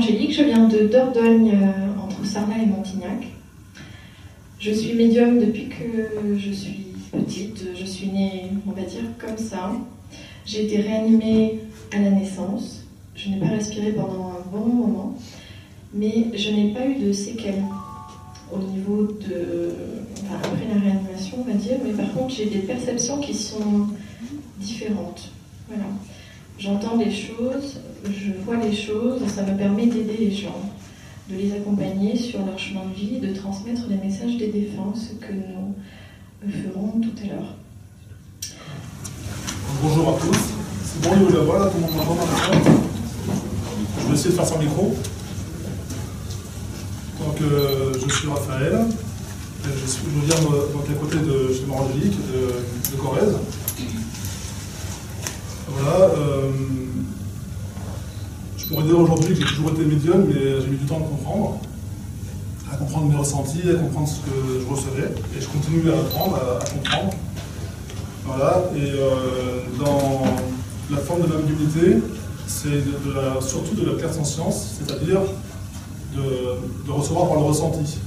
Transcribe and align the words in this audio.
Je 0.00 0.44
viens 0.44 0.66
de 0.66 0.86
Dordogne, 0.86 1.50
euh, 1.52 2.02
entre 2.02 2.24
Sarlat 2.24 2.62
et 2.62 2.66
Montignac. 2.66 3.26
Je 4.58 4.70
suis 4.70 4.94
médium 4.94 5.38
depuis 5.38 5.68
que 5.68 6.38
je 6.38 6.52
suis 6.52 6.86
petite. 7.12 7.66
Je 7.78 7.84
suis 7.84 8.06
née, 8.06 8.44
on 8.66 8.70
va 8.72 8.82
dire, 8.82 9.02
comme 9.18 9.36
ça. 9.36 9.72
J'ai 10.46 10.64
été 10.64 10.80
réanimée 10.80 11.58
à 11.92 11.98
la 11.98 12.10
naissance. 12.12 12.86
Je 13.14 13.28
n'ai 13.28 13.36
pas 13.36 13.48
respiré 13.48 13.92
pendant 13.92 14.30
un 14.30 14.50
bon 14.50 14.64
moment, 14.64 15.18
mais 15.92 16.28
je 16.34 16.50
n'ai 16.50 16.72
pas 16.72 16.86
eu 16.86 16.94
de 16.94 17.12
séquelles 17.12 17.62
au 18.52 18.58
niveau 18.58 19.02
de. 19.04 19.74
Enfin, 20.22 20.36
après 20.36 20.66
la 20.72 20.80
réanimation, 20.80 21.38
on 21.40 21.44
va 21.44 21.58
dire, 21.58 21.76
mais 21.84 21.92
par 21.92 22.10
contre, 22.14 22.34
j'ai 22.34 22.46
des 22.46 22.60
perceptions 22.60 23.20
qui 23.20 23.34
sont 23.34 23.88
différentes. 24.58 25.30
Voilà. 25.68 25.84
J'entends 26.60 26.98
des 26.98 27.10
choses, 27.10 27.80
je 28.04 28.32
vois 28.44 28.56
les 28.56 28.76
choses, 28.76 29.22
ça 29.34 29.42
me 29.44 29.56
permet 29.56 29.86
d'aider 29.86 30.18
les 30.18 30.30
gens, 30.30 30.60
de 31.30 31.34
les 31.34 31.52
accompagner 31.52 32.14
sur 32.14 32.44
leur 32.44 32.58
chemin 32.58 32.84
de 32.84 32.94
vie, 32.94 33.18
de 33.18 33.32
transmettre 33.32 33.84
les 33.88 33.96
messages 33.96 34.36
des 34.36 34.48
défenses 34.48 35.12
que 35.22 35.32
nous 35.32 36.52
ferons 36.52 37.00
tout 37.00 37.14
à 37.24 37.28
l'heure. 37.28 37.54
Bonjour 39.82 40.10
à 40.10 40.18
tous. 40.20 40.36
C'est 40.84 41.08
bon, 41.08 41.44
voix 41.44 41.60
là, 41.60 41.70
tout 41.70 41.78
le 41.78 41.80
monde 41.80 41.92
m'entend 41.96 42.26
Je 44.02 44.06
vais 44.08 44.12
essayer 44.12 44.30
de 44.30 44.36
faire 44.36 44.46
sans 44.46 44.58
micro. 44.58 44.94
Donc, 47.20 47.40
euh, 47.40 47.94
je 48.06 48.14
suis 48.14 48.28
Raphaël. 48.28 48.74
Euh, 48.74 49.68
je, 49.80 49.90
suis, 49.90 50.02
viens 50.26 50.36
euh, 50.36 50.72
donc, 50.74 50.84
à 50.90 50.92
côté 50.92 51.16
de 51.20 51.54
chez 51.54 51.62
de 51.64 53.00
Corrèze. 53.00 53.36
Voilà. 55.72 56.10
Euh, 56.14 56.50
je 58.56 58.66
pourrais 58.66 58.84
dire 58.84 58.98
aujourd'hui 58.98 59.34
que 59.34 59.40
j'ai 59.46 59.54
toujours 59.54 59.70
été 59.70 59.84
médium, 59.84 60.24
mais 60.28 60.60
j'ai 60.60 60.66
mis 60.68 60.76
du 60.76 60.86
temps 60.86 60.98
à 60.98 61.08
comprendre, 61.08 61.58
à 62.72 62.76
comprendre 62.76 63.06
mes 63.06 63.16
ressentis, 63.16 63.62
à 63.68 63.74
comprendre 63.74 64.08
ce 64.08 64.20
que 64.20 64.60
je 64.60 64.66
recevais, 64.66 65.12
et 65.36 65.40
je 65.40 65.48
continue 65.48 65.90
à 65.90 65.94
apprendre, 65.94 66.36
à, 66.36 66.64
comprendre. 66.64 67.10
Voilà. 68.26 68.62
Et 68.76 68.90
euh, 68.90 69.62
dans 69.78 70.24
la 70.90 70.98
forme 70.98 71.22
de 71.22 71.32
la 71.32 71.40
médiumnité, 71.40 72.02
c'est 72.46 72.82
surtout 73.40 73.74
de 73.74 73.86
la 73.86 73.96
clair-conscience, 73.96 74.78
c'est-à-dire 74.78 75.20
de, 76.16 76.90
recevoir 76.90 77.28
par 77.28 77.38
le 77.38 77.44
ressenti. 77.44 77.98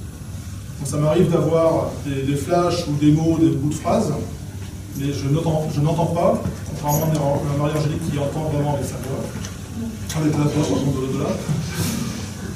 Donc 0.79 0.88
ça 0.88 0.97
m'arrive 0.97 1.31
d'avoir 1.31 1.91
des, 2.05 2.23
des, 2.23 2.35
flashs 2.35 2.88
ou 2.88 2.93
des 2.93 3.11
mots, 3.11 3.38
des 3.39 3.49
bouts 3.49 3.69
de 3.69 3.75
phrases, 3.75 4.13
mais 4.97 5.11
je 5.11 5.27
n'entends 5.81 6.05
pas, 6.08 6.41
contrairement 6.69 7.41
à 7.53 7.58
Marie 7.58 7.77
Angélique 7.77 8.11
qui 8.11 8.17
entend 8.19 8.49
vraiment 8.49 8.75
avec 8.75 8.86
sa 8.86 8.97
voix, 8.97 10.22
avec 10.22 10.33
la 10.33 10.44
voix 10.44 10.80
de 10.80 11.19
là, 11.19 11.30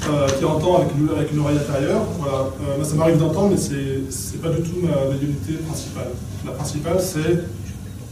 euh, 0.08 0.28
qui 0.38 0.44
entend 0.44 0.76
avec 0.76 0.88
une, 1.32 1.40
oreille 1.40 1.58
intérieure. 1.58 2.02
Voilà. 2.18 2.46
Euh, 2.62 2.84
ça 2.84 2.94
m'arrive 2.94 3.18
d'entendre, 3.18 3.50
mais 3.50 3.56
ce 3.56 3.72
n'est 3.74 4.38
pas 4.38 4.50
du 4.50 4.62
tout 4.62 4.76
ma 4.82 5.12
médiumnité 5.12 5.54
principale. 5.54 6.10
La 6.46 6.52
principale, 6.52 7.00
c'est 7.00 7.44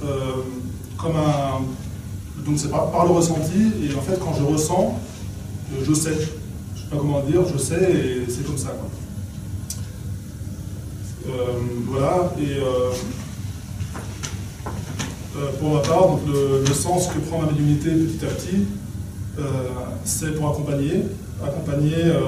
euh, 0.04 0.42
comme 0.98 1.16
un. 1.16 1.62
Donc 2.44 2.58
c'est 2.58 2.70
par, 2.70 3.04
le 3.04 3.12
ressenti, 3.12 3.72
et 3.82 3.94
en 3.94 4.02
fait, 4.02 4.18
quand 4.18 4.34
je 4.38 4.44
ressens, 4.44 4.98
je 5.82 5.94
sais. 5.94 6.12
Je 6.12 6.82
ne 6.82 6.84
sais 6.84 6.90
pas 6.90 6.96
comment 6.98 7.20
dire, 7.20 7.42
je 7.52 7.58
sais, 7.58 7.92
et 7.92 8.26
c'est 8.28 8.44
comme 8.44 8.58
ça. 8.58 8.74
Voilà, 11.88 12.32
et 12.38 12.60
pour 15.58 15.74
ma 15.74 15.80
part, 15.80 16.08
donc 16.08 16.20
le, 16.26 16.74
sens 16.74 17.08
que 17.08 17.18
prend 17.18 17.40
ma 17.40 17.46
médiumnité 17.46 17.90
petit 17.90 18.24
à 18.24 18.28
petit, 18.28 18.66
euh, 19.38 19.42
c'est 20.04 20.34
pour 20.34 20.50
accompagner, 20.50 21.04
accompagner 21.44 22.04
euh, 22.04 22.20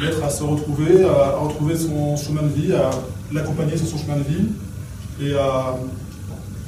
l'être 0.00 0.22
à 0.24 0.30
se 0.30 0.42
retrouver, 0.42 1.04
à, 1.04 1.36
retrouver 1.38 1.76
son 1.76 2.16
chemin 2.16 2.42
de 2.42 2.48
vie, 2.48 2.72
à 2.72 2.90
l'accompagner 3.32 3.76
sur 3.76 3.86
son 3.86 3.98
chemin 3.98 4.16
de 4.16 4.22
vie 4.22 4.48
et 5.20 5.34
à, 5.34 5.76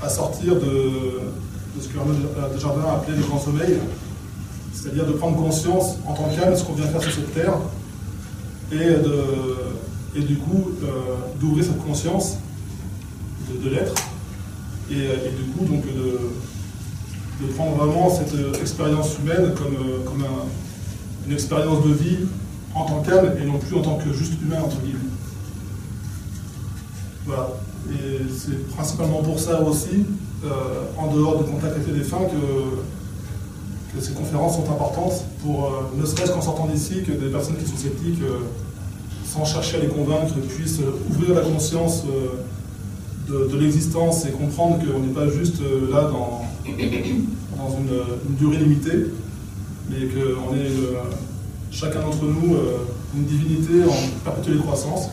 sortir 0.09 0.57
de, 0.57 1.81
ce 1.81 1.89
que 1.89 1.95
de 1.95 2.61
Jardin 2.61 2.83
a 2.83 2.97
appelé 2.97 3.17
le 3.17 3.23
grand 3.23 3.39
sommeil, 3.39 3.79
c'est-à-dire 4.73 5.07
de 5.07 5.13
prendre 5.13 5.37
conscience 5.37 5.97
en 6.07 6.15
tant 6.15 6.29
qu'âme 6.29 6.53
de 6.53 6.57
ce 6.57 6.65
qu'on 6.65 6.75
vient 6.75 6.87
faire 6.87 7.03
sur 7.03 7.13
cette 7.13 7.33
terre 7.35 7.55
et, 8.73 8.77
de, 8.77 9.25
et 10.17 10.21
du 10.23 10.37
coup 10.37 10.73
d'ouvrir 11.41 11.65
cette 11.65 11.85
conscience 11.85 12.37
de 13.49 13.71
l'être 13.71 13.95
et, 14.93 15.31
du 15.31 15.51
coup 15.53 15.65
donc 15.65 15.85
de, 15.87 16.19
prendre 17.57 17.75
vraiment 17.75 18.09
cette 18.09 18.35
euh, 18.35 18.53
expérience 18.61 19.19
humaine 19.19 19.53
comme, 19.57 19.75
euh, 19.75 20.05
comme 20.05 20.25
une 21.27 21.33
expérience 21.33 21.85
de 21.85 21.93
vie 21.93 22.19
en 22.73 22.85
tant 22.85 23.03
qu'âme 23.03 23.33
et 23.41 23.45
non 23.45 23.59
plus 23.59 23.77
en 23.77 23.83
tant 23.83 23.97
que 23.97 24.13
juste 24.13 24.35
humain 24.41 24.61
entre 24.65 24.81
guillemets. 24.81 25.01
Voilà. 27.27 27.49
Et 27.91 28.21
c'est 28.33 28.69
principalement 28.69 29.23
pour 29.23 29.41
ça 29.41 29.61
aussi, 29.61 30.07
euh, 30.45 30.49
en 30.97 31.13
dehors 31.13 31.43
du 31.43 31.51
contact 31.51 31.75
avec 31.75 31.89
les 31.89 31.95
défunts, 31.95 32.27
que, 32.27 33.97
que 33.97 34.05
ces 34.05 34.13
conférences 34.13 34.55
sont 34.55 34.71
importantes 34.71 35.25
pour, 35.43 35.69
ne 35.97 36.07
serait-ce 36.07 36.31
qu'en 36.31 36.43
sortant 36.43 36.67
d'ici, 36.67 37.03
que 37.03 37.11
des 37.11 37.29
personnes 37.29 37.57
qui 37.57 37.69
sont 37.69 37.77
sceptiques, 37.77 38.23
sans 39.25 39.45
chercher 39.45 39.79
à 39.79 39.81
les 39.81 39.89
convaincre, 39.89 40.35
puissent 40.49 40.81
ouvrir 41.11 41.35
la 41.35 41.41
conscience 41.41 42.05
de, 43.29 43.59
l'existence 43.59 44.27
et 44.27 44.31
comprendre 44.31 44.79
qu'on 44.79 45.01
n'est 45.01 45.13
pas 45.13 45.29
juste 45.29 45.61
euh, 45.61 45.91
là 45.93 46.03
dans, 46.03 46.43
dans 47.57 47.77
une, 47.79 48.37
durée 48.37 48.59
limitée, 48.59 49.07
mais 49.91 50.07
qu'on 50.07 50.55
est 50.55 50.71
chacun 51.71 52.01
d'entre 52.01 52.25
nous 52.25 52.55
euh, 52.55 52.79
une 53.15 53.25
divinité 53.25 53.85
en 53.85 54.25
perpétuelle 54.25 54.59
croissance. 54.59 55.11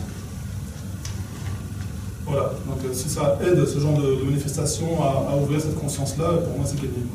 Voilà, 2.26 2.52
donc 2.66 2.78
euh, 2.84 2.92
si 2.92 3.08
ça 3.08 3.38
aide 3.42 3.64
ce 3.64 3.78
genre 3.78 3.98
de, 3.98 4.24
manifestation 4.24 5.02
à, 5.02 5.36
ouvrir 5.36 5.60
cette 5.60 5.78
conscience-là, 5.78 6.28
pour 6.44 6.58
moi 6.58 6.66
c'est 6.66 6.76
gagné. 6.76 7.06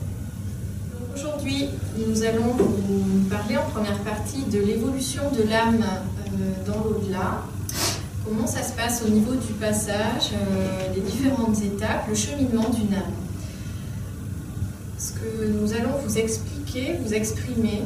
Aujourd'hui, 1.13 1.69
nous 2.07 2.23
allons 2.23 2.53
vous 2.57 3.23
parler 3.29 3.57
en 3.57 3.69
première 3.69 3.99
partie 3.99 4.43
de 4.43 4.59
l'évolution 4.59 5.21
de 5.31 5.49
l'âme 5.49 5.83
dans 6.67 6.83
l'au-delà, 6.83 7.43
comment 8.25 8.47
ça 8.47 8.63
se 8.63 8.73
passe 8.73 9.03
au 9.05 9.09
niveau 9.09 9.35
du 9.35 9.53
passage, 9.53 10.31
euh, 10.33 10.93
les 10.93 11.01
différentes 11.01 11.61
étapes, 11.61 12.07
le 12.09 12.15
cheminement 12.15 12.69
d'une 12.69 12.93
âme? 12.93 13.13
Ce 14.97 15.11
que 15.11 15.47
nous 15.47 15.71
allons 15.73 15.97
vous 16.03 16.17
expliquer, 16.17 16.97
vous 17.05 17.13
exprimer, 17.13 17.83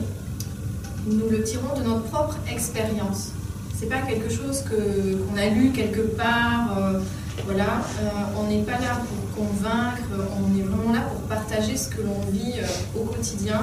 nous 1.05 1.29
le 1.29 1.43
tirons 1.43 1.77
de 1.77 1.83
notre 1.83 2.03
propre 2.03 2.37
expérience. 2.51 3.31
C'est 3.77 3.87
pas 3.87 4.01
quelque 4.01 4.29
chose 4.29 4.63
qu'on 4.63 5.37
a 5.37 5.47
lu 5.47 5.71
quelque 5.71 6.01
part. 6.01 6.77
Euh, 6.77 6.99
voilà, 7.45 7.81
euh, 8.01 8.09
on 8.37 8.49
n'est 8.49 8.63
pas 8.63 8.79
là 8.79 9.01
pour 9.07 9.45
convaincre, 9.45 10.03
on 10.11 10.57
est 10.57 10.63
vraiment 10.63 10.91
là 10.91 11.01
pour 11.01 11.21
partager 11.21 11.77
ce 11.77 11.87
que 11.87 12.01
l'on 12.01 12.19
vit 12.31 12.55
au 12.95 13.05
quotidien. 13.05 13.61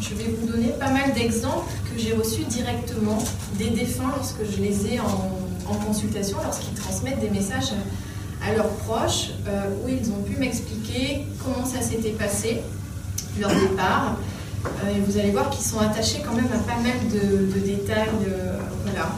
Je 0.00 0.14
vais 0.14 0.36
vous 0.40 0.46
donner 0.46 0.68
pas 0.78 0.90
mal 0.90 1.12
d'exemples 1.12 1.72
j'ai 1.98 2.12
reçus 2.12 2.44
directement 2.44 3.18
des 3.58 3.70
défunts 3.70 4.12
lorsque 4.14 4.44
je 4.44 4.60
les 4.60 4.86
ai 4.86 5.00
en, 5.00 5.74
consultation, 5.86 6.38
lorsqu'ils 6.44 6.74
transmettent 6.74 7.20
des 7.20 7.30
messages 7.30 7.72
à 8.46 8.54
leurs 8.54 8.68
proches, 8.68 9.30
euh, 9.48 9.70
où 9.82 9.88
ils 9.88 10.10
ont 10.10 10.22
pu 10.22 10.36
m'expliquer 10.36 11.26
comment 11.42 11.64
ça 11.64 11.80
s'était 11.80 12.10
passé, 12.10 12.60
leur 13.40 13.50
départ. 13.50 14.16
Euh, 14.64 14.96
et 14.96 15.00
vous 15.00 15.18
allez 15.18 15.30
voir 15.30 15.50
qu'ils 15.50 15.64
sont 15.64 15.80
attachés 15.80 16.22
quand 16.24 16.34
même 16.34 16.48
à 16.52 16.58
pas 16.58 16.80
mal 16.80 17.08
de, 17.12 17.58
détails. 17.58 18.08
Euh, 18.28 18.58
voilà. 18.84 19.10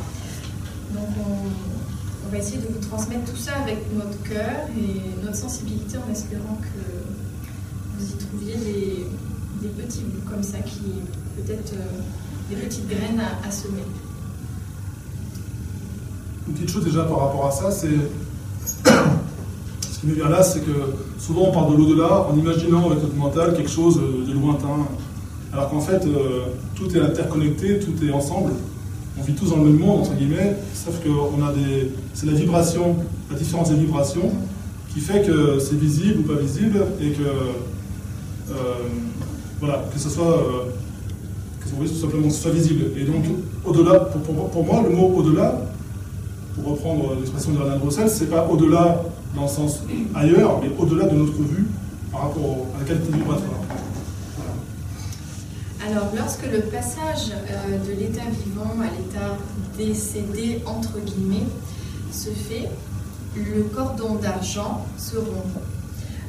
Donc 0.95 1.09
on, 1.19 2.31
va 2.31 2.39
essayer 2.39 2.59
de 2.59 2.67
vous 2.67 2.87
transmettre 2.87 3.31
tout 3.31 3.39
ça 3.39 3.53
avec 3.63 3.79
notre 3.95 4.23
cœur 4.23 4.69
et 4.79 5.25
notre 5.25 5.37
sensibilité 5.37 5.97
en 5.97 6.13
espérant 6.13 6.59
que 6.61 7.99
vous 7.99 8.07
y 8.07 8.17
trouviez 8.17 8.55
des, 8.57 9.07
des 9.61 9.69
petits 9.69 10.03
bouts 10.03 10.31
comme 10.31 10.43
ça 10.43 10.59
qui 10.59 10.81
peut-être 11.37 11.75
des 12.51 12.57
petites 12.57 12.89
graines 12.89 13.21
à, 13.21 13.51
semer. 13.51 13.85
Une 16.47 16.55
petite 16.55 16.71
chose 16.71 16.85
déjà 16.85 17.05
par 17.05 17.19
rapport 17.19 17.47
à 17.47 17.51
ça, 17.51 17.71
c'est 17.71 17.89
ce 19.91 19.99
qui 20.01 20.07
me 20.07 20.15
vient 20.15 20.29
là, 20.29 20.43
c'est 20.43 20.61
que 20.61 20.73
souvent 21.19 21.49
on 21.49 21.53
parle 21.53 21.73
de 21.73 21.77
l'au-delà 21.77 22.27
en 22.29 22.37
imaginant 22.37 22.87
avec 22.87 23.03
notre 23.03 23.17
mental 23.17 23.55
quelque 23.55 23.71
chose 23.71 24.01
de 24.01 24.33
lointain, 24.33 24.87
alors 25.53 25.71
qu'en 25.71 25.81
fait 25.81 26.07
euh, 26.07 26.47
tout 26.75 26.95
est 26.97 27.01
interconnecté, 27.01 27.81
tout 27.81 27.93
est 28.05 28.13
ensemble. 28.13 28.53
On 29.19 29.23
vit 29.23 29.35
tous 29.35 29.51
dans 29.51 29.57
le 29.57 29.65
même 29.65 29.79
monde 29.79 30.01
entre 30.01 30.15
guillemets, 30.15 30.57
sauf 30.75 31.01
que 31.03 31.09
des, 31.09 31.93
c'est 32.15 32.27
la 32.27 32.33
vibration, 32.33 32.97
la 33.31 33.37
différence 33.37 33.71
des 33.71 33.77
vibrations 33.77 34.33
qui 34.95 35.01
fait 35.01 35.23
que 35.23 35.59
c'est 35.59 35.79
visible 35.79 36.21
ou 36.21 36.23
pas 36.23 36.41
visible 36.41 36.79
et 37.01 37.11
que 37.11 37.23
euh, 38.51 38.55
voilà, 39.61 39.85
que 39.93 39.99
ce 39.99 40.09
soit 40.09 40.39
euh, 40.39 40.71
tout 41.77 41.87
simplement 41.87 42.31
soit 42.31 42.51
visible. 42.51 42.87
Et 42.97 43.05
donc, 43.05 43.25
au-delà, 43.65 44.01
pour, 44.01 44.65
moi, 44.65 44.83
le 44.89 44.95
mot 44.95 45.13
au-delà, 45.17 45.61
pour 46.55 46.73
reprendre 46.73 47.15
l'expression 47.17 47.53
de 47.53 47.59
Bernard 47.59 47.79
Grossel, 47.79 48.09
c'est 48.09 48.27
pas 48.27 48.47
au-delà 48.49 49.03
dans 49.35 49.43
le 49.43 49.49
sens 49.49 49.83
ailleurs, 50.15 50.61
mais 50.63 50.71
au-delà 50.79 51.07
de 51.07 51.17
notre 51.17 51.41
vue 51.43 51.67
par 52.11 52.23
rapport 52.23 52.67
à 52.77 52.81
la 52.81 52.85
qualité 52.85 53.13
du 53.13 53.19
vibratoire. 53.19 53.61
Alors, 55.87 56.09
lorsque 56.17 56.47
le 56.51 56.61
passage 56.61 57.31
euh, 57.31 57.79
de 57.87 57.99
l'état 57.99 58.25
vivant 58.45 58.75
à 58.81 58.85
l'état 58.85 59.37
décédé, 59.77 60.61
entre 60.67 60.99
guillemets, 60.99 61.47
se 62.13 62.31
fait, 62.31 62.69
le 63.37 63.63
cordon 63.65 64.17
d'argent 64.17 64.85
se 64.97 65.17
rompt. 65.17 65.63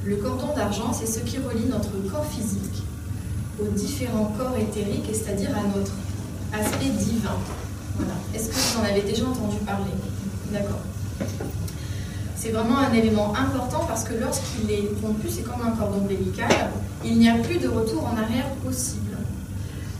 Le 0.05 0.15
cordon 0.17 0.53
d'argent, 0.55 0.93
c'est 0.93 1.07
ce 1.07 1.19
qui 1.19 1.37
relie 1.37 1.65
notre 1.69 1.91
corps 2.11 2.25
physique 2.25 2.83
aux 3.61 3.71
différents 3.75 4.33
corps 4.37 4.55
éthériques, 4.57 5.09
c'est-à-dire 5.11 5.51
à 5.57 5.63
notre 5.75 5.93
aspect 6.53 6.89
divin. 6.89 7.37
Voilà. 7.97 8.13
Est-ce 8.33 8.49
que 8.49 8.55
vous 8.55 8.79
en 8.79 8.89
avez 8.89 9.01
déjà 9.01 9.25
entendu 9.25 9.57
parler? 9.65 9.91
D'accord. 10.51 10.79
C'est 12.35 12.51
vraiment 12.51 12.77
un 12.77 12.93
élément 12.93 13.35
important 13.35 13.83
parce 13.85 14.05
que 14.05 14.13
lorsqu'il 14.13 14.71
est 14.71 14.89
rompu, 15.01 15.27
c'est 15.29 15.43
comme 15.43 15.61
un 15.61 15.71
cordon 15.71 15.99
ombilical, 15.99 16.71
il 17.03 17.19
n'y 17.19 17.29
a 17.29 17.35
plus 17.35 17.57
de 17.57 17.67
retour 17.67 18.05
en 18.05 18.17
arrière 18.17 18.49
possible. 18.63 19.17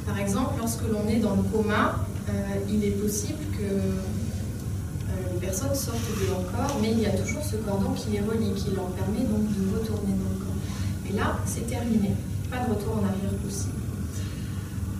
Par 0.08 0.18
exemple, 0.18 0.54
lorsque 0.58 0.84
l'on 0.90 1.08
est 1.10 1.18
dans 1.20 1.36
le 1.36 1.44
coma, 1.44 1.96
euh, 2.30 2.32
il 2.70 2.84
est 2.86 2.92
possible 2.92 3.44
que 3.58 3.66
euh, 3.66 5.34
les 5.34 5.40
personnes 5.48 5.76
sortent 5.76 6.00
de 6.22 6.28
leur 6.28 6.46
corps, 6.52 6.78
mais 6.82 6.92
il 6.92 7.00
y 7.02 7.06
a 7.06 7.12
toujours 7.12 7.44
ce 7.44 7.58
cordon 7.58 7.92
qui 7.92 8.12
les 8.12 8.22
relie, 8.22 8.54
qui 8.54 8.72
leur 8.72 8.88
permet 8.88 9.26
donc 9.28 9.44
de 9.44 9.78
retourner 9.78 10.14
dans 10.14 10.30
le 10.32 10.40
corps. 10.40 11.10
Et 11.10 11.14
là, 11.14 11.38
c'est 11.46 11.68
terminé. 11.68 12.16
Pas 12.50 12.57
de 12.57 12.69
retour 12.69 12.98
en 12.98 13.07
arrière 13.07 13.34
possible. 13.44 13.74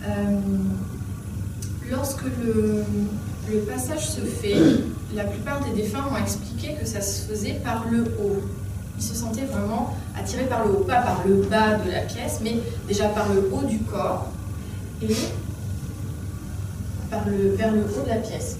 Euh, 0.06 0.40
lorsque 1.90 2.22
le, 2.22 2.84
passage 3.68 4.08
se 4.08 4.20
fait, 4.20 4.56
la 5.14 5.24
plupart 5.24 5.64
des 5.64 5.72
défunts 5.82 6.04
ont 6.12 6.16
expliqué 6.16 6.74
que 6.80 6.86
ça 6.86 7.00
se 7.00 7.26
faisait 7.26 7.60
par 7.64 7.86
le 7.90 8.02
haut. 8.02 8.42
Ils 8.96 9.02
se 9.02 9.14
sentaient 9.14 9.46
vraiment 9.46 9.96
attirés 10.16 10.44
par 10.44 10.64
le 10.64 10.72
haut, 10.72 10.84
pas 10.84 11.00
par 11.00 11.22
le 11.26 11.42
bas 11.42 11.74
de 11.74 11.90
la 11.90 12.02
pièce, 12.02 12.40
mais 12.42 12.58
déjà 12.86 13.08
par 13.08 13.28
le 13.32 13.50
haut 13.52 13.66
du 13.66 13.78
corps 13.80 14.28
et 15.02 15.08
le, 17.26 17.54
vers 17.56 17.72
le 17.72 17.80
haut 17.80 18.04
de 18.04 18.08
la 18.08 18.16
pièce. 18.16 18.58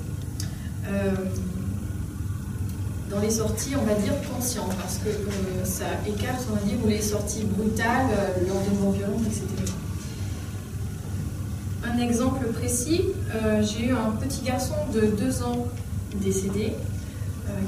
Euh, 0.88 1.14
dans 3.10 3.20
les 3.20 3.30
sorties, 3.30 3.74
on 3.76 3.84
va 3.84 3.94
dire 3.94 4.12
conscientes, 4.32 4.74
parce 4.76 4.98
que 4.98 5.08
euh, 5.08 5.64
ça 5.64 5.86
écarte, 6.06 6.46
on 6.50 6.54
va 6.54 6.60
dire, 6.62 6.76
ou 6.84 6.88
les 6.88 7.00
sorties 7.00 7.44
brutales, 7.44 8.06
euh, 8.12 8.48
lors 8.48 8.62
etc. 9.26 9.46
Un 11.84 11.98
exemple 11.98 12.46
précis, 12.52 13.06
j'ai 13.62 13.86
eu 13.86 13.92
un 13.92 14.10
petit 14.12 14.42
garçon 14.42 14.74
de 14.94 15.00
deux 15.00 15.42
ans 15.42 15.66
décédé, 16.14 16.74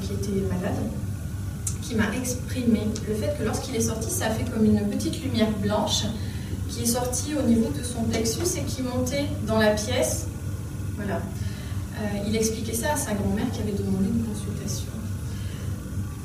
qui 0.01 0.13
était 0.13 0.39
malade, 0.47 0.77
qui 1.81 1.95
m'a 1.95 2.15
exprimé 2.15 2.81
le 3.07 3.15
fait 3.15 3.35
que 3.37 3.43
lorsqu'il 3.43 3.75
est 3.75 3.81
sorti, 3.81 4.09
ça 4.09 4.27
a 4.27 4.29
fait 4.29 4.49
comme 4.49 4.65
une 4.65 4.87
petite 4.87 5.21
lumière 5.23 5.51
blanche 5.61 6.03
qui 6.69 6.83
est 6.83 6.87
sorti 6.87 7.33
au 7.35 7.41
niveau 7.43 7.69
de 7.77 7.83
son 7.83 8.03
plexus 8.03 8.57
et 8.57 8.63
qui 8.63 8.81
montait 8.81 9.25
dans 9.45 9.59
la 9.59 9.71
pièce. 9.71 10.27
Voilà. 10.95 11.17
Euh, 11.17 12.27
il 12.27 12.35
expliquait 12.35 12.73
ça 12.73 12.93
à 12.93 12.95
sa 12.95 13.13
grand-mère 13.13 13.49
qui 13.51 13.61
avait 13.61 13.73
demandé 13.73 14.05
une 14.05 14.23
consultation. 14.23 14.87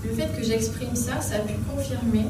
Le 0.05 0.13
fait 0.13 0.29
que 0.37 0.45
j'exprime 0.45 0.95
ça, 0.95 1.21
ça 1.21 1.37
a 1.37 1.39
pu 1.41 1.55
confirmer 1.69 2.27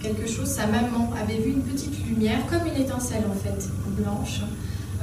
quelque 0.00 0.26
chose. 0.26 0.48
Sa 0.48 0.66
maman 0.66 1.10
avait 1.20 1.38
vu 1.38 1.50
une 1.50 1.62
petite 1.62 2.06
lumière, 2.06 2.38
comme 2.50 2.66
une 2.66 2.80
étincelle 2.80 3.24
en 3.30 3.34
fait, 3.34 3.68
blanche, 3.98 4.40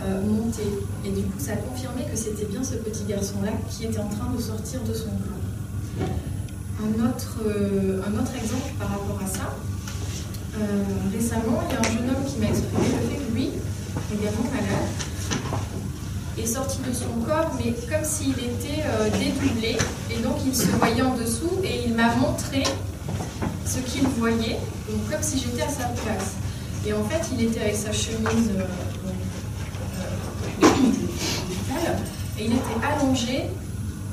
euh, 0.04 0.22
monter. 0.24 0.64
Et 1.06 1.12
du 1.12 1.22
coup, 1.24 1.40
ça 1.40 1.54
a 1.54 1.58
confirmé 1.58 2.04
que 2.12 2.18
c'était 2.18 2.46
bien 2.46 2.64
ce 2.64 2.76
petit 2.76 3.04
garçon-là 3.06 3.52
qui 3.70 3.86
était 3.86 4.00
en 4.00 4.10
train 4.10 4.32
de 4.36 4.42
sortir 4.42 4.82
de 4.82 4.94
son 4.94 5.10
corps. 5.10 6.08
Un 6.82 7.08
autre, 7.08 7.40
euh, 7.46 8.02
exemple 8.36 8.72
par 8.80 8.90
rapport 8.90 9.20
à 9.24 9.28
ça, 9.28 9.56
euh, 10.60 10.84
récemment, 11.14 11.62
il 11.70 11.74
y 11.74 11.78
a 11.78 11.80
un 11.80 11.84
jeune 11.84 12.10
homme 12.10 12.26
qui 12.26 12.40
m'a 12.40 12.48
exprimé 12.48 12.84
le 12.84 13.08
fait 13.10 13.16
que 13.18 13.36
lui, 13.36 13.50
également 14.14 14.44
malade, 14.52 14.90
est 16.42 16.46
sorti 16.46 16.80
de 16.80 16.94
son 16.94 17.10
corps, 17.28 17.52
mais 17.58 17.74
comme 17.90 18.04
s'il 18.04 18.32
était 18.32 18.84
euh, 18.86 19.10
dédoublé, 19.10 19.78
et 20.12 20.18
donc 20.22 20.38
il 20.46 20.56
se 20.56 20.68
voyait 20.78 21.02
en 21.02 21.16
dessous, 21.16 21.60
et 21.64 21.84
il 21.86 21.94
m'a 21.94 22.16
montré 22.16 22.64
ce 23.66 23.80
qu'il 23.80 24.08
voyait, 24.08 24.58
donc 24.90 25.10
comme 25.12 25.22
si 25.22 25.40
j'étais 25.40 25.64
à 25.64 25.70
sa 25.70 25.86
place. 25.86 26.34
Et 26.86 26.94
en 26.94 27.04
fait, 27.04 27.22
il 27.34 27.44
était 27.44 27.62
avec 27.62 27.76
sa 27.76 27.92
chemise 27.92 28.52
euh, 28.58 28.66
et 32.38 32.46
il 32.46 32.54
était 32.54 32.86
allongé, 32.86 33.46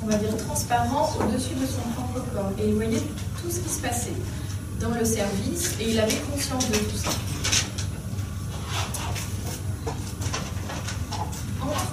on 0.03 0.07
va 0.07 0.17
dire 0.17 0.37
transparent, 0.37 1.11
au-dessus 1.21 1.55
de 1.55 1.67
son 1.67 1.83
propre 1.95 2.27
corps, 2.35 2.53
et 2.59 2.69
il 2.69 2.75
voyait 2.75 3.03
tout 3.41 3.51
ce 3.51 3.61
qui 3.61 3.69
se 3.69 3.81
passait 3.81 4.13
dans 4.81 4.91
le 4.91 5.05
service 5.05 5.75
et 5.81 5.91
il 5.91 5.99
avait 6.01 6.21
conscience 6.31 6.69
de 6.71 6.77
tout 6.77 6.97
ça. 6.97 7.11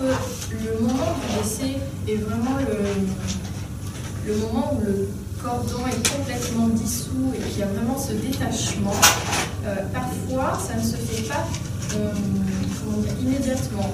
Le 0.02 0.82
moment 0.82 1.16
du 1.16 1.38
décès 1.38 1.80
et 2.08 2.18
vraiment 2.18 2.58
le, 4.26 4.34
moment 4.36 4.74
où 4.74 4.86
le 4.86 5.10
cordon 5.42 5.86
est 5.88 6.10
complètement 6.10 6.68
dissous 6.68 7.32
et 7.36 7.40
qu'il 7.50 7.60
y 7.60 7.64
a 7.64 7.68
vraiment 7.68 7.98
ce 7.98 8.14
détachement, 8.14 8.96
euh, 9.66 9.76
parfois 9.94 10.60
ça 10.60 10.76
ne 10.76 10.84
se 10.84 10.96
fait 10.96 11.24
pas 11.24 11.46
euh, 11.96 12.12
immédiatement. 13.22 13.94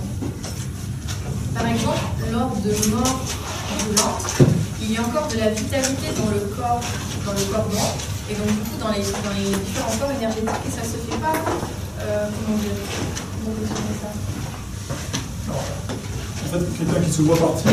Par 1.54 1.68
exemple, 1.68 2.00
lors 2.31 2.56
de 2.63 2.72
mort 2.90 3.19
violente, 3.86 4.36
il 4.81 4.92
y 4.94 4.98
a 4.98 5.02
encore 5.02 5.28
de 5.28 5.38
la 5.38 5.50
vitalité 5.50 6.07
dans 6.18 6.30
le 6.30 6.40
corps, 6.56 6.81
dans 7.25 7.34
le 7.34 7.44
cordon, 7.52 7.86
et 8.30 8.36
donc, 8.36 8.48
du 8.48 8.54
coup, 8.54 8.78
dans 8.80 8.92
les, 8.92 9.00
différents 9.00 9.98
corps 10.00 10.12
énergétiques, 10.12 10.50
et 10.68 10.72
ça 10.72 10.84
se 10.84 10.98
fait 10.98 11.18
pas. 11.19 11.34
Euh, 12.02 12.30
comment 12.45 12.57
dire 12.57 12.72
définir 13.62 13.95
ça? 14.02 14.10
En 16.50 16.51
fait, 16.51 16.66
quelqu'un 16.78 17.01
qui 17.01 17.12
se 17.12 17.22
voit 17.22 17.38
partir. 17.38 17.72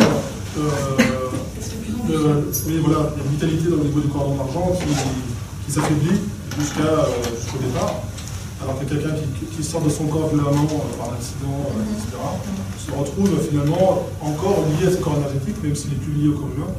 Euh, 0.59 0.69
euh, 2.11 2.31
voilà, 2.51 2.51
il 2.69 2.75
y 2.75 2.77
a 2.77 3.25
une 3.25 3.31
vitalité 3.33 3.69
au 3.69 3.83
niveau 3.83 4.01
du 4.01 4.09
cordon 4.09 4.35
d'argent 4.37 4.73
qui, 4.79 4.87
qui 5.65 5.73
s'affaiblit 5.73 6.21
jusqu'à 6.59 6.83
euh, 6.83 7.07
jusqu'au 7.35 7.59
départ. 7.59 8.03
Alors 8.63 8.79
que 8.79 8.85
quelqu'un 8.85 9.15
qui, 9.15 9.57
qui, 9.57 9.65
sort 9.65 9.81
de 9.81 9.89
son 9.89 10.07
corps 10.07 10.29
violemment 10.29 10.67
par 10.99 11.11
un 11.11 11.15
accident, 11.15 11.73
etc., 11.97 12.17
se 12.87 12.91
retrouve 12.93 13.41
finalement 13.49 14.07
encore 14.21 14.65
lié 14.79 14.89
à 14.89 14.91
ce 14.91 14.97
corps 14.99 15.17
énergétique, 15.17 15.63
même 15.63 15.75
s'il 15.75 15.91
n'est 15.91 15.97
plus 15.97 16.13
lié 16.13 16.29
au 16.29 16.33
corps 16.33 16.51
humain. 16.55 16.73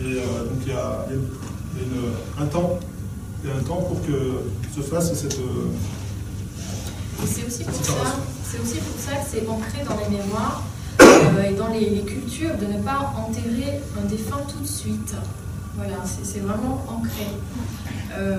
Et 0.00 0.14
donc 0.14 0.60
il 0.66 0.72
y 0.72 0.76
a, 0.76 1.06
il 1.08 1.14
y 1.14 1.18
a 1.18 1.86
une, 1.86 2.44
un 2.44 2.46
temps 2.46 2.80
il 3.42 3.50
y 3.50 3.52
a 3.52 3.56
un 3.56 3.62
temps 3.62 3.82
pour 3.82 4.00
que 4.02 4.44
se 4.74 4.80
fasse 4.82 5.12
cette. 5.14 5.38
Euh, 5.38 5.68
c'est 7.24 7.46
aussi, 7.46 7.64
pour 7.64 7.74
ça, 7.74 7.92
aussi 8.62 8.78
pour 8.78 9.00
ça 9.00 9.16
que 9.16 9.26
c'est 9.30 9.46
ancré 9.48 9.84
dans 9.84 9.96
les 9.96 10.16
mémoires 10.16 10.64
et 11.40 11.54
dans 11.54 11.68
les, 11.68 12.02
cultures 12.02 12.56
de 12.58 12.66
ne 12.66 12.82
pas 12.82 13.12
enterrer 13.16 13.80
un 14.00 14.06
défunt 14.06 14.42
tout 14.48 14.60
de 14.60 14.66
suite. 14.66 15.14
Voilà, 15.76 15.96
c'est 16.04 16.40
vraiment 16.40 16.84
ancré 16.88 17.26
euh, 18.16 18.36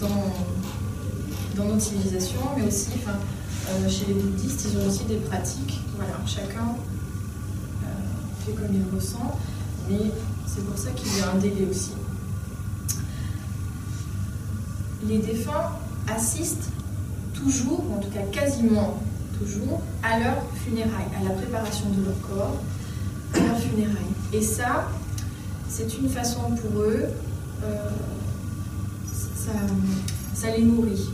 dans, 0.00 1.64
notre 1.64 1.80
civilisation, 1.80 2.40
mais 2.56 2.66
aussi 2.66 2.90
enfin, 2.96 3.18
chez 3.88 4.06
les 4.06 4.14
bouddhistes, 4.14 4.66
ils 4.70 4.78
ont 4.78 4.86
aussi 4.86 5.04
des 5.04 5.16
pratiques. 5.16 5.80
Voilà, 5.96 6.14
chacun 6.26 6.74
fait 8.44 8.52
comme 8.52 8.74
il 8.74 8.94
ressent, 8.94 9.38
mais 9.88 10.10
c'est 10.46 10.64
pour 10.66 10.76
ça 10.76 10.90
qu'il 10.90 11.18
y 11.18 11.20
a 11.22 11.30
un 11.30 11.38
délai 11.38 11.66
aussi 11.70 11.92
les 15.08 15.18
défunts 15.18 15.70
assistent 16.08 16.70
toujours, 17.32 17.84
en 17.96 18.00
tout 18.00 18.10
cas 18.10 18.22
quasiment 18.32 18.98
toujours, 19.38 19.80
à 20.02 20.18
leur 20.18 20.36
funérailles, 20.64 21.10
à 21.18 21.24
la 21.24 21.30
préparation 21.30 21.86
de 21.90 22.04
leur 22.04 22.20
corps, 22.20 22.60
à 23.34 23.38
leur 23.38 23.58
funérailles. 23.58 24.14
Et 24.32 24.40
ça, 24.40 24.88
c'est 25.68 25.98
une 25.98 26.08
façon 26.08 26.40
pour 26.60 26.82
eux, 26.82 27.04
euh, 27.64 27.90
ça, 30.34 30.50
les 30.56 30.62
nourrit. 30.62 31.10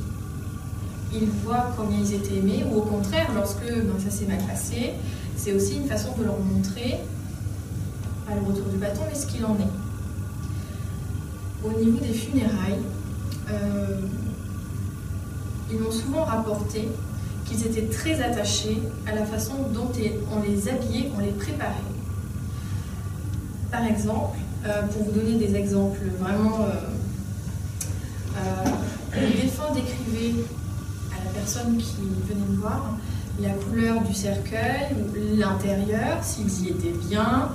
Ils 1.13 1.29
voient 1.45 1.73
combien 1.77 1.99
ils 1.99 2.15
étaient 2.15 2.37
aimés, 2.37 2.65
ou 2.71 2.79
au 2.79 2.83
contraire, 2.83 3.31
lorsque 3.35 3.65
ben, 3.65 3.99
ça 3.99 4.11
s'est 4.11 4.27
mal 4.27 4.39
passé, 4.47 4.93
c'est 5.37 5.53
aussi 5.53 5.77
une 5.77 5.89
façon 5.89 6.11
de 6.19 6.25
leur 6.25 6.39
montrer, 6.39 7.01
à 8.31 8.35
le 8.35 8.43
retour 8.43 8.67
du 8.67 8.77
bâton, 8.77 9.01
mais 9.09 9.19
ce 9.19 9.27
qu'il 9.27 9.45
en 9.45 9.57
est. 9.57 9.71
Au 11.65 11.79
niveau 11.79 11.99
des 11.99 12.13
funérailles, 12.13 12.81
euh, 13.51 14.01
ils 15.71 15.79
m'ont 15.79 15.91
souvent 15.91 16.25
rapporté 16.25 16.89
qu'ils 17.51 17.67
étaient 17.67 17.87
très 17.87 18.23
attachés 18.23 18.79
à 19.07 19.15
la 19.15 19.25
façon 19.25 19.55
dont 19.75 19.91
on 20.33 20.43
les 20.43 20.69
habillait, 20.69 21.11
on 21.17 21.21
les 21.21 21.33
préparait. 21.33 21.75
Par 23.73 23.85
exemple, 23.85 24.39
euh, 24.67 24.83
pour 24.83 25.05
vous 25.05 25.13
donner 25.13 25.35
des 25.35 25.57
exemples 25.57 26.01
vraiment, 26.19 26.67
euh, 26.67 28.41
le 29.15 29.43
défunt 29.43 29.73
décrivait 29.75 30.45
à 31.13 31.25
la 31.25 31.31
personne 31.33 31.77
qui 31.77 31.97
venait 32.29 32.47
me 32.49 32.57
voir 32.57 32.97
la 33.41 33.51
couleur 33.51 34.01
du 34.03 34.15
cercueil, 34.15 34.95
l'intérieur, 35.37 36.23
s'ils 36.23 36.67
y 36.67 36.69
étaient 36.69 36.95
bien, 37.09 37.49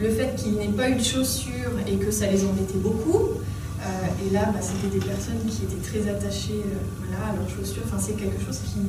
le 0.00 0.10
fait 0.10 0.34
qu'ils 0.36 0.54
n'aient 0.54 0.68
pas 0.68 0.88
eu 0.88 0.94
de 0.94 1.02
chaussures 1.02 1.72
et 1.86 1.96
que 1.96 2.10
ça 2.10 2.26
les 2.28 2.44
embêtait 2.44 2.78
beaucoup, 2.78 3.40
euh, 3.80 4.26
Et 4.26 4.30
là, 4.30 4.46
bah, 4.52 4.60
c'était 4.60 4.92
des 4.98 5.04
personnes 5.04 5.40
qui 5.48 5.64
étaient 5.64 5.82
très 5.82 6.10
attachées 6.10 6.62
euh, 6.64 6.78
voilà, 6.98 7.32
à 7.32 7.36
leurs 7.36 7.48
chaussures. 7.48 7.82
Enfin, 7.86 7.98
c'est 7.98 8.14
quelque 8.14 8.44
chose 8.44 8.58
qui. 8.58 8.80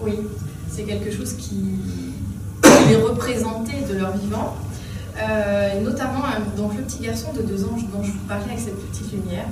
Oui, 0.00 0.18
c'est 0.70 0.84
quelque 0.84 1.10
chose 1.10 1.34
qui 1.34 1.80
les 2.88 2.96
représentait 2.96 3.82
de 3.88 3.98
leur 3.98 4.16
vivant. 4.16 4.56
Euh, 5.18 5.80
notamment, 5.80 6.22
donc 6.56 6.76
le 6.76 6.82
petit 6.82 7.02
garçon 7.02 7.32
de 7.32 7.40
deux 7.40 7.64
ans 7.64 7.76
dont 7.92 8.02
je 8.02 8.12
vous 8.12 8.24
parlais 8.28 8.44
avec 8.44 8.60
cette 8.60 8.78
petite 8.90 9.12
lumière 9.12 9.46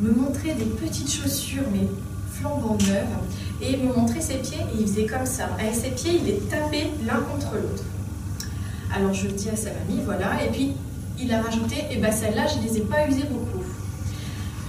me 0.00 0.10
montrait 0.10 0.54
des 0.54 0.64
petites 0.64 1.12
chaussures, 1.12 1.62
mais 1.72 1.86
flambant 2.32 2.76
neuves, 2.80 3.62
et 3.62 3.74
il 3.74 3.86
me 3.86 3.94
montrait 3.94 4.20
ses 4.20 4.34
pieds 4.34 4.58
et 4.58 4.80
il 4.80 4.88
faisait 4.88 5.06
comme 5.06 5.26
ça. 5.26 5.50
Avec 5.60 5.74
ses 5.74 5.90
pieds, 5.90 6.18
il 6.20 6.26
les 6.26 6.38
tapait 6.38 6.90
l'un 7.06 7.20
contre 7.20 7.54
l'autre. 7.54 7.84
Alors 8.94 9.14
je 9.14 9.28
le 9.28 9.32
dis 9.32 9.48
à 9.48 9.56
sa 9.56 9.70
mamie, 9.70 10.02
voilà, 10.04 10.42
et 10.44 10.50
puis 10.50 10.72
il 11.24 11.32
a 11.32 11.40
rajouté, 11.40 11.76
et 11.76 11.86
eh 11.92 11.96
ben 11.96 12.12
celles-là, 12.12 12.46
je 12.46 12.58
ne 12.58 12.68
les 12.68 12.78
ai 12.78 12.80
pas 12.82 13.08
usées 13.08 13.24
beaucoup. 13.30 13.64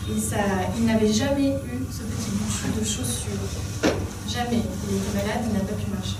Et 0.09 0.19
ça, 0.19 0.37
il 0.77 0.85
n'avait 0.85 1.11
jamais 1.11 1.49
eu 1.49 1.77
ce 1.91 2.03
petit 2.03 2.31
bouchon 2.31 2.79
de 2.79 2.85
chaussures. 2.85 3.91
Jamais. 4.29 4.61
Il 4.89 4.95
était 4.95 5.17
malade, 5.17 5.43
il 5.47 5.53
n'a 5.53 5.59
pas 5.59 5.73
pu 5.73 5.89
marcher. 5.91 6.17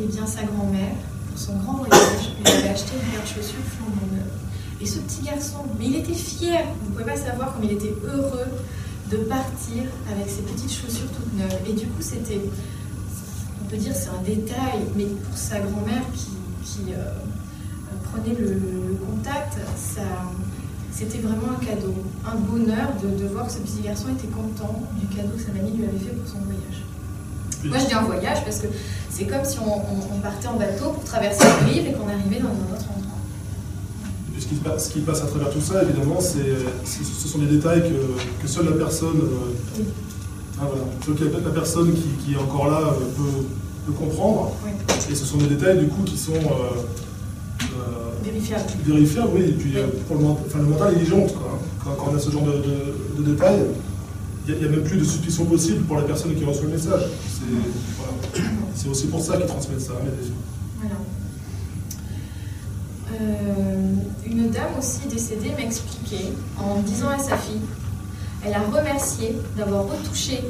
Et 0.00 0.06
bien 0.06 0.26
sa 0.26 0.42
grand-mère, 0.42 0.94
pour 1.28 1.38
son 1.38 1.56
grand 1.56 1.78
voyage, 1.78 2.34
lui 2.38 2.52
avait 2.52 2.68
acheté 2.68 2.92
une 2.94 3.10
paire 3.10 3.22
de 3.22 3.26
chaussures 3.26 3.64
flambant 3.76 4.12
neuve. 4.12 4.30
Et 4.80 4.86
ce 4.86 4.98
petit 4.98 5.22
garçon, 5.22 5.64
mais 5.78 5.86
il 5.86 5.96
était 5.96 6.14
fier, 6.14 6.64
vous 6.82 6.90
ne 6.90 6.92
pouvez 6.92 7.04
pas 7.04 7.16
savoir 7.16 7.54
comme 7.54 7.64
il 7.64 7.72
était 7.72 7.94
heureux 8.04 8.46
de 9.10 9.16
partir 9.18 9.84
avec 10.10 10.28
ses 10.28 10.42
petites 10.42 10.72
chaussures 10.72 11.10
toutes 11.10 11.32
neuves. 11.38 11.60
Et 11.68 11.72
du 11.72 11.86
coup, 11.86 12.02
c'était, 12.02 12.40
on 13.62 13.68
peut 13.68 13.76
dire, 13.76 13.94
c'est 13.94 14.10
un 14.10 14.22
détail, 14.22 14.80
mais 14.94 15.06
pour 15.06 15.36
sa 15.36 15.60
grand-mère 15.60 16.02
qui, 16.12 16.92
euh, 16.92 17.14
prenait 18.10 18.36
le, 18.38 18.96
contact, 19.06 19.58
ça, 19.76 20.02
c'était 20.92 21.18
vraiment 21.18 21.58
un 21.60 21.64
cadeau, 21.64 21.94
un 22.24 22.36
bonheur 22.36 22.88
de, 23.02 23.26
voir 23.26 23.46
que 23.46 23.52
ce 23.52 23.58
petit 23.58 23.82
garçon 23.82 24.06
était 24.16 24.28
content 24.28 24.82
du 24.98 25.06
cadeau 25.14 25.36
que 25.36 25.42
sa 25.42 25.52
mamie 25.52 25.76
lui 25.76 25.84
avait 25.84 25.98
fait 25.98 26.14
pour 26.14 26.28
son 26.28 26.38
voyage. 26.38 26.84
Moi, 27.64 27.78
je 27.78 27.86
dis 27.86 27.94
un 27.94 28.02
voyage 28.02 28.44
parce 28.44 28.58
que 28.58 28.66
c'est 29.10 29.24
comme 29.24 29.44
si 29.44 29.58
on, 29.58 30.18
partait 30.20 30.48
en 30.48 30.56
bateau 30.56 30.90
pour 30.90 31.04
traverser 31.04 31.44
le 31.44 31.72
rive 31.72 31.86
et 31.88 31.92
qu'on 31.92 32.08
arrivait 32.08 32.40
dans 32.40 32.48
un 32.48 32.76
autre 32.76 32.86
endroit. 32.90 33.18
Ce 34.38 34.46
qui, 34.46 34.56
ce 34.78 34.90
qui, 34.90 35.00
passe 35.00 35.22
à 35.22 35.26
travers 35.26 35.50
tout 35.50 35.60
ça, 35.60 35.82
évidemment, 35.82 36.20
c'est, 36.20 36.56
ce 36.84 37.28
sont 37.28 37.38
des 37.38 37.46
détails 37.46 37.82
que, 38.40 38.46
seule 38.46 38.66
la 38.66 38.72
personne, 38.72 39.20
euh, 39.20 39.82
ah, 40.60 40.66
voilà, 40.66 41.40
la 41.44 41.50
personne 41.50 41.94
qui, 42.24 42.34
est 42.34 42.36
encore 42.36 42.70
là 42.70 42.80
euh, 42.80 43.42
peut, 43.86 43.92
comprendre. 43.92 44.52
Et 45.10 45.14
ce 45.14 45.24
sont 45.24 45.38
des 45.38 45.46
détails 45.46 45.78
du 45.78 45.88
coup 45.88 46.02
qui 46.04 46.16
sont 46.18 46.32
euh, 46.32 46.80
Vérifiable. 48.24 48.64
Vérifiable, 48.84 49.28
oui. 49.34 49.42
Et 49.42 49.52
puis 49.52 49.76
euh, 49.76 49.86
pour 50.08 50.16
le, 50.16 50.24
enfin, 50.24 50.58
le 50.58 50.64
mental, 50.64 50.94
il 50.96 51.02
est 51.02 51.10
Quoi. 51.10 51.26
Hein. 51.26 51.58
Quand, 51.84 52.10
on 52.10 52.16
a 52.16 52.18
ce 52.18 52.30
genre 52.30 52.44
de, 52.44 53.22
détails, 53.22 53.66
il 54.48 54.54
n'y 54.54 54.64
a, 54.64 54.68
même 54.68 54.82
plus 54.82 54.98
de 54.98 55.04
suspicion 55.04 55.44
possible 55.44 55.84
pour 55.84 55.96
la 55.96 56.02
personne 56.02 56.34
qui 56.34 56.44
reçoit 56.44 56.64
le 56.64 56.70
message. 56.70 57.02
C'est 58.74 58.88
aussi 58.88 59.06
pour 59.08 59.20
ça 59.20 59.36
qu'ils 59.36 59.46
transmettent 59.46 59.80
ça 59.80 59.92
Voilà. 60.80 60.94
Euh, 63.20 63.94
une 64.26 64.50
dame 64.50 64.78
aussi 64.78 65.06
décédée 65.08 65.52
m'expliquait, 65.56 66.32
en 66.58 66.80
disant 66.80 67.10
à 67.10 67.18
sa 67.18 67.36
fille, 67.36 67.60
elle 68.44 68.54
a 68.54 68.60
remercié 68.60 69.36
d'avoir 69.56 69.84
retouché 69.84 70.40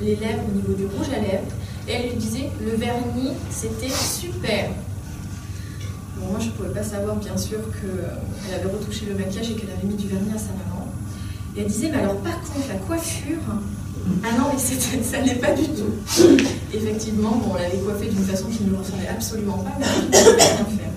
les 0.00 0.16
lèvres 0.16 0.42
au 0.48 0.56
niveau 0.56 0.72
du 0.72 0.86
rouge 0.86 1.08
à 1.14 1.20
lèvres, 1.20 1.52
et 1.88 1.92
elle 1.92 2.10
lui 2.10 2.16
disait, 2.16 2.50
le 2.64 2.76
vernis, 2.76 3.32
c'était 3.50 3.90
super 3.90 4.70
moi, 6.20 6.38
je 6.40 6.46
ne 6.46 6.52
pouvais 6.52 6.70
pas 6.70 6.82
savoir, 6.82 7.16
bien 7.16 7.36
sûr, 7.36 7.58
qu'elle 7.80 8.54
avait 8.54 8.72
retouché 8.72 9.04
le 9.06 9.14
maquillage 9.14 9.50
et 9.50 9.54
qu'elle 9.54 9.70
avait 9.70 9.86
mis 9.86 9.96
du 9.96 10.08
vernis 10.08 10.32
à 10.34 10.38
sa 10.38 10.52
maman. 10.52 10.88
Et 11.56 11.60
elle 11.60 11.66
disait, 11.66 11.90
mais 11.90 11.98
alors 11.98 12.16
par 12.16 12.40
contre, 12.40 12.66
la 12.68 12.76
coiffure, 12.76 13.42
ah 14.22 14.28
non, 14.38 14.44
mais 14.52 14.58
ça 15.02 15.22
n'est 15.22 15.36
pas 15.36 15.52
du 15.52 15.68
tout. 15.68 15.94
Effectivement, 16.72 17.30
bon, 17.30 17.52
on 17.52 17.54
l'avait 17.54 17.78
coiffée 17.78 18.08
d'une 18.08 18.24
façon 18.24 18.48
qui 18.48 18.64
ne 18.64 18.70
lui 18.70 18.76
ressemblait 18.76 19.08
absolument 19.08 19.58
pas, 19.58 19.72
mais 19.78 19.86
elle 19.86 20.04
ne 20.04 20.10
pouvait 20.10 20.42
rien 20.42 20.64
faire. 20.64 20.90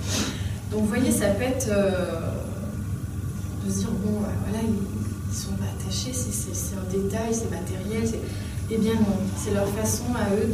Donc, 0.72 0.82
vous 0.82 0.88
voyez, 0.88 1.12
ça 1.12 1.28
peut 1.28 1.44
être 1.44 1.68
de 1.68 3.70
se 3.72 3.78
dire, 3.80 3.92
bon, 4.04 4.20
voilà, 4.20 4.64
ils 4.64 4.70
ne 4.70 5.36
sont 5.36 5.54
pas 5.54 5.66
attachés, 5.80 6.14
c'est 6.14 6.76
un 6.76 6.84
détail, 6.92 7.34
c'est 7.34 7.52
matériel. 7.52 8.08
Eh 8.70 8.78
bien 8.78 8.96
non, 8.96 9.16
c'est 9.38 9.54
leur 9.54 9.70
façon 9.70 10.04
à 10.14 10.30
eux 10.36 10.50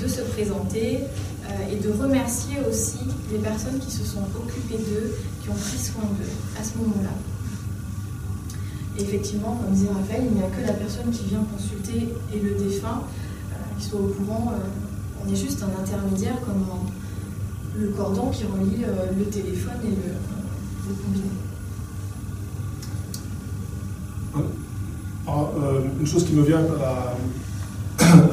de, 0.00 0.06
se 0.06 0.20
présenter, 0.20 1.00
et 1.70 1.76
de 1.76 1.90
remercier 1.90 2.56
aussi 2.68 2.98
les 3.30 3.38
personnes 3.38 3.78
qui 3.78 3.90
se 3.90 4.04
sont 4.04 4.22
occupées 4.36 4.78
d'eux, 4.78 5.14
qui 5.42 5.48
ont 5.50 5.54
pris 5.54 5.78
soin 5.78 6.04
d'eux 6.18 6.60
à 6.60 6.64
ce 6.64 6.78
moment-là. 6.78 7.10
Effectivement, 8.98 9.56
comme 9.56 9.72
disait 9.74 9.88
Raphaël, 9.88 10.24
il 10.30 10.36
n'y 10.36 10.42
a 10.42 10.48
que 10.48 10.66
la 10.66 10.74
personne 10.74 11.10
qui 11.10 11.24
vient 11.24 11.44
consulter 11.52 12.14
et 12.32 12.38
le 12.38 12.54
défunt 12.54 13.02
euh, 13.52 13.54
qui 13.78 13.86
soit 13.86 14.00
au 14.00 14.08
courant. 14.08 14.52
Euh, 14.52 15.24
on 15.24 15.32
est 15.32 15.36
juste 15.36 15.62
un 15.62 15.80
intermédiaire 15.80 16.40
comme 16.44 16.64
le 17.78 17.88
cordon 17.88 18.28
qui 18.30 18.44
relie 18.44 18.84
le 19.16 19.24
téléphone 19.26 19.78
et 19.84 19.90
le, 19.90 20.94
combiné. 20.94 21.30
une 26.00 26.06
chose 26.06 26.24
qui 26.24 26.32
me 26.32 26.42
vient 26.42 26.60
à, 26.80 27.14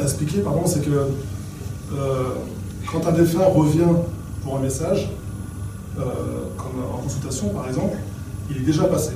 expliquer, 0.04 0.39
pardon, 0.39 0.63
c'est 0.66 0.84
que 0.84 1.10
quand 2.91 3.08
un 3.08 3.12
défunt 3.12 3.46
revient 3.46 3.93
pour 4.43 4.58
un 4.58 4.62
message, 4.62 5.10
euh, 5.98 6.03
comme 6.58 6.84
en 6.93 6.98
consultation 6.98 7.50
par 7.50 7.67
exemple, 7.67 7.98
il 8.50 8.58
est 8.58 8.65
déjà 8.65 8.86
passé. 8.86 9.12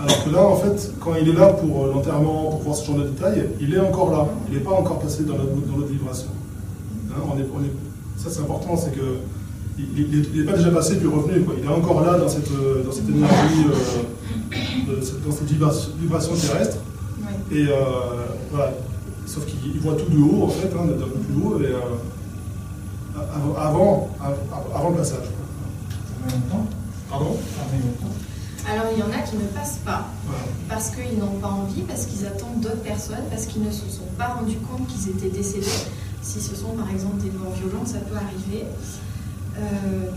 alors 0.00 0.24
que 0.24 0.30
là, 0.30 0.42
en 0.42 0.56
fait, 0.56 0.92
quand 1.00 1.14
il 1.20 1.28
est 1.28 1.32
là 1.32 1.48
pour 1.48 1.86
l'enterrement, 1.86 2.50
pour 2.50 2.62
voir 2.62 2.76
ce 2.76 2.86
genre 2.86 2.96
de 2.96 3.04
détails, 3.04 3.50
il 3.60 3.74
est 3.74 3.80
encore 3.80 4.10
là. 4.10 4.26
Il 4.48 4.54
n'est 4.54 4.64
pas 4.64 4.72
encore 4.72 5.00
passé 5.00 5.24
dans 5.24 5.34
notre, 5.34 5.86
vibration. 5.90 6.28
Hein, 7.10 7.20
on 7.32 7.38
est, 7.38 7.46
ça, 8.16 8.30
c'est 8.30 8.40
important, 8.40 8.76
c'est 8.76 8.94
que 8.94 9.18
il 9.76 10.36
n'est 10.36 10.44
pas 10.44 10.56
déjà 10.56 10.70
passé 10.70 10.96
puis 10.96 11.08
revenu. 11.08 11.42
Quoi. 11.42 11.54
Il 11.58 11.64
est 11.64 11.68
encore 11.68 12.00
là 12.00 12.16
dans 12.16 12.28
cette, 12.28 12.48
dans 12.84 12.92
cette 12.92 13.08
énergie, 13.08 13.66
euh, 14.88 15.00
dans 15.26 15.32
cette 15.32 15.48
vibration, 15.48 16.34
terrestre. 16.34 16.78
Et 17.50 17.66
euh, 17.68 17.74
voilà. 18.52 18.72
Sauf 19.26 19.46
qu'il 19.46 19.80
voit 19.80 19.94
tout 19.94 20.10
de 20.10 20.22
haut, 20.22 20.44
en 20.44 20.48
fait, 20.48 20.68
hein, 20.68 20.86
d'un 20.86 21.06
peu 21.06 21.18
plus 21.18 21.42
haut. 21.42 21.60
Et, 21.60 21.74
avant, 23.58 24.10
avant 24.74 24.90
le 24.90 24.96
passage. 24.96 25.26
Pardon? 27.10 27.36
Alors 28.66 28.86
il 28.92 28.98
y 28.98 29.02
en 29.02 29.10
a 29.10 29.22
qui 29.22 29.36
ne 29.36 29.44
passent 29.44 29.78
pas 29.84 30.06
parce 30.68 30.90
qu'ils 30.90 31.18
n'ont 31.18 31.38
pas 31.40 31.48
envie, 31.48 31.82
parce 31.82 32.06
qu'ils 32.06 32.26
attendent 32.26 32.60
d'autres 32.60 32.82
personnes, 32.82 33.24
parce 33.30 33.46
qu'ils 33.46 33.62
ne 33.62 33.70
se 33.70 33.88
sont 33.90 34.08
pas 34.16 34.28
rendus 34.28 34.56
compte 34.56 34.86
qu'ils 34.88 35.10
étaient 35.10 35.28
décédés. 35.28 35.66
Si 36.22 36.40
ce 36.40 36.54
sont 36.56 36.70
par 36.70 36.90
exemple 36.90 37.18
des 37.22 37.30
morts 37.30 37.52
violentes, 37.52 37.88
ça 37.88 37.98
peut 37.98 38.16
arriver. 38.16 38.64
Euh, 39.58 40.10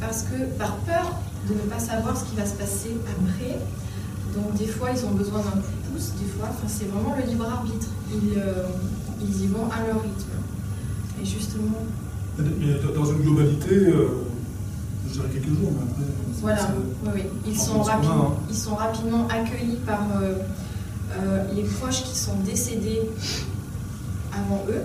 parce 0.00 0.22
que 0.22 0.44
par 0.56 0.76
peur 0.76 1.12
de 1.48 1.54
ne 1.54 1.60
pas 1.60 1.80
savoir 1.80 2.16
ce 2.16 2.24
qui 2.24 2.36
va 2.36 2.46
se 2.46 2.54
passer 2.54 2.96
après, 3.10 3.58
donc 4.34 4.54
des 4.56 4.66
fois 4.66 4.90
ils 4.90 5.04
ont 5.04 5.12
besoin 5.12 5.38
d'un 5.38 5.60
coup 5.60 5.72
de 5.72 5.92
pouce, 5.92 6.12
des 6.20 6.26
fois, 6.26 6.48
c'est 6.66 6.86
vraiment 6.86 7.14
le 7.16 7.30
libre 7.30 7.46
arbitre. 7.46 7.88
Ils, 8.10 8.38
euh, 8.38 8.68
ils 9.20 9.42
y 9.42 9.46
vont 9.48 9.66
à 9.70 9.86
leur 9.86 10.02
rythme. 10.02 10.30
Et 11.20 11.24
justement, 11.24 11.84
mais 12.38 12.74
dans 12.94 13.04
une 13.04 13.22
globalité, 13.22 13.74
euh, 13.74 14.08
je 15.08 15.12
dirais 15.14 15.28
quelques 15.32 15.48
jours, 15.48 15.72
mais 15.72 15.82
après. 15.90 16.02
Voilà, 16.40 16.68
oui, 17.04 17.10
oui. 17.14 17.22
Ils, 17.46 17.58
sont 17.58 17.82
rapidement, 17.82 18.36
hein. 18.38 18.44
ils 18.48 18.56
sont 18.56 18.76
rapidement 18.76 19.26
accueillis 19.28 19.78
par 19.84 20.06
euh, 20.22 20.34
les 21.54 21.62
proches 21.62 22.04
qui 22.04 22.16
sont 22.16 22.36
décédés 22.44 23.00
avant 24.32 24.64
eux. 24.68 24.84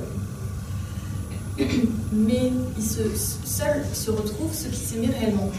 Mais 2.12 2.52
ils 2.76 2.84
se, 2.84 3.02
seuls 3.44 3.86
se 3.94 4.10
retrouvent 4.10 4.54
ceux 4.54 4.70
qui 4.70 4.80
s'aimaient 4.80 5.14
réellement. 5.16 5.52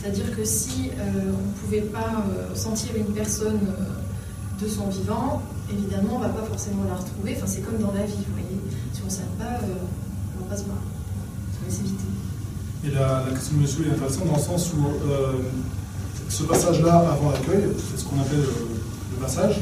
C'est-à-dire 0.00 0.34
que 0.34 0.44
si 0.44 0.90
on 0.98 1.48
ne 1.48 1.52
pouvait 1.62 1.82
pas 1.82 2.24
sentir 2.54 2.96
une 2.96 3.12
personne 3.12 3.60
de 4.60 4.68
son 4.68 4.88
vivant, 4.88 5.42
évidemment, 5.70 6.16
on 6.16 6.18
ne 6.18 6.24
va 6.24 6.30
pas 6.30 6.46
forcément 6.46 6.84
la 6.88 6.96
retrouver. 6.96 7.34
Enfin, 7.36 7.46
c'est 7.46 7.60
comme 7.60 7.78
dans 7.78 7.92
la 7.92 8.04
vie, 8.04 8.24
vous 8.26 8.32
voyez. 8.32 8.58
Si 8.92 9.02
on 9.02 9.06
ne 9.06 9.10
s'aime 9.10 9.36
pas, 9.38 9.60
on 9.60 10.38
ne 10.38 10.44
va 10.44 10.50
pas 10.50 10.56
se 10.56 10.64
voir. 10.64 10.78
Et 12.82 12.90
la, 12.90 13.24
question 13.30 13.56
de 13.56 13.62
monsieur 13.62 13.86
est 13.86 13.90
intéressante 13.90 14.26
dans 14.26 14.36
le 14.36 14.42
sens 14.42 14.72
où 14.72 15.08
euh, 15.08 15.32
ce 16.28 16.42
passage-là 16.44 17.10
avant 17.12 17.30
l'accueil, 17.30 17.64
c'est 17.76 18.00
ce 18.00 18.04
qu'on 18.04 18.20
appelle 18.20 18.40
le, 18.40 19.16
passage, 19.20 19.60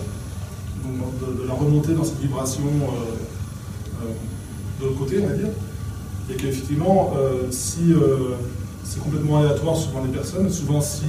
donc 0.84 1.40
de, 1.40 1.48
la 1.48 1.52
remontée 1.52 1.94
dans 1.94 2.04
cette 2.04 2.20
vibration 2.20 2.62
euh, 2.62 4.04
euh, 4.04 4.12
de 4.80 4.84
l'autre 4.84 4.98
côté, 5.00 5.20
on 5.20 5.26
va 5.26 5.34
dire. 5.34 5.48
Et 6.30 6.34
qu'effectivement, 6.34 7.12
si 7.50 7.94
c'est 8.88 9.00
complètement 9.00 9.38
aléatoire 9.38 9.76
suivant 9.76 10.02
les 10.02 10.12
personnes, 10.12 10.50
souvent 10.50 10.80
si 10.80 11.04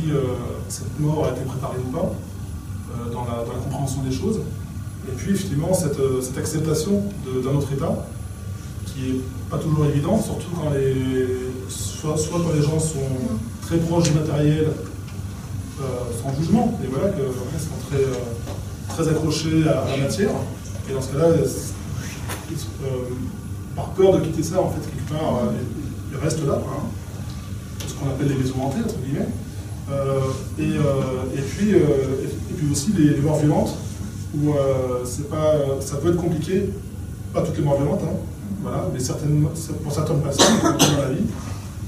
cette 0.68 1.00
mort 1.00 1.26
a 1.26 1.32
été 1.32 1.42
préparée 1.42 1.78
ou 1.80 1.92
pas, 1.92 2.12
dans 3.14 3.24
la, 3.24 3.46
compréhension 3.64 4.02
des 4.02 4.12
choses. 4.12 4.42
Et 5.08 5.12
puis 5.16 5.32
effectivement, 5.32 5.74
cette, 5.74 6.00
cette 6.22 6.38
acceptation 6.38 7.04
d'un 7.26 7.52
autre 7.52 7.72
état, 7.72 8.06
qui 8.86 9.10
est 9.10 9.22
pas 9.50 9.58
toujours 9.58 9.86
évident, 9.86 10.22
surtout 10.22 10.50
quand 10.56 10.72
les, 10.72 10.96
soit, 11.70 12.18
soit 12.18 12.40
quand 12.40 12.54
les 12.54 12.62
gens 12.62 12.80
sont 12.80 13.08
très 13.62 13.78
proches 13.78 14.12
du 14.12 14.20
matériel, 14.20 14.68
euh, 15.82 15.84
sans 16.22 16.36
jugement, 16.38 16.78
et 16.84 16.88
voilà, 16.88 17.10
qu'ils 17.10 17.24
sont 17.24 17.80
très, 17.90 18.04
très 18.90 19.10
accrochés 19.10 19.68
à, 19.68 19.86
la 19.96 20.04
matière. 20.04 20.32
Et 20.90 20.94
dans 20.94 21.02
ce 21.02 21.12
cas-là, 21.14 21.28
par 23.76 23.90
peur 23.92 24.14
de 24.14 24.20
quitter 24.26 24.44
ça, 24.44 24.62
en 24.62 24.70
fait, 24.70 24.82
quelque 24.82 25.10
part, 25.14 25.44
ils 26.12 26.18
restent 26.18 26.46
là, 26.46 26.56
hein, 26.58 26.84
qu'on 28.00 28.10
appelle 28.10 28.29
les 28.29 28.36
maisons 28.36 28.62
hantées, 28.62 28.84
entre 28.84 29.00
guillemets. 29.00 29.27
et, 30.60 31.38
et, 31.38 31.41
puis, 31.41 31.72
et, 31.72 32.53
puis 32.58 32.72
aussi 32.72 32.94
les, 32.94 33.18
morts 33.18 33.39
violentes, 33.39 33.75
où 34.36 34.53
pas, 35.29 35.56
ça 35.82 35.98
peut 35.98 36.10
être 36.10 36.18
compliqué, 36.22 36.70
pas 37.34 37.41
toutes 37.41 37.58
les 37.58 37.63
morts 37.63 37.77
violentes, 37.77 38.01
hein, 38.03 38.15
voilà, 38.62 38.88
mais 38.94 39.00
certaines, 39.00 39.48
pour 39.84 39.91
certaines 39.91 40.22
personnes 40.22 40.60
dans 40.62 41.01
la 41.01 41.10
vie, 41.10 41.24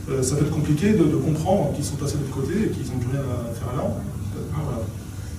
euh, 0.09 0.23
ça 0.23 0.35
peut 0.35 0.45
être 0.45 0.51
compliqué 0.51 0.93
de, 0.93 1.03
comprendre 1.03 1.73
qu'ils 1.73 1.85
sont 1.85 1.95
passés 1.95 2.17
de 2.17 2.23
l'autre 2.23 2.35
côté 2.35 2.53
et 2.65 2.69
qu'ils 2.69 2.91
n'ont 2.91 2.99
plus 2.99 3.11
rien 3.11 3.21
à 3.21 3.53
faire 3.53 3.75
là. 3.75 3.83
Voilà. 4.53 4.79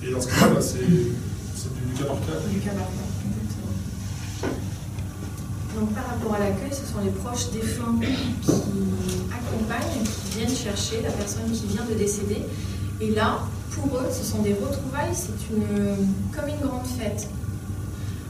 Et 0.01 0.11
dans 0.11 0.21
ce 0.21 0.27
cas-là, 0.27 0.53
bah, 0.55 0.61
c'est 0.61 0.87
du, 0.87 1.13
cas 1.97 2.05
par 2.05 2.17
cas. 2.21 2.39
Du 2.49 2.59
cas 2.59 2.71
par 2.71 2.87
cas, 2.87 4.47
Donc 5.79 5.93
par 5.93 6.05
rapport 6.07 6.33
à 6.35 6.39
l'accueil, 6.39 6.71
ce 6.71 6.85
sont 6.91 7.01
les 7.03 7.11
proches 7.11 7.51
défunts 7.51 7.99
qui 8.41 8.51
qui 9.53 10.37
viennent 10.37 10.55
chercher 10.55 11.01
la 11.01 11.11
personne 11.11 11.49
qui 11.51 11.67
vient 11.67 11.85
de 11.85 11.93
décéder. 11.95 12.41
Et 13.01 13.11
là, 13.11 13.39
pour 13.71 13.97
eux, 13.97 14.07
ce 14.11 14.23
sont 14.23 14.41
des 14.41 14.53
retrouvailles, 14.53 15.13
c'est 15.13 15.53
une, 15.53 16.07
comme 16.31 16.47
une 16.47 16.67
grande 16.67 16.85
fête. 16.85 17.27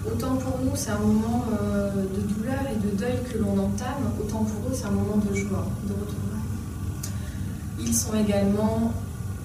Autant 0.05 0.35
pour 0.35 0.59
nous, 0.63 0.75
c'est 0.75 0.91
un 0.91 0.99
moment 0.99 1.45
euh, 1.61 1.91
de 1.91 2.21
douleur 2.33 2.59
et 2.71 2.75
de 2.75 2.95
deuil 2.97 3.19
que 3.31 3.37
l'on 3.37 3.57
entame, 3.57 4.11
autant 4.19 4.43
pour 4.43 4.69
eux, 4.69 4.73
c'est 4.73 4.85
un 4.85 4.91
moment 4.91 5.17
de 5.17 5.33
joie, 5.33 5.65
de 5.87 5.93
retrouvailles. 5.93 6.33
Ils 7.79 7.95
sont 7.95 8.13
également 8.13 8.91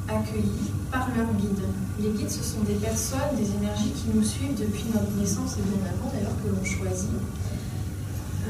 accueillis 0.09 0.73
par 0.91 1.09
leurs 1.17 1.33
guides. 1.35 1.65
Les 2.01 2.11
guides, 2.11 2.31
ce 2.31 2.43
sont 2.43 2.61
des 2.67 2.75
personnes, 2.75 3.37
des 3.37 3.51
énergies 3.57 3.93
qui 3.93 4.07
nous 4.15 4.23
suivent 4.23 4.59
depuis 4.59 4.85
notre 4.93 5.13
naissance 5.17 5.57
et 5.59 5.63
bien 5.63 5.91
avant 5.91 6.11
d'ailleurs 6.13 6.37
que 6.43 6.49
l'on 6.49 6.65
choisit, 6.65 7.09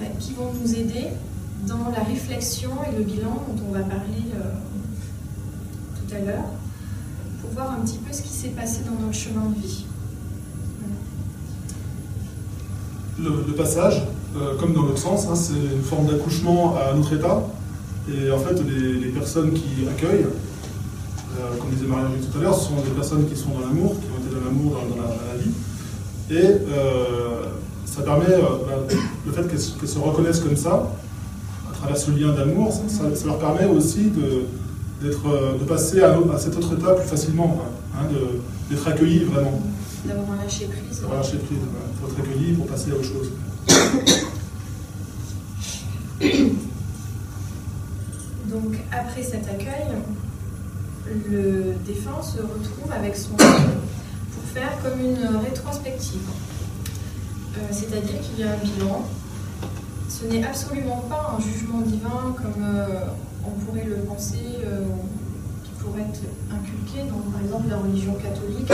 euh, 0.01 0.07
qui 0.19 0.33
vont 0.35 0.53
nous 0.63 0.75
aider 0.75 1.09
dans 1.67 1.91
la 1.91 2.03
réflexion 2.05 2.71
et 2.91 2.97
le 2.97 3.05
bilan 3.05 3.45
dont 3.49 3.65
on 3.69 3.73
va 3.73 3.81
parler 3.81 4.25
euh, 4.35 4.53
tout 5.97 6.15
à 6.15 6.19
l'heure, 6.21 6.45
pour 7.41 7.51
voir 7.51 7.73
un 7.73 7.85
petit 7.85 7.99
peu 7.99 8.13
ce 8.13 8.23
qui 8.23 8.33
s'est 8.33 8.51
passé 8.51 8.81
dans 8.85 9.05
notre 9.05 9.19
chemin 9.19 9.47
de 9.47 9.61
vie. 9.61 9.85
le, 13.21 13.53
passage, 13.55 14.03
euh, 14.37 14.57
comme 14.59 14.73
dans 14.73 14.83
l'autre 14.83 14.99
sens, 14.99 15.27
hein, 15.29 15.35
c'est 15.35 15.55
une 15.55 15.83
forme 15.83 16.07
d'accouchement 16.07 16.77
à 16.77 16.95
un 16.95 16.99
autre 16.99 17.13
état. 17.13 17.43
Et 18.09 18.31
en 18.31 18.39
fait, 18.39 18.55
les, 18.63 19.09
personnes 19.09 19.53
qui 19.53 19.87
accueillent, 19.89 20.27
euh, 20.27 21.57
comme 21.59 21.71
disait 21.71 21.87
Maria 21.87 22.07
tout 22.09 22.39
à 22.39 22.43
l'heure, 22.43 22.55
ce 22.55 22.69
sont 22.69 22.77
des 22.77 22.91
personnes 22.95 23.29
qui 23.29 23.37
sont 23.37 23.51
dans 23.51 23.61
l'amour, 23.61 23.97
qui 24.01 24.07
ont 24.07 24.25
été 24.25 24.35
dans 24.35 24.45
l'amour 24.45 24.77
dans, 24.89 25.03
la, 25.03 25.37
vie. 25.43 25.51
Et 26.31 26.47
euh, 26.71 27.45
ça 27.85 28.03
permet, 28.03 28.27
bah, 28.27 28.95
le 29.27 29.33
fait 29.33 29.49
qu'elles 29.49 29.89
se 29.89 29.99
reconnaissent 29.99 30.41
comme 30.41 30.57
ça, 30.57 30.91
à 31.79 31.83
travers 31.83 31.97
ce 31.97 32.11
lien 32.11 32.33
d'amour, 32.33 32.73
ça, 32.89 33.05
leur 33.25 33.39
permet 33.39 33.67
aussi 33.67 34.11
de, 34.11 34.47
de 35.03 35.65
passer 35.65 36.03
à, 36.03 36.19
à, 36.35 36.39
cet 36.39 36.57
autre 36.57 36.75
état 36.77 36.93
plus 36.95 37.09
facilement, 37.09 37.63
hein, 37.95 38.07
d'être 38.69 38.89
accueillis 38.89 39.25
vraiment. 39.25 39.63
D'avoir 40.05 40.33
un 40.33 40.43
lâcher 40.43 40.67
prise. 40.67 41.01
D'avoir 41.01 41.19
lâcher 41.19 41.37
prise, 41.37 41.59
il 41.61 42.01
faut 42.01 42.09
être 42.13 42.19
accueilli 42.21 42.53
pour 42.55 42.67
passer 42.67 42.91
à 42.91 42.95
autre 42.95 43.05
chose. 43.05 43.31
Donc 48.51 48.75
après 48.91 49.23
cet 49.23 49.47
accueil, 49.49 49.87
le 51.31 51.75
défunt 51.87 52.21
se 52.23 52.39
retrouve 52.39 52.91
avec 52.93 53.15
son 53.15 53.37
pour 53.37 54.43
faire 54.53 54.73
comme 54.83 55.01
une 55.01 55.39
rétrospective. 55.45 56.27
Euh, 57.57 57.61
c'est-à-dire 57.71 58.21
qu'il 58.21 58.41
y 58.45 58.49
a 58.49 58.53
un 58.53 58.57
bilan. 58.57 59.07
Ce 60.09 60.25
n'est 60.25 60.45
absolument 60.45 61.05
pas 61.09 61.37
un 61.37 61.41
jugement 61.41 61.81
divin 61.81 62.35
comme 62.37 62.63
euh, 62.63 63.05
on 63.47 63.51
pourrait 63.51 63.85
le 63.85 63.97
penser, 63.97 64.59
euh, 64.65 64.85
qui 65.65 65.71
pourrait 65.83 66.03
être 66.03 66.23
inculqué 66.51 67.09
dans 67.09 67.31
par 67.31 67.43
exemple 67.43 67.69
la 67.69 67.77
religion 67.77 68.15
catholique 68.15 68.71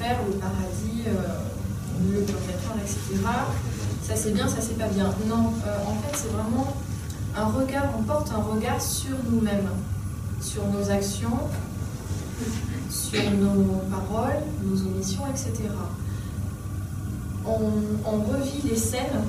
le 0.00 0.32
paradis, 0.38 1.04
euh, 1.06 2.12
le 2.12 2.20
purgatoire, 2.22 2.76
etc. 2.82 3.22
Ça 4.02 4.16
c'est 4.16 4.32
bien, 4.32 4.48
ça 4.48 4.56
c'est 4.60 4.78
pas 4.78 4.88
bien. 4.88 5.12
Non, 5.28 5.52
en 5.86 5.94
fait 6.02 6.16
c'est 6.16 6.32
vraiment 6.32 6.74
un 7.36 7.44
regard, 7.44 7.84
on 7.98 8.02
porte 8.02 8.32
un 8.32 8.42
regard 8.42 8.80
sur 8.80 9.16
nous-mêmes, 9.30 9.68
sur 10.40 10.66
nos 10.66 10.90
actions, 10.90 11.38
sur 12.88 13.22
nos 13.30 13.82
paroles, 13.90 14.40
nos 14.64 14.80
omissions, 14.80 15.22
etc. 15.28 15.68
On, 17.46 18.20
revit 18.32 18.68
les 18.68 18.76
scènes, 18.76 19.24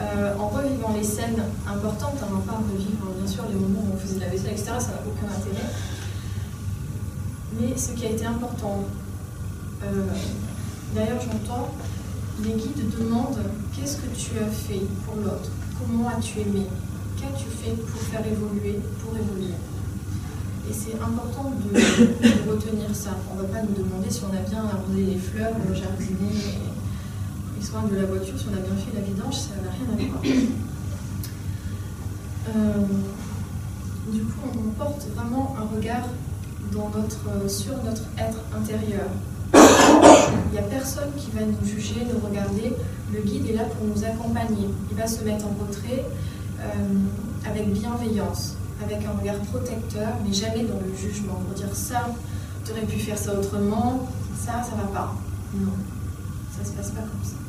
euh, 0.00 0.34
en 0.38 0.48
revivant 0.48 0.94
les 0.94 1.04
scènes 1.04 1.42
importantes, 1.66 2.16
on 2.22 2.36
va 2.36 2.52
pas 2.52 2.58
revivre 2.58 3.06
bien 3.18 3.26
sûr 3.26 3.44
les 3.48 3.54
moments 3.54 3.84
où 3.90 3.94
on 3.94 3.98
faisait 3.98 4.20
la 4.20 4.28
vaisselle, 4.28 4.52
etc., 4.52 4.72
ça 4.78 4.88
n'a 4.88 5.02
aucun 5.06 5.26
intérêt. 5.26 5.68
Mais 7.60 7.76
ce 7.76 7.92
qui 7.92 8.06
a 8.06 8.10
été 8.10 8.24
important, 8.24 8.84
euh, 9.84 10.06
d'ailleurs, 10.94 11.20
j'entends, 11.20 11.74
les 12.42 12.52
guides 12.52 12.88
demandent 12.98 13.42
qu'est-ce 13.74 13.96
que 13.96 14.08
tu 14.16 14.38
as 14.38 14.50
fait 14.50 14.80
pour 15.04 15.16
l'autre? 15.16 15.50
Comment 15.78 16.08
as-tu 16.08 16.40
aimé? 16.40 16.66
Qu'as-tu 17.20 17.44
fait 17.44 17.74
pour 17.74 18.00
faire 18.00 18.26
évoluer, 18.26 18.80
pour 19.04 19.14
évoluer? 19.16 19.54
Et 20.70 20.72
c'est 20.72 20.94
important 20.94 21.52
de, 21.52 22.50
retenir 22.50 22.94
ça. 22.94 23.10
On 23.30 23.36
ne 23.36 23.42
va 23.42 23.48
pas 23.48 23.62
nous 23.62 23.84
demander 23.84 24.08
si 24.08 24.22
on 24.24 24.34
a 24.34 24.40
bien 24.48 24.64
arrosé 24.64 25.04
les 25.04 25.18
fleurs, 25.18 25.52
jardiné, 25.74 26.32
soin 27.62 27.82
de 27.82 27.96
la 27.96 28.04
voiture, 28.04 28.38
si 28.38 28.46
on 28.50 28.56
a 28.56 28.60
bien 28.60 28.76
fait 28.76 28.94
la 28.94 29.00
vidange, 29.00 29.34
ça 29.34 29.54
n'a 29.62 29.70
rien 29.70 29.86
à 29.92 30.10
voir. 30.10 30.22
Euh, 32.48 32.72
du 34.12 34.20
coup, 34.22 34.48
on 34.52 34.70
porte 34.72 35.06
vraiment 35.14 35.54
un 35.56 35.76
regard 35.76 36.08
dans 36.72 36.90
notre, 36.90 37.48
sur 37.48 37.76
notre 37.84 38.02
être 38.18 38.38
intérieur. 38.52 39.06
Il 39.54 40.52
n'y 40.52 40.58
a 40.58 40.62
personne 40.62 41.10
qui 41.16 41.30
va 41.30 41.42
nous 41.42 41.64
juger, 41.64 42.04
nous 42.12 42.18
regarder. 42.26 42.72
Le 43.14 43.20
guide 43.20 43.48
est 43.48 43.52
là 43.52 43.62
pour 43.64 43.86
nous 43.86 44.04
accompagner. 44.04 44.68
Il 44.90 44.96
va 44.96 45.06
se 45.06 45.22
mettre 45.22 45.46
en 45.46 45.54
retrait 45.64 46.04
euh, 46.60 47.48
avec 47.48 47.72
bienveillance, 47.72 48.56
avec 48.84 49.06
un 49.06 49.18
regard 49.18 49.36
protecteur, 49.36 50.08
mais 50.26 50.32
jamais 50.32 50.64
dans 50.64 50.80
le 50.84 50.96
jugement. 50.96 51.34
Pour 51.46 51.54
dire 51.54 51.74
ça, 51.74 52.08
tu 52.64 52.72
aurais 52.72 52.86
pu 52.86 52.98
faire 52.98 53.18
ça 53.18 53.38
autrement, 53.38 54.08
ça, 54.36 54.64
ça 54.64 54.74
va 54.76 54.88
pas. 54.92 55.14
Non, 55.54 55.72
ça 56.58 56.64
se 56.68 56.72
passe 56.72 56.90
pas 56.90 57.02
comme 57.02 57.24
ça. 57.24 57.41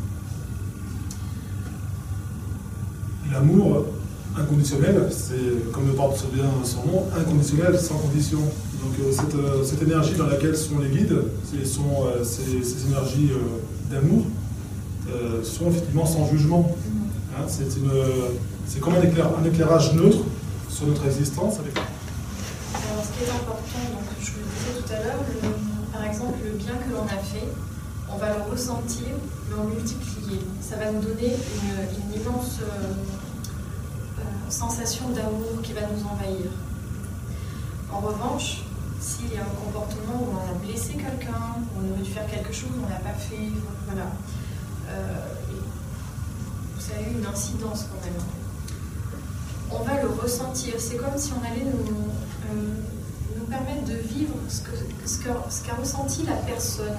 L'amour 3.31 3.85
inconditionnel, 4.37 5.09
c'est, 5.11 5.71
comme 5.71 5.87
le 5.87 5.93
porte 5.93 6.25
bien 6.33 6.45
son 6.63 6.85
nom, 6.87 7.05
inconditionnel, 7.17 7.79
sans 7.79 7.95
condition. 7.95 8.39
Donc 8.39 8.93
euh, 8.99 9.37
euh, 9.37 9.63
cette, 9.63 9.81
énergie 9.81 10.15
dans 10.15 10.27
laquelle 10.27 10.57
sont 10.57 10.79
les 10.79 10.89
guides, 10.89 11.13
euh, 11.13 12.23
ces, 12.23 12.87
énergies 12.87 13.31
d'amour, 13.91 14.25
sont 15.43 15.69
effectivement 15.69 16.05
sans 16.05 16.27
jugement. 16.29 16.75
Hein, 17.35 17.43
c'est 17.47 18.79
comme 18.79 18.93
un, 18.95 19.45
éclairage 19.45 19.93
neutre 19.93 20.19
sur 20.69 20.87
notre 20.87 21.05
existence. 21.05 21.55
Alors, 21.59 23.03
ce 23.03 23.11
qui 23.17 23.23
est 23.23 23.33
important, 23.33 23.83
donc, 23.91 24.07
je 24.19 24.31
vous 24.31 24.39
le 24.39 24.45
disais 24.57 24.81
tout 24.81 24.93
à 24.93 25.03
l'heure, 25.03 25.23
par 25.91 26.03
exemple, 26.05 26.39
le 26.43 26.51
bien 26.57 26.73
que 26.73 26.91
l'on 26.93 27.03
a 27.03 27.21
fait, 27.21 27.47
on 28.13 28.17
va 28.17 28.27
le 28.29 28.51
ressentir, 28.51 29.15
le 29.49 29.75
multiplier. 29.75 30.39
Ça 30.61 30.77
va 30.77 30.91
nous 30.91 31.01
donner 31.01 31.35
une, 31.35 32.21
immense 32.21 32.59
sensation 34.49 35.09
d'amour 35.09 35.61
qui 35.63 35.73
va 35.73 35.81
nous 35.81 36.05
envahir. 36.05 36.51
En 37.91 37.99
revanche, 37.99 38.63
s'il 39.01 39.33
y 39.33 39.37
a 39.37 39.41
un 39.41 39.55
comportement 39.65 40.21
où 40.21 40.35
on 40.35 40.51
a 40.51 40.53
blessé 40.63 40.93
quelqu'un, 40.93 41.57
on 41.75 41.91
aurait 41.91 42.01
dû 42.01 42.11
faire 42.11 42.27
quelque 42.27 42.53
chose, 42.53 42.69
on 42.77 42.89
n'a 42.89 42.99
pas 42.99 43.17
fait, 43.17 43.49
voilà. 43.87 44.11
Euh, 44.89 45.27
ça 46.79 46.93
a 46.97 47.01
eu 47.01 47.17
une 47.17 47.25
incidence 47.25 47.85
quand 47.89 48.05
même. 48.05 48.21
On 49.71 49.83
va 49.83 50.01
le 50.01 50.09
ressentir. 50.09 50.75
C'est 50.77 50.97
comme 50.97 51.17
si 51.17 51.31
on 51.33 51.45
allait 51.45 51.65
nous, 51.65 52.09
euh, 52.51 52.83
permettre 53.49 53.85
de 53.85 53.95
vivre 53.95 54.35
ce 54.49 55.63
qu'a 55.63 55.75
ressenti 55.75 56.23
la 56.25 56.35
personne 56.37 56.97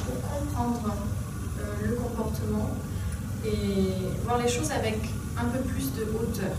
comprendre 0.00 0.94
euh, 1.60 1.88
le 1.88 1.94
comportement 1.96 2.70
et 3.44 3.92
voir 4.24 4.38
les 4.38 4.48
choses 4.48 4.70
avec 4.70 4.98
un 5.36 5.44
peu 5.44 5.58
plus 5.60 5.92
de 5.94 6.02
hauteur. 6.02 6.56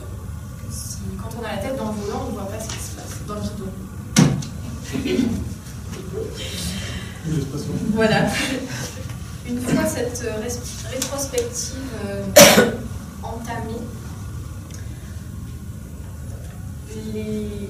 quand 1.22 1.30
on 1.40 1.44
a 1.44 1.56
la 1.56 1.62
tête 1.62 1.78
dans 1.78 1.92
le 1.92 1.98
volant, 2.02 2.26
on 2.28 2.30
ne 2.30 2.38
voit 2.38 2.50
pas 2.50 2.60
ce 2.60 2.70
qui 2.70 2.80
se 2.80 2.96
passe 2.96 3.18
dans 3.28 3.36
le 3.36 3.42
guidon. 3.42 3.72
Voilà. 7.94 8.28
Une 9.48 9.60
fois 9.62 9.86
cette 9.86 10.24
rétrospective 10.92 11.76
euh, 12.06 12.24
entamée, 13.24 13.82
les, 17.14 17.70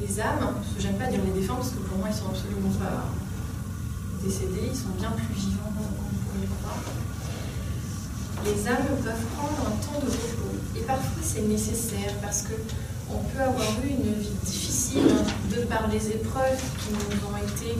les 0.00 0.20
âmes, 0.20 0.54
parce 0.54 0.74
que 0.74 0.80
j'aime 0.80 0.96
pas 0.96 1.06
dire 1.06 1.20
les 1.24 1.40
défunts, 1.40 1.56
parce 1.56 1.70
que 1.70 1.78
pour 1.78 1.98
moi 1.98 2.08
ils 2.10 2.16
sont 2.16 2.28
absolument 2.30 2.70
pas 2.78 3.04
décédés, 4.22 4.70
ils 4.70 4.76
sont 4.76 4.94
bien 4.98 5.10
plus 5.10 5.34
vivants 5.34 5.72
qu'on 5.76 5.84
pourrait 5.84 6.42
le 6.42 6.48
croire. 6.60 6.82
Les 8.44 8.68
âmes 8.68 8.96
peuvent 9.02 9.26
prendre 9.36 9.58
un 9.66 9.76
temps 9.84 10.00
de 10.00 10.10
repos. 10.10 10.54
Et 10.76 10.80
parfois 10.80 11.22
c'est 11.22 11.42
nécessaire 11.42 12.12
parce 12.22 12.42
que 12.42 12.54
on 13.10 13.18
peut 13.18 13.42
avoir 13.42 13.66
eu 13.84 13.88
une 13.88 14.12
vie 14.14 14.36
difficile 14.44 15.08
de 15.50 15.62
par 15.64 15.88
les 15.88 16.08
épreuves 16.08 16.60
qui 16.78 16.92
nous 16.92 17.26
ont 17.26 17.36
été 17.36 17.74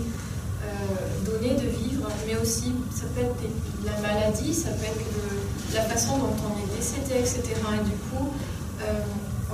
euh, 0.65 1.25
données 1.25 1.55
de 1.55 1.69
vivre, 1.69 2.09
mais 2.27 2.37
aussi 2.37 2.73
ça 2.95 3.05
peut 3.15 3.21
être 3.21 3.37
la 3.85 4.01
maladie, 4.01 4.55
ça 4.55 4.71
peut 4.71 4.87
être 4.87 5.75
la 5.75 5.83
façon 5.83 6.19
dont 6.19 6.35
on 6.45 6.65
est 6.65 6.77
décédé, 6.77 7.21
etc. 7.21 7.43
Et 7.75 7.85
du 7.85 7.97
coup, 8.09 8.33
euh, 8.83 9.01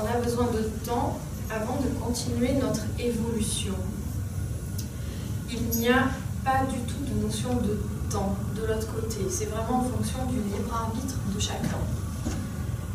on 0.00 0.06
a 0.06 0.20
besoin 0.20 0.46
de 0.46 0.62
temps 0.84 1.18
avant 1.50 1.76
de 1.80 1.88
continuer 2.02 2.52
notre 2.54 2.82
évolution. 2.98 3.74
Il 5.50 5.78
n'y 5.78 5.88
a 5.88 6.08
pas 6.44 6.64
du 6.70 6.78
tout 6.80 7.02
de 7.08 7.14
notion 7.24 7.54
de 7.56 7.78
temps 8.10 8.36
de 8.54 8.66
l'autre 8.66 8.94
côté. 8.94 9.26
C'est 9.30 9.46
vraiment 9.46 9.78
en 9.80 9.84
fonction 9.84 10.26
du 10.26 10.36
libre 10.36 10.74
arbitre 10.74 11.14
de 11.34 11.40
chacun. 11.40 11.80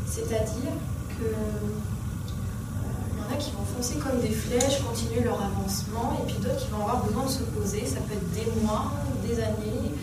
C'est-à-dire 0.05 0.73
que 1.09 1.25
euh, 1.25 3.17
y 3.17 3.21
en 3.21 3.29
a 3.33 3.37
qui 3.37 3.49
vont 3.51 3.65
foncer 3.65 3.95
comme 3.95 4.21
des 4.21 4.29
flèches, 4.29 4.83
continuer 4.83 5.21
leur 5.23 5.41
avancement, 5.41 6.21
et 6.21 6.25
puis 6.27 6.35
d'autres 6.41 6.57
qui 6.57 6.69
vont 6.69 6.81
avoir 6.81 7.03
besoin 7.03 7.25
de 7.25 7.29
se 7.29 7.43
poser. 7.43 7.85
Ça 7.85 8.01
peut 8.01 8.13
être 8.13 8.31
des 8.31 8.45
mois, 8.61 8.93
des 9.27 9.41
années. 9.41 9.95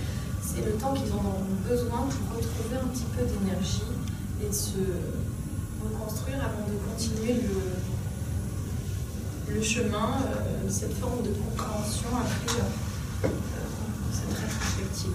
C'est 0.42 0.66
le 0.66 0.72
temps 0.72 0.94
qu'ils 0.94 1.12
ont 1.12 1.44
besoin 1.68 2.08
pour 2.10 2.36
retrouver 2.36 2.76
un 2.82 2.88
petit 2.88 3.06
peu 3.16 3.24
d'énergie 3.24 3.84
et 4.42 4.48
de 4.48 4.54
se 4.54 4.80
reconstruire 5.82 6.38
avant 6.38 6.66
de 6.66 6.74
continuer 6.90 7.34
le, 9.48 9.54
le 9.54 9.62
chemin, 9.62 10.18
euh, 10.18 10.68
cette 10.68 10.94
forme 10.94 11.22
de 11.22 11.30
compréhension 11.30 12.10
après 12.12 12.60
euh, 13.24 13.28
cette 14.12 14.38
rétrospective. 14.38 15.12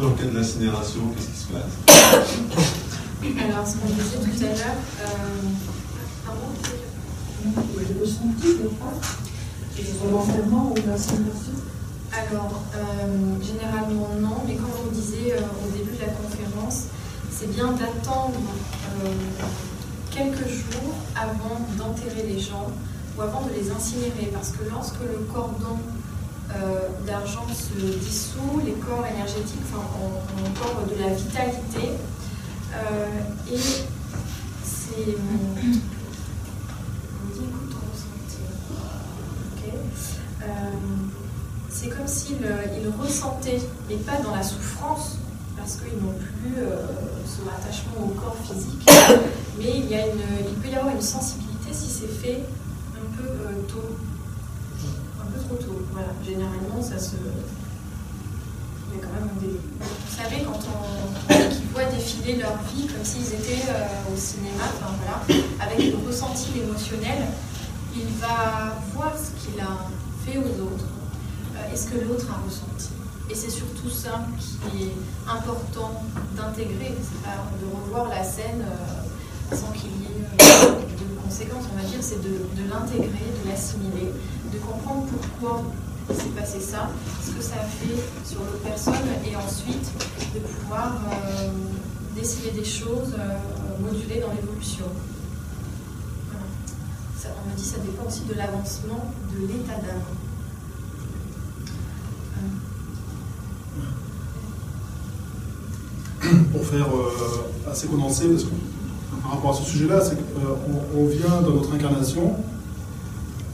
Dans 0.00 0.08
le 0.10 0.14
cas 0.14 0.24
de 0.24 0.36
l'incinération, 0.36 1.00
qu'est-ce 1.14 1.28
qui 1.28 1.38
se 1.38 1.52
passe 1.52 1.74
Alors, 3.44 3.66
ce 3.66 3.76
qu'on 3.76 3.88
disait 3.88 4.18
tout 4.18 4.44
à 4.44 4.48
l'heure, 4.48 4.80
euh, 5.00 5.06
pardon 6.24 6.50
Le 7.76 8.00
ressenti, 8.00 8.46
je 8.62 8.68
crois. 8.68 8.94
L'enfermement 10.10 10.72
ou 10.72 10.74
l'incinération 10.88 11.54
Alors, 12.12 12.62
euh, 12.74 13.40
généralement 13.40 14.08
non, 14.20 14.42
mais 14.46 14.54
comme 14.54 14.70
on 14.86 14.90
disait 14.90 15.32
euh, 15.34 15.40
au 15.64 15.70
début 15.70 15.96
de 15.96 16.00
la 16.00 16.08
conférence, 16.08 16.86
c'est 17.30 17.50
bien 17.52 17.72
d'attendre 17.72 18.40
euh, 19.04 19.08
quelques 20.10 20.48
jours 20.48 20.94
avant 21.14 21.60
d'enterrer 21.76 22.26
les 22.26 22.40
gens 22.40 22.66
ou 23.16 23.22
avant 23.22 23.42
de 23.42 23.50
les 23.50 23.70
incinérer, 23.70 24.32
parce 24.32 24.50
que 24.50 24.68
lorsque 24.68 25.00
le 25.00 25.24
cordon 25.32 25.78
euh, 26.50 26.88
d'argent 27.06 27.46
se 27.48 27.74
dissout, 27.98 28.60
les 28.64 28.72
corps 28.72 29.04
énergétiques 29.06 29.60
ont, 29.74 30.46
encore 30.46 30.86
de 30.86 30.94
la 31.02 31.14
vitalité, 31.14 31.92
euh, 32.74 33.52
et 33.52 33.58
c'est... 34.64 35.16
Dit 37.34 37.44
écoute 37.44 37.70
ton 37.70 37.82
ressenti. 37.92 38.42
Ok. 39.56 39.74
Euh, 40.42 40.46
c'est 41.68 41.88
comme 41.90 42.08
s'ils 42.08 42.38
ils 42.38 42.88
ressentaient, 42.88 43.60
mais 43.88 43.96
pas 43.96 44.16
dans 44.22 44.34
la 44.34 44.42
souffrance, 44.42 45.18
parce 45.56 45.76
qu'ils 45.76 46.02
n'ont 46.02 46.14
plus 46.14 46.62
euh, 46.62 46.86
ce 47.26 47.42
rattachement 47.48 48.06
au 48.06 48.14
corps 48.18 48.36
physique, 48.42 48.90
mais 49.58 49.72
il, 49.76 49.90
y 49.90 49.94
a 49.94 50.06
une, 50.06 50.48
il 50.48 50.54
peut 50.54 50.68
y 50.68 50.74
avoir 50.74 50.94
une 50.94 51.02
sensibilité 51.02 51.72
si 51.72 51.88
c'est 51.88 52.08
fait 52.08 52.42
un 52.96 53.16
peu 53.16 53.28
euh, 53.28 53.62
tôt, 53.68 53.96
un 55.20 55.26
peu 55.26 55.38
trop 55.40 55.56
tôt. 55.56 55.82
Voilà, 55.92 56.08
généralement 56.24 56.82
ça 56.82 56.98
se. 56.98 57.16
Il 58.90 58.98
y 58.98 59.00
a 59.00 59.04
quand 59.04 59.12
même 59.20 59.30
des. 59.40 59.58
Vous 59.80 60.16
savez, 60.16 60.44
quand 60.44 60.60
on 60.72 61.72
voient 61.72 61.90
défiler 61.92 62.36
leur 62.36 62.56
vie 62.74 62.86
comme 62.86 63.04
s'ils 63.04 63.34
étaient 63.34 63.68
euh, 63.68 64.12
au 64.12 64.16
cinéma, 64.16 64.64
enfin 64.74 64.92
voilà, 64.98 65.42
avec 65.60 65.92
le 65.92 66.06
ressenti 66.06 66.60
émotionnel, 66.60 67.26
il 67.94 68.06
va 68.20 68.76
voir 68.94 69.12
ce 69.16 69.30
qu'il 69.40 69.60
a 69.60 69.88
fait 70.24 70.38
aux 70.38 70.62
autres 70.62 70.86
euh, 71.56 71.72
et 71.72 71.76
ce 71.76 71.88
que 71.88 71.98
l'autre 72.04 72.26
a 72.30 72.44
ressenti? 72.44 72.90
Et 73.30 73.34
c'est 73.34 73.50
surtout 73.50 73.90
ça 73.90 74.24
qui 74.70 74.84
est 74.84 74.96
important 75.28 76.02
d'intégrer, 76.34 76.94
c'est 77.02 77.22
pas 77.22 77.36
de 77.60 77.66
revoir 77.66 78.08
la 78.08 78.24
scène 78.24 78.64
euh, 78.64 79.54
sans 79.54 79.70
qu'il 79.72 79.90
y 79.90 80.04
ait 80.04 80.24
euh, 80.40 80.80
de 80.80 81.20
conséquences, 81.22 81.64
on 81.72 81.76
va 81.76 81.86
dire, 81.86 81.98
c'est 82.00 82.22
de 82.22 82.38
l'intégrer, 82.70 83.28
de 83.44 83.50
l'assimiler, 83.50 84.12
de 84.52 84.58
comprendre 84.58 85.06
pourquoi 85.06 85.62
s'est 86.14 86.30
passé 86.30 86.60
ça, 86.60 86.88
ce 87.24 87.32
que 87.32 87.42
ça 87.42 87.56
a 87.56 87.64
fait 87.64 88.02
sur 88.24 88.40
l'autre 88.40 88.62
personne, 88.64 88.94
et 89.26 89.36
ensuite 89.36 89.92
de 90.34 90.40
pouvoir 90.40 90.96
euh, 91.12 91.50
décider 92.14 92.52
des 92.52 92.64
choses, 92.64 93.14
euh, 93.18 93.38
moduler 93.82 94.20
dans 94.20 94.32
l'évolution. 94.32 94.86
On 97.24 97.50
me 97.50 97.56
dit 97.56 97.62
que 97.62 97.68
ça 97.68 97.78
dépend 97.78 98.06
aussi 98.06 98.22
de 98.22 98.34
l'avancement 98.34 99.12
de 99.32 99.46
l'état 99.46 99.74
d'âme. 99.74 100.02
Pour 106.52 106.64
faire 106.64 106.86
euh, 106.86 107.70
assez 107.70 107.86
condensé, 107.86 108.24
par 109.22 109.32
rapport 109.32 109.50
à 109.50 109.54
ce 109.54 109.64
sujet-là, 109.70 110.00
c'est 110.00 110.16
qu'on 110.16 110.98
on 110.98 111.06
vient 111.06 111.42
dans 111.42 111.54
notre 111.54 111.74
incarnation. 111.74 112.34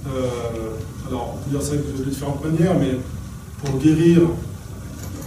Euh, 0.06 1.08
alors, 1.08 1.34
on 1.34 1.44
peut 1.44 1.50
dire 1.50 1.62
ça 1.62 1.74
de 1.76 2.04
différentes 2.10 2.44
manières, 2.44 2.74
mais 2.78 2.98
pour 3.62 3.78
guérir 3.78 4.20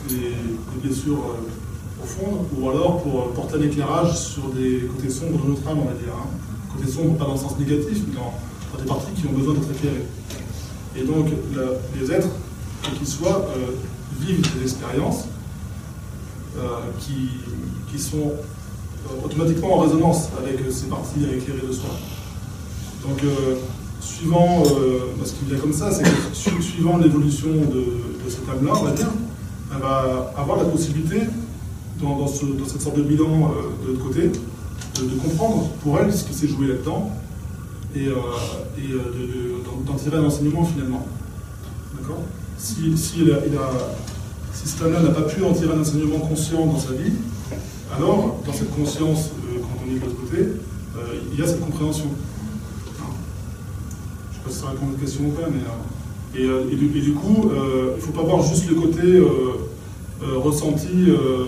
les 0.10 0.34
blessures 0.82 1.18
euh, 1.20 2.00
profondes, 2.00 2.46
ou 2.58 2.70
alors 2.70 3.02
pour 3.02 3.32
porter 3.34 3.56
un 3.58 3.62
éclairage 3.62 4.18
sur 4.18 4.50
des 4.50 4.88
côtés 4.96 5.10
sombres 5.10 5.44
de 5.44 5.50
notre 5.50 5.68
âme, 5.68 5.80
on 5.80 5.86
va 5.86 5.94
dire. 5.94 6.14
hein. 6.14 6.28
Côté 6.76 6.92
sombre, 6.92 7.18
pas 7.18 7.26
dans 7.26 7.34
le 7.34 7.40
sens 7.40 7.58
négatif, 7.58 8.04
mais 8.08 8.16
dans, 8.16 8.34
des 8.80 8.88
parties 8.88 9.12
qui 9.14 9.26
ont 9.28 9.34
besoin 9.34 9.56
d'être 9.56 9.72
éclairées. 9.72 10.06
Et 10.96 11.04
donc, 11.04 11.28
les 12.00 12.12
êtres, 12.12 12.28
quels 12.84 12.94
qu'ils 12.94 13.08
soient, 13.08 13.48
euh, 13.56 13.72
vivent 14.20 14.42
des 14.56 14.64
expériences 14.64 15.26
euh, 16.58 16.62
qui, 17.00 17.30
qui 17.92 18.00
sont 18.00 18.32
euh, 18.34 19.26
automatiquement 19.26 19.76
en 19.76 19.80
résonance 19.80 20.30
avec 20.40 20.60
euh, 20.62 20.72
ces 20.72 20.86
parties 20.88 21.24
éclairées 21.24 21.68
de 21.68 21.72
soi. 21.72 21.90
Donc, 23.08 23.24
euh, 23.24 23.56
suivant 24.08 24.64
euh, 24.66 25.00
ce 25.26 25.34
qui 25.34 25.46
vient 25.50 25.60
comme 25.60 25.74
ça, 25.74 25.92
c'est 25.92 26.04
que 26.04 26.10
su- 26.34 26.62
suivant 26.62 26.98
l'évolution 26.98 27.50
de, 27.50 27.82
de 28.26 28.30
cette 28.30 28.48
âme-là, 28.50 28.74
on 28.80 28.84
va 28.84 28.92
dire, 28.92 29.10
elle 29.74 29.82
va 29.82 30.34
avoir 30.38 30.58
la 30.58 30.66
possibilité, 30.66 31.22
dans, 32.02 32.18
dans 32.18 32.28
ce- 32.28 32.46
dans 32.46 32.66
cette 32.66 32.82
sorte 32.82 32.98
de 32.98 33.04
bilan 33.04 33.26
euh, 33.52 33.86
de 33.86 33.92
l'autre 33.92 34.06
côté, 34.08 34.22
de, 34.30 35.20
comprendre 35.22 35.70
pour 35.84 36.00
elle 36.00 36.14
ce 36.14 36.24
qui 36.24 36.34
s'est 36.34 36.48
joué 36.48 36.68
là-dedans 36.68 37.12
et, 37.96 38.08
euh, 38.08 38.16
d'en- 39.86 39.94
tirer 39.96 40.18
un 40.18 40.24
enseignement 40.26 40.64
finalement. 40.64 41.06
D'accord? 42.00 42.22
Si, 42.58 42.98
si, 42.98 43.24
cet 44.54 44.82
âme-là 44.82 45.02
n'a 45.02 45.10
pas 45.10 45.22
pu 45.24 45.44
en 45.44 45.54
tirer 45.54 45.74
un 45.76 45.82
enseignement 45.82 46.20
conscient 46.20 46.66
dans 46.66 46.80
sa 46.80 46.94
vie, 46.94 47.12
alors, 47.96 48.38
dans 48.46 48.54
cette 48.54 48.76
conscience, 48.76 49.30
quand 49.62 49.78
on 49.86 49.92
est 49.92 50.00
de 50.00 50.06
l'autre 50.06 50.20
côté, 50.22 50.48
il 51.34 51.40
y 51.40 51.44
a 51.44 51.48
cette 51.48 51.62
compréhension. 51.62 52.08
Sais 54.50 54.62
pas 54.64 54.70
si 54.72 54.76
ça 54.78 55.00
question 55.00 55.26
ou 55.26 55.32
pas, 55.32 55.48
mais. 55.50 55.62
euh, 55.62 56.38
et, 56.40 56.46
euh, 56.46 56.72
et 56.72 56.76
du, 56.76 56.88
coup, 57.14 57.50
euh, 57.50 57.94
il 57.94 57.98
ne 57.98 58.02
faut 58.02 58.12
pas 58.12 58.24
voir 58.24 58.44
juste 58.44 58.70
le 58.70 58.76
côté 58.76 59.02
ressenti, 60.38 61.10
euh, 61.10 61.46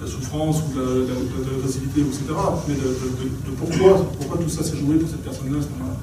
la 0.00 0.06
souffrance 0.06 0.62
ou 0.68 0.74
de 0.74 0.80
la, 0.80 0.86
de 0.86 1.00
la- 1.00 1.58
de 1.58 1.62
etc. 2.08 2.24
Mais 2.68 2.74
de, 2.74 2.80
de- 2.80 2.84
de- 2.84 3.50
de 3.50 3.56
pourquoi, 3.56 4.04
pourquoi 4.18 4.38
tout 4.38 4.48
ça 4.48 4.62
s'est 4.64 4.76
joué 4.76 4.96
pour 4.96 5.08
cette 5.08 5.22
personne-là 5.22 5.58
à 5.58 5.62
ce 5.62 5.68
moment-là. 5.68 5.96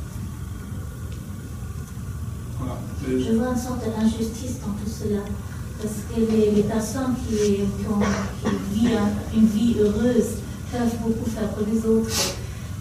Je 3.07 3.33
vois 3.35 3.49
une 3.49 3.57
sorte 3.57 3.83
d'injustice 3.85 4.59
dans 4.61 4.73
tout 4.73 4.89
cela. 4.89 5.21
Parce 5.81 5.93
que 6.13 6.31
les, 6.31 6.51
personnes 6.63 7.15
qui, 7.27 7.35
qui 7.35 7.87
ont 7.89 7.99
qui 8.43 8.79
vivent 8.79 8.97
un- 8.97 9.37
une 9.37 9.47
vie 9.47 9.75
heureuse 9.79 10.37
peuvent 10.71 10.97
beaucoup 11.03 11.29
faire 11.29 11.49
pour 11.49 11.65
les 11.65 11.79
autres. 11.85 12.09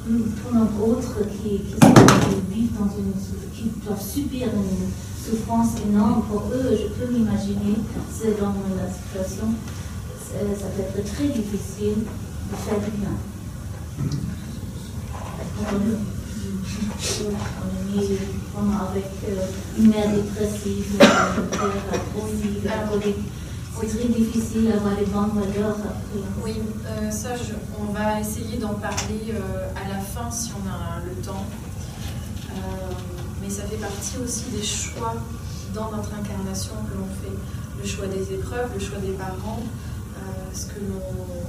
Pour 0.09 0.88
d'autres 0.88 1.21
qui, 1.29 1.59
qui, 1.59 1.75
qui 1.75 2.55
vivent 2.55 2.73
dans 2.79 2.88
une 2.97 3.12
qui 3.53 3.71
doivent 3.85 4.01
subir 4.03 4.49
une 4.55 4.88
souffrance 5.23 5.73
énorme, 5.87 6.23
pour 6.31 6.44
eux, 6.55 6.71
je 6.73 6.88
peux 6.94 7.12
m'imaginer, 7.12 7.77
selon 8.18 8.55
la 8.75 8.88
situation, 8.90 9.49
c'est- 10.18 10.59
ça 10.61 10.66
peut 10.68 10.99
être 11.01 11.12
très 11.14 11.27
difficile 11.29 12.05
de 12.51 12.57
faire 12.57 12.81
du 12.81 12.90
bien. 12.99 13.11
On 15.61 15.77
est- 15.77 15.99
mis 17.90 18.18
vraiment 18.55 18.81
avec 18.90 19.05
euh, 19.29 19.47
une 19.79 19.88
mère 19.90 20.09
dépressive, 20.14 20.87
un 21.01 21.42
père 21.42 21.83
alcoolique. 21.92 23.18
C'est 23.81 23.87
très 23.87 24.09
difficile 24.09 24.71
d'avoir 24.71 24.95
les 24.99 25.07
bonnes 25.07 25.31
valeurs. 25.35 25.77
Oui, 26.43 26.55
euh, 26.87 27.11
ça, 27.12 27.29
on 27.79 27.93
va 27.93 28.21
essayer 28.21 28.57
d'en 28.59 28.75
parler 28.75 29.31
euh, 29.31 29.69
à 29.77 29.88
la 29.88 30.01
fin 30.01 30.29
si 30.33 30.51
on 30.53 30.69
a 30.69 30.99
le 31.07 31.14
temps. 31.23 31.45
Euh, 32.51 32.57
mais 33.41 33.49
ça 33.49 33.62
fait 33.62 33.77
partie 33.77 34.17
aussi 34.23 34.47
des 34.51 34.64
choix 34.64 35.14
dans 35.75 35.93
notre 35.93 36.11
incarnation 36.12 36.73
que 36.91 36.99
l'on 36.99 37.07
fait. 37.23 37.37
Le 37.81 37.87
choix 37.87 38.07
des 38.09 38.35
épreuves, 38.35 38.71
le 38.75 38.81
choix 38.81 38.99
des 38.99 39.12
parents, 39.12 39.62
ce 40.53 40.67
que 40.67 40.81
l'on 40.81 41.47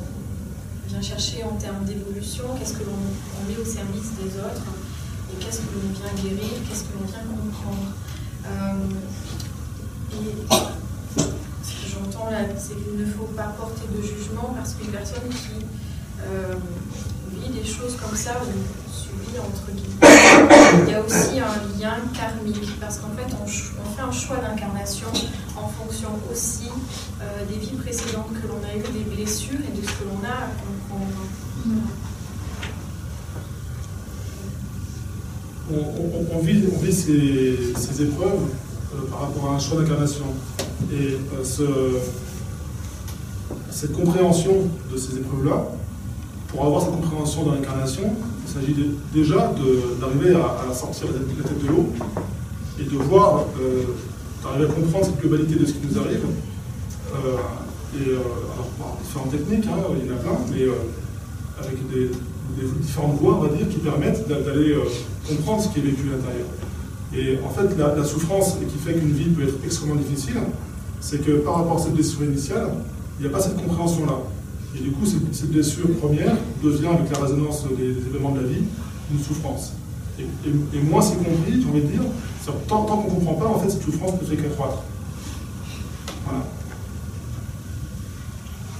vient 0.87 1.01
chercher 1.01 1.43
en 1.43 1.55
termes 1.55 1.83
d'évolution, 1.85 2.43
qu'est-ce 2.59 2.73
que 2.73 2.83
l'on 2.83 3.49
met 3.49 3.57
au 3.59 3.65
service 3.65 4.11
des 4.21 4.37
autres, 4.37 4.69
et 5.33 5.43
qu'est-ce 5.43 5.61
que 5.61 5.73
l'on 5.73 5.89
vient 5.93 6.13
guérir, 6.23 6.51
qu'est-ce 6.67 6.83
que 6.83 6.93
l'on 6.99 7.07
vient 7.07 7.25
comprendre. 7.25 7.89
Et 10.13 10.88
j'entends 11.99 12.29
là, 12.29 12.39
c'est 12.57 12.75
qu'il 12.75 12.99
ne 12.99 13.05
faut 13.05 13.29
pas 13.35 13.53
porter 13.57 13.87
de 13.95 14.01
jugement 14.01 14.53
parce 14.55 14.73
qu'une 14.73 14.91
personne 14.91 15.27
qui 15.29 15.65
euh, 16.21 16.55
vit 17.31 17.49
des 17.49 17.65
choses 17.65 17.95
comme 17.95 18.15
ça, 18.15 18.41
ou 18.43 18.93
subit 18.93 19.39
entre 19.39 19.71
guillemets, 19.71 20.85
il 20.87 20.91
y 20.91 20.95
a 20.95 21.01
aussi 21.01 21.39
un 21.39 21.79
lien 21.79 21.97
karmique 22.13 22.79
parce 22.79 22.97
qu'en 22.99 23.09
fait, 23.15 23.33
on, 23.41 23.47
fait 23.47 24.01
un 24.01 24.11
choix 24.11 24.37
d'incarnation 24.37 25.07
en 25.57 25.67
fonction 25.67 26.09
aussi 26.31 26.69
euh, 27.21 27.45
des 27.49 27.59
vies 27.59 27.75
précédentes 27.75 28.31
que 28.41 28.47
l'on 28.47 28.63
a 28.67 28.75
eues, 28.75 28.91
des 28.93 29.15
blessures 29.15 29.59
et 29.59 29.77
de 29.77 29.85
ce 29.85 29.91
que 29.91 30.03
l'on 30.05 30.23
a 30.25 30.33
à 30.33 30.49
comprendre. 30.55 31.11
On, 35.71 36.35
on, 36.35 36.39
vit, 36.39 36.63
on 36.73 36.79
vit 36.79 36.93
ces, 36.93 37.73
ces 37.77 38.01
épreuves 38.01 38.47
euh, 38.95 39.07
par 39.11 39.21
rapport 39.21 39.51
à 39.51 39.55
un 39.55 39.59
choix 39.59 39.81
d'incarnation. 39.81 40.25
Et 40.91 41.13
euh, 41.13 41.43
ce, 41.43 41.63
cette 43.69 43.93
compréhension 43.93 44.53
de 44.91 44.97
ces 44.97 45.17
épreuves-là, 45.17 45.67
pour 46.47 46.65
avoir 46.65 46.81
cette 46.81 46.91
compréhension 46.91 47.43
dans 47.43 47.53
l'incarnation, 47.53 48.11
il 48.45 48.51
s'agit 48.51 48.75
déjà 49.13 49.53
d'arriver 50.01 50.35
à, 50.35 50.73
sortir 50.73 51.07
la 51.07 51.19
tête, 51.19 51.63
de 51.63 51.67
l'eau 51.67 51.89
et 52.79 52.83
de 52.83 52.97
voir, 52.97 53.45
euh, 53.61 53.83
d'arriver 54.43 54.65
à 54.65 54.73
comprendre 54.73 55.05
cette 55.05 55.19
globalité 55.19 55.55
de 55.55 55.65
ce 55.65 55.73
qui 55.73 55.87
nous 55.91 55.99
arrive. 55.99 56.25
Euh, 57.13 57.37
et 57.99 58.09
alors, 58.13 58.69
par 58.79 58.97
différentes 59.03 59.31
techniques, 59.31 59.67
hein, 59.67 59.77
il 59.99 60.07
y 60.07 60.11
en 60.11 60.15
a 60.15 60.17
plein, 60.17 60.37
mais 60.51 60.63
avec 61.63 61.77
différentes 62.81 63.19
voies, 63.19 63.35
on 63.35 63.41
va 63.41 63.55
dire, 63.55 63.69
qui 63.69 63.77
permettent 63.77 64.27
d'aller 64.27 64.75
comprendre 65.27 65.61
ce 65.61 65.67
qui 65.69 65.79
est 65.79 65.83
vécu 65.83 66.03
à 66.09 66.17
l'intérieur. 66.17 66.47
Et 67.13 67.39
en 67.45 67.49
fait, 67.49 67.77
la 67.77 68.03
souffrance 68.03 68.57
qui 68.57 68.77
fait 68.77 68.93
qu'une 68.93 69.11
vie 69.11 69.29
peut 69.29 69.43
être 69.43 69.55
extrêmement 69.63 69.95
difficile, 69.95 70.37
c'est 70.99 71.23
que 71.23 71.31
par 71.39 71.55
rapport 71.55 71.77
à 71.77 71.79
cette 71.79 71.93
blessure 71.93 72.23
initiale, 72.23 72.69
il 73.19 73.25
n'y 73.25 73.29
a 73.29 73.31
pas 73.31 73.41
cette 73.41 73.57
compréhension-là. 73.57 74.19
Et 74.75 74.79
du 74.79 74.91
coup, 74.91 75.05
cette, 75.05 75.49
blessure 75.51 75.87
première 75.99 76.35
devient, 76.63 76.87
avec 76.87 77.11
la 77.11 77.25
résonance 77.25 77.65
des, 77.77 77.93
des 77.93 78.07
événements 78.07 78.31
de 78.31 78.41
la 78.41 78.47
vie, 78.47 78.63
une 79.11 79.19
souffrance. 79.19 79.73
Et, 80.19 80.23
et, 80.23 80.77
et 80.77 80.81
moins 80.81 81.01
c'est 81.01 81.17
compris, 81.17 81.61
j'ai 81.61 81.69
envie 81.69 81.81
de 81.81 81.87
dire, 81.87 82.03
tant, 82.67 82.83
tant 82.83 82.97
qu'on 82.97 83.09
ne 83.09 83.15
comprend 83.15 83.33
pas, 83.33 83.47
en 83.47 83.59
fait, 83.59 83.69
cette 83.69 83.83
souffrance 83.83 84.13
ne 84.21 84.25
fait 84.25 84.37
qu'accroître. 84.37 84.83
Voilà. 86.25 86.45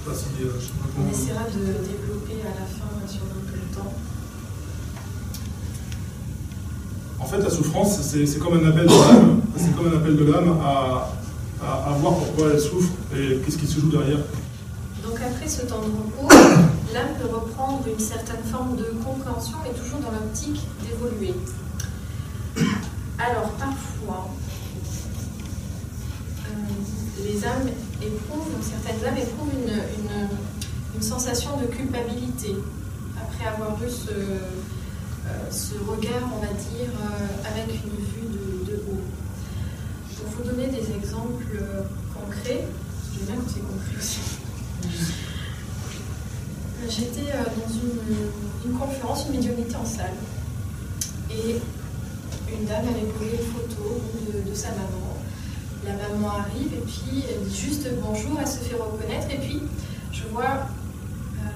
Pas 0.06 0.14
si, 0.14 0.44
euh, 0.44 0.50
On 0.98 1.10
essaiera 1.10 1.44
de 1.44 1.64
développer 1.86 2.40
à 2.42 2.60
la 2.60 2.66
fin 2.66 3.06
sur 3.06 3.22
un 3.22 3.50
peu 3.50 3.56
le 3.56 3.76
temps. 3.76 3.92
En 7.18 7.24
fait, 7.26 7.38
la 7.38 7.50
souffrance, 7.50 8.00
c'est 8.00 8.38
comme 8.38 8.54
un 8.54 8.68
appel 8.68 8.86
de 8.86 8.92
l'âme, 8.92 9.40
c'est 9.56 9.76
comme 9.76 9.92
un 9.92 9.96
appel 9.96 10.16
de 10.16 10.24
l'âme 10.24 10.58
à, 10.62 11.12
à, 11.62 11.92
voir 12.00 12.14
pourquoi 12.14 12.50
elle 12.52 12.60
souffre 12.60 12.92
et 13.14 13.38
qu'est-ce 13.44 13.58
qui 13.58 13.66
se 13.66 13.80
joue 13.80 13.90
derrière. 13.90 14.18
Donc 15.04 15.18
après 15.20 15.48
ce 15.48 15.62
temps 15.62 15.80
de 15.80 15.86
repos, 15.86 16.28
l'âme 16.92 17.14
peut 17.20 17.28
reprendre 17.34 17.82
une 17.86 17.98
certaine 17.98 18.42
forme 18.50 18.76
de 18.76 18.84
compréhension, 19.04 19.58
mais 19.64 19.70
toujours 19.70 20.00
dans 20.00 20.10
l'optique 20.10 20.60
d'évoluer. 20.82 21.34
Alors 23.18 23.50
parfois, 23.52 24.28
euh, 26.46 27.24
les 27.24 27.44
âmes 27.44 27.68
éprouvent, 28.02 28.54
certaines 28.62 29.06
âmes 29.06 29.18
éprouvent 29.18 29.52
une, 29.52 29.72
une, 29.72 30.28
une, 30.96 31.02
sensation 31.02 31.56
de 31.58 31.66
culpabilité 31.66 32.56
après 33.16 33.46
avoir 33.46 33.76
eu 33.82 33.90
ce, 33.90 34.10
euh, 34.10 35.50
ce 35.50 35.74
regard, 35.74 36.30
on 36.34 36.40
va 36.40 36.52
dire, 36.52 36.88
euh, 36.88 37.48
avec 37.48 37.74
une 37.84 38.04
vue 38.04 38.19
donner 40.44 40.66
des 40.68 40.94
exemples 40.94 41.44
euh, 41.54 41.82
concrets, 42.14 42.66
bien 43.26 43.36
concret 43.36 43.96
aussi. 43.98 44.20
J'étais 46.88 47.30
euh, 47.32 47.44
dans 47.44 47.72
une, 48.68 48.78
conférence, 48.78 49.26
une 49.26 49.36
médiumnité 49.36 49.76
en 49.76 49.84
salle, 49.84 50.14
et 51.30 51.60
une 52.52 52.64
dame 52.66 52.86
avait 52.88 53.12
posé 53.12 53.38
une 53.42 53.52
photo 53.52 54.00
de, 54.46 54.54
sa 54.54 54.70
maman. 54.70 55.16
La 55.84 55.92
maman 55.92 56.30
arrive 56.30 56.74
et 56.74 56.84
puis 56.84 57.24
elle 57.28 57.48
dit 57.48 57.56
juste 57.56 57.88
bonjour, 58.02 58.38
elle 58.40 58.46
se 58.46 58.58
fait 58.58 58.74
reconnaître, 58.74 59.30
et 59.30 59.38
puis 59.38 59.62
je 60.12 60.24
vois 60.32 60.66
euh, 61.38 61.46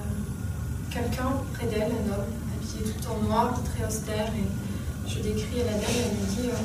quelqu'un 0.89 1.31
près 1.53 1.67
d'elle, 1.67 1.91
un 1.91 2.13
homme, 2.13 2.25
habillé 2.55 2.91
tout 2.91 3.11
en 3.11 3.27
noir, 3.27 3.59
très 3.63 3.85
austère, 3.85 4.27
et 4.27 5.09
je 5.09 5.19
décris 5.19 5.61
à 5.61 5.65
la 5.65 5.73
dame, 5.73 5.91
elle 5.97 6.17
me 6.17 6.41
dit 6.41 6.49
euh, 6.49 6.57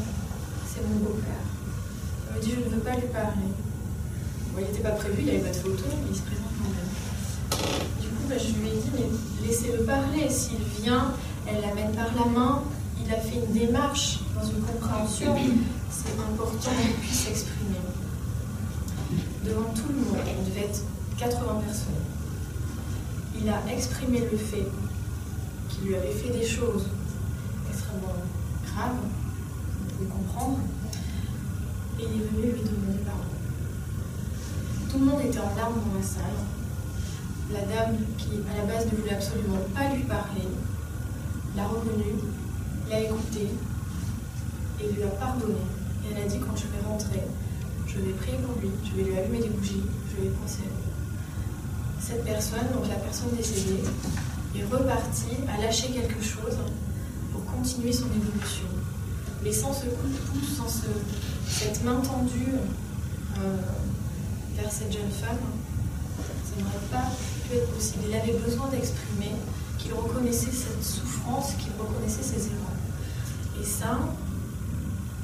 c'est 0.66 0.86
mon 0.86 0.96
beau-père. 1.00 1.49
Me 2.34 2.40
dit 2.40 2.50
je 2.50 2.60
ne 2.64 2.74
veux 2.74 2.80
pas 2.80 2.94
lui 2.94 3.08
parler. 3.08 3.50
Il 4.58 4.64
n'était 4.64 4.82
pas 4.82 4.90
prévu, 4.90 5.16
il 5.20 5.24
n'y 5.24 5.30
avait 5.30 5.40
pas 5.40 5.48
de 5.48 5.62
photo, 5.62 5.84
mais 5.88 6.10
il 6.10 6.16
se 6.16 6.22
présente 6.22 6.52
quand 6.58 6.68
même. 6.68 8.00
Du 8.00 8.08
coup, 8.08 8.24
bah, 8.28 8.34
je 8.36 8.60
lui 8.60 8.68
ai 8.68 8.72
dit, 8.72 8.90
mais 8.94 9.46
laissez-le 9.46 9.84
parler. 9.84 10.28
S'il 10.28 10.58
vient, 10.82 11.14
elle 11.46 11.62
l'amène 11.62 11.92
par 11.92 12.14
la 12.14 12.30
main, 12.30 12.62
il 13.02 13.10
a 13.12 13.16
fait 13.16 13.36
une 13.36 13.52
démarche 13.52 14.20
dans 14.34 14.46
une 14.46 14.60
compréhension. 14.60 15.34
C'est 15.90 16.12
important 16.12 16.70
qu'il 16.82 16.92
puisse 16.94 17.20
s'exprimer. 17.20 17.80
Devant 19.44 19.72
tout 19.74 19.88
le 19.88 19.94
monde, 19.94 20.18
on 20.38 20.48
devait 20.48 20.66
être 20.66 20.82
80 21.18 21.62
personnes. 21.64 21.94
Il 23.40 23.48
a 23.48 23.62
exprimé 23.72 24.20
le 24.30 24.36
fait 24.36 24.66
qu'il 25.70 25.88
lui 25.88 25.96
avait 25.96 26.12
fait 26.12 26.30
des 26.30 26.46
choses 26.46 26.86
extrêmement 27.70 28.14
graves, 28.66 28.96
vous 29.00 29.94
pouvez 29.96 30.10
comprendre, 30.10 30.58
et 32.00 32.06
il 32.08 32.22
est 32.22 32.26
venu 32.26 32.52
lui 32.52 32.62
demander 32.62 32.98
pardon. 33.04 33.28
Tout 34.90 34.98
le 34.98 35.04
monde 35.04 35.20
était 35.20 35.38
en 35.38 35.54
larmes 35.54 35.80
dans 35.84 35.98
la 35.98 36.04
salle. 36.04 36.40
La 37.52 37.60
dame, 37.62 37.96
qui 38.16 38.30
à 38.48 38.58
la 38.58 38.72
base 38.72 38.86
ne 38.86 38.96
voulait 38.96 39.14
absolument 39.14 39.58
pas 39.74 39.92
lui 39.94 40.04
parler, 40.04 40.46
l'a 41.56 41.66
reconnu, 41.66 42.14
l'a 42.88 43.00
écouté 43.00 43.48
et 44.80 44.92
lui 44.92 45.02
a 45.02 45.08
pardonné. 45.08 45.60
Et 46.04 46.14
elle 46.14 46.24
a 46.24 46.28
dit 46.28 46.38
quand 46.38 46.56
je 46.56 46.66
vais 46.68 46.86
rentrer, 46.86 47.22
je 47.86 47.98
vais 47.98 48.12
prier 48.12 48.38
pour 48.38 48.56
lui, 48.60 48.70
je 48.84 48.96
vais 48.96 49.10
lui 49.10 49.18
allumer 49.18 49.40
des 49.40 49.48
bougies, 49.48 49.82
je 50.10 50.22
vais 50.22 50.30
penser. 50.30 50.62
Cette 52.00 52.24
personne, 52.24 52.70
donc 52.72 52.88
la 52.88 52.96
personne 52.96 53.30
décédée, 53.36 53.82
est 54.56 54.64
repartie, 54.64 55.36
a 55.52 55.60
lâché 55.60 55.88
quelque 55.88 56.22
chose 56.22 56.56
pour 57.32 57.44
continuer 57.44 57.92
son 57.92 58.06
évolution. 58.06 58.66
Mais 59.42 59.52
sans 59.52 59.72
ce 59.72 59.86
coup 59.86 60.08
de 60.08 60.16
pouce, 60.16 60.56
sans 60.56 60.68
ce, 60.68 60.86
cette 61.50 61.84
main 61.84 62.00
tendue, 62.00 62.54
euh, 63.38 63.56
vers 64.56 64.70
cette 64.70 64.92
jeune 64.92 65.10
femme, 65.10 65.38
ça 66.18 66.62
n'aurait 66.62 66.86
pas 66.90 67.10
pu 67.48 67.56
être 67.56 67.70
possible. 67.72 68.04
Il 68.08 68.14
avait 68.14 68.38
besoin 68.38 68.68
d'exprimer 68.68 69.32
qu'il 69.78 69.92
reconnaissait 69.92 70.52
cette 70.52 70.82
souffrance, 70.82 71.52
qu'il 71.58 71.72
reconnaissait 71.78 72.22
ses 72.22 72.46
erreurs. 72.46 72.78
Et 73.60 73.64
ça, 73.64 73.98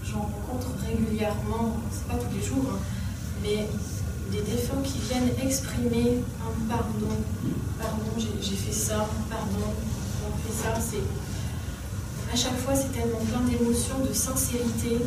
j'en 0.05 0.21
rencontre 0.21 0.69
régulièrement, 0.87 1.77
c'est 1.93 2.07
pas 2.07 2.19
tous 2.19 2.35
les 2.35 2.45
jours, 2.45 2.65
hein, 2.71 2.79
mais 3.43 3.69
des 4.31 4.43
défunts 4.43 4.83
qui 4.83 4.99
viennent 4.99 5.31
exprimer 5.43 6.23
un 6.43 6.69
pardon. 6.69 7.15
Pardon, 7.79 8.03
j'ai 8.19 8.57
fait 8.57 8.73
ça, 8.73 9.09
pardon, 9.31 9.73
on 10.27 10.37
fait 10.47 10.62
ça. 10.62 10.81
C'est 10.81 11.03
à 12.33 12.37
chaque 12.37 12.59
fois, 12.59 12.75
c'est 12.75 12.93
tellement 12.93 13.19
plein 13.19 13.41
d'émotions, 13.41 14.01
de 14.07 14.12
sincérité. 14.12 14.99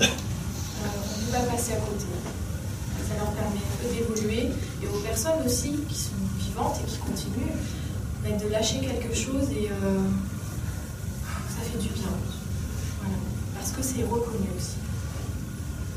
Euh, 0.00 0.06
on 0.84 1.20
ne 1.20 1.21
peut 1.21 1.21
pas 1.32 1.40
passer 1.50 1.72
à 1.72 1.76
côté 1.76 2.04
ça 3.12 3.24
leur 3.24 3.32
permet 3.32 3.60
d'évoluer 3.92 4.48
et 4.82 4.86
aux 4.86 5.00
personnes 5.00 5.44
aussi 5.44 5.72
qui 5.88 5.94
sont 5.94 6.12
vivantes 6.38 6.76
et 6.82 6.90
qui 6.90 6.98
continuent 6.98 7.56
bah, 8.22 8.30
de 8.42 8.50
lâcher 8.50 8.80
quelque 8.80 9.14
chose 9.14 9.50
et 9.50 9.68
euh, 9.70 9.98
ça 11.48 11.62
fait 11.62 11.78
du 11.78 11.88
bien. 11.88 12.08
Voilà. 13.00 13.16
Parce 13.56 13.72
que 13.72 13.82
c'est 13.82 14.04
reconnu 14.04 14.48
aussi. 14.56 14.76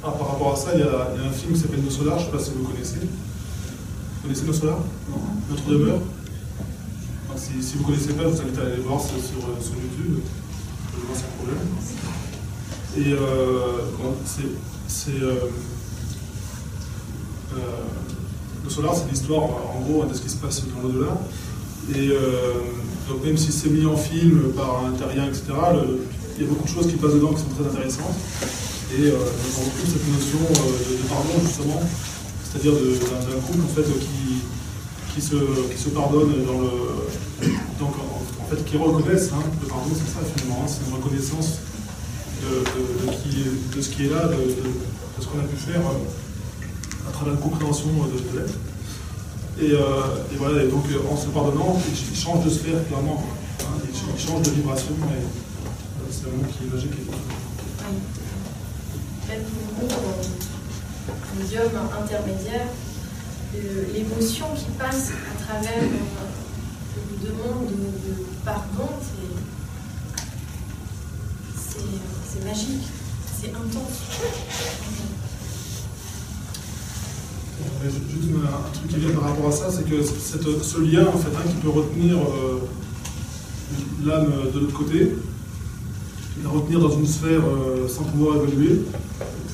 Ah, 0.03 0.11
par 0.11 0.29
rapport 0.31 0.53
à 0.53 0.55
ça, 0.55 0.71
il 0.73 0.79
y, 0.79 0.83
a, 0.83 1.09
il 1.15 1.21
y 1.21 1.25
a 1.25 1.29
un 1.29 1.31
film 1.31 1.53
qui 1.53 1.59
s'appelle 1.59 1.81
Nos 1.81 1.89
Solars, 1.89 2.19
je 2.19 2.25
ne 2.25 2.31
sais 2.31 2.37
pas 2.37 2.43
si 2.43 2.51
vous 2.51 2.63
connaissez. 2.63 2.99
Vous 2.99 4.21
connaissez 4.23 4.45
Nos 4.45 4.53
Solars 4.53 4.79
Notre 5.49 5.67
demeure? 5.69 5.99
Donc, 5.99 7.37
si, 7.37 7.61
si, 7.63 7.77
vous 7.77 7.81
ne 7.81 7.85
connaissez 7.87 8.13
pas, 8.13 8.23
je 8.23 8.29
vous 8.29 8.41
invite 8.41 8.59
à 8.59 8.61
aller 8.61 8.81
voir 8.81 9.01
sur, 9.01 9.17
sur, 9.17 9.39
sur 9.61 9.75
YouTube. 9.75 10.19
Je 10.93 11.05
vois 11.05 11.15
sans 11.15 11.31
problème. 11.37 11.57
Et 12.97 13.11
euh, 13.11 13.81
bon, 13.99 14.15
c'est. 14.87 15.21
Euh, 15.21 15.35
euh, 17.53 17.59
le 18.63 18.69
solar, 18.69 18.95
c'est 18.95 19.09
l'histoire, 19.09 19.43
en 19.43 19.81
gros, 19.81 20.05
de 20.05 20.13
ce 20.13 20.21
qui 20.21 20.29
se 20.29 20.37
passe 20.37 20.63
dans 20.73 20.81
l'au-delà. 20.81 21.13
Et 21.93 22.09
euh, 22.09 22.53
donc, 23.07 23.23
même 23.23 23.37
si 23.37 23.51
c'est 23.51 23.69
mis 23.69 23.85
en 23.85 23.95
film 23.95 24.51
par 24.55 24.85
un 24.85 24.91
terrien, 24.91 25.25
etc., 25.25 25.43
il 26.37 26.43
y 26.43 26.47
a 26.47 26.49
beaucoup 26.49 26.63
de 26.63 26.69
choses 26.69 26.87
qui 26.87 26.95
passent 26.95 27.13
dedans 27.13 27.31
qui 27.33 27.41
sont 27.41 27.53
très 27.55 27.69
intéressantes. 27.69 28.15
Et 28.97 29.07
euh, 29.07 29.17
on 29.17 29.61
retrouve 29.65 29.85
cette 29.85 30.07
notion 30.07 30.39
de, 30.39 31.07
pardon, 31.07 31.45
justement, 31.45 31.81
c'est-à-dire 32.43 32.73
d'un 32.73 33.39
couple 33.45 33.61
en 33.63 33.75
fait, 33.75 33.83
qui, 33.99 34.41
qui, 35.13 35.21
se, 35.21 35.35
qui 35.35 35.81
se 35.81 35.89
pardonne 35.89 36.33
dans 36.45 36.61
le. 36.61 36.69
Donc, 37.79 37.93
en, 37.99 38.43
en 38.43 38.47
fait, 38.47 38.63
qui 38.65 38.77
reconnaissent, 38.77 39.31
hein, 39.33 39.43
le 39.61 39.67
pardon, 39.67 39.91
c'est 39.93 40.11
ça 40.11 40.25
finalement, 40.35 40.63
hein, 40.63 40.67
c'est 40.67 40.89
une 40.89 40.95
reconnaissance 40.95 41.59
de, 42.49 43.81
ce 43.81 43.89
qui 43.89 44.05
est 44.05 44.10
là, 44.10 44.27
de, 44.27 44.36
ce 45.21 45.25
qu'on 45.27 45.39
a 45.39 45.43
pu 45.43 45.55
faire 45.55 45.81
euh, 45.81 47.10
à 47.10 47.12
travers 47.12 47.34
une 47.34 47.39
compréhension 47.39 47.89
euh, 47.89 48.08
de, 48.34 48.39
l'être. 48.39 48.53
Et, 49.62 49.71
euh, 49.71 50.34
et 50.34 50.36
voilà, 50.38 50.63
et 50.63 50.67
donc 50.67 50.84
en 51.10 51.15
se 51.17 51.27
pardonnant, 51.27 51.79
il, 51.89 52.17
change 52.17 52.43
de 52.45 52.49
sphère 52.49 52.86
clairement. 52.88 53.23
Hein, 53.62 53.79
il, 53.84 53.91
ch- 53.95 54.05
il 54.15 54.21
change 54.21 54.41
de 54.43 54.51
vibration 54.51 54.91
et 54.91 55.23
c'est 56.12 56.27
un 56.27 56.31
mot 56.38 56.43
qui 56.51 56.65
est 56.67 56.71
logique. 56.71 56.91
et 56.91 57.05
Même 59.31 59.43
pour 59.79 59.88
nous, 59.88 61.39
médium 61.39 61.71
intermédiaire, 62.01 62.67
l'émotion 63.93 64.47
qui 64.55 64.65
passe 64.77 65.12
à 65.12 65.43
travers 65.43 65.81
une 65.84 67.25
demande 67.25 67.67
de, 67.67 67.73
de 67.73 68.25
pardon, 68.43 68.89
c'est- 69.01 69.24
c'est 72.35 72.45
magique, 72.45 72.83
c'est 73.41 73.49
intense. 73.49 74.01
Juste 77.83 78.29
un, 78.43 78.73
truc 78.73 78.87
qui 78.87 78.95
vient 78.97 79.11
par 79.11 79.29
rapport 79.29 79.47
à 79.47 79.51
ça, 79.51 79.65
c'est 79.69 79.87
que 79.87 80.01
ce 80.03 80.79
lien 80.81 81.05
en 81.07 81.17
fait, 81.17 81.29
hein, 81.35 81.47
qui 81.47 81.55
peut 81.55 81.69
retenir 81.69 82.17
euh, 82.17 82.59
l'âme 84.05 84.31
de 84.53 84.59
l'autre 84.59 84.73
côté, 84.73 85.11
la 86.43 86.49
retenir 86.49 86.79
dans 86.79 86.91
une 86.91 87.05
sphère 87.05 87.41
euh, 87.41 87.87
sans 87.87 88.03
pouvoir 88.03 88.37
évoluer, 88.37 88.81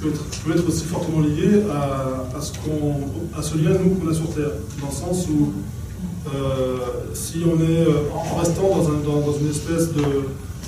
peut 0.01 0.09
être, 0.53 0.67
aussi 0.67 0.85
fortement 0.85 1.19
lié 1.21 1.61
à, 1.71 2.41
ce, 2.41 3.57
lien 3.57 3.71
nous 3.83 3.95
qu'on 3.95 4.09
a 4.09 4.13
sur 4.13 4.33
Terre, 4.33 4.51
dans 4.81 4.87
le 4.87 4.93
sens 4.93 5.27
où 5.27 5.51
euh, 6.35 6.77
si 7.13 7.43
on 7.45 7.59
est 7.61 7.85
en 8.13 8.35
restant 8.37 8.69
dans, 8.69 8.89
un- 8.89 8.99
dans- 9.03 9.25
dans 9.25 9.37
une 9.37 9.49
espèce 9.49 9.89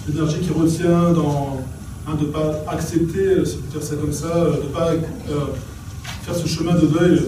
d'énergie 0.08 0.40
qui 0.42 0.52
retient 0.52 1.12
dans 1.14 1.62
hein, 2.08 2.16
de 2.20 2.26
ne 2.26 2.32
pas 2.32 2.64
accepter, 2.68 3.46
si 3.46 3.58
on 3.58 3.62
peut 3.72 3.80
dire 3.80 3.84
ça 3.84 3.96
comme 3.96 4.14
ça, 4.14 4.36
euh, 4.36 4.58
de 4.58 4.64
ne 4.64 4.74
pas 4.74 4.92
euh, 4.92 5.00
faire 6.24 6.36
ce 6.36 6.48
chemin 6.48 6.74
de 6.76 6.88
deuil 6.88 7.22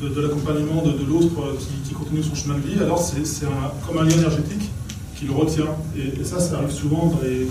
de, 0.00 0.20
l'accompagnement 0.20 0.82
de, 0.82 0.92
de 0.92 1.04
l'autre 1.08 1.34
euh, 1.40 1.56
qui, 1.58 1.88
qui 1.88 1.94
continue 1.94 2.22
son 2.22 2.34
chemin 2.34 2.54
de 2.56 2.60
vie, 2.60 2.80
alors 2.80 2.98
c'est, 3.00 3.46
comme 3.86 3.98
un 3.98 4.04
lien 4.04 4.16
énergétique 4.16 4.70
qui 5.16 5.24
le 5.26 5.32
retient. 5.32 5.66
Et, 5.96 6.24
ça, 6.24 6.38
ça 6.40 6.58
arrive 6.58 6.70
souvent, 6.70 7.06
dans 7.06 7.20
les, 7.26 7.46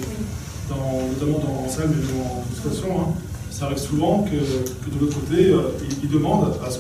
notamment 0.70 1.40
dans 1.40 1.66
en 1.66 1.70
salle, 1.70 1.90
mais 1.90 1.96
dans 2.02 2.42
toute 2.44 2.56
situation. 2.56 3.02
hein. 3.02 3.14
Ça 3.52 3.66
arrive 3.66 3.78
souvent 3.80 4.24
que, 4.24 4.30
que 4.38 4.94
de 4.96 5.00
l'autre 5.02 5.20
côté, 5.20 5.48
euh, 5.52 5.62
ils, 6.04 6.10
demandent 6.10 6.54
à 6.66 6.70
ce, 6.70 6.78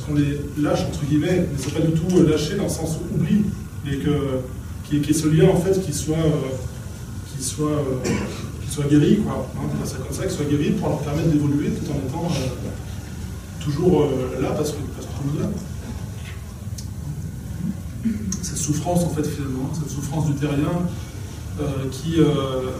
qu'on 0.00 0.14
les 0.14 0.40
lâche, 0.62 0.80
entre 0.88 1.04
guillemets, 1.04 1.48
mais 1.50 1.58
c'est 1.58 1.74
pas 1.74 1.80
du 1.80 1.92
tout 1.92 2.16
euh, 2.18 2.30
lâcher 2.30 2.54
dans 2.56 2.64
le 2.64 2.68
sens 2.68 2.98
oubli, 3.12 3.42
mais 3.84 3.96
qu'il 3.96 4.08
y 4.92 4.96
ait- 4.96 5.00
qu'il 5.00 5.06
y 5.06 5.10
ait 5.10 5.20
ce 5.20 5.26
lien, 5.28 5.48
en 5.48 5.56
fait, 5.56 5.80
qui 5.84 5.92
soit, 5.92 6.14
euh, 6.16 6.30
qui 7.40 7.46
soit, 7.46 7.70
euh, 7.70 8.02
qui 8.62 8.70
soit 8.70 8.84
guéri, 8.84 9.20
quoi. 9.20 9.48
Hein, 9.56 9.68
on 9.82 9.86
ça 9.86 9.96
comme 9.96 10.12
ça, 10.12 10.26
qui 10.26 10.34
soit 10.34 10.44
guéri 10.44 10.72
pour 10.72 10.90
leur 10.90 10.98
permettre 10.98 11.30
d'évoluer 11.30 11.70
tout 11.70 11.90
en 11.90 11.96
étant 11.96 12.30
euh, 12.30 13.64
toujours 13.64 14.02
euh, 14.02 14.42
là 14.42 14.50
parce 14.50 14.72
que 14.72 14.76
parce 14.94 15.06
qu'on 15.06 15.38
est 15.38 15.42
là. 15.42 15.48
Cette 18.42 18.58
souffrance, 18.58 19.04
en 19.04 19.10
fait, 19.10 19.26
finalement, 19.26 19.70
cette 19.72 19.90
souffrance 19.90 20.26
du 20.26 20.34
terrien 20.34 20.86
euh, 21.60 21.64
qui, 21.90 22.20
euh, 22.20 22.72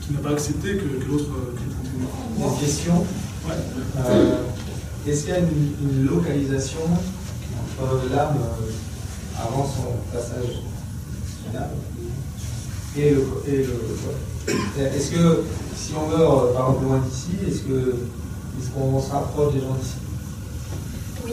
qui 0.00 0.12
n'a 0.12 0.20
pas 0.20 0.30
accepté 0.30 0.76
que, 0.76 1.04
que 1.04 1.10
l'autre 1.10 1.26
continue. 1.26 2.06
Une 2.38 2.60
question. 2.60 3.04
Ouais. 3.48 5.10
Est-ce 5.10 5.22
qu'il 5.22 5.30
y 5.30 5.36
a 5.36 5.38
une, 5.38 5.74
une 5.82 6.06
localisation 6.06 6.80
entre 7.80 8.14
l'âme 8.14 8.38
avant 9.36 9.64
son 9.64 10.12
passage 10.12 10.60
final? 11.44 11.70
Et 12.96 13.10
le, 13.10 13.24
et 13.46 13.56
le 13.58 13.72
corps 13.72 14.54
Est-ce 14.78 15.10
que 15.12 15.44
si 15.76 15.92
on 15.94 16.08
meurt 16.08 16.44
euh, 16.50 16.52
par 16.54 16.70
exemple 16.70 16.84
loin 16.84 16.98
d'ici, 16.98 17.30
est-ce 17.46 17.60
que 17.62 17.96
est-ce 18.60 18.70
qu'on 18.70 19.00
se 19.00 19.10
rapproche 19.10 19.54
des 19.54 19.60
gens 19.60 19.74
d'ici? 19.74 19.94
Oui. 21.24 21.32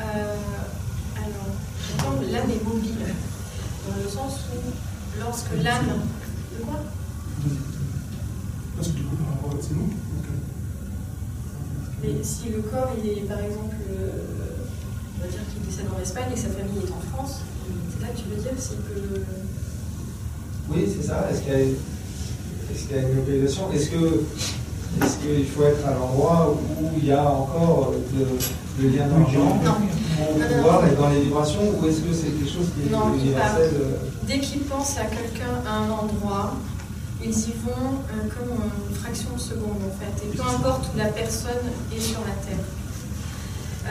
Euh, 0.00 0.36
alors, 1.16 2.22
l'âme 2.32 2.50
est 2.50 2.64
mobile, 2.64 2.94
dans 3.88 3.96
le 4.02 4.08
sens 4.08 4.40
où 4.54 5.20
lorsque 5.20 5.52
l'âme. 5.62 5.86
De 6.58 6.64
quoi? 6.64 6.80
Parce 8.76 8.88
que 8.88 8.92
du 8.94 9.02
coup, 9.02 9.16
par 9.16 9.34
rapport 9.34 9.50
à 9.58 9.62
c'est 9.62 9.74
nous. 9.74 9.90
euh, 9.90 10.36
Mais 12.02 12.24
si 12.24 12.48
le 12.50 12.62
corps, 12.62 12.92
il 13.02 13.10
est 13.10 13.22
par 13.22 13.40
exemple, 13.40 13.76
euh, 13.90 14.10
on 15.18 15.22
va 15.24 15.28
dire 15.30 15.40
qu'il 15.52 15.62
décède 15.68 15.86
en 15.94 16.00
Espagne 16.00 16.26
et 16.30 16.34
que 16.34 16.40
sa 16.40 16.48
famille 16.48 16.78
est 16.78 16.92
en 16.92 17.00
France, 17.16 17.40
c'est 17.92 18.00
là 18.06 18.12
que 18.12 18.18
tu 18.18 18.24
veux 18.28 18.40
dire 18.40 18.52
s'il 18.58 18.78
peut. 18.78 19.22
Oui, 20.70 20.86
c'est 20.86 21.06
ça. 21.06 21.28
Est-ce 21.30 21.40
qu'il 21.40 21.52
y 21.52 22.98
a, 22.98 23.02
y 23.02 23.04
une 23.10 23.16
localisation 23.16 23.70
Est-ce 23.72 23.90
que 23.90 24.22
est-ce 25.02 25.16
qu'il 25.18 25.46
faut 25.46 25.64
être 25.64 25.86
à 25.86 25.92
l'endroit 25.92 26.56
où 26.80 26.86
il 26.96 27.06
y 27.06 27.12
a 27.12 27.22
encore 27.30 27.92
le, 28.16 28.82
le 28.82 28.88
lien 28.96 29.06
d'argent 29.06 29.60
Non. 29.62 29.74
pour 29.74 30.38
Non, 30.38 30.44
non, 30.48 30.56
pouvoir 30.56 30.86
être 30.86 30.96
dans 31.00 31.10
les 31.10 31.20
vibrations 31.20 31.60
ou 31.60 31.86
est-ce 31.86 32.00
que 32.00 32.12
c'est 32.12 32.30
quelque 32.30 32.50
chose 32.50 32.66
qui 32.74 32.88
est 32.88 32.90
Non, 32.90 33.14
universel 33.14 33.70
euh, 33.74 33.96
Dès 34.26 34.40
qu'ils 34.40 34.60
pensent 34.62 34.96
à 34.98 35.04
quelqu'un 35.04 35.60
à 35.66 35.76
un 35.84 35.90
endroit, 35.90 36.54
ils 37.22 37.30
y 37.30 37.52
vont 37.64 38.00
euh, 38.10 38.28
comme 38.32 38.56
une 38.90 38.96
fraction 38.96 39.30
de 39.36 39.40
seconde 39.40 39.78
en 39.86 39.94
fait. 40.00 40.26
Et 40.26 40.36
peu 40.36 40.42
importe 40.42 40.86
où 40.94 40.98
la 40.98 41.06
personne 41.06 41.68
est 41.94 42.00
sur 42.00 42.20
la 42.20 42.34
Terre. 42.46 42.64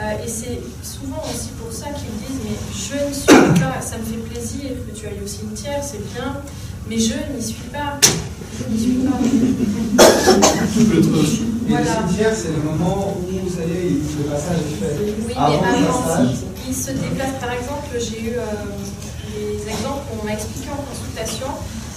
Euh, 0.00 0.24
et 0.24 0.28
c'est 0.28 0.60
souvent 0.82 1.22
aussi 1.24 1.50
pour 1.60 1.72
ça 1.72 1.86
qu'ils 1.90 2.12
disent 2.26 2.40
Mais 2.44 2.56
je 2.72 3.08
ne 3.08 3.12
suis 3.12 3.60
pas, 3.60 3.80
ça 3.80 3.98
me 3.98 4.04
fait 4.04 4.18
plaisir 4.30 4.70
que 4.86 4.96
tu 4.96 5.06
ailles 5.06 5.20
au 5.24 5.26
cimetière, 5.26 5.82
c'est 5.82 6.02
bien, 6.14 6.36
mais 6.88 6.98
je 6.98 7.14
n'y 7.36 7.42
suis 7.42 7.68
pas. 7.72 7.98
Je 8.58 8.64
n'y 8.72 8.78
suis 8.80 8.94
pas. 9.06 9.18
Et 9.18 9.20
Voilà. 11.70 11.84
le 11.84 11.90
cimetière, 12.08 12.34
c'est 12.34 12.52
le 12.52 12.62
moment 12.62 13.16
où, 13.18 13.20
ça 13.50 13.62
y 13.64 13.66
est, 13.72 13.90
le 14.18 14.24
passage 14.30 14.58
est 14.58 14.84
fait. 14.84 14.94
Oui, 15.26 15.34
Avant 15.36 15.60
mais 15.72 15.80
le 15.80 15.84
avant, 15.86 16.02
passage, 16.02 16.34
ils 16.66 16.74
se 16.74 16.90
déplacent. 16.92 17.38
Par 17.40 17.52
exemple, 17.52 17.88
j'ai 17.98 18.20
eu 18.22 18.32
euh, 18.38 18.44
des 19.34 19.68
exemples 19.68 20.02
qu'on 20.08 20.20
m'a 20.26 20.32
expliqué 20.32 20.68
en 20.70 20.76
consultation. 20.82 21.48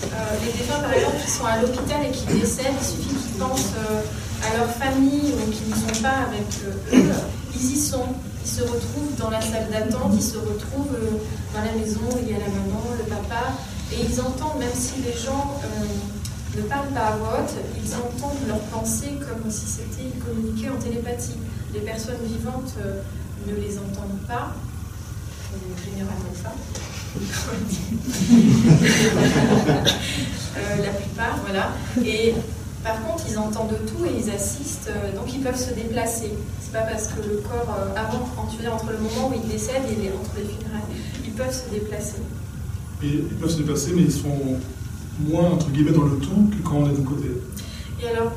Euh, 0.03 0.07
les 0.43 0.51
défunts, 0.51 0.79
par 0.81 0.93
exemple, 0.93 1.15
qui 1.23 1.31
sont 1.31 1.45
à 1.45 1.57
l'hôpital 1.61 1.99
et 2.05 2.11
qui 2.11 2.25
décèdent, 2.39 2.75
il 2.81 2.85
suffit 2.85 3.15
qu'ils 3.15 3.37
pensent 3.39 3.73
euh, 3.77 4.01
à 4.43 4.47
leur 4.57 4.69
famille 4.75 5.33
ou 5.39 5.43
qu'ils 5.51 5.69
ne 5.69 5.75
sont 5.75 6.01
pas 6.01 6.25
avec 6.27 6.49
euh, 6.65 6.97
eux, 6.97 7.13
ils 7.55 7.71
y 7.73 7.77
sont. 7.79 8.07
Ils 8.43 8.49
se 8.49 8.61
retrouvent 8.63 9.13
dans 9.19 9.29
la 9.29 9.39
salle 9.39 9.69
d'attente, 9.71 10.13
ils 10.17 10.23
se 10.23 10.37
retrouvent 10.37 10.95
euh, 10.97 11.21
dans 11.53 11.61
la 11.63 11.71
maison, 11.79 11.99
où 12.11 12.17
il 12.25 12.31
y 12.31 12.35
a 12.35 12.39
la 12.39 12.47
maman, 12.49 12.81
le 12.97 13.03
papa, 13.05 13.53
et 13.91 14.05
ils 14.09 14.21
entendent, 14.21 14.59
même 14.59 14.73
si 14.73 15.01
les 15.01 15.13
gens 15.17 15.59
euh, 15.63 16.57
ne 16.57 16.61
parlent 16.63 16.87
pas 16.93 17.07
à 17.07 17.15
voix 17.17 17.39
haute, 17.39 17.53
ils 17.83 17.93
entendent 17.95 18.47
leurs 18.47 18.59
pensées 18.59 19.13
comme 19.19 19.49
si 19.51 19.65
c'était 19.65 20.03
ils 20.13 20.19
communiquaient 20.23 20.69
en 20.69 20.77
télépathie. 20.77 21.37
Les 21.73 21.81
personnes 21.81 22.19
vivantes 22.25 22.73
euh, 22.85 23.01
ne 23.47 23.55
les 23.55 23.77
entendent 23.77 24.19
pas, 24.27 24.53
euh, 25.53 25.57
généralement 25.85 26.35
pas. 26.43 26.53
La 30.83 30.89
plupart, 30.91 31.37
voilà. 31.45 31.71
Et 32.05 32.33
par 32.83 33.01
contre, 33.03 33.23
ils 33.29 33.37
entendent 33.37 33.77
tout 33.87 34.05
et 34.05 34.11
ils 34.17 34.29
assistent, 34.31 34.89
donc 35.15 35.33
ils 35.33 35.41
peuvent 35.41 35.59
se 35.59 35.73
déplacer. 35.73 36.31
C'est 36.61 36.71
pas 36.73 36.81
parce 36.81 37.07
que 37.07 37.21
le 37.27 37.37
corps, 37.37 37.75
avant, 37.95 38.25
quand 38.35 38.47
entre 38.73 38.91
le 38.91 38.97
moment 38.99 39.29
où 39.29 39.33
il 39.33 39.47
décède 39.49 39.83
et 39.91 39.95
les- 40.01 40.09
entre 40.09 40.31
les 40.37 40.45
funérailles, 40.45 40.81
ils 41.25 41.31
peuvent 41.33 41.53
se 41.53 41.69
déplacer. 41.69 42.17
Ils 43.03 43.23
peuvent 43.39 43.49
se 43.49 43.57
déplacer, 43.57 43.91
mais 43.95 44.03
ils 44.03 44.11
sont 44.11 44.57
moins, 45.19 45.49
entre 45.51 45.69
guillemets, 45.69 45.91
dans 45.91 46.03
le 46.03 46.17
tout 46.17 46.49
que 46.51 46.67
quand 46.67 46.77
on 46.77 46.89
est 46.89 46.93
d'un 46.93 47.03
côté. 47.03 47.29
Et 48.01 48.07
alors, 48.07 48.31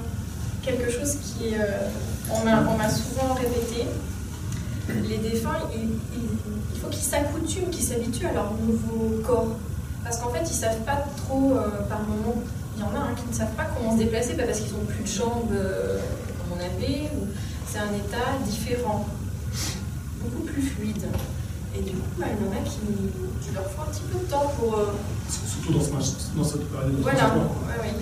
quelque 0.63 0.91
chose 0.91 1.17
qui, 1.17 1.55
euh, 1.55 1.89
on 2.31 2.45
m'a 2.45 2.89
souvent 2.89 3.35
répété, 3.35 3.87
les 5.09 5.19
défunts, 5.19 5.59
il, 5.75 6.79
faut 6.81 6.89
qu'ils 6.89 7.03
s'accoutument, 7.03 7.69
qu'ils 7.71 7.85
s'habituent 7.85 8.27
à 8.27 8.33
leur 8.33 8.53
nouveau 8.55 9.23
corps. 9.23 9.57
Parce 10.03 10.19
qu'en 10.19 10.31
fait, 10.31 10.43
ils 10.43 10.55
savent 10.55 10.81
pas 10.85 11.05
trop, 11.17 11.55
euh, 11.55 11.89
par 11.89 12.01
moment, 12.01 12.43
il 12.77 12.83
y 12.83 12.85
en 12.85 12.95
a 12.95 13.05
hein, 13.05 13.15
qui 13.17 13.29
ne 13.29 13.35
savent 13.35 13.55
pas 13.57 13.65
comment 13.65 13.93
se 13.93 14.03
déplacer, 14.03 14.35
pas 14.35 14.43
parce 14.43 14.61
qu'ils 14.61 14.75
ont 14.75 14.85
plus 14.87 15.03
de 15.03 15.09
jambes 15.09 15.53
euh, 15.53 15.99
comme 16.39 16.59
on 16.59 16.61
avait, 16.61 17.09
c'est 17.67 17.79
un 17.79 17.93
état 17.95 18.37
différent, 18.47 19.07
beaucoup 20.23 20.43
plus 20.43 20.63
fluide. 20.63 21.07
Et 21.77 21.81
du 21.83 21.91
coup, 21.91 21.99
bah, 22.19 22.27
il 22.31 22.47
y 22.47 22.49
en 22.49 22.53
a 22.53 22.65
qui, 22.65 22.79
qui 23.43 23.55
leur 23.55 23.65
faut 23.65 23.83
un 23.83 23.91
petit 23.91 24.03
peu 24.13 24.19
de 24.25 24.31
temps 24.31 24.53
pour... 24.59 24.75
euh, 24.79 24.85
Surtout 25.29 25.73
dans, 25.79 26.01
ce, 26.01 26.37
dans 26.37 26.45
cette 26.45 26.71
période. 26.71 26.93
voilà, 27.03 27.19
Pardon 27.19 27.41
ouais, 27.41 27.81
ouais. 27.83 27.95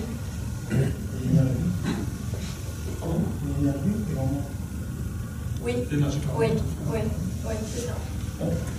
Oui, 5.63 5.73
L'énergie, 5.91 6.17
pardon. 6.19 6.39
oui, 6.41 6.47
oui, 6.91 6.99
oui, 7.47 7.53
c'est 7.73 7.87
ça. 7.87 7.93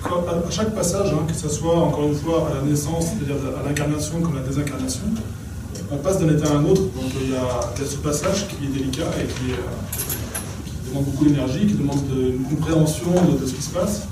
Quand- 0.03 0.25
à 0.29 0.51
chaque 0.51 0.75
passage, 0.75 1.11
hein, 1.13 1.25
que 1.27 1.35
ce 1.35 1.49
soit 1.49 1.77
encore 1.79 2.05
une 2.05 2.15
fois 2.15 2.49
à 2.51 2.55
la 2.57 2.63
naissance, 2.63 3.07
c'est-à-dire 3.07 3.37
à 3.59 3.67
l'incarnation 3.67 4.21
comme 4.21 4.37
à 4.37 4.41
la 4.41 4.47
désincarnation, 4.47 5.05
on 5.91 5.97
passe 5.99 6.19
d'un 6.19 6.29
état 6.37 6.51
à 6.51 6.57
un 6.57 6.65
autre. 6.67 6.83
Donc 6.83 7.11
il 7.23 7.31
y, 7.31 7.37
a, 7.37 7.61
il 7.77 7.83
y 7.83 7.87
a 7.87 7.91
ce 7.91 7.97
passage 7.97 8.49
qui 8.49 8.67
est 8.67 8.69
délicat 8.69 9.07
et 9.19 9.27
qui, 9.27 9.51
est, 9.53 9.55
euh, 9.55 9.59
qui 10.67 10.89
demande 10.91 11.05
beaucoup 11.07 11.25
d'énergie, 11.25 11.67
qui 11.67 11.75
demande 11.75 12.07
de- 12.09 12.33
une 12.37 12.45
compréhension 12.45 13.11
de, 13.13 13.39
de 13.41 13.47
ce 13.47 13.55
qui 13.55 13.63
se 13.63 13.71
passe. 13.71 14.03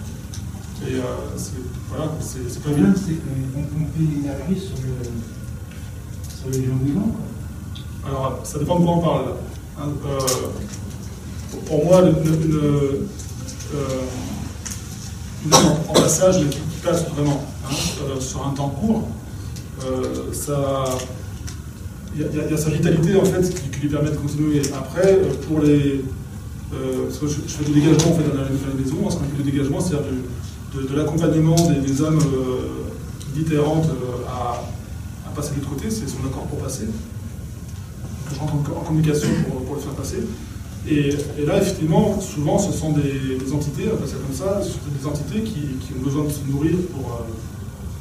Et 0.89 0.95
euh, 0.97 1.03
c'est 1.37 1.53
voilà, 1.89 2.13
c'est 2.21 2.39
c'est 2.49 2.63
pas 2.63 2.71
Le 2.71 2.75
évident. 2.77 2.93
problème, 2.93 2.95
c'est 2.97 3.15
qu'on 3.15 3.61
on 3.61 3.87
fait 3.87 4.15
l'énergie 4.15 4.61
sur, 4.61 4.77
le, 4.83 6.41
sur 6.41 6.49
les 6.51 6.67
gens 6.67 6.77
vivants. 6.85 7.13
Quoi. 7.13 8.11
Alors, 8.11 8.41
ça 8.45 8.59
dépend 8.59 8.79
de 8.81 8.85
quoi 8.85 8.95
on 8.95 9.01
parle. 9.01 9.25
Hein, 9.79 9.89
euh, 10.07 10.19
pour 11.67 11.85
moi, 11.85 12.01
une, 12.03 12.09
une, 12.09 12.55
euh, 12.57 13.07
une 15.47 15.55
œuvre 15.55 15.77
en 15.89 15.93
passage 15.93 16.39
qui 16.51 16.59
passe 16.85 17.07
vraiment 17.11 17.43
hein, 17.65 17.75
euh, 18.05 18.21
sur 18.21 18.47
un 18.47 18.51
temps 18.51 18.71
court, 18.71 19.09
euh, 19.85 20.33
ça, 20.33 20.85
il 22.17 22.23
y, 22.23 22.25
y 22.25 22.51
y 22.51 22.55
a 22.55 22.57
sa 22.57 22.71
vitalité 22.71 23.17
en 23.17 23.25
fait 23.25 23.43
qui, 23.55 23.69
qui 23.71 23.81
lui 23.81 23.89
permet 23.89 24.11
de 24.11 24.17
continuer. 24.17 24.63
Après, 24.75 25.13
euh, 25.15 25.33
pour 25.47 25.61
les, 25.61 26.05
euh, 26.75 27.05
parce 27.07 27.19
que 27.19 27.27
je, 27.29 27.35
je 27.47 27.53
fais 27.55 27.65
du 27.65 27.73
dégagement 27.73 28.13
en 28.13 28.15
fait 28.17 28.23
dans 28.29 28.35
la, 28.35 28.45
dans 28.49 28.69
la 28.69 28.75
maison, 28.83 29.11
ce 29.11 29.17
qu'on 29.17 29.25
appelle 29.25 29.39
le 29.39 29.45
dégagement, 29.51 29.81
c'est-à-dire 29.81 30.07
de, 30.75 30.97
l'accompagnement 30.97 31.55
des, 31.55 31.81
des 31.81 32.03
âmes 32.03 32.19
euh, 32.19 32.69
euh, 33.39 33.87
à, 34.29 34.63
passer 35.35 35.51
de 35.55 35.57
l'autre 35.61 35.71
côté, 35.71 35.91
c'est 35.91 36.09
son 36.09 36.19
accord 36.27 36.45
pour 36.45 36.59
passer 36.59 36.87
je 38.33 38.39
rentre 38.39 38.55
en, 38.55 38.81
en 38.81 38.85
communication 38.85 39.29
pour, 39.67 39.75
le 39.77 39.81
faire 39.81 39.93
passer. 39.93 40.19
Et, 40.89 41.11
là, 41.45 41.59
effectivement, 41.59 42.19
souvent, 42.19 42.59
ce 42.59 42.73
sont 42.73 42.93
des, 42.93 43.53
entités, 43.53 43.85
on 43.91 43.95
appelle 43.95 44.09
ça 44.09 44.17
comme 44.17 44.35
ça, 44.35 44.63
ce 44.63 44.71
sont 44.71 44.79
des 44.99 45.07
entités 45.07 45.43
qui, 45.43 45.61
qui 45.81 45.93
ont 45.99 46.03
besoin 46.03 46.25
de 46.25 46.31
se 46.31 46.41
nourrir 46.51 46.77
pour, 46.95 47.13
euh, 47.13 47.25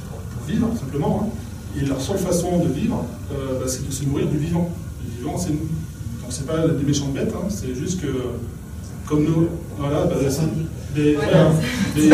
pour, 0.10 0.48
vivre, 0.48 0.70
simplement. 0.80 1.24
hein. 1.26 1.80
Et 1.82 1.86
leur 1.86 2.00
seule 2.00 2.18
façon 2.18 2.60
de 2.60 2.70
vivre, 2.70 3.06
bah, 3.30 3.66
c'est 3.68 3.86
de 3.86 3.92
se 3.92 4.04
nourrir 4.06 4.28
du 4.28 4.38
vivant. 4.38 4.70
Le 5.06 5.18
vivant, 5.18 5.38
c'est 5.38 5.52
nous. 5.52 5.58
Donc, 6.22 6.30
c'est 6.30 6.46
pas 6.48 6.68
des 6.68 6.84
méchantes 6.86 7.14
bêtes, 7.14 7.34
hein, 7.36 7.48
c'est 7.50 7.76
juste 7.76 8.02
que, 8.02 8.08
comme 9.08 9.24
nous, 9.24 9.48
voilà, 9.78 10.06
bah, 10.06 10.16
des- 10.96 11.16
Voilà. 11.16 11.52
des- 11.96 12.10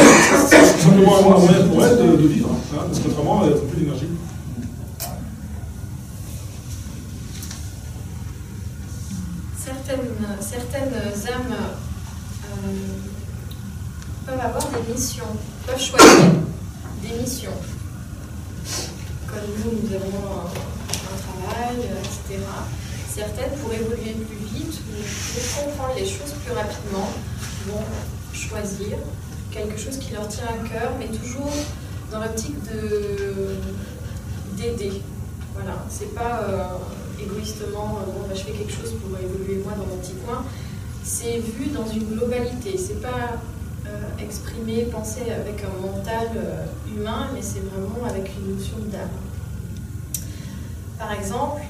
simplement 0.82 1.18
un 1.20 1.22
moyen 1.40 1.68
pour 1.68 1.84
elles 1.86 1.98
de, 1.98 2.28
vivre, 2.28 2.50
hein, 2.52 2.78
parce 2.88 3.00
qu'autrement, 3.00 3.44
elles 3.46 3.52
n'ont 3.52 3.68
plus 3.68 3.82
d'énergie. 3.82 4.08
Certaines, 9.58 10.16
certaines 10.40 10.94
âmes 11.34 11.56
euh, 12.46 12.72
peuvent 14.26 14.40
avoir 14.40 14.68
des 14.70 14.94
missions, 14.94 15.24
peuvent 15.66 15.82
choisir 15.82 16.32
des 17.02 17.20
missions. 17.22 17.52
Comme 19.28 19.48
nous, 19.64 19.72
nous 19.88 19.96
avons 19.96 20.18
un, 20.18 20.46
un 20.48 21.18
travail, 21.52 21.78
euh, 21.80 22.00
etc. 22.00 22.44
Certaines, 23.14 23.58
pour 23.62 23.74
évoluer 23.74 24.14
plus 24.14 24.46
vite 24.58 24.80
ou 24.92 25.02
pour 25.34 25.66
comprendre 25.66 25.94
les 25.98 26.06
choses 26.06 26.34
plus 26.46 26.54
rapidement, 26.54 27.10
vont 27.68 27.84
choisir 28.38 28.98
quelque 29.52 29.78
chose 29.78 29.98
qui 29.98 30.14
leur 30.14 30.28
tient 30.28 30.46
à 30.46 30.68
cœur, 30.70 30.92
mais 31.00 31.08
toujours 31.08 31.52
dans 32.12 32.20
l'optique 32.20 32.62
de 32.72 33.56
d'aider. 34.56 35.02
Voilà, 35.54 35.86
c'est 35.90 36.14
pas 36.14 36.42
euh, 36.44 36.64
égoïstement, 37.22 38.00
euh, 38.00 38.12
bon, 38.12 38.28
bah, 38.28 38.36
je 38.36 38.42
fais 38.42 38.52
quelque 38.52 38.72
chose 38.72 38.94
pour 38.94 39.18
évoluer 39.18 39.62
moi 39.64 39.74
dans 39.74 39.86
mon 39.86 39.98
petit 39.98 40.16
coin. 40.26 40.44
C'est 41.04 41.40
vu 41.40 41.68
dans 41.68 41.88
une 41.88 42.06
globalité. 42.06 42.78
C'est 42.78 43.02
pas 43.02 43.38
euh, 43.88 44.24
exprimé, 44.24 44.84
pensé 44.86 45.22
avec 45.32 45.64
un 45.64 45.82
mental 45.82 46.30
humain, 46.88 47.28
mais 47.34 47.42
c'est 47.42 47.62
vraiment 47.62 48.06
avec 48.08 48.32
une 48.38 48.56
notion 48.56 48.78
d'âme. 48.92 49.10
Par 51.00 51.12
exemple, 51.14 51.62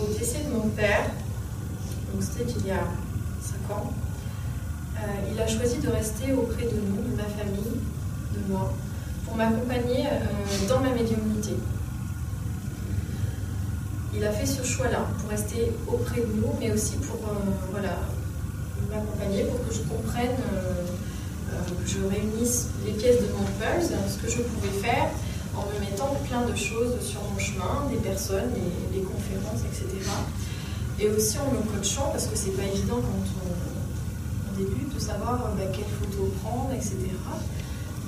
au 0.00 0.06
décès 0.12 0.44
de 0.48 0.54
mon 0.54 0.68
père, 0.68 1.10
donc 2.12 2.22
c'était 2.22 2.50
il 2.58 2.66
y 2.66 2.70
a 2.70 2.84
5 3.68 3.74
ans, 3.74 3.92
euh, 4.98 5.32
il 5.32 5.40
a 5.40 5.46
choisi 5.46 5.78
de 5.78 5.88
rester 5.88 6.32
auprès 6.32 6.64
de 6.64 6.80
nous, 6.80 7.02
de 7.10 7.16
ma 7.16 7.24
famille, 7.24 7.80
de 8.32 8.52
moi, 8.52 8.72
pour 9.24 9.36
m'accompagner 9.36 10.06
euh, 10.06 10.68
dans 10.68 10.80
ma 10.80 10.90
médiumnité. 10.90 11.54
Il 14.14 14.24
a 14.24 14.32
fait 14.32 14.46
ce 14.46 14.62
choix-là 14.62 15.06
pour 15.18 15.28
rester 15.28 15.72
auprès 15.86 16.22
de 16.22 16.32
nous, 16.40 16.52
mais 16.58 16.72
aussi 16.72 16.96
pour 16.96 17.16
euh, 17.16 17.34
voilà, 17.70 17.98
m'accompagner, 18.90 19.44
pour 19.44 19.66
que 19.68 19.74
je 19.74 19.80
comprenne, 19.80 20.36
que 21.50 21.88
je 21.88 21.98
réunisse 22.06 22.68
les 22.86 22.92
pièces 22.92 23.20
de 23.20 23.28
mon 23.32 23.44
puzzle, 23.58 23.96
ce 24.08 24.16
que 24.18 24.30
je 24.30 24.42
pouvais 24.42 24.80
faire 24.80 25.08
en 25.54 25.64
me 25.72 25.80
mettant 25.80 26.14
plein 26.28 26.42
de 26.42 26.54
choses 26.54 27.00
sur 27.00 27.20
mon 27.22 27.38
chemin, 27.38 27.88
des 27.90 27.96
personnes, 27.98 28.50
les, 28.54 28.98
les 28.98 29.04
conférences, 29.04 29.60
etc. 29.66 29.86
Et 30.98 31.08
aussi 31.08 31.38
en 31.38 31.50
me 31.52 31.60
coachant, 31.60 32.08
parce 32.10 32.26
que 32.26 32.36
c'est 32.36 32.56
pas 32.56 32.64
évident 32.64 32.96
quand 32.96 33.40
on, 33.44 33.65
on 34.56 34.64
débute 34.64 34.94
de 34.94 35.00
savoir 35.00 35.34
euh, 35.34 35.56
bah, 35.56 35.70
quelle 35.72 35.84
photo 35.84 36.32
prendre, 36.42 36.72
etc. 36.72 36.96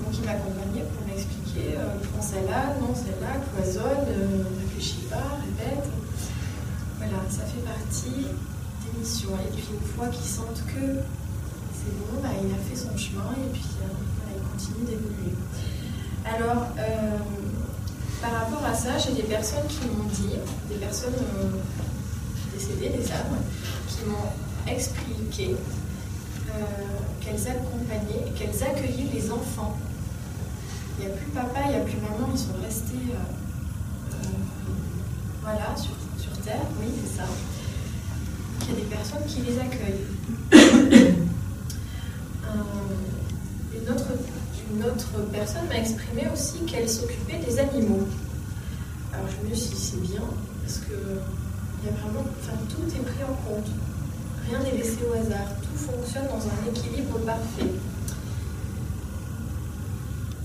Donc 0.00 0.14
il 0.14 0.24
m'accompagnait 0.24 0.86
pour 0.94 1.06
m'expliquer, 1.06 1.76
euh, 1.76 1.98
prends 2.12 2.22
celle-là, 2.22 2.76
non 2.80 2.94
celle-là, 2.94 3.40
cloisonne, 3.52 4.06
euh, 4.08 4.44
réfléchis 4.60 5.06
pas, 5.10 5.40
répète. 5.44 5.84
Voilà, 6.98 7.18
ça 7.28 7.42
fait 7.44 7.62
partie 7.62 8.26
des 8.26 8.98
missions. 8.98 9.34
Et 9.34 9.50
puis 9.52 9.64
une 9.72 9.88
fois 9.88 10.08
qu'ils 10.08 10.28
sentent 10.28 10.64
que 10.66 11.02
c'est 11.74 11.94
bon, 11.98 12.20
bah, 12.22 12.30
il 12.40 12.50
a 12.52 12.60
fait 12.62 12.76
son 12.76 12.96
chemin 12.96 13.32
et 13.36 13.50
puis 13.52 13.68
euh, 13.82 13.90
voilà, 14.16 14.32
il 14.36 14.42
continue 14.52 14.86
d'évoluer. 14.86 15.34
Alors, 16.24 16.66
par 18.20 18.32
rapport 18.32 18.64
à 18.64 18.74
ça, 18.74 18.98
j'ai 18.98 19.12
des 19.12 19.22
personnes 19.22 19.66
qui 19.66 19.86
m'ont 19.86 20.04
dit, 20.12 20.36
des 20.68 20.74
personnes 20.74 21.14
décédées, 22.52 22.90
des 22.90 23.10
âmes, 23.12 23.38
qui 23.88 24.04
m'ont 24.04 24.70
expliqué 24.70 25.56
qu'elles 27.20 27.48
accompagnaient, 27.48 28.32
qu'elles 28.36 28.62
accueillaient 28.62 29.10
les 29.12 29.30
enfants. 29.30 29.76
Il 30.98 31.06
n'y 31.06 31.12
a 31.12 31.14
plus 31.14 31.30
papa, 31.30 31.60
il 31.66 31.70
n'y 31.70 31.76
a 31.76 31.80
plus 31.80 31.98
maman, 31.98 32.28
ils 32.32 32.38
sont 32.38 32.60
restés 32.62 33.12
euh, 33.12 34.14
euh, 34.14 34.28
voilà, 35.42 35.76
sur, 35.76 35.92
sur 36.18 36.32
Terre, 36.42 36.66
oui, 36.80 36.86
c'est 37.04 37.18
ça. 37.18 37.24
Il 38.62 38.68
y 38.68 38.72
a 38.72 38.80
des 38.80 38.86
personnes 38.86 39.24
qui 39.26 39.40
les 39.42 39.58
accueillent. 39.58 41.14
Euh, 42.48 43.78
une, 43.78 43.90
autre, 43.92 44.06
une 44.72 44.82
autre 44.84 45.30
personne 45.30 45.68
m'a 45.68 45.76
exprimé 45.76 46.26
aussi 46.32 46.64
qu'elle 46.64 46.88
s'occupait 46.88 47.38
des 47.46 47.58
animaux. 47.58 48.08
Alors 49.12 49.26
je 49.28 49.46
me 49.46 49.54
suis 49.54 49.74
dit, 49.74 49.76
c'est 49.78 50.00
bien, 50.00 50.22
parce 50.62 50.78
que 50.78 50.94
il 51.82 51.86
y 51.86 51.92
a 51.92 51.96
vraiment, 52.00 52.24
enfin, 52.40 52.56
tout 52.70 52.82
est 52.88 53.02
pris 53.02 53.22
en 53.22 53.34
compte. 53.46 53.66
Rien 54.48 54.60
n'est 54.60 54.78
laissé 54.78 54.96
au 55.08 55.12
hasard. 55.12 55.48
Fonctionne 55.78 56.26
dans 56.26 56.44
un 56.44 56.70
équilibre 56.70 57.18
parfait. 57.20 57.70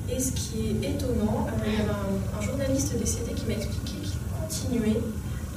Et 0.09 0.19
ce 0.19 0.31
qui 0.31 0.77
est 0.83 0.89
étonnant, 0.91 1.47
euh, 1.47 1.51
il 1.65 1.73
y 1.73 1.75
avait 1.77 1.89
un, 1.89 2.37
un 2.37 2.41
journaliste 2.41 2.97
décédé 2.97 3.33
qui 3.33 3.45
m'a 3.45 3.53
expliqué 3.53 3.93
qu'il 4.01 4.19
continuait 4.39 5.01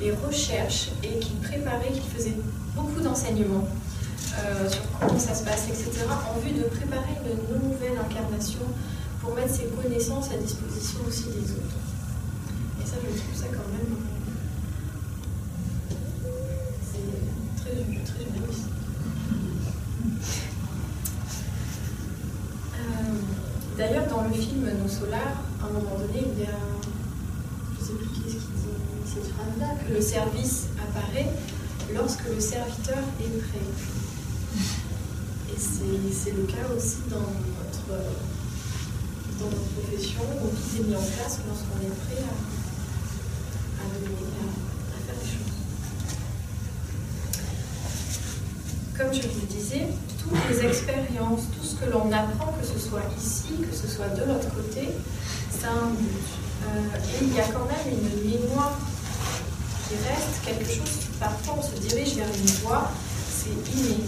les 0.01 0.13
recherches 0.13 0.91
et 1.03 1.19
qu'il 1.19 1.37
préparait, 1.37 1.93
qu'il 1.93 2.03
faisait 2.03 2.37
beaucoup 2.75 3.01
d'enseignements 3.01 3.67
euh, 4.39 4.69
sur 4.69 4.83
comment 5.01 5.19
ça 5.19 5.35
se 5.35 5.45
passe, 5.45 5.67
etc., 5.69 6.05
en 6.09 6.39
vue 6.41 6.53
de 6.53 6.65
préparer 6.65 7.15
une 7.25 7.69
nouvelle 7.69 7.99
incarnation 7.99 8.61
pour 9.21 9.35
mettre 9.35 9.55
ses 9.55 9.65
connaissances 9.67 10.31
à 10.31 10.37
disposition 10.37 11.01
aussi 11.09 11.25
des 11.25 11.53
autres. 11.53 11.77
Et 12.83 12.87
ça, 12.87 12.97
je 13.03 13.19
trouve 13.19 13.35
ça 13.35 13.47
quand 13.47 13.69
même. 13.73 13.97
C'est 16.83 17.63
très, 17.63 17.71
très 18.05 18.25
humaniste. 18.25 18.69
Euh, 22.75 23.79
D'ailleurs, 23.79 24.07
dans 24.09 24.23
le 24.23 24.35
Nos 24.87 24.93
Solars, 24.93 25.43
à 25.61 25.67
un 25.67 25.73
moment 25.73 25.99
donné, 25.99 26.23
il 26.23 26.45
y 26.45 26.47
a. 26.47 26.55
Je 27.75 27.83
ne 27.83 27.87
sais 27.89 27.95
plus 27.95 28.07
qui 28.07 28.21
est-ce 28.29 28.37
qui 28.37 28.55
dit 28.55 29.11
cette 29.13 29.27
phrase-là, 29.35 29.75
que 29.83 29.93
le 29.93 30.01
service 30.01 30.67
apparaît 30.79 31.27
lorsque 31.93 32.23
le 32.33 32.39
serviteur 32.39 33.03
est 33.21 33.39
prêt. 33.41 33.67
Et 35.51 35.59
c'est 35.59 36.15
c'est 36.15 36.37
le 36.37 36.45
cas 36.45 36.69
aussi 36.77 36.99
dans 37.11 37.19
notre, 37.19 37.89
dans 39.41 39.47
notre 39.47 39.71
profession, 39.75 40.23
où 40.45 40.47
tout 40.55 40.77
est 40.79 40.87
mis 40.87 40.95
en 40.95 41.03
place 41.03 41.41
lorsqu'on 41.49 41.81
est 41.83 41.97
prêt 42.07 42.23
à, 42.23 43.83
à 43.83 43.85
donner, 43.91 44.15
à, 44.39 44.47
à 44.95 44.99
faire 45.03 45.19
des 45.21 45.27
choses. 45.27 45.57
Comme 48.97 49.13
je 49.13 49.27
vous 49.27 49.41
le 49.41 49.47
disais, 49.49 49.89
toutes 50.29 50.49
les 50.51 50.67
expériences, 50.69 51.43
tout 51.55 51.67
ce 51.67 51.75
que 51.77 51.91
l'on 51.91 52.11
apprend, 52.13 52.53
que 52.61 52.67
ce 52.67 52.79
soit 52.79 53.03
ici, 53.19 53.55
que 53.69 53.75
ce 53.75 53.87
soit 53.87 54.09
de 54.09 54.21
l'autre 54.25 54.49
côté, 54.55 54.89
ça 55.51 55.69
a 55.69 55.73
un 55.73 55.91
but. 55.91 56.27
Euh, 56.67 57.21
et 57.21 57.25
il 57.25 57.35
y 57.35 57.41
a 57.41 57.45
quand 57.45 57.67
même 57.67 57.87
une 57.95 58.31
mémoire 58.31 58.77
qui 59.89 59.95
reste, 60.09 60.45
quelque 60.45 60.69
chose, 60.69 61.07
parfois 61.21 61.57
on 61.59 61.63
se 61.63 61.81
dirige 61.81 62.15
vers 62.17 62.27
une 62.27 62.51
voie, 62.67 62.91
c'est 63.31 63.51
inné. 63.51 63.99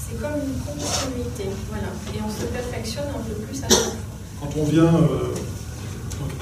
C'est 0.00 0.18
comme 0.20 0.34
une 0.40 0.58
continuité, 0.64 1.50
voilà. 1.70 1.88
Et 2.14 2.18
on 2.26 2.30
se 2.30 2.46
perfectionne 2.46 3.08
un 3.08 3.20
peu 3.22 3.34
plus 3.42 3.58
à 3.62 3.68
chaque 3.68 3.78
fois. 3.78 3.92
Quand 4.40 4.50
on 4.60 4.64
vient 4.64 4.84
euh, 4.94 5.34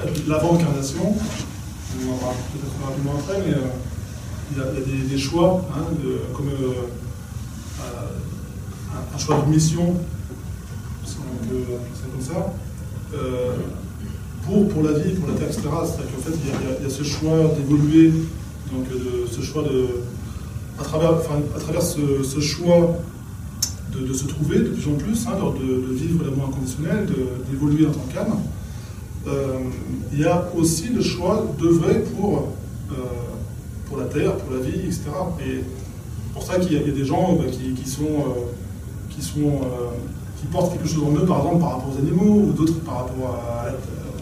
à 0.01 0.05
l'avant-incarnation, 0.29 1.13
on 1.13 2.13
en 2.13 2.17
peut-être 2.17 2.85
rapidement 2.87 3.13
après, 3.19 3.39
mais 3.45 3.53
euh, 3.53 3.67
il 4.51 4.57
y 4.57 4.61
a 4.61 4.85
des, 4.85 5.09
des 5.09 5.17
choix, 5.17 5.65
hein, 5.75 5.85
de- 6.01 6.21
comme 6.35 6.47
euh, 6.49 6.87
euh, 7.81 7.83
un, 9.13 9.17
choix 9.17 9.43
de 9.45 9.51
mission, 9.51 9.95
comme 11.49 12.21
ça, 12.21 12.53
euh, 13.13 13.55
pour, 14.45 14.67
pour 14.69 14.83
la 14.83 14.93
vie, 14.93 15.13
pour 15.15 15.29
la 15.29 15.35
terre, 15.35 15.47
etc. 15.47 15.61
C'est-à-dire 15.61 16.15
qu'en 16.15 16.21
fait, 16.21 16.37
il 16.43 16.83
y, 16.83 16.85
a, 16.85 16.89
ce 16.89 17.03
choix 17.03 17.51
d'évoluer, 17.57 18.11
donc 18.71 18.85
ce 19.29 19.41
choix 19.41 19.63
de. 19.63 19.87
à 20.79 20.83
travers, 20.83 21.11
à 21.55 21.59
travers 21.59 21.81
ce, 21.81 22.39
choix 22.39 22.97
de, 23.93 24.13
se 24.13 24.25
trouver 24.25 24.59
de 24.59 24.69
plus 24.69 24.87
en 24.87 24.95
plus, 24.95 25.27
hein, 25.27 25.37
de, 25.59 25.87
de 25.87 25.93
vivre 25.93 26.23
l'amour 26.23 26.49
inconditionnel, 26.49 27.07
d'évoluer 27.49 27.85
en 27.87 27.91
tant 27.91 28.05
qu'âme. 28.13 28.39
Euh, 29.27 29.59
il 30.13 30.19
y 30.19 30.25
a 30.25 30.47
aussi 30.55 30.89
le 30.89 31.01
choix 31.01 31.45
d'œuvrer 31.59 31.99
pour, 32.15 32.53
euh, 32.91 32.95
pour 33.87 33.97
la 33.97 34.05
terre, 34.05 34.35
pour 34.37 34.55
la 34.55 34.61
vie, 34.61 34.79
etc. 34.79 35.03
Et 35.45 35.63
c'est 35.63 36.33
pour 36.33 36.43
ça 36.43 36.59
qu'il 36.59 36.73
y, 36.73 36.77
a 36.77 36.79
des 36.79 37.05
gens 37.05 37.33
bah, 37.33 37.45
qui, 37.51 37.73
qui 37.73 37.89
sont, 37.89 38.05
euh, 39.17 39.91
qui 40.39 40.45
portent 40.47 40.73
quelque 40.73 40.87
chose 40.87 41.03
en 41.03 41.15
eux, 41.15 41.25
par 41.25 41.39
exemple, 41.39 41.59
par 41.59 41.71
rapport 41.73 41.93
aux 41.93 41.97
animaux, 41.97 42.47
ou 42.47 42.51
d'autres 42.53 42.79
par 42.81 42.97
rapport 42.99 43.39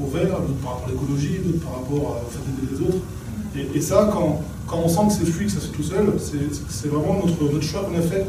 au 0.01 0.07
verre, 0.07 0.39
d'autres 0.39 0.61
par 0.63 0.73
rapport 0.73 0.87
à 0.87 0.91
l'écologie, 0.91 1.39
d'autres 1.43 1.63
par 1.63 1.73
rapport 1.73 2.21
au 2.25 2.29
fait 2.29 2.39
d'aider 2.45 2.73
les 2.73 2.81
autres. 2.87 3.03
Et, 3.73 3.81
ça, 3.81 4.09
quand, 4.11 4.41
on 4.77 4.87
sent 4.89 5.07
que 5.07 5.13
c'est 5.13 5.31
fluide, 5.31 5.47
que 5.47 5.53
ça 5.53 5.61
se 5.61 5.67
fait 5.67 5.73
tout 5.73 5.83
seul, 5.83 6.13
c'est 6.69 6.87
vraiment 6.87 7.21
notre, 7.25 7.61
choix 7.61 7.83
qu'on 7.83 7.97
a 7.97 8.01
fait. 8.01 8.25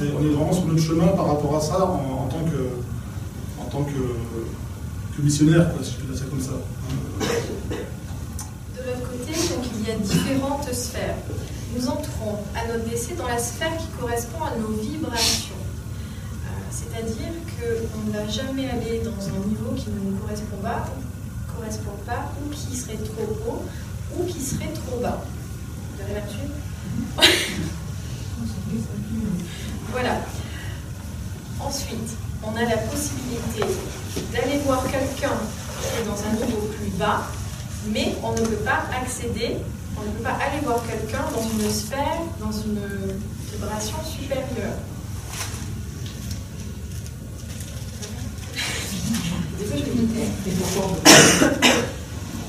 On 0.00 0.24
est 0.24 0.30
vraiment 0.30 0.52
sur 0.52 0.66
notre 0.66 0.82
chemin 0.82 1.08
par 1.08 1.28
rapport 1.28 1.56
à 1.56 1.60
ça 1.60 1.82
en, 1.82 2.28
tant 2.28 3.82
que, 3.84 5.22
missionnaire, 5.22 5.70
si 5.82 5.92
je 5.92 5.96
peux 5.96 6.12
dire 6.12 6.18
ça 6.18 6.26
comme 6.28 6.40
ça. 6.40 6.52
De 8.76 8.82
l'autre 8.86 9.10
côté, 9.10 9.32
donc, 9.32 9.64
il 9.78 9.88
y 9.88 9.90
a 9.90 9.96
différentes 9.96 10.72
sphères. 10.72 11.16
Nous 11.74 11.88
entrons 11.88 12.38
à 12.54 12.66
notre 12.72 12.88
décès 12.88 13.14
dans 13.14 13.26
la 13.26 13.38
sphère 13.38 13.76
qui 13.78 13.86
correspond 13.98 14.44
à 14.44 14.56
nos 14.58 14.76
vibrations. 14.76 15.54
C'est-à-dire 16.70 17.32
qu'on 17.58 18.00
ne 18.06 18.12
va 18.12 18.26
jamais 18.28 18.68
aller 18.70 19.00
dans 19.00 19.26
un 19.28 19.46
niveau 19.48 19.72
qui 19.76 19.90
ne 19.90 20.10
nous 20.10 20.16
correspond 20.18 20.56
pas, 20.62 20.86
correspond 21.54 21.96
pas, 22.04 22.32
ou 22.44 22.50
qui 22.50 22.76
serait 22.76 22.96
trop 22.96 23.38
haut, 23.46 23.64
ou 24.16 24.24
qui 24.24 24.40
serait 24.40 24.72
trop 24.72 24.98
bas. 25.00 25.24
Vous 25.94 26.02
avez 26.02 26.14
là-dessus 26.14 26.48
Voilà. 29.92 30.20
Ensuite, 31.60 32.16
on 32.42 32.54
a 32.56 32.62
la 32.62 32.76
possibilité 32.78 33.64
d'aller 34.32 34.58
voir 34.64 34.82
quelqu'un 34.84 35.36
qui 35.80 36.00
est 36.00 36.04
dans 36.04 36.20
un 36.22 36.32
niveau 36.46 36.68
plus 36.78 36.90
bas, 36.98 37.22
mais 37.92 38.14
on 38.22 38.32
ne 38.32 38.40
peut 38.40 38.64
pas 38.64 38.84
accéder, 39.00 39.56
on 39.96 40.02
ne 40.02 40.10
peut 40.16 40.22
pas 40.22 40.38
aller 40.44 40.60
voir 40.62 40.82
quelqu'un 40.86 41.24
dans 41.32 41.42
une 41.42 41.70
sphère, 41.70 42.20
dans 42.40 42.52
une 42.52 42.80
vibration 43.52 43.96
supérieure. 44.04 44.76
Je 49.76 49.82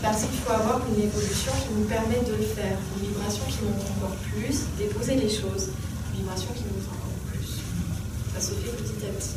parce 0.02 0.22
qu'il 0.24 0.40
faut 0.40 0.54
avoir 0.54 0.80
une 0.88 1.04
évolution 1.04 1.52
qui 1.52 1.74
nous 1.78 1.86
permet 1.86 2.22
de 2.26 2.32
le 2.38 2.44
faire, 2.44 2.78
une 3.02 3.08
vibration 3.10 3.44
qui 3.50 3.58
monte 3.66 3.84
encore 3.98 4.16
plus, 4.32 4.64
déposer 4.78 5.16
les 5.16 5.28
choses, 5.28 5.70
une 6.14 6.20
vibration 6.22 6.50
qui 6.56 6.64
monte 6.64 6.88
encore 6.88 7.12
plus. 7.28 7.60
Ça 8.34 8.40
se 8.40 8.54
fait 8.54 8.72
petit 8.72 9.06
à 9.06 9.10
petit. 9.12 9.36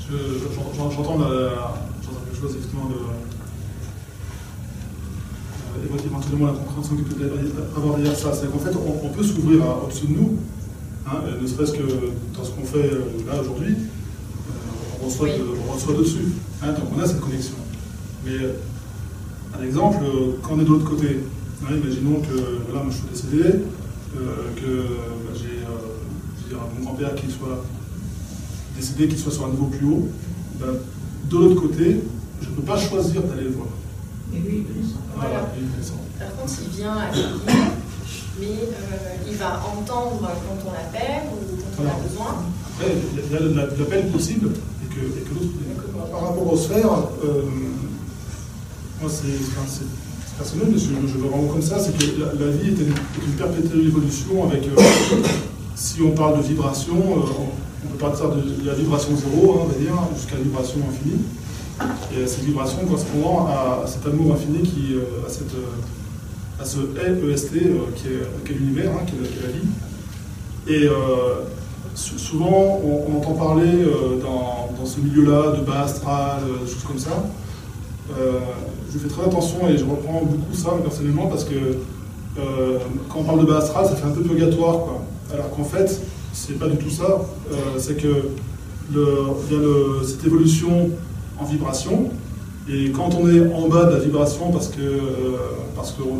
Je- 0.00 0.16
je- 0.38 0.54
j'en- 0.76 0.90
J'entends 0.90 1.18
la- 1.18 1.74
j'entends 2.02 2.20
quelque 2.26 2.40
chose 2.40 2.56
effectivement 2.56 2.88
de. 2.90 2.94
euh, 2.94 2.98
éventuellement 6.06 6.46
la 6.46 6.52
compréhension 6.52 6.96
qu'il 6.96 7.04
peut 7.06 7.30
avoir 7.76 7.96
derrière 7.96 8.18
ça. 8.18 8.32
C'est 8.34 8.50
qu'en 8.52 8.58
fait, 8.58 8.74
on, 8.76 9.08
peut 9.08 9.22
s'ouvrir 9.24 9.62
au-dessus 9.84 10.06
de 10.08 10.12
nous, 10.12 10.38
hein, 11.06 11.12
euh, 11.26 11.40
ne 11.40 11.46
serait-ce 11.46 11.72
que 11.72 11.82
dans 12.36 12.44
ce 12.44 12.50
qu'on 12.50 12.64
fait 12.64 12.90
euh, 12.92 13.04
là 13.26 13.40
aujourd'hui, 13.40 13.74
euh, 13.74 13.93
reçoit, 15.04 15.28
Oui. 15.28 15.38
de- 15.38 15.46
on 15.68 15.72
reçoit 15.72 15.94
dessus. 15.94 16.26
Hein, 16.62 16.72
donc 16.72 16.84
on 16.96 17.00
a 17.00 17.06
cette 17.06 17.20
connexion. 17.20 17.54
Mais 18.24 18.32
euh, 18.32 18.52
un 19.58 19.62
exemple, 19.64 19.98
euh, 20.04 20.36
quand 20.42 20.54
on 20.54 20.60
est 20.60 20.64
de 20.64 20.68
l'autre 20.70 20.88
côté, 20.88 21.20
hein, 21.62 21.74
imaginons 21.82 22.20
que 22.20 22.62
voilà, 22.68 22.84
moi 22.84 22.92
je 22.92 22.96
suis 22.96 23.08
décédé, 23.28 23.48
euh, 24.16 24.20
que 24.56 24.82
bah, 25.26 25.32
j'ai 25.34 25.60
euh, 26.54 26.56
mon 26.78 26.84
grand-père 26.84 27.14
qui 27.14 27.26
soit 27.30 27.64
décidé 28.76 29.08
qu'il 29.08 29.18
soit 29.18 29.32
sur 29.32 29.46
un 29.46 29.50
niveau 29.50 29.66
plus 29.66 29.86
haut, 29.86 30.08
ben, 30.60 30.74
de 31.30 31.36
l'autre 31.36 31.60
côté, 31.60 32.00
je 32.42 32.48
ne 32.48 32.54
peux 32.54 32.62
pas 32.62 32.78
choisir 32.78 33.22
d'aller 33.22 33.44
le 33.44 33.50
voir. 33.50 33.68
Et. 34.34 34.64
Voilà. 35.14 35.52
il 35.56 35.70
descend. 35.78 35.98
Par 36.18 36.34
contre, 36.36 36.52
il 36.64 36.76
vient 36.76 36.92
à 36.96 37.06
l'église, 37.10 37.40
mais 38.40 38.46
euh, 38.46 39.30
il 39.30 39.36
va 39.36 39.60
entendre 39.64 40.20
quand 40.20 40.68
on 40.68 40.72
l'appelle 40.72 41.22
ou 41.32 41.56
quand 41.76 41.82
on 41.84 41.86
a 41.86 42.02
besoin. 42.08 42.34
Après, 42.68 42.92
il 43.12 43.32
y 43.32 43.36
a 43.36 43.40
la- 43.40 43.46
la- 43.66 43.76
l'appel 43.76 44.08
possible 44.10 44.48
Par 46.10 46.20
rapport 46.28 46.52
aux 46.52 46.56
sphères, 46.56 46.90
euh, 47.24 47.42
moi 49.00 49.10
c'est 49.10 49.84
personnel, 50.36 50.68
mais 50.72 50.78
je, 50.78 50.86
je 50.86 51.14
le 51.18 51.28
vraiment 51.28 51.46
comme 51.48 51.62
ça, 51.62 51.78
c'est 51.78 51.96
que 51.96 52.20
la, 52.20 52.50
vie 52.50 52.68
est 52.68 53.26
une, 53.26 53.32
perpétuelle 53.36 53.86
évolution 53.86 54.44
avec, 54.44 54.64
euh, 54.64 54.80
si 55.74 56.02
on 56.02 56.10
parle 56.10 56.38
de 56.38 56.42
vibration, 56.42 56.96
euh, 56.96 57.44
on, 57.84 57.88
peut 57.88 57.98
partir 57.98 58.30
de, 58.30 58.42
la 58.64 58.74
vibration 58.74 59.10
zéro, 59.16 59.54
hein, 59.54 59.62
on 59.62 59.66
va 59.66 59.78
dire, 59.78 59.94
jusqu'à 60.16 60.36
la 60.36 60.42
vibration 60.42 60.78
infinie. 60.90 61.20
Et 62.12 62.22
euh, 62.22 62.26
cette 62.26 62.44
vibration 62.44 62.78
correspondant 62.86 63.46
à, 63.48 63.82
à 63.84 63.86
cet 63.86 64.06
amour 64.06 64.34
infini 64.34 64.62
qui, 64.62 64.96
à, 65.26 65.28
cette, 65.28 65.54
à 66.60 66.64
ce 66.64 66.78
EST 66.78 67.54
euh, 67.54 67.78
qui 67.96 68.08
est, 68.08 68.44
qui 68.44 68.52
est 68.52 68.56
l'univers, 68.56 68.92
hein, 68.92 69.04
qui, 69.06 69.14
est, 69.14 69.28
qui 69.28 69.38
est 69.38 69.42
la 69.42 69.52
vie. 69.52 69.68
Et 70.66 70.88
souvent, 71.94 72.80
on, 72.82 73.16
entend 73.16 73.34
parler 73.34 73.84
euh, 73.84 74.20
dans, 74.20 74.84
ce 74.84 75.00
milieu-là 75.00 75.56
de 75.56 75.64
bas 75.64 75.82
astral, 75.82 76.40
euh, 76.42 76.64
des 76.64 76.70
choses 76.70 76.84
comme 76.84 76.98
ça. 76.98 77.24
Euh, 78.18 78.40
je 78.92 78.98
fais 78.98 79.08
très 79.08 79.22
attention 79.22 79.66
et 79.68 79.78
je 79.78 79.84
reprends 79.84 80.22
beaucoup 80.22 80.52
ça 80.52 80.72
personnellement 80.82 81.26
parce 81.26 81.44
que 81.44 81.54
quand 83.08 83.20
on 83.20 83.24
parle 83.24 83.40
de 83.40 83.46
bas 83.46 83.58
astral, 83.58 83.86
ça 83.86 83.94
fait 83.94 84.06
un 84.06 84.10
peu 84.10 84.22
purgatoire. 84.22 84.86
Alors 85.32 85.50
qu'en 85.50 85.64
fait, 85.64 86.00
c'est 86.32 86.58
pas 86.58 86.68
du 86.68 86.76
tout 86.76 86.90
ça. 86.90 87.22
C'est 87.78 87.96
que 87.96 88.28
il 88.92 88.96
y 88.96 89.54
a 89.54 90.04
cette 90.04 90.24
évolution 90.26 90.90
en 91.40 91.44
vibration. 91.44 92.10
Et 92.68 92.90
quand 92.90 93.14
on 93.14 93.28
est 93.28 93.52
en 93.52 93.68
bas 93.68 93.84
de 93.84 93.92
la 93.94 93.98
vibration, 94.00 94.50
parce 94.52 94.68
que 94.68 94.80
qu'on 95.76 96.18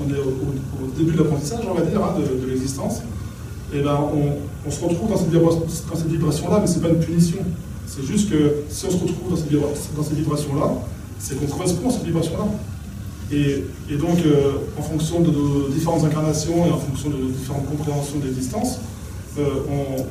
on 0.00 0.14
est 0.14 0.18
au, 0.18 0.98
début 0.98 1.12
de 1.12 1.18
l'apprentissage, 1.18 1.60
on 1.70 1.74
va 1.74 1.82
dire, 1.82 2.02
hein, 2.02 2.14
de 2.18 2.46
l'existence, 2.46 3.02
et 3.74 3.80
ben 3.80 3.98
on, 4.66 4.70
se 4.70 4.84
retrouve 4.84 5.10
dans 5.10 5.16
cette, 5.16 6.06
vibration-là, 6.06 6.60
mais 6.60 6.66
c'est 6.66 6.80
pas 6.80 6.90
une 6.90 7.00
punition. 7.00 7.38
C'est 7.86 8.04
juste 8.04 8.30
que 8.30 8.62
si 8.68 8.86
on 8.86 8.90
se 8.90 8.96
retrouve 8.96 9.30
dans 9.30 10.04
cette, 10.04 10.16
vibration-là, 10.16 10.74
c'est 11.18 11.38
qu'on 11.38 11.46
correspond 11.46 11.88
à 11.88 11.92
cette 11.92 12.04
vibration-là. 12.04 12.44
Et, 13.32 13.64
et 13.90 13.96
donc, 13.96 14.18
euh, 14.24 14.58
en 14.78 14.82
fonction 14.82 15.20
de 15.20 15.30
nos 15.30 15.68
différentes 15.68 16.04
incarnations 16.04 16.66
et 16.66 16.70
en 16.70 16.78
fonction 16.78 17.10
de 17.10 17.16
nos 17.16 17.28
différentes 17.30 17.66
compréhensions 17.68 18.18
de 18.20 18.26
l'existence, 18.26 18.78
euh, 19.38 19.42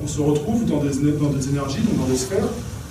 on, 0.04 0.08
se 0.08 0.20
retrouve 0.20 0.66
dans 0.66 0.84
des, 0.84 1.00
énergies, 1.00 1.80
dans 1.98 2.06
des 2.06 2.18
sphères 2.18 2.50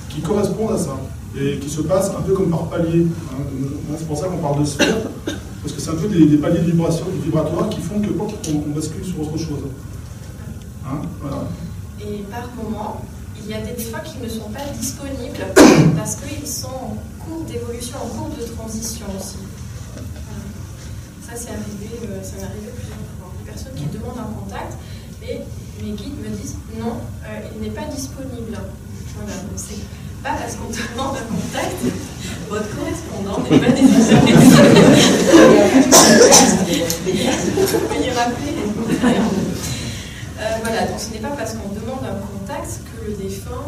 qui 0.09 0.23
correspondent 0.23 0.73
à 0.73 0.79
ça 0.79 0.99
et 1.39 1.59
qui 1.59 1.69
se 1.69 1.83
passent 1.83 2.13
un 2.19 2.23
peu 2.23 2.33
comme 2.33 2.49
par 2.49 2.69
paliers. 2.69 3.07
hein. 3.33 3.95
C'est 3.99 4.07
pour 4.07 4.17
ça 4.17 4.29
qu'on 4.29 4.39
parle 4.39 4.61
de 4.61 4.65
sphères, 4.65 5.03
parce 5.27 5.75
que 5.75 5.81
c'est 5.81 5.91
un 5.91 5.97
peu 5.97 6.09
des, 6.09 6.39
paliers 6.39 6.61
de 6.61 6.71
vibratoires 6.71 7.69
qui 7.69 7.81
font 7.83 8.01
que 8.01 8.09
hop, 8.09 8.33
on, 8.49 8.71
on 8.71 8.75
bascule 8.75 9.05
sur 9.05 9.21
autre 9.21 9.37
chose. 9.37 9.59
Hein, 10.85 11.01
voilà. 11.21 11.45
Et 12.01 12.25
par 12.31 12.49
moment, 12.57 13.03
il 13.41 13.47
y 13.51 13.55
a 13.55 13.61
des 13.61 13.77
fois 13.83 14.01
qui 14.01 14.19
ne 14.19 14.29
sont 14.29 14.51
pas 14.51 14.65
disponibles 14.79 15.47
parce 15.97 16.17
qu'ils 16.17 16.47
sont 16.47 16.69
en 16.69 16.97
cours 17.25 17.45
d'évolution, 17.45 17.97
en 18.03 18.09
cours 18.09 18.29
de 18.31 18.43
transition 18.43 19.07
aussi. 19.17 19.37
Ça, 21.27 21.33
c'est 21.37 21.51
arrivé, 21.51 21.91
euh, 22.09 22.23
ça 22.23 22.37
m'est 22.37 22.45
arrivé 22.45 22.69
plusieurs 22.77 22.99
fois. 23.19 23.31
Des 23.39 23.45
personnes 23.51 23.75
qui 23.75 23.87
demandent 23.87 24.19
un 24.19 24.33
contact 24.41 24.75
et 25.23 25.41
mes 25.83 25.93
guides 25.93 26.19
me 26.19 26.29
disent 26.37 26.57
non, 26.79 26.97
euh, 27.25 27.41
il 27.55 27.61
n'est 27.63 27.71
pas 27.75 27.87
disponible. 27.87 28.59
Voilà, 29.17 29.37
donc 29.43 29.57
c'est 29.57 29.83
pas 30.23 30.35
parce 30.35 30.55
qu'on 30.57 30.71
demande 30.95 31.17
un 31.17 31.27
contact, 31.31 31.77
votre 32.49 32.69
correspondant 32.77 33.39
n'est 33.51 33.59
pas 33.59 33.71
disponible. 33.71 34.39
Veuillez 37.89 38.13
rappeler. 38.13 38.55
Euh, 40.43 40.57
voilà, 40.63 40.87
donc 40.87 40.99
ce 40.99 41.13
n'est 41.13 41.21
pas 41.21 41.31
parce 41.31 41.53
qu'on 41.53 41.69
demande 41.69 42.03
un 42.03 42.19
contact 42.27 42.81
que 42.91 43.07
le 43.07 43.17
défunt. 43.17 43.63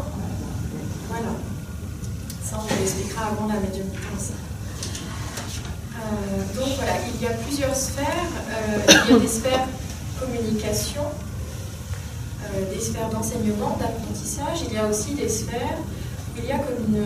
Voilà. 1.07 1.31
Ça, 2.43 2.59
on 2.59 2.79
l'expliquera 2.81 3.27
avant 3.27 3.47
la 3.47 3.59
médiumnité 3.61 3.97
aussi. 4.15 4.33
Euh, 5.95 6.59
donc 6.59 6.75
voilà, 6.75 6.93
il 7.13 7.21
y 7.23 7.27
a 7.27 7.31
plusieurs 7.31 7.75
sphères. 7.75 8.05
Euh, 8.49 9.03
il 9.07 9.13
y 9.13 9.15
a 9.15 9.19
des 9.19 9.27
sphères 9.27 9.67
communication, 10.19 11.01
des 12.73 12.79
sphères 12.79 13.09
d'enseignement, 13.09 13.77
d'apprentissage. 13.77 14.63
Il 14.69 14.73
y 14.73 14.77
a 14.77 14.87
aussi 14.87 15.13
des 15.13 15.27
sphères 15.27 15.77
où 15.77 16.39
il 16.39 16.45
y 16.45 16.51
a 16.53 16.59
comme 16.59 16.85
une, 16.87 17.05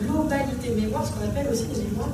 globalité 0.00 0.70
de 0.70 0.80
mémoire, 0.80 1.04
ce 1.06 1.12
qu'on 1.12 1.28
appelle 1.28 1.46
aussi 1.52 1.66
des 1.66 1.82
mémoires 1.82 2.08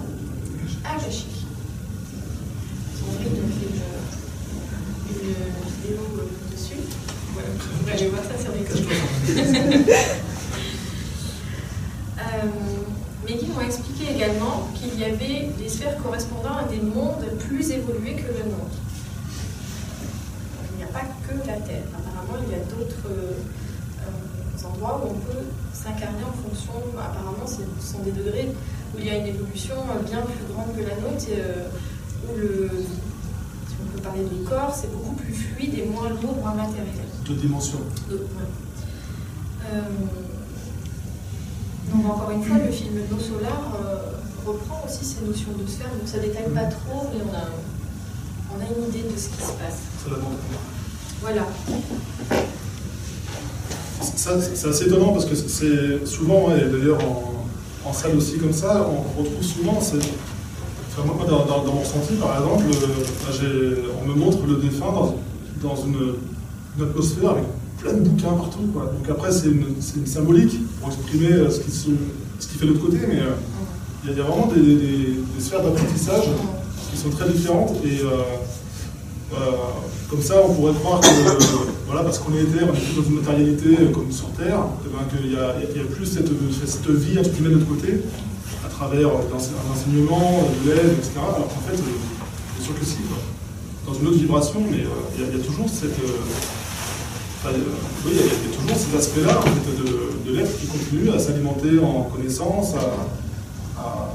fait 3.10 4.09
une, 5.10 5.34
vidéo 5.82 6.00
dessus. 6.50 6.80
Vous 7.34 7.90
aller 7.90 8.08
voir 8.08 8.22
ça 8.22 8.38
sur 8.42 8.52
les 8.52 8.64
euh, 12.18 12.46
mais 13.26 13.36
qui 13.36 13.46
m'ont 13.46 13.60
expliqué 13.60 14.12
également 14.14 14.68
qu'il 14.74 14.98
y 14.98 15.04
avait 15.04 15.48
des 15.58 15.68
sphères 15.68 15.96
correspondant 16.02 16.56
à 16.56 16.64
des 16.64 16.80
mondes 16.80 17.24
plus 17.38 17.70
évolués 17.70 18.14
que 18.14 18.28
le 18.28 18.44
nôtre. 18.50 18.78
Il 20.72 20.76
n'y 20.78 20.84
a 20.84 20.88
pas 20.88 21.06
que 21.26 21.34
la 21.46 21.56
Terre. 21.58 21.84
Apparemment, 21.94 22.38
il 22.46 22.52
y 22.52 22.54
a 22.54 22.64
d'autres 22.64 23.08
euh, 23.08 24.66
endroits 24.66 25.02
où 25.04 25.10
on 25.10 25.20
peut 25.20 25.44
s'incarner 25.72 26.24
en 26.24 26.48
fonction. 26.48 26.72
Apparemment, 26.98 27.46
ce 27.46 27.62
sont 27.84 28.00
des 28.00 28.12
degrés 28.12 28.48
où 28.94 28.98
il 28.98 29.06
y 29.06 29.10
a 29.10 29.16
une 29.16 29.26
évolution 29.26 29.74
bien 30.06 30.22
plus 30.22 30.52
grande 30.52 30.74
que 30.76 30.82
la 30.82 30.96
nôtre, 30.96 31.26
euh, 31.30 31.68
où 32.28 32.36
le, 32.36 32.70
on 33.90 33.96
peut 33.96 34.02
parler 34.02 34.22
du 34.24 34.44
corps, 34.44 34.74
c'est 34.74 34.92
beaucoup 34.92 35.14
plus 35.14 35.32
fluide 35.34 35.74
et 35.78 35.84
moins 35.84 36.08
lourd, 36.08 36.36
moins 36.40 36.54
matériel. 36.54 37.06
Deux 37.26 37.34
dimensions. 37.34 37.80
Ouais. 38.08 38.16
Euh, 39.72 39.82
donc 41.92 42.06
encore 42.06 42.30
une 42.30 42.42
fois, 42.42 42.58
le 42.58 42.70
film 42.70 42.94
No 43.10 43.18
Solar 43.18 43.74
euh, 43.84 44.12
reprend 44.46 44.84
aussi 44.86 45.04
ces 45.04 45.24
notions 45.24 45.50
de 45.60 45.68
sphère, 45.68 45.88
donc 45.88 46.06
ça 46.06 46.18
détaille 46.18 46.50
pas 46.54 46.64
trop, 46.66 47.08
mais 47.12 47.20
on 47.28 47.34
a, 47.34 47.48
on 48.54 48.60
a 48.60 48.64
une 48.78 48.88
idée 48.88 49.02
de 49.12 49.18
ce 49.18 49.28
qui 49.28 49.42
se 49.42 49.52
passe. 49.52 49.80
Ça. 50.04 50.10
Voilà. 51.20 51.46
C'est 54.00 54.68
assez 54.68 54.84
étonnant 54.86 55.12
parce 55.12 55.24
que 55.24 55.34
c'est 55.34 56.06
souvent, 56.06 56.54
et 56.54 56.60
d'ailleurs 56.60 57.00
en, 57.04 57.88
en 57.88 57.92
salle 57.92 58.16
aussi 58.16 58.38
comme 58.38 58.52
ça, 58.52 58.86
on 58.88 59.20
retrouve 59.22 59.42
souvent. 59.42 59.80
Moi, 61.04 61.26
dans, 61.26 61.72
mon 61.72 61.80
ressenti, 61.80 62.14
par 62.14 62.36
exemple, 62.38 62.64
euh, 63.42 63.74
on 64.02 64.08
me 64.08 64.14
montre 64.14 64.38
le 64.46 64.56
défunt 64.56 64.92
dans, 65.62 65.76
une, 65.76 66.14
atmosphère 66.82 67.30
avec 67.30 67.44
plein 67.78 67.92
de 67.92 68.00
bouquins 68.00 68.32
partout. 68.32 68.60
Donc 68.60 69.08
après, 69.10 69.30
c'est 69.32 69.48
une, 69.48 70.06
symbolique 70.06 70.58
pour 70.80 70.88
exprimer 70.88 71.32
euh, 71.32 71.50
ce 71.50 71.60
qui, 71.60 72.58
fait 72.58 72.66
de 72.66 72.72
l'autre 72.72 72.84
côté, 72.84 72.98
mais 73.08 73.20
euh, 73.20 73.34
il 74.04 74.16
y, 74.16 74.20
a- 74.20 74.24
vraiment 74.24 74.46
des, 74.46 75.20
sphères 75.40 75.62
d'apprentissage 75.62 76.24
qui 76.90 76.98
sont 76.98 77.10
très 77.10 77.28
différentes 77.28 77.76
et 77.84 78.00
comme 80.10 80.20
ça 80.20 80.34
on 80.44 80.52
pourrait 80.54 80.72
croire 80.74 81.00
que 81.00 81.06
voilà 81.86 82.02
parce 82.02 82.18
qu'on 82.18 82.32
est 82.32 82.44
terre, 82.44 82.68
on 82.68 82.74
est 82.74 82.80
plus 82.80 82.96
dans 83.00 83.08
une 83.08 83.14
matérialité 83.16 83.76
comme 83.94 84.10
sur 84.10 84.28
Terre, 84.30 84.64
eh 84.84 84.88
ben, 84.88 85.04
qu'il 85.08 85.32
y 85.32 85.36
a, 85.36 85.54
y 85.60 85.80
a 85.80 85.84
plus 85.84 86.06
cette, 86.06 86.28
cette 86.66 86.90
vie 86.90 87.14
de 87.14 87.48
notre 87.48 87.68
côté 87.68 88.00
à 88.64 88.68
travers 88.68 89.08
euh, 89.08 89.32
un 89.32 89.72
enseignement, 89.72 90.44
euh, 90.44 90.64
de 90.64 90.70
l'aide, 90.70 90.92
etc. 90.98 91.12
Alors 91.18 91.48
qu'en 91.48 91.60
fait, 91.68 91.74
euh, 91.78 92.56
bien 92.56 92.64
sûr 92.64 92.78
que 92.78 92.84
si, 92.84 92.98
dans 93.86 93.94
une 93.94 94.06
autre 94.06 94.18
vibration, 94.18 94.60
mais 94.70 94.84
euh, 94.84 94.88
il 95.16 95.36
y, 95.36 95.40
a- 95.40 95.44
toujours 95.44 95.68
cette 95.68 95.98
euh, 95.98 96.18
euh, 97.46 97.52
il 98.06 98.12
y, 98.12 98.18
a, 98.18 98.54
toujours 98.54 98.70
en 98.70 99.42
fait, 99.42 100.26
de, 100.26 100.36
l'être 100.36 100.60
qui 100.60 100.66
continue 100.66 101.10
à 101.10 101.18
s'alimenter 101.18 101.78
en 101.78 102.02
connaissances, 102.04 102.74
à, 103.78 104.10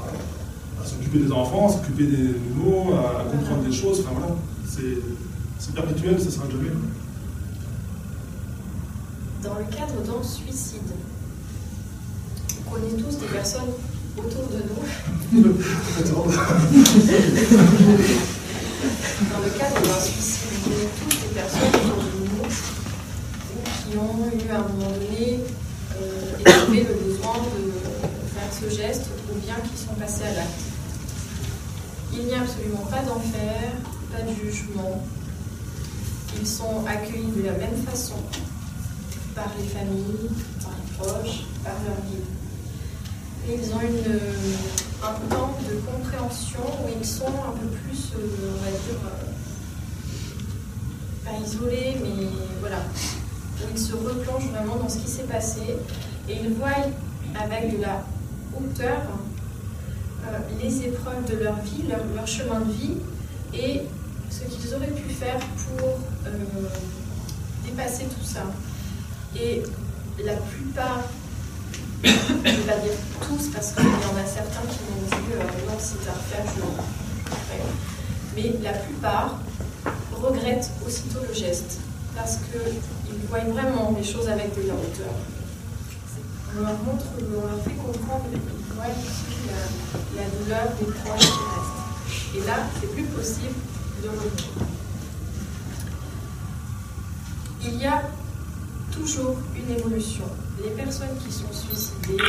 s'occuper 0.84 1.18
des 1.18 1.32
enfants, 1.32 1.68
à 1.68 1.72
s'occuper 1.72 2.04
des 2.06 2.34
mots, 2.54 2.94
à, 2.94 3.24
comprendre 3.24 3.62
des 3.62 3.72
choses. 3.72 4.00
Enfin 4.00 4.10
voilà, 4.12 4.34
c'est 4.68 4.98
c'est 5.58 5.74
perpétuel, 5.74 6.20
ça 6.20 6.30
sera 6.30 6.44
jamais. 6.48 6.70
Dans 9.42 9.54
le 9.54 9.64
cadre 9.64 10.00
d'un 10.02 10.22
suicide, 10.22 10.82
on 12.60 12.70
connaît 12.70 13.02
tous 13.02 13.18
des 13.18 13.26
personnes 13.26 13.72
autour 14.18 14.46
de 14.48 14.62
nous. 14.68 14.82
Dans 19.30 19.40
le 19.40 19.50
cadre 19.58 19.80
d'un 19.82 20.00
suicide, 20.00 20.48
tous 21.00 21.16
des 21.20 21.34
personnes 21.34 21.74
autour 21.74 22.02
de 22.02 22.10
nous 22.20 22.46
qui 23.90 23.96
ont 23.98 24.30
eu 24.32 24.50
à 24.50 24.56
un 24.56 24.62
moment 24.62 24.90
donné 24.90 25.40
euh, 26.00 26.36
le 26.68 26.94
besoin 26.94 27.38
de 27.38 27.72
faire 28.34 28.52
ce 28.52 28.68
geste 28.74 29.06
ou 29.30 29.38
bien 29.38 29.56
qui 29.56 29.76
sont 29.76 29.94
passés 29.94 30.24
à 30.24 30.34
l'acte. 30.34 30.60
Il 32.12 32.24
n'y 32.26 32.34
a 32.34 32.40
absolument 32.40 32.86
pas 32.90 33.02
d'enfer, 33.02 33.72
pas 34.12 34.22
de 34.22 34.34
jugement. 34.34 35.04
Ils 36.40 36.46
sont 36.46 36.84
accueillis 36.86 37.32
de 37.36 37.46
la 37.46 37.52
même 37.52 37.76
façon 37.88 38.16
par 39.34 39.52
les 39.58 39.66
familles, 39.66 40.30
par 40.62 40.72
les 40.72 40.92
proches, 40.96 41.44
par 41.64 41.74
leur 41.86 41.96
guide. 42.10 42.35
Ils 43.48 43.72
ont 43.72 43.78
euh, 43.78 44.18
un 45.04 45.12
temps 45.28 45.56
de 45.70 45.76
compréhension 45.76 46.58
où 46.84 46.88
ils 47.00 47.06
sont 47.06 47.26
un 47.26 47.52
peu 47.52 47.68
plus, 47.68 48.12
euh, 48.16 48.50
on 48.50 48.64
va 48.64 48.70
dire, 48.70 49.00
euh, 49.04 49.24
pas 51.24 51.38
isolés, 51.46 51.96
mais 52.02 52.26
voilà, 52.58 52.78
où 52.78 53.68
ils 53.72 53.78
se 53.78 53.94
replongent 53.94 54.50
vraiment 54.50 54.74
dans 54.76 54.88
ce 54.88 54.98
qui 54.98 55.08
s'est 55.08 55.24
passé 55.24 55.60
et 56.28 56.38
ils 56.42 56.54
voient 56.54 56.90
avec 57.40 57.78
de 57.78 57.82
la 57.82 58.04
hauteur 58.56 59.00
les 60.60 60.86
épreuves 60.86 61.24
de 61.30 61.44
leur 61.44 61.54
vie, 61.60 61.84
leur, 61.88 62.26
chemin 62.26 62.58
de 62.62 62.72
vie 62.72 62.96
et 63.54 63.82
ce 64.28 64.40
qu'ils 64.42 64.74
auraient 64.74 64.88
pu 64.88 65.08
faire 65.08 65.38
pour 65.38 66.00
dépasser 67.64 68.06
tout 68.06 68.24
ça. 68.24 68.42
Et 69.40 69.62
la 70.24 70.34
plupart 70.34 71.04
je 72.04 72.10
ne 72.10 72.42
vais 72.42 72.62
pas 72.62 72.78
dire 72.78 72.92
tous 73.20 73.48
parce 73.48 73.72
qu'il 73.72 73.84
y 73.84 73.88
en 73.88 74.16
a 74.16 74.26
certains 74.26 74.66
qui 74.68 74.78
m'ont 74.84 75.06
dit 75.06 75.32
euh, 75.32 75.42
non, 75.66 75.78
si 75.78 75.94
tu 76.02 76.08
à 76.08 76.12
refaire, 76.12 76.44
je. 76.54 76.62
Mais 78.36 78.52
la 78.62 78.72
plupart 78.72 79.38
regrettent 80.12 80.70
aussitôt 80.86 81.20
le 81.26 81.34
geste 81.34 81.78
parce 82.14 82.36
qu'ils 82.36 83.28
voient 83.28 83.40
vraiment 83.40 83.94
les 83.96 84.04
choses 84.04 84.28
avec 84.28 84.54
de 84.56 84.68
la 84.68 84.74
hauteur. 84.74 85.14
On 86.56 86.60
leur 86.60 86.78
montre, 86.84 87.04
on 87.18 87.46
leur 87.46 87.62
fait 87.64 87.74
comprendre, 87.74 88.24
ils 88.32 88.74
voient 88.74 88.86
la, 90.16 90.24
douleur 90.38 90.68
des 90.78 90.86
proches 90.86 91.20
qui 91.20 91.44
restent. 91.54 92.36
Et 92.36 92.46
là, 92.46 92.56
c'est 92.80 92.92
plus 92.92 93.04
possible 93.04 93.54
de 94.02 94.08
revenir. 94.08 94.66
Il 97.62 97.80
y 97.80 97.86
a 97.86 98.02
toujours 98.96 99.36
une 99.54 99.76
évolution. 99.76 100.24
Les 100.62 100.70
personnes 100.70 101.16
qui 101.24 101.32
sont 101.32 101.52
suicidées 101.52 102.22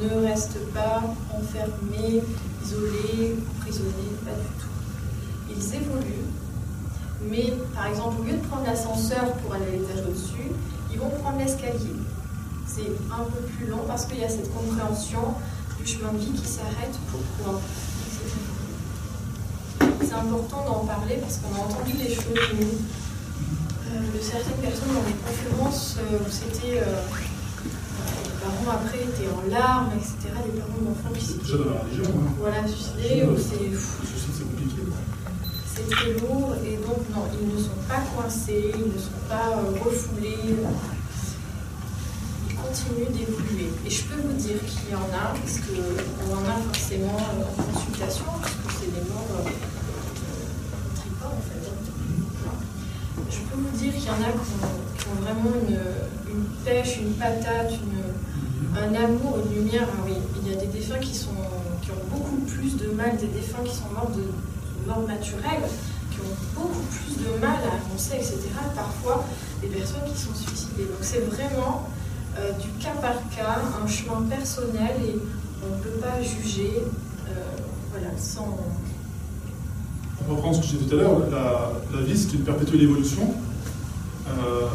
ne 0.00 0.26
restent 0.26 0.64
pas 0.74 1.02
enfermées, 1.32 2.22
isolées, 2.64 3.36
prisonniers, 3.60 4.16
pas 4.24 4.32
du 4.32 4.48
tout. 4.58 4.68
Ils 5.50 5.74
évoluent, 5.76 6.28
mais 7.30 7.54
par 7.74 7.86
exemple, 7.86 8.20
au 8.20 8.24
lieu 8.24 8.36
de 8.36 8.46
prendre 8.46 8.66
l'ascenseur 8.66 9.32
pour 9.34 9.54
aller 9.54 9.66
à 9.66 9.70
l'étage 9.70 10.04
au-dessus, 10.06 10.50
ils 10.92 10.98
vont 10.98 11.10
prendre 11.22 11.38
l'escalier. 11.38 11.94
C'est 12.66 12.90
un 13.10 13.24
peu 13.24 13.40
plus 13.56 13.66
long 13.66 13.84
parce 13.86 14.06
qu'il 14.06 14.18
y 14.18 14.24
a 14.24 14.28
cette 14.28 14.52
compréhension 14.52 15.34
du 15.78 15.86
chemin 15.86 16.12
de 16.12 16.18
vie 16.18 16.32
qui 16.32 16.46
s'arrête. 16.46 16.98
Pourquoi? 17.10 17.60
C'est 20.00 20.14
important 20.14 20.64
d'en 20.64 20.86
parler 20.86 21.16
parce 21.20 21.38
qu'on 21.38 21.54
a 21.54 21.64
entendu 21.64 21.92
des 21.92 22.12
choses, 22.12 22.24
de 23.92 24.20
certaines 24.22 24.60
personnes 24.62 24.94
dans 24.94 25.02
des 25.02 25.16
conférences 25.26 25.96
euh, 25.98 26.18
où 26.18 26.30
c'était. 26.30 26.80
euh, 26.80 27.02
les 27.64 28.44
parents 28.44 28.78
après 28.80 28.98
étaient 29.02 29.28
en 29.34 29.50
larmes, 29.50 29.90
etc. 29.96 30.14
Des 30.46 30.60
parents 30.60 30.80
d'enfants 30.84 31.12
qui 31.14 31.24
s'étaient 31.24 31.52
hein. 31.54 32.32
voilà, 32.38 32.66
suicidés, 32.66 33.24
où 33.24 33.36
c'est 33.36 33.70
c'est 33.74 34.44
compliqué. 34.44 34.82
c'est 35.74 35.88
très 35.90 36.12
lourd 36.14 36.54
et 36.64 36.76
donc 36.76 37.00
non, 37.14 37.24
ils 37.40 37.54
ne 37.54 37.60
sont 37.60 37.80
pas 37.88 38.00
coincés, 38.14 38.72
ils 38.74 38.92
ne 38.92 38.98
sont 38.98 39.22
pas 39.28 39.56
euh, 39.56 39.78
refoulés. 39.84 40.38
Ils 42.50 42.56
continuent 42.56 43.12
d'évoluer. 43.16 43.70
Et 43.86 43.90
je 43.90 44.02
peux 44.04 44.20
vous 44.20 44.32
dire 44.34 44.58
qu'il 44.66 44.90
y 44.90 44.94
en 44.94 45.08
a, 45.14 45.32
parce 45.34 45.58
qu'on 45.58 46.36
en 46.36 46.44
a 46.44 46.56
forcément 46.72 47.16
euh, 47.18 47.44
en 47.44 47.72
consultation, 47.72 48.24
parce 48.40 48.52
que 48.54 48.72
c'est 48.80 48.92
des 48.92 49.08
morts 49.10 49.26
euh, 49.40 49.48
euh, 49.48 50.96
tripots, 50.96 51.26
en 51.26 51.42
fait. 51.42 51.68
hein. 51.68 51.74
Je 53.30 53.38
peux 53.38 53.56
vous 53.60 53.76
dire 53.76 53.92
qu'il 53.94 54.04
y 54.04 54.07
en 54.18 54.22
a 54.22 54.32
qui 54.32 55.06
ont, 55.08 55.22
vraiment 55.22 55.54
une, 55.68 55.78
pêche, 56.64 56.98
une 56.98 57.12
patate, 57.14 57.72
un 58.76 58.94
amour, 58.94 59.38
une 59.44 59.64
lumière. 59.64 59.88
Oui, 60.04 60.14
il 60.42 60.52
y 60.52 60.54
a 60.54 60.60
des 60.60 60.66
défunts 60.66 60.98
qui, 60.98 61.14
sont, 61.14 61.30
qui 61.82 61.90
ont 61.90 62.16
beaucoup 62.16 62.36
plus 62.46 62.76
de 62.76 62.90
mal, 62.90 63.16
des 63.16 63.28
défunts 63.28 63.62
qui 63.64 63.74
sont 63.74 63.88
morts 63.94 64.10
de, 64.10 64.24
mort 64.86 65.06
naturelle, 65.06 65.64
qui 66.10 66.20
ont 66.20 66.60
beaucoup 66.60 66.82
plus 66.90 67.16
de 67.16 67.40
mal 67.40 67.58
à 67.64 67.74
avancer, 67.74 68.16
etc. 68.16 68.38
Parfois, 68.74 69.24
des 69.60 69.68
personnes 69.68 70.04
qui 70.12 70.20
sont 70.20 70.34
suicidées. 70.34 70.84
Donc 70.84 71.02
c'est 71.02 71.20
vraiment 71.20 71.88
euh, 72.38 72.52
du 72.52 72.68
cas 72.82 72.94
par 73.00 73.16
cas, 73.34 73.60
un 73.82 73.86
chemin 73.86 74.22
personnel 74.28 74.96
et 75.06 75.16
on 75.64 75.76
ne 75.76 75.82
peut 75.82 75.98
pas 76.00 76.22
juger 76.22 76.82
euh, 77.28 77.32
voilà, 77.90 78.10
sans... 78.16 78.56
Pour 80.26 80.36
reprendre 80.36 80.56
ce 80.56 80.60
que 80.60 80.66
je 80.66 80.76
disais 80.76 80.90
tout 80.90 80.94
à 80.96 80.98
l'heure, 80.98 81.20
la 81.94 82.00
vie 82.02 82.16
c'est 82.16 82.34
une 82.34 82.44
perpétuelle 82.44 82.82
évolution. 82.82 83.34
Euh, 84.38 84.66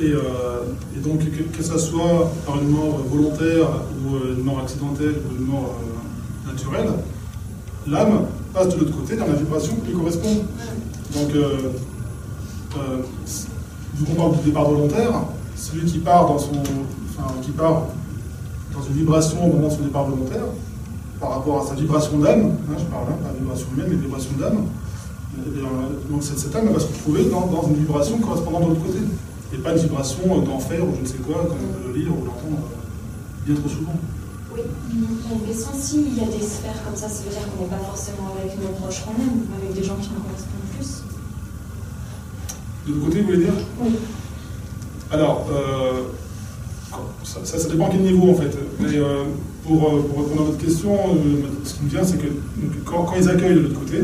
Et, 0.00 0.12
euh, 0.12 0.62
et 0.96 1.00
donc, 1.00 1.18
que, 1.18 1.42
que 1.56 1.62
ça 1.62 1.76
soit 1.76 2.30
par 2.46 2.56
une 2.62 2.70
mort 2.70 3.02
volontaire 3.10 3.66
ou 3.98 4.14
euh, 4.14 4.36
une 4.36 4.44
mort 4.44 4.60
accidentelle 4.60 5.16
ou 5.26 5.36
une 5.36 5.46
mort 5.46 5.74
naturelle, 6.46 6.90
l'âme 7.86 8.26
passe 8.54 8.68
de 8.68 8.76
l'autre 8.78 8.96
côté 8.96 9.16
dans 9.16 9.26
la 9.26 9.34
vibration 9.34 9.74
qui 9.74 9.88
lui 9.90 9.98
correspond. 9.98 10.36
Donc, 11.14 11.30
vu 13.96 14.04
qu'on 14.06 14.14
parle 14.14 14.36
du 14.38 14.44
départ 14.44 14.70
volontaire, 14.70 15.12
celui 15.56 15.84
qui 15.90 15.98
part 15.98 16.28
dans 16.28 16.38
son, 16.38 16.62
enfin, 17.10 17.34
qui 17.42 17.50
part 17.50 17.82
dans 18.72 18.82
une 18.88 18.94
vibration 18.94 19.44
au 19.44 19.52
moment 19.54 19.68
de 19.68 19.74
son 19.74 19.82
départ 19.82 20.04
volontaire, 20.04 20.46
par 21.20 21.30
rapport 21.30 21.62
à 21.62 21.66
sa 21.66 21.74
vibration 21.74 22.16
d'âme, 22.18 22.52
hein, 22.70 22.76
je 22.78 22.84
parle, 22.84 23.08
hein, 23.10 23.18
pas 23.22 23.32
vibration 23.38 23.66
humaine, 23.74 23.88
mais 23.90 23.96
vibration 23.96 24.30
d'âme, 24.38 24.60
bien, 25.36 25.68
donc 26.10 26.22
cette, 26.22 26.54
âme 26.54 26.68
va 26.72 26.80
se 26.80 26.86
retrouver 26.88 27.24
dans, 27.24 27.46
dans 27.46 27.66
une 27.68 27.74
vibration 27.76 28.18
correspondant 28.18 28.60
de 28.60 28.66
l'autre 28.66 28.82
côté, 28.84 28.98
et 29.52 29.58
pas 29.58 29.72
une 29.72 29.78
vibration 29.78 30.22
euh, 30.26 30.40
d'enfer 30.44 30.80
ou 30.82 30.94
je 30.96 31.00
ne 31.02 31.06
sais 31.06 31.18
quoi, 31.18 31.44
comme 31.48 31.58
on 31.70 31.72
peut 31.82 31.88
le 31.92 31.98
lire 31.98 32.10
ou 32.10 32.24
l'entendre 32.24 32.58
euh, 32.64 33.46
bien 33.46 33.54
trop 33.54 33.68
souvent. 33.68 33.94
Oui, 34.52 34.60
mais 35.46 35.54
sans 35.54 35.72
s'il 35.74 36.16
y 36.16 36.20
a 36.20 36.26
des 36.26 36.44
sphères 36.44 36.82
comme 36.84 36.96
ça, 36.96 37.08
ça 37.08 37.22
veut 37.24 37.30
dire 37.30 37.40
qu'on 37.54 37.62
n'est 37.62 37.70
pas 37.70 37.78
forcément 37.86 38.34
avec 38.38 38.56
nos 38.60 38.68
proches 38.80 39.02
aime, 39.08 39.42
mais 39.50 39.64
avec 39.66 39.76
des 39.80 39.84
gens 39.86 39.96
qui 39.96 40.10
nous 40.14 40.20
correspondent 40.20 40.70
plus. 40.76 41.02
De 42.86 42.92
l'autre 42.94 43.06
côté, 43.06 43.20
vous 43.20 43.26
voulez 43.26 43.38
dire? 43.44 43.52
Oui. 43.80 43.90
Alors, 45.12 45.46
euh, 45.52 46.02
ça, 47.24 47.40
ça- 47.44 47.58
ça 47.58 47.68
dépend 47.68 47.86
à 47.86 47.90
quel 47.90 48.00
niveau 48.02 48.30
en 48.30 48.34
fait. 48.34 48.56
Mais 48.80 48.96
euh, 48.96 49.24
pour, 49.64 49.82
euh, 49.84 50.02
pour 50.02 50.24
répondre 50.24 50.42
à 50.42 50.44
votre 50.46 50.58
question, 50.58 50.94
euh, 50.94 51.42
ce 51.64 51.74
qui 51.74 51.84
me 51.84 51.88
vient, 51.90 52.04
c'est 52.04 52.16
que 52.18 52.26
donc, 52.26 52.84
quand, 52.84 53.04
quand 53.04 53.16
ils 53.16 53.28
accueillent 53.28 53.54
de 53.54 53.60
l'autre 53.60 53.78
côté, 53.80 53.98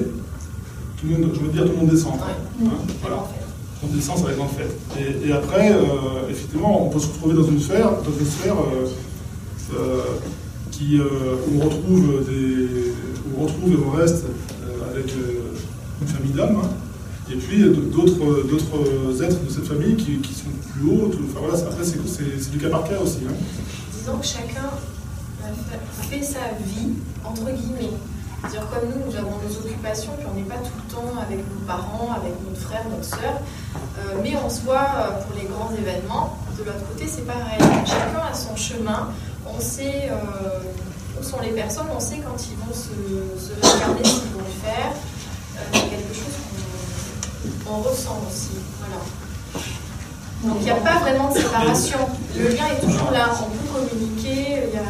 tout 0.97 1.07
le 1.07 1.12
monde, 1.18 1.30
je 1.34 1.40
veux 1.40 1.49
dire, 1.53 1.64
tout 1.64 1.72
le 1.72 1.76
monde 1.76 1.90
descend. 1.90 2.14
Hein, 2.14 2.66
voilà. 3.01 3.24
On 3.82 3.94
descend, 3.94 4.16
ça 4.18 4.24
va 4.24 4.32
être 4.32 4.42
en 4.42 4.49
fait. 4.49 4.70
Et, 4.99 5.28
et 5.28 5.32
après, 5.32 5.72
euh, 5.72 6.30
effectivement, 6.30 6.86
on 6.86 6.90
peut 6.90 6.99
se 6.99 7.09
retrouver 7.09 7.34
dans 7.34 7.44
une 7.47 7.61
sphère, 7.61 7.90
dans 7.90 8.18
une 8.18 8.26
sphère 8.26 8.55
euh, 8.57 8.86
euh, 9.78 10.01
qui, 10.70 10.99
où 10.99 11.61
on 11.61 11.64
retrouve 11.64 12.24
des, 12.26 12.92
où 13.26 13.40
on 13.40 13.44
retrouve 13.44 13.72
et 13.72 13.76
on 13.86 13.90
reste 13.90 14.24
avec 14.92 15.12
une 16.01 16.09
famille 16.09 16.32
d'âmes. 16.32 16.57
hein. 16.62 16.68
Et 17.30 17.36
puis 17.36 17.59
d'autres 17.92 18.47
d'autres 18.49 19.22
êtres 19.22 19.44
de 19.44 19.51
cette 19.51 19.66
famille 19.66 19.97
qui, 19.97 20.18
qui 20.18 20.32
sont 20.32 20.44
plus 20.72 20.88
hauts. 20.88 21.11
Enfin 21.12 21.40
voilà, 21.40 21.57
c'est- 21.57 21.64
après 21.66 21.84
c'est 21.84 21.99
c'est- 22.09 22.38
c'est 22.40 22.51
du 22.53 22.59
cas 22.59 22.68
par 22.70 22.84
cas 22.84 22.99
aussi. 23.03 23.18
hein. 23.28 23.34
Disons 23.92 24.16
que 24.18 24.26
chacun 24.26 24.70
fait 26.09 26.22
sa 26.22 26.38
vie, 26.64 26.92
entre 27.24 27.44
guillemets. 27.51 27.90
C'est-à-dire 28.41 28.66
comme 28.70 28.89
nous, 28.91 29.11
nous 29.11 29.16
avons 29.16 29.37
nos 29.43 29.57
occupations, 29.59 30.12
puis 30.18 30.26
on 30.30 30.34
n'est 30.37 30.43
pas 30.47 30.57
tout 30.57 30.76
le 30.76 30.93
temps 30.95 31.18
avec 31.20 31.39
nos 31.39 31.66
parents, 31.66 32.11
avec 32.14 32.32
notre 32.47 32.61
frère, 32.61 32.84
notre 32.91 33.05
sœur, 33.05 33.41
Euh, 33.99 34.20
mais 34.22 34.34
on 34.37 34.51
se 34.51 34.61
voit 34.61 34.89
euh, 34.97 35.22
pour 35.22 35.34
les 35.37 35.47
grands 35.47 35.70
événements. 35.72 36.37
De 36.59 36.64
l'autre 36.64 36.87
côté, 36.89 37.07
c'est 37.09 37.26
pareil. 37.26 37.59
Chacun 37.87 38.22
a 38.30 38.34
son 38.34 38.55
chemin. 38.57 39.09
On 39.47 39.59
sait 39.61 40.11
euh, 40.11 40.61
où 41.18 41.22
sont 41.24 41.41
les 41.41 41.51
personnes, 41.53 41.87
on 41.95 42.01
sait 42.01 42.18
quand 42.18 42.37
ils 42.51 42.57
vont 42.57 42.74
se, 42.74 42.93
se 43.41 43.53
réincarner, 43.61 44.05
ce 44.05 44.20
qu'ils 44.20 44.32
vont 44.32 44.53
faire. 44.62 44.93
Euh, 44.93 45.61
c'est 45.72 45.89
quelque 45.89 46.14
chose 46.14 46.34
qu'on 47.64 47.72
on 47.74 47.80
ressent 47.82 48.18
aussi. 48.28 48.57
Voilà. 48.80 49.01
Donc 50.47 50.57
il 50.61 50.64
n'y 50.64 50.70
a 50.70 50.76
pas 50.76 50.99
vraiment 51.01 51.30
de 51.32 51.38
séparation. 51.38 51.99
Le 52.36 52.49
lien 52.49 52.64
est 52.76 52.84
toujours 52.84 53.11
là. 53.11 53.30
On 53.40 53.51
peut 53.51 53.88
communiquer. 53.90 54.62
Il 54.68 54.74
y 54.74 54.78
a... 54.78 54.82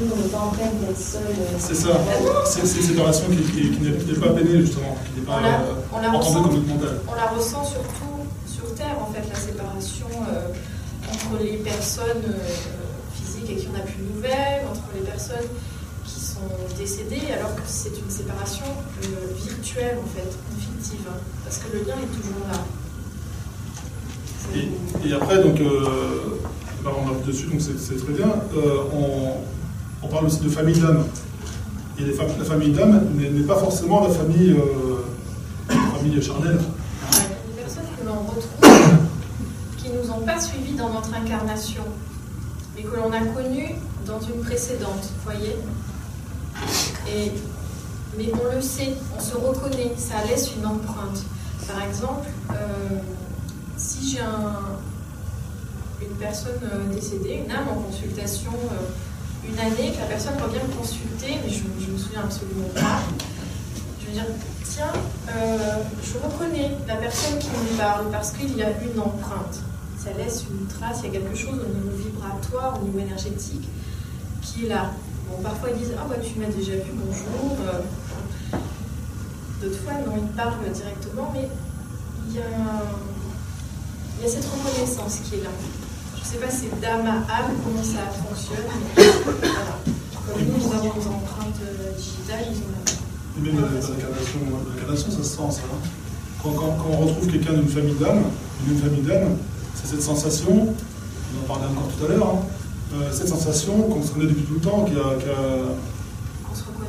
Nous, 0.00 0.10
on 0.12 0.16
n'est 0.16 0.28
pas 0.28 0.38
en 0.38 0.48
peine 0.50 0.74
d'être 0.80 0.98
seuls. 0.98 1.22
euh, 1.22 1.56
C'est 1.58 1.74
ça. 1.76 1.90
C'est 2.46 2.66
c'est 2.66 2.80
une 2.80 2.86
séparation 2.88 3.26
qui, 3.30 3.36
qui- 3.36 3.70
qui 3.70 3.80
n'est 4.12 4.18
pas 4.18 4.32
pénée 4.34 4.58
justement, 4.60 4.96
qui 5.06 5.20
n'est 5.20 5.26
pas 5.26 5.36
On 5.38 5.40
la- 5.40 5.60
euh, 5.60 5.74
on 5.92 6.00
la 6.00 6.08
entendue 6.08 6.26
ressent. 6.26 6.42
comme 6.42 6.54
une 6.56 6.66
mentale. 6.66 7.00
On 7.06 7.14
la 7.14 7.26
ressent 7.26 7.64
surtout 7.64 8.18
sur 8.46 8.74
Terre, 8.74 8.96
en 9.00 9.12
fait, 9.12 9.22
la 9.32 9.38
séparation 9.38 10.06
euh, 10.28 10.48
entre 11.12 11.40
les 11.40 11.58
personnes 11.58 12.26
euh, 12.26 12.42
physiques 13.14 13.50
et 13.50 13.54
qui 13.56 13.68
on 13.70 13.78
n'a 13.78 13.84
plus 13.84 14.02
de 14.02 14.12
nouvelles, 14.16 14.62
entre 14.68 14.82
les 14.96 15.02
personnes 15.06 15.46
qui 16.04 16.18
sont 16.20 16.50
décédées, 16.76 17.30
alors 17.38 17.54
que 17.54 17.62
c'est 17.64 17.94
une 17.96 18.10
séparation 18.10 18.66
euh, 18.66 19.32
virtuelle, 19.46 19.98
en 20.02 20.08
fait, 20.10 20.26
fictive, 20.58 21.06
hein, 21.08 21.18
parce 21.44 21.58
que 21.58 21.70
le 21.72 21.84
lien 21.86 21.94
est 22.02 22.10
toujours 22.18 22.42
là. 22.50 22.58
Et, 24.54 25.12
après, 25.12 25.42
donc, 25.42 25.60
euh, 25.60 26.40
bah, 26.82 26.92
on 26.98 27.08
a 27.08 27.12
vu 27.14 27.24
dessus, 27.26 27.46
donc 27.46 27.60
c'est 27.60 27.96
très 27.96 28.12
bien. 28.12 28.28
Euh, 28.56 28.82
on, 30.02 30.08
parle 30.08 30.26
aussi 30.26 30.40
de 30.40 30.48
famille 30.48 30.78
d'âme. 30.78 31.04
Et 31.98 32.02
les 32.02 32.14
la 32.14 32.44
famille 32.44 32.72
d'âme 32.72 33.08
n'est 33.16 33.46
pas 33.46 33.56
forcément 33.56 34.06
la 34.06 34.10
famille, 34.10 34.52
euh, 34.52 35.74
famille 35.96 36.22
charnelle. 36.22 36.58
Des 36.58 37.62
personnes 37.62 37.84
que 37.98 38.06
l'on 38.06 38.20
retrouve 38.20 38.44
qui 39.78 39.90
ne 39.90 39.98
nous 39.98 40.10
ont 40.10 40.20
pas 40.20 40.38
suivis 40.38 40.74
dans 40.74 40.90
notre 40.90 41.12
incarnation, 41.14 41.82
mais 42.76 42.82
que 42.82 42.94
l'on 42.96 43.10
a 43.12 43.20
connues 43.20 43.74
dans 44.06 44.20
une 44.20 44.40
précédente, 44.42 45.10
vous 45.16 45.32
voyez? 45.32 45.56
Et, 47.08 47.32
Mais 48.16 48.30
on 48.34 48.54
le 48.54 48.60
sait, 48.60 48.94
on 49.16 49.20
se 49.20 49.34
reconnaît, 49.34 49.92
ça 49.96 50.24
laisse 50.28 50.52
une 50.56 50.66
empreinte. 50.66 51.24
Par 51.66 51.82
exemple, 51.82 52.28
j'ai 54.04 54.20
un- 54.20 54.78
une 56.02 56.16
personne 56.16 56.60
euh, 56.64 56.92
décédée, 56.94 57.42
une 57.44 57.50
âme 57.50 57.68
en 57.70 57.80
consultation, 57.82 58.50
euh, 58.52 59.48
une 59.48 59.58
année, 59.58 59.92
que 59.92 60.00
la 60.00 60.06
personne 60.06 60.34
revient 60.42 60.60
me 60.68 60.74
consulter, 60.74 61.38
mais 61.44 61.50
je 61.50 61.62
ne 61.64 61.92
me 61.92 61.98
souviens 61.98 62.20
absolument 62.24 62.68
pas, 62.74 63.00
je 64.00 64.06
veux 64.06 64.12
dire, 64.12 64.26
tiens, 64.64 64.92
euh, 65.36 65.78
je 66.02 66.18
reconnais 66.18 66.72
la 66.86 66.96
personne 66.96 67.38
qui 67.38 67.48
me 67.48 67.78
parle 67.78 68.10
parce 68.10 68.30
qu'il 68.32 68.56
y 68.56 68.62
a 68.62 68.70
une 68.70 68.98
empreinte. 69.00 69.60
Ça 69.98 70.10
laisse 70.18 70.44
une 70.50 70.66
trace, 70.66 71.00
il 71.04 71.12
y 71.12 71.16
a 71.16 71.20
quelque 71.20 71.34
chose 71.36 71.54
au 71.64 71.68
niveau 71.74 71.96
vibratoire, 71.96 72.78
au 72.82 72.84
niveau 72.84 72.98
énergétique 72.98 73.66
qui 74.42 74.66
est 74.66 74.68
là. 74.68 74.90
Bon, 75.30 75.42
parfois 75.42 75.70
ils 75.70 75.78
disent 75.78 75.94
Ah, 75.98 76.04
bah 76.08 76.16
tu 76.22 76.38
m'as 76.38 76.46
déjà 76.54 76.72
vu, 76.74 76.92
bonjour. 76.94 77.56
D'autres 79.62 79.80
fois, 79.82 79.94
non, 80.06 80.12
ils 80.18 80.36
parlent 80.36 80.70
directement, 80.74 81.30
mais 81.32 81.48
il 82.28 82.34
y 82.36 82.38
a, 82.40 82.42
il 84.18 84.24
y 84.24 84.28
a 84.28 84.30
cette 84.32 84.46
reconnaissance 84.46 85.20
qui 85.24 85.36
est 85.36 85.42
là. 85.44 85.50
Je 86.16 86.20
ne 86.20 86.26
sais 86.26 86.38
pas 86.46 86.50
si 86.50 86.66
c'est 86.70 86.80
d'âme 86.80 87.06
à 87.06 87.18
âme, 87.30 87.52
comment 87.64 87.82
ça 87.84 88.08
fonctionne, 88.10 88.64
mais 88.96 89.02
voilà. 89.40 89.78
Comme 90.26 90.40
nous, 90.42 90.56
nous 90.56 90.72
avons 90.72 90.88
nos 90.96 91.06
empreintes 91.14 91.60
euh, 91.62 91.92
digitales, 91.96 92.46
ils 92.50 92.58
ont 92.58 92.72
la 92.72 92.80
Et 93.36 93.52
même 93.52 93.60
l'incarnation, 93.62 95.10
ça 95.10 95.16
se 95.18 95.22
sent 95.24 95.50
ça. 95.50 95.62
hein. 95.68 95.78
Quand, 96.42 96.50
quand- 96.52 96.76
quand 96.78 96.88
on 96.92 96.96
retrouve 97.06 97.26
quelqu'un 97.28 97.52
d'une 97.54 97.68
famille 97.68 97.94
d'âme, 97.94 98.22
d'une 98.66 98.78
famille 98.78 99.02
d'âme, 99.02 99.36
c'est 99.74 99.88
cette 99.88 100.02
sensation, 100.02 100.50
on 100.68 101.44
en 101.44 101.46
parlait 101.46 101.66
encore 101.66 101.88
tout 101.98 102.04
à 102.04 102.08
l'heure, 102.08 102.26
hein, 102.26 102.38
euh, 102.94 103.12
cette 103.12 103.28
sensation 103.28 103.74
qu'on 103.82 104.02
se 104.02 104.12
connaît 104.12 104.26
depuis 104.26 104.44
tout 104.44 104.54
le 104.54 104.60
temps, 104.60 104.84
qui 104.84 104.92
a, 104.92 105.18
qui 105.20 105.28
a- 105.28 105.74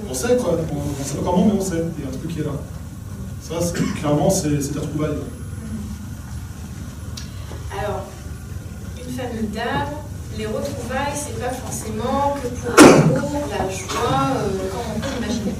On 0.07 0.11
on 0.11 0.13
sait 0.13 0.37
quoi, 0.37 0.57
on 0.71 0.99
ne 1.01 1.05
sait 1.05 1.15
pas 1.15 1.23
comment, 1.31 1.45
mais 1.47 1.59
on 1.59 1.61
sait, 1.65 1.83
il 1.97 2.03
y 2.03 2.07
a 2.07 2.09
un 2.09 2.17
truc 2.17 2.31
qui 2.33 2.39
est 2.39 2.43
là. 2.43 2.51
Ça, 3.41 3.55
c'est- 3.61 3.99
clairement, 3.99 4.29
c'est 4.29 4.61
c'est 4.61 4.75
la 4.75 4.81
trouvaille. 4.81 5.17
Alors, 7.85 8.01
une 8.97 9.13
famille 9.13 9.47
d'âmes, 9.49 9.93
les 10.39 10.47
retrouvailles, 10.47 11.13
c'est 11.13 11.39
pas 11.39 11.51
forcément 11.51 12.35
que 12.41 12.47
pour 12.47 12.75
l'amour, 12.75 13.47
la 13.51 13.69
joie, 13.69 14.37
euh, 14.37 14.69
comme 14.71 14.95
on 14.95 14.99
peut 14.99 15.07
l'imaginer. 15.15 15.53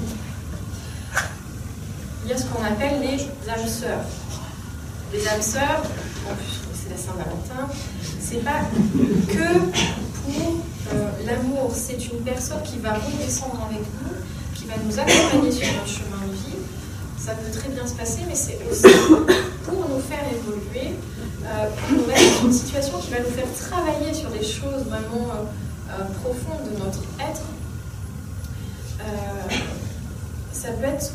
Il 2.24 2.30
y 2.30 2.32
a 2.32 2.36
ce 2.36 2.46
qu'on 2.46 2.64
appelle 2.64 3.00
les 3.00 3.48
âmes 3.48 3.68
sœurs. 3.68 4.04
Les 5.12 5.28
âmes 5.28 5.42
sœurs, 5.42 5.82
en 6.28 6.34
plus 6.34 6.60
c'est 6.74 6.90
la 6.90 6.96
Saint-Valentin, 6.96 7.72
c'est 8.20 8.42
pas 8.42 8.62
que 9.28 9.58
pour 10.24 10.56
euh, 10.94 11.10
l'amour, 11.26 11.70
c'est 11.72 12.04
une 12.06 12.24
personne 12.24 12.62
qui 12.64 12.78
va 12.78 12.94
redescendre 12.94 13.68
avec 13.70 13.82
nous, 13.82 14.16
qui 14.52 14.66
va 14.66 14.74
nous 14.84 14.98
accompagner 14.98 15.52
sur 15.52 15.72
notre 15.74 15.86
chemin. 15.86 16.25
Ça 17.26 17.32
peut 17.32 17.50
très 17.50 17.70
bien 17.70 17.84
se 17.84 17.94
passer, 17.94 18.20
mais 18.28 18.36
c'est 18.36 18.56
aussi 18.70 18.84
pour 19.64 19.74
nous 19.74 19.98
faire 19.98 20.22
évoluer, 20.32 20.94
euh, 21.44 21.66
pour 21.76 21.98
nous 21.98 22.06
mettre 22.06 22.40
dans 22.40 22.46
une 22.46 22.52
situation 22.52 23.00
qui 23.00 23.10
va 23.10 23.18
nous 23.18 23.30
faire 23.30 23.52
travailler 23.68 24.14
sur 24.14 24.30
des 24.30 24.44
choses 24.44 24.84
vraiment 24.86 25.32
euh, 25.34 25.90
euh, 25.90 26.04
profondes 26.22 26.70
de 26.72 26.78
notre 26.78 27.00
être. 27.18 27.42
Ça 30.52 30.68
peut 30.68 30.84
être, 30.84 31.10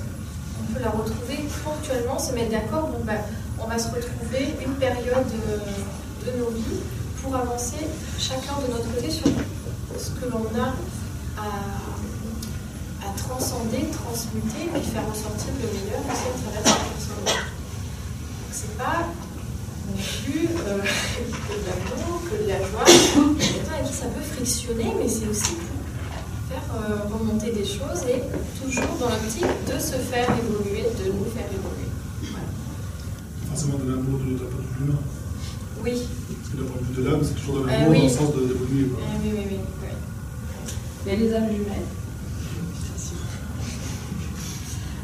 on 0.59 0.73
peut 0.73 0.81
la 0.81 0.89
retrouver 0.89 1.45
ponctuellement, 1.63 2.19
se 2.19 2.33
mettre 2.33 2.51
d'accord, 2.51 2.87
bon, 2.87 3.05
bah, 3.05 3.13
on 3.57 3.67
va 3.67 3.79
se 3.79 3.87
retrouver 3.87 4.53
une 4.65 4.73
période 4.73 5.25
de, 5.27 6.29
de 6.29 6.37
nos 6.37 6.49
vies 6.49 6.81
pour 7.23 7.33
avancer 7.37 7.87
chacun 8.19 8.59
de 8.67 8.73
notre 8.73 8.93
côté 8.93 9.09
sur 9.09 9.27
ce 9.97 10.09
que 10.11 10.29
l'on 10.29 10.43
a 10.59 10.73
à, 11.37 11.90
à 13.11 13.17
transcender, 13.19 13.83
transmuter, 13.91 14.69
mais 14.73 14.79
faire 14.79 15.03
ressortir 15.09 15.51
le 15.59 15.67
meilleur 15.67 15.99
aussi 16.07 16.27
à 16.31 16.35
travers 16.39 16.63
cette 16.63 16.87
personne. 16.95 17.25
Donc 17.27 18.51
c'est 18.51 18.77
pas 18.77 18.99
non 19.87 19.97
plus 19.99 20.47
euh, 20.47 20.79
que 21.47 21.53
de 21.59 21.63
l'amour, 21.67 22.21
que 22.29 22.35
de 22.43 22.47
la 22.47 22.59
joie. 22.63 22.85
Il 22.87 23.43
y 23.43 23.59
a 23.59 23.63
des 23.63 23.65
gens 23.67 23.73
avec 23.75 23.87
qui 23.87 23.93
ça 23.93 24.05
peut 24.07 24.21
frictionner, 24.23 24.91
mais 24.97 25.07
c'est 25.09 25.27
aussi 25.27 25.53
pour 25.59 25.75
faire 26.49 26.67
euh, 26.75 27.07
remonter 27.11 27.51
des 27.51 27.65
choses 27.65 28.03
et 28.07 28.23
toujours 28.63 28.95
dans 28.99 29.09
l'optique 29.09 29.43
de 29.67 29.77
se 29.79 29.95
faire 29.99 30.27
évoluer, 30.31 30.83
de 30.83 31.11
nous 31.11 31.25
faire 31.35 31.47
évoluer. 31.51 31.89
Voilà. 32.31 32.47
Forcément 33.49 33.77
de 33.79 33.89
l'amour 33.91 34.19
de 34.19 34.33
la 34.39 34.47
part 34.47 34.59
de 34.63 34.85
l'humain. 34.85 34.99
Oui. 35.83 36.07
Parce 36.39 36.49
que 36.53 36.57
le 36.57 36.63
point 36.63 36.79
de 36.81 36.85
vue 36.93 37.03
de 37.03 37.09
l'âme, 37.09 37.21
c'est 37.23 37.35
toujours 37.35 37.55
de 37.63 37.67
Euh, 37.67 37.71
l'amour 37.71 37.89
oui. 37.89 37.97
dans 37.99 38.03
le 38.03 38.09
sens 38.09 38.35
de-. 38.35 38.47
Eh 38.51 38.73
oui, 38.73 38.91
oui, 39.23 39.31
oui, 39.51 39.57
oui. 39.83 41.11
Et 41.11 41.15
les 41.17 41.33
âmes 41.33 41.49
jumelles 41.49 41.89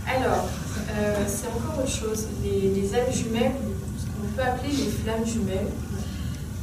Alors, 0.08 0.48
euh, 0.92 1.26
c'est 1.28 1.48
encore 1.48 1.67
autre 1.80 1.90
chose. 1.90 2.26
Les, 2.44 2.72
les 2.74 2.94
âmes 2.96 3.12
jumelles, 3.12 3.52
ce 3.98 4.06
qu'on 4.06 4.28
peut 4.36 4.42
appeler 4.42 4.72
les 4.72 4.90
flammes 4.90 5.26
jumelles, 5.26 5.68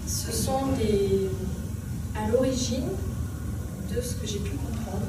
ce 0.07 0.33
sont 0.33 0.69
des, 0.79 1.29
à 2.15 2.29
l'origine 2.31 2.89
de 3.95 4.01
ce 4.01 4.15
que 4.17 4.27
j'ai 4.27 4.39
pu 4.39 4.51
comprendre, 4.53 5.07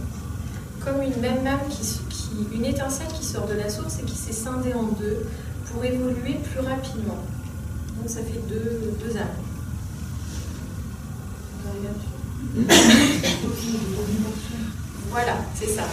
comme 0.83 1.01
une 1.01 1.19
même 1.21 1.45
âme 1.47 1.59
qui, 1.69 1.81
qui- 2.09 2.55
une 2.55 2.65
étincelle 2.65 3.07
qui 3.07 3.25
sort 3.25 3.47
de 3.47 3.53
la 3.53 3.69
source 3.69 3.99
et 3.99 4.03
qui 4.03 4.15
s'est 4.15 4.33
scindée 4.33 4.73
en 4.73 4.83
deux 4.83 5.25
pour 5.71 5.83
évoluer 5.83 6.35
plus 6.35 6.59
rapidement. 6.65 7.19
Donc 7.97 8.07
ça 8.09 8.19
fait 8.19 8.41
deux, 8.49 8.93
deux 9.03 9.17
âmes. 9.17 9.27
Voilà, 15.09 15.37
c'est 15.55 15.67
ça. 15.67 15.83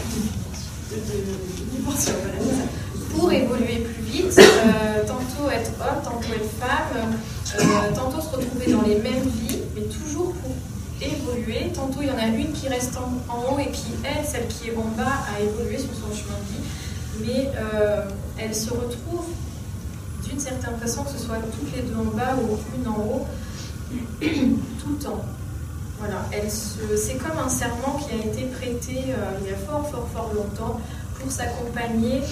Pour 3.15 3.33
évoluer 3.33 3.79
plus 3.79 4.03
vite, 4.03 4.39
euh, 4.39 5.07
tantôt 5.07 5.51
être 5.51 5.71
homme, 5.81 6.03
tantôt 6.03 6.33
être 6.35 6.51
femme, 6.61 7.15
euh, 7.59 7.95
tantôt 7.95 8.21
se 8.21 8.37
retrouver 8.37 8.73
dans 8.73 8.83
les 8.83 8.97
mêmes 8.97 9.23
vies, 9.23 9.59
mais 9.75 9.83
toujours 9.83 10.33
pour 10.35 10.53
évoluer. 11.01 11.71
Tantôt 11.75 12.01
il 12.03 12.09
y 12.09 12.11
en 12.11 12.19
a 12.19 12.27
une 12.27 12.53
qui 12.53 12.69
reste 12.69 12.97
en, 12.97 13.37
haut 13.37 13.59
et 13.59 13.71
qui, 13.71 13.93
elle, 14.05 14.25
celle 14.25 14.47
qui 14.49 14.69
est 14.69 14.77
en 14.77 14.89
bas, 14.97 15.25
a 15.35 15.41
évolué 15.43 15.79
sur 15.79 15.91
son 15.95 16.15
chemin 16.15 16.37
de 16.39 17.25
vie, 17.25 17.27
mais 17.27 17.51
euh, 17.57 18.05
elle 18.39 18.55
se 18.55 18.71
retrouve 18.71 19.27
d'une 20.29 20.41
certaine 20.41 20.79
façon, 20.79 21.05
que 21.05 21.11
ce 21.11 21.19
soit 21.19 21.37
toutes 21.37 21.75
les 21.77 21.83
deux 21.83 21.97
en 21.97 22.17
bas 22.17 22.37
ou 22.37 22.59
une 22.79 22.89
en 22.89 22.99
haut, 22.99 23.27
tout 24.21 24.91
le 24.91 24.97
temps. 25.03 25.25
Voilà, 26.05 26.25
c'est 26.97 27.15
comme 27.15 27.39
un 27.39 27.49
serment 27.49 27.97
qui 27.97 28.13
a 28.13 28.27
été 28.27 28.47
prêté 28.47 29.05
euh, 29.11 29.39
il 29.41 29.47
y 29.47 29.55
a 29.55 29.57
fort, 29.57 29.89
fort, 29.89 30.09
fort 30.13 30.33
longtemps 30.35 30.81
pour 31.15 31.31
s'accompagner, 31.31 32.23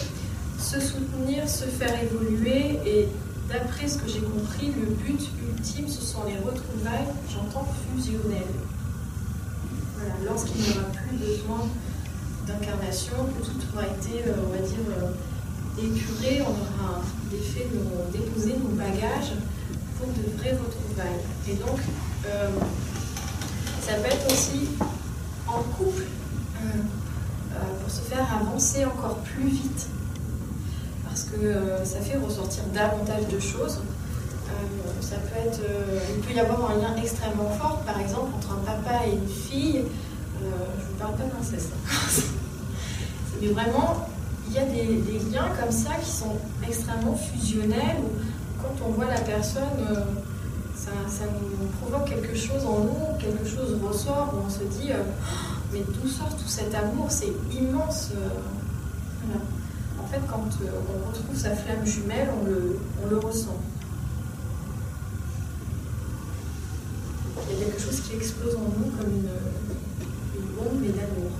se 0.58 0.80
soutenir, 0.80 1.48
se 1.48 1.66
faire 1.66 1.94
évoluer. 2.02 2.80
Et 2.84 3.08
d'après 3.48 3.86
ce 3.86 3.98
que 3.98 4.08
j'ai 4.08 4.22
compris, 4.22 4.72
le 4.76 4.86
but 4.86 5.20
ultime, 5.54 5.86
ce 5.86 6.02
sont 6.02 6.24
les 6.24 6.34
retrouvailles, 6.38 7.06
j'entends 7.32 7.64
fusionnelles. 7.94 8.42
Voilà, 9.96 10.14
lorsqu'il 10.26 10.62
n'y 10.62 10.70
aura 10.70 10.90
plus 10.90 11.16
besoin 11.16 11.68
d'incarnation, 12.48 13.14
que 13.38 13.44
tout 13.44 13.54
aura 13.72 13.84
été, 13.86 14.26
euh, 14.26 14.34
on 14.48 14.50
va 14.50 14.66
dire, 14.66 14.82
euh, 14.98 15.80
épuré, 15.80 16.42
on 16.42 16.50
aura 16.50 17.02
défait 17.30 17.68
nos, 17.72 18.10
déposé 18.10 18.54
nos 18.54 18.74
bagages 18.74 19.38
pour 19.96 20.08
de 20.08 20.36
vraies 20.38 20.58
retrouvailles. 20.58 21.22
Et 21.48 21.54
donc, 21.54 21.78
ça 23.90 23.96
peut 23.96 24.06
être 24.06 24.32
aussi 24.32 24.68
en 25.48 25.62
couple 25.76 26.02
euh, 26.04 26.68
euh, 27.54 27.56
pour 27.82 27.90
se 27.90 28.02
faire 28.02 28.24
avancer 28.40 28.84
encore 28.84 29.16
plus 29.16 29.48
vite. 29.48 29.88
Parce 31.04 31.24
que 31.24 31.44
euh, 31.44 31.84
ça 31.84 31.98
fait 31.98 32.16
ressortir 32.16 32.62
davantage 32.72 33.26
de 33.26 33.40
choses. 33.40 33.80
Ça 35.00 35.16
peut 35.16 35.48
être, 35.48 35.60
il 36.14 36.20
peut 36.20 36.34
y 36.34 36.38
avoir 36.40 36.70
un 36.70 36.74
lien 36.74 36.94
extrêmement 37.02 37.50
fort, 37.50 37.78
par 37.86 37.98
exemple, 38.00 38.30
entre 38.36 38.52
un 38.52 38.64
papa 38.64 39.06
et 39.06 39.12
une 39.14 39.28
fille. 39.28 39.84
Je 40.38 40.44
ne 40.44 40.50
vous 40.50 40.94
parle 40.98 41.14
pas 41.14 41.24
d'inceste. 41.24 41.70
hein. 41.88 42.22
Mais 43.40 43.48
vraiment, 43.48 44.08
il 44.48 44.54
y 44.54 44.58
a 44.58 44.66
des, 44.66 44.98
des 45.02 45.18
liens 45.30 45.48
comme 45.60 45.72
ça 45.72 45.94
qui 46.02 46.10
sont 46.10 46.36
extrêmement 46.66 47.16
fusionnels, 47.16 48.02
quand 48.60 48.86
on 48.86 48.90
voit 48.92 49.06
la 49.06 49.20
personne, 49.20 49.64
ça, 50.84 51.24
nous 51.26 51.66
provoque 51.80 52.08
quelque 52.08 52.34
chose 52.34 52.64
en 52.64 52.84
nous, 52.84 53.18
quelque 53.18 53.46
chose 53.46 53.76
ressort, 53.82 54.32
où 54.34 54.46
on 54.46 54.50
se 54.50 54.64
dit, 54.64 54.92
euh, 54.92 55.02
Oh, 55.02 55.50
mais 55.72 55.80
d'où 55.80 56.08
sort 56.08 56.34
tout 56.36 56.48
cet 56.48 56.74
amour? 56.74 57.06
C'est 57.10 57.32
immense. 57.52 58.10
euh. 58.16 59.36
En 60.02 60.06
fait, 60.06 60.20
quand 60.26 60.48
euh, 60.62 60.70
on 60.88 61.08
retrouve 61.08 61.36
sa 61.36 61.54
flamme 61.54 61.84
jumelle, 61.84 62.28
on 62.40 63.08
le, 63.08 63.18
ressent. 63.18 63.56
Il 67.50 67.58
y 67.58 67.62
a 67.62 67.64
quelque 67.66 67.80
chose 67.80 68.00
qui 68.00 68.16
explose 68.16 68.56
en 68.56 68.60
nous 68.60 68.90
comme 68.96 69.10
une, 69.10 69.28
bombe, 70.56 70.80
mais 70.80 70.88
d'amour. 70.88 71.30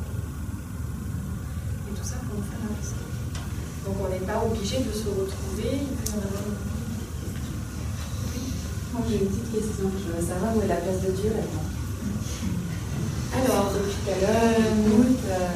Et 1.88 1.95
tout 1.99 2.05
ça 2.05 2.16
pour 2.16 2.36
nous 2.36 2.45
faire 2.45 2.61
avancer. 2.70 2.95
Donc 3.86 3.97
on 4.05 4.09
n'est 4.09 4.26
pas 4.26 4.45
obligé 4.45 4.78
de 4.78 4.93
se 4.93 5.09
retrouver, 5.09 5.80
il. 5.82 6.70
Moi 9.01 9.09
j'ai 9.09 9.24
une 9.24 9.28
petite 9.32 9.51
question. 9.51 9.88
Je 9.96 10.12
veux 10.12 10.20
savoir 10.20 10.55
où 10.55 10.61
est 10.61 10.66
la 10.68 10.76
place 10.76 11.01
de 11.01 11.12
Dieu 11.12 11.32
là-dedans. 11.32 11.68
Alors, 13.32 13.72
Depuis 13.72 13.96
tout 13.96 14.11
à 14.12 14.20
l'heure, 14.20 14.61
euh, 14.61 15.48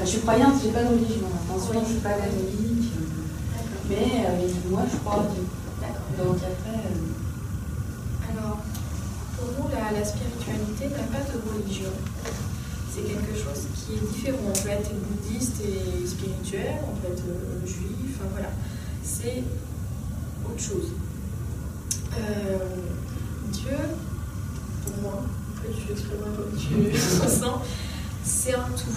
je 0.00 0.06
suis 0.06 0.20
croyante, 0.20 0.54
j'ai 0.62 0.70
pas 0.70 0.82
de 0.82 0.96
religion. 0.96 1.28
Attention, 1.28 1.84
je 1.84 1.90
suis 1.92 2.00
pas 2.00 2.16
catholique. 2.16 2.88
Mais 3.90 4.24
euh, 4.24 4.48
moi 4.70 4.84
je 4.90 4.96
crois 4.96 5.16
en 5.20 5.28
Dieu. 5.28 5.44
Donc 6.16 6.36
après, 6.40 6.80
euh, 6.88 8.32
alors, 8.32 8.64
pour 9.36 9.48
nous, 9.52 9.68
la, 9.68 9.92
la 9.92 10.02
spiritualité 10.02 10.88
n'a 10.88 11.04
pas 11.12 11.20
de 11.20 11.36
religion. 11.52 11.92
C'est 12.88 13.02
quelque 13.02 13.36
chose 13.36 13.68
qui 13.76 13.92
est 14.00 14.08
différent. 14.08 14.40
On 14.48 14.56
peut 14.56 14.70
être 14.70 14.90
bouddhiste 14.96 15.60
et 15.60 16.06
spirituel, 16.06 16.80
on 16.88 16.96
peut 16.96 17.12
être 17.12 17.28
euh, 17.28 17.60
juif, 17.66 18.16
enfin 18.16 18.28
voilà. 18.32 18.48
C'est 19.04 19.44
autre 20.48 20.62
chose. 20.62 20.96
Euh, 22.18 22.58
Dieu, 23.52 23.76
pour 24.84 25.02
moi, 25.02 25.22
que 25.62 25.68
tu 25.68 25.92
exprimeras 25.92 26.30
comme 26.36 26.58
tu 26.58 26.74
le 26.92 27.24
ressens, 27.24 27.62
c'est 28.24 28.54
un 28.54 28.68
tout. 28.76 28.96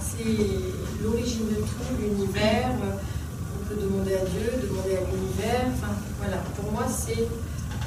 C'est 0.00 1.02
l'origine 1.02 1.48
de 1.48 1.56
tout, 1.56 2.00
l'univers. 2.00 2.70
On 2.80 3.68
peut 3.68 3.80
demander 3.80 4.14
à 4.14 4.24
Dieu, 4.24 4.68
demander 4.68 4.96
à 4.96 5.00
l'univers. 5.00 5.66
Enfin, 5.74 5.92
voilà. 6.18 6.38
Pour 6.56 6.72
moi, 6.72 6.84
c'est 6.88 7.28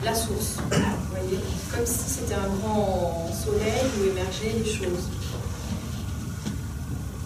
la 0.03 0.15
source. 0.15 0.57
Vous 0.69 1.15
voyez 1.15 1.39
Comme 1.73 1.85
si 1.85 2.09
c'était 2.09 2.35
un 2.35 2.47
grand 2.61 3.29
soleil 3.33 3.83
où 3.99 4.09
émergeaient 4.09 4.57
les 4.63 4.69
choses. 4.69 5.09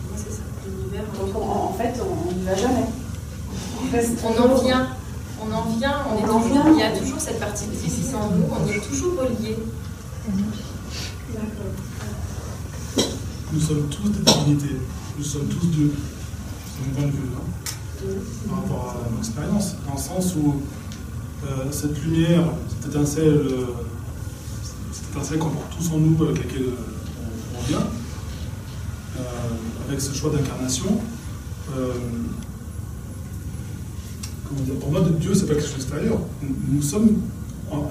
Moi, 0.10 0.18
c'est 0.18 0.32
ça. 0.32 0.44
L'univers. 0.66 1.04
en 1.36 1.74
fait, 1.74 1.94
on 2.02 2.34
n'y 2.34 2.44
va 2.44 2.56
jamais. 2.56 2.86
On 4.24 4.42
en 4.42 4.64
vient. 4.64 4.88
On 5.48 5.54
en 5.54 5.64
vient, 5.78 5.98
on, 6.10 6.16
On 6.16 6.18
est 6.26 6.30
en 6.30 6.40
toujours, 6.42 6.64
vient. 6.64 6.74
il 6.74 6.80
y 6.80 6.84
a 6.84 6.98
toujours 6.98 7.20
cette 7.20 7.40
partie 7.40 7.66
de 7.68 7.74
Isis 7.74 8.14
en 8.14 8.30
nous, 8.36 8.46
on 8.52 8.68
est 8.68 8.80
toujours 8.80 9.14
reliés. 9.20 9.58
Nous 13.54 13.60
sommes 13.60 13.88
tous 13.90 14.10
des 14.10 14.20
divinités. 14.32 14.76
Nous 15.18 15.24
sommes 15.24 15.48
tous 15.48 15.68
Dieu. 15.68 15.92
C'est 16.68 16.88
mon 16.88 16.94
point 16.96 17.06
de 17.08 17.12
vue. 17.12 17.30
hein, 17.36 18.48
par 18.50 18.58
rapport 18.58 18.96
à 19.06 19.10
mon 19.12 19.20
expérience. 19.20 19.76
Dans 19.88 19.94
le 19.96 20.00
sens 20.00 20.36
où 20.36 20.62
euh, 21.48 21.72
cette 21.72 22.02
lumière, 22.04 22.44
cette 22.70 22.92
étincelle, 22.92 23.28
euh, 23.28 23.66
cette 24.92 25.10
étincelle 25.16 25.38
qu'on 25.40 25.50
porte 25.50 25.78
tous 25.78 25.92
en 25.94 26.00
nous, 26.00 26.22
avec 26.24 26.38
laquelle 26.44 26.64
euh, 26.64 26.76
on, 27.56 27.60
on 27.60 27.64
vient, 27.68 27.88
euh, 29.18 29.22
avec 29.88 30.02
ce 30.02 30.14
choix 30.14 30.32
d'incarnation, 30.32 31.00
euh, 31.78 31.94
comment 34.48 34.62
dire, 34.62 34.76
pour 34.76 34.92
moi, 34.92 35.02
Dieu, 35.20 35.34
c'est 35.34 35.46
pas 35.48 35.54
quelque 35.54 35.66
chose 35.68 35.76
d'extérieur. 35.76 36.20
Nous, 36.42 36.56
nous 36.76 36.82
sommes, 36.82 37.10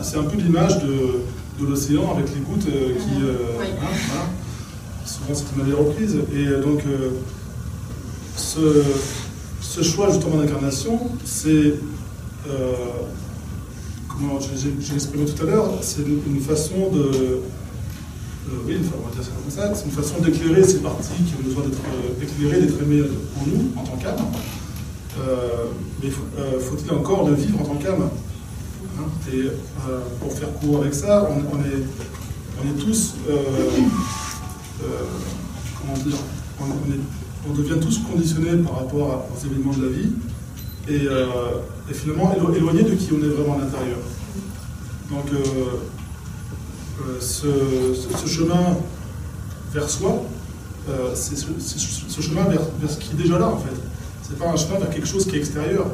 c'est 0.02 0.16
un 0.18 0.24
peu 0.24 0.36
l'image 0.36 0.82
de, 0.82 1.20
de 1.61 1.66
l'océan 1.68 2.12
avec 2.14 2.26
les 2.34 2.40
gouttes 2.40 2.66
euh, 2.68 2.94
qui. 2.94 3.22
euh, 3.22 3.59
Oui. 3.61 3.66
hein, 3.80 3.86
voilà. 4.09 4.26
Souvent, 5.07 5.34
c'est 5.34 5.44
une 5.57 5.62
manière 5.62 5.78
reprise. 5.78 6.16
Et 6.34 6.46
euh, 6.46 6.62
donc, 6.62 6.82
euh, 6.86 7.11
ce, 8.36 8.82
ce 9.61 9.82
choix 9.82 10.11
justement 10.11 10.36
d'incarnation, 10.36 10.98
c'est. 11.24 11.74
comment 14.09 14.38
j'ai- 14.40 14.94
exprimé 14.94 15.24
tout 15.24 15.42
à 15.42 15.46
l'heure, 15.46 15.70
c'est 15.82 16.02
une, 16.02 16.20
une 16.34 16.40
façon 16.40 16.90
de. 16.92 17.40
oui, 18.66 18.76
on 18.96 19.09
va 19.09 19.14
dire 19.14 19.24
ça 19.24 19.30
comme 19.30 19.50
ça, 19.50 19.74
c'est 19.74 19.84
une 19.86 19.90
façon 19.90 20.14
d'éclairer 20.22 20.62
ces 20.62 20.78
parties 20.78 21.22
qui 21.26 21.34
ont 21.40 21.44
besoin 21.46 21.64
d'être 21.64 21.80
éclairées, 22.22 22.61
d'être 22.62 22.80
aimées 22.82 23.02
pour 23.34 23.46
nous 23.48 23.72
en 23.76 23.82
tant 23.84 23.96
qu'âme. 23.96 24.24
Euh, 25.20 25.66
mais 26.02 26.08
euh, 26.38 26.58
faut-il 26.60 26.90
encore 26.92 27.28
le 27.28 27.34
vivre 27.34 27.60
en 27.60 27.64
tant 27.64 27.76
qu'âme 27.76 28.08
Hein, 28.98 29.04
Et 29.32 29.40
euh, 29.40 30.00
pour 30.20 30.32
faire 30.32 30.52
court 30.60 30.80
avec 30.82 30.94
ça, 30.94 31.28
on, 31.30 31.58
est, 31.60 31.82
on 32.62 32.68
est 32.68 32.80
tous. 32.80 33.14
comment 35.80 35.94
dire 36.04 36.16
on, 37.48 37.52
devient 37.54 37.80
tous 37.80 37.98
conditionnés 38.10 38.56
par 38.62 38.76
rapport 38.78 39.26
aux 39.34 39.46
événements 39.46 39.72
de 39.72 39.84
la 39.86 39.90
vie 39.90 40.12
et, 40.88 41.08
finalement 41.92 42.32
élo- 42.34 42.54
éloignés 42.54 42.84
de 42.84 42.94
qui 42.94 43.08
on 43.12 43.22
est 43.24 43.28
vraiment 43.28 43.54
à 43.56 43.58
l'intérieur. 43.58 43.98
Donc, 45.10 45.26
ce, 47.20 47.46
chemin 48.28 48.76
vers 49.72 49.90
soi, 49.90 50.22
c'est 51.14 51.36
ce, 51.36 52.20
chemin 52.22 52.44
vers 52.44 52.90
ce 52.90 52.98
qui 52.98 53.10
est 53.12 53.22
déjà 53.22 53.38
là 53.38 53.48
en 53.48 53.58
fait. 53.58 53.74
C'est 54.27 54.39
pas 54.39 54.49
un 54.49 54.57
chemin 54.57 54.79
vers 54.79 54.91
quelque 54.91 55.07
chose 55.07 55.27
qui 55.27 55.37
est 55.37 55.39
extérieur. 55.39 55.87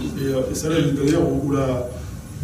Et, 0.00 0.24
euh, 0.24 0.42
et 0.50 0.68
là 0.68 0.90
d'ailleurs 0.92 1.26
où, 1.26 1.48
où 1.48 1.52
la, 1.52 1.88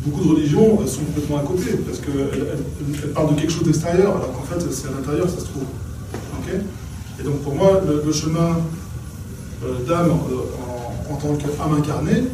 beaucoup 0.05 0.25
de 0.25 0.29
religions 0.31 0.87
sont 0.87 1.03
complètement 1.03 1.39
à 1.39 1.43
côté, 1.43 1.73
parce 1.87 1.99
qu'elles 1.99 3.11
parlent 3.11 3.35
de 3.35 3.41
quelque 3.41 3.53
chose 3.53 3.65
d'extérieur, 3.65 4.17
alors 4.17 4.33
qu'en 4.33 4.43
fait 4.43 4.61
c'est 4.71 4.89
à 4.89 4.93
l'intérieur 4.93 5.29
ça 5.29 5.41
se 5.41 5.47
trouve. 5.47 5.65
Ok? 6.39 6.55
Et 7.21 7.23
donc 7.23 7.43
pour 7.43 7.55
moi, 7.55 7.81
le, 7.87 8.13
chemin 8.13 8.59
euh, 9.65 9.85
d'âme 9.87 10.13
en, 11.11 11.17
tant 11.17 11.35
qu'âme 11.35 11.75
incarnée, 11.77 12.25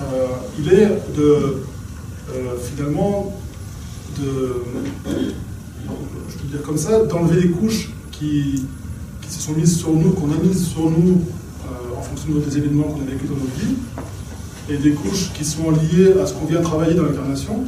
euh, 0.00 0.26
il 0.58 0.72
est 0.72 0.88
de 1.16 1.58
finalement 2.62 3.36
de, 4.18 4.62
je 6.52 6.56
comme 6.58 6.78
ça, 6.78 7.04
d'enlever 7.04 7.42
les 7.42 7.50
couches 7.50 7.90
qui, 8.10 8.64
qui, 9.20 9.30
se 9.30 9.40
sont 9.40 9.52
mises 9.52 9.76
sur 9.76 9.90
nous, 9.90 10.12
qu'on 10.12 10.30
a 10.32 10.36
mises 10.42 10.66
sur 10.66 10.88
nous 10.90 11.20
fonction 12.12 12.38
des 12.46 12.58
événements 12.58 12.84
qu'on 12.84 13.02
a 13.02 13.10
vécu 13.10 13.26
dans 13.26 13.36
notre 13.36 13.58
vie, 13.58 13.74
et 14.70 14.76
des 14.76 14.92
couches 14.92 15.32
qui 15.34 15.44
sont 15.44 15.70
liées 15.70 16.12
à 16.22 16.26
ce 16.26 16.34
qu'on 16.34 16.46
vient 16.46 16.60
travailler 16.60 16.94
dans 16.94 17.04
l'incarnation 17.04 17.64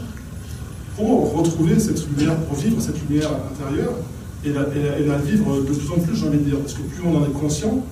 pour 0.97 1.35
retrouver 1.35 1.79
cette 1.81 2.07
lumière, 2.09 2.37
pour 2.37 2.57
vivre 2.57 2.81
cette 2.81 3.01
lumière 3.09 3.31
intérieure 3.51 3.95
et 4.45 4.53
la, 4.53 5.19
vivre 5.19 5.63
de 5.63 5.73
plus 5.73 5.91
en 5.91 5.99
plus, 5.99 6.15
j'ai 6.15 6.27
envie 6.27 6.39
de 6.39 6.45
dire, 6.45 6.59
parce 6.59 6.75
que 6.75 6.83
plus 6.83 7.03
on 7.05 7.17
en 7.17 7.25
est 7.25 7.33
conscient 7.33 7.83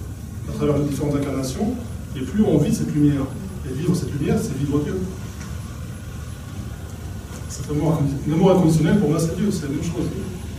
à 0.49 0.53
travers 0.53 0.77
les 0.77 0.85
différentes 0.85 1.17
incarnations, 1.17 1.73
et 2.15 2.21
plus 2.21 2.45
on 2.45 2.59
vit 2.59 2.75
cette 2.75 2.95
lumière. 2.95 3.25
Et 3.67 3.73
vivre 3.73 3.97
cette 3.97 4.13
lumière, 4.13 4.37
c'est 4.39 4.55
vivre 4.59 4.81
Dieu. 4.81 5.01
C'est 7.49 7.69
l'amour 8.29 8.51
inconditionnel, 8.51 8.99
pour 8.99 9.09
moi, 9.09 9.19
c'est 9.19 9.35
Dieu, 9.37 9.51
c'est 9.51 9.63
la 9.63 9.69
même 9.71 9.83
chose. 9.83 10.05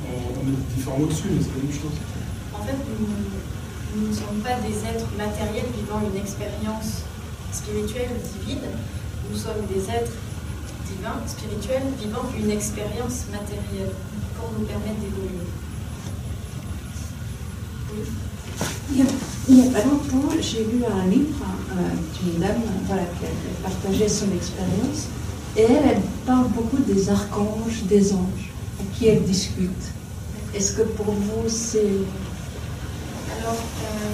On, 0.10 0.46
met 0.46 0.56
différents 0.76 0.98
mots 0.98 1.06
dessus, 1.06 1.28
mais 1.30 1.42
c'est 1.42 1.56
la 1.56 1.64
même 1.64 1.72
chose. 1.72 1.94
En 2.54 2.66
fait, 2.66 2.76
nous 3.96 4.08
ne 4.08 4.14
sommes 4.14 4.42
pas 4.44 4.58
des 4.66 4.74
êtres 4.90 5.10
matériels 5.18 5.70
vivant 5.78 6.02
une 6.02 6.20
expérience 6.20 7.04
spirituelle 7.52 8.10
divine, 8.40 8.66
nous 9.30 9.38
sommes 9.38 9.66
des 9.70 9.82
êtres 9.90 10.12
divins, 10.88 11.22
spirituels, 11.28 11.84
vivant 12.02 12.26
une 12.38 12.50
expérience 12.50 13.26
matérielle 13.32 13.94
pour 14.36 14.50
nous 14.58 14.66
permettre 14.66 15.00
d'évoluer. 15.00 15.46
Il 19.48 19.56
n'y 19.56 19.68
a, 19.68 19.72
pas 19.72 19.84
longtemps, 19.86 20.30
j'ai 20.40 20.64
lu 20.66 20.84
un 20.86 21.08
livre 21.10 21.46
euh, 21.72 22.22
d'une 22.22 22.40
dame 22.40 22.62
voilà, 22.88 23.04
qui 23.04 23.26
a 23.26 23.70
partagé 23.70 24.08
son 24.08 24.32
expérience. 24.36 25.08
Et 25.56 25.62
elle, 25.62 25.84
elle 25.86 26.02
parle 26.26 26.48
beaucoup 26.50 26.78
des 26.78 27.10
archanges, 27.10 27.84
des 27.84 28.14
anges, 28.14 28.52
à 28.80 28.98
qui 28.98 29.08
elle 29.08 29.24
discute. 29.24 29.70
Est-ce 30.56 30.74
que 30.74 30.82
pour 30.82 31.06
vous, 31.06 31.48
c'est... 31.48 32.02
Alors, 33.44 33.60
euh, 33.60 34.08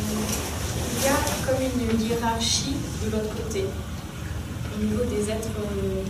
il 0.98 1.06
y 1.06 1.08
a 1.08 1.14
comme 1.46 1.62
une 1.62 2.02
hiérarchie 2.02 2.78
de 3.06 3.12
l'autre 3.12 3.30
côté, 3.30 3.64
au 4.74 4.84
niveau 4.84 5.04
des 5.04 5.30
êtres, 5.30 5.54
euh, 5.54 6.02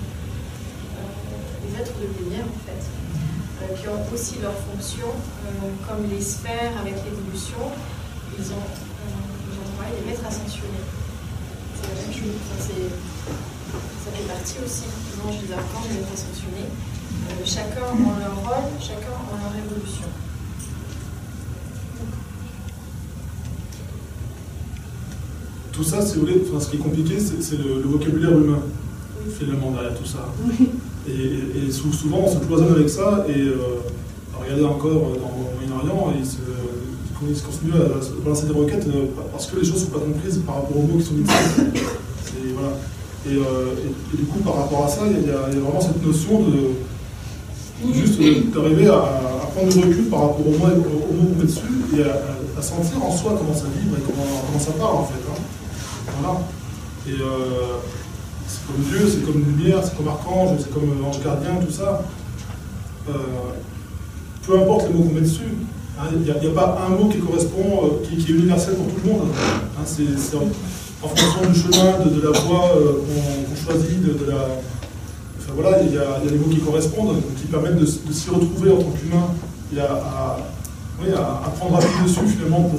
des 1.67 1.81
êtres 1.81 1.99
de 1.99 2.07
lumière 2.23 2.45
en 2.47 2.59
fait, 2.63 2.79
euh, 3.59 3.75
qui 3.75 3.89
ont 3.89 3.99
aussi 4.13 4.39
leurs 4.41 4.55
fonctions, 4.71 5.11
euh, 5.11 5.67
comme 5.85 6.09
les 6.09 6.21
sphères 6.21 6.71
avec 6.79 6.95
l'évolution, 7.03 7.59
ils 8.39 8.53
ont, 8.55 8.67
ils 9.51 9.55
ont 9.59 9.67
travaillé 9.75 9.99
les 9.99 10.11
maîtres 10.11 10.25
ascensionnés. 10.25 10.87
C'est 11.75 11.91
la 11.91 11.99
même 11.99 12.13
chose, 12.15 12.39
ça 13.99 14.11
fait 14.15 14.27
partie 14.31 14.63
aussi 14.63 14.87
des 14.87 15.19
anges 15.27 15.43
des 15.43 15.51
archanges, 15.51 15.91
des 15.91 15.99
maîtres 15.99 16.15
ascensionnés. 16.15 16.71
chacun 17.43 17.83
ont 17.83 18.15
leur 18.15 18.39
rôle, 18.47 18.71
chacun 18.79 19.11
ont 19.11 19.35
leur 19.43 19.51
évolution. 19.59 20.07
Tout 25.79 25.85
ça, 25.85 26.01
si 26.01 26.15
vous 26.15 26.21
voulez, 26.25 26.41
enfin, 26.45 26.59
ce 26.59 26.69
qui 26.69 26.75
est 26.75 26.79
compliqué, 26.79 27.15
c'est 27.19 27.57
le, 27.57 27.87
vocabulaire 27.87 28.37
humain, 28.37 28.59
finalement, 29.39 29.71
derrière 29.71 29.95
tout 29.95 30.05
ça. 30.05 30.27
Et, 31.07 31.71
souvent, 31.71 32.25
on 32.25 32.29
se 32.29 32.37
cloisonne 32.45 32.73
avec 32.75 32.89
ça, 32.89 33.25
et 33.29 33.39
euh, 33.39 33.79
regardez 34.37 34.65
encore 34.65 35.15
dans 35.15 35.31
le 35.39 35.67
Moyen-Orient, 35.67 36.13
ils, 36.19 36.25
se, 36.25 37.43
continuent 37.43 37.75
à 37.75 38.23
balancer 38.23 38.47
des 38.47 38.53
requêtes 38.53 38.87
euh, 38.87 39.05
parce 39.31 39.47
que 39.47 39.57
les 39.57 39.65
choses 39.65 39.75
ne 39.75 39.85
sont 39.85 39.91
pas 39.91 39.99
comprises 39.99 40.41
par 40.45 40.55
rapport 40.55 40.77
aux 40.77 40.81
mots 40.81 40.97
qui 40.97 41.03
sont 41.03 41.15
utilisés. 41.15 41.87
Et, 42.43 42.53
voilà. 42.53 42.75
Euh, 43.27 43.73
et, 44.13 44.17
du 44.17 44.23
coup, 44.23 44.39
par 44.39 44.55
rapport 44.57 44.83
à 44.83 44.87
ça, 44.89 45.01
il 45.09 45.27
y, 45.27 45.31
a, 45.31 45.59
vraiment 45.61 45.79
cette 45.79 46.05
notion 46.05 46.41
de 46.41 47.93
juste 47.93 48.19
d'arriver 48.53 48.87
à, 48.87 49.47
prendre 49.55 49.71
du 49.71 49.79
recul 49.79 50.05
par 50.09 50.21
rapport 50.21 50.45
aux 50.45 50.51
mots, 50.51 50.83
qu'on 50.83 51.39
met 51.39 51.45
dessus 51.45 51.61
et 51.97 52.03
à, 52.03 52.61
sentir 52.61 53.01
en 53.01 53.11
soi 53.11 53.35
comment 53.37 53.53
ça 53.53 53.65
vibre 53.73 53.95
et 53.97 54.01
comment, 54.01 54.59
ça 54.59 54.71
parle 54.73 54.97
en 54.97 55.05
fait. 55.05 55.28
Hein. 56.25 56.37
Et 57.07 57.13
euh, 57.13 57.79
c'est 58.47 58.65
comme 58.67 58.83
Dieu, 58.83 59.07
c'est 59.09 59.25
comme 59.25 59.43
lumière, 59.43 59.79
c'est 59.83 59.95
comme 59.95 60.07
archange, 60.07 60.57
c'est 60.59 60.73
comme 60.73 61.03
ange 61.05 61.23
gardien, 61.23 61.55
tout 61.65 61.71
ça. 61.71 62.03
Euh, 63.09 63.13
peu 64.45 64.59
importe 64.59 64.87
les 64.87 64.93
mots 64.93 65.03
qu'on 65.03 65.13
met 65.13 65.21
dessus, 65.21 65.55
hein, 65.99 66.05
il 66.13 66.21
n'y 66.21 66.31
a, 66.31 66.51
pas 66.53 66.77
un 66.85 66.89
mot 66.89 67.09
qui 67.09 67.19
correspond, 67.19 67.83
euh, 67.83 68.05
qui, 68.05 68.15
est 68.15 68.29
universel 68.29 68.75
pour 68.75 68.87
tout 68.87 69.01
le 69.05 69.11
monde. 69.11 69.27
Hein, 69.77 69.83
c'est 69.85 70.35
en, 70.35 71.07
fonction 71.07 71.49
du 71.49 71.59
chemin, 71.59 72.05
de, 72.05 72.21
la 72.21 72.39
voie 72.39 72.71
qu'on 72.73 73.55
choisit, 73.55 74.01
de, 74.01 74.25
la. 74.29 74.35
Enfin 75.39 75.53
voilà, 75.55 75.81
il 75.81 75.93
y, 75.93 75.97
a, 75.97 76.19
des 76.29 76.37
mots 76.37 76.49
qui 76.49 76.59
correspondent, 76.59 77.21
qui 77.37 77.47
permettent 77.47 77.77
de, 77.77 77.85
s'y 77.85 78.29
retrouver 78.29 78.71
en 78.71 78.77
tant 78.77 78.91
qu'humain 78.91 79.27
et 79.73 79.79
à, 79.79 80.37
à, 81.15 81.49
prendre 81.57 81.77
appui 81.77 82.03
dessus 82.03 82.27
finalement 82.27 82.69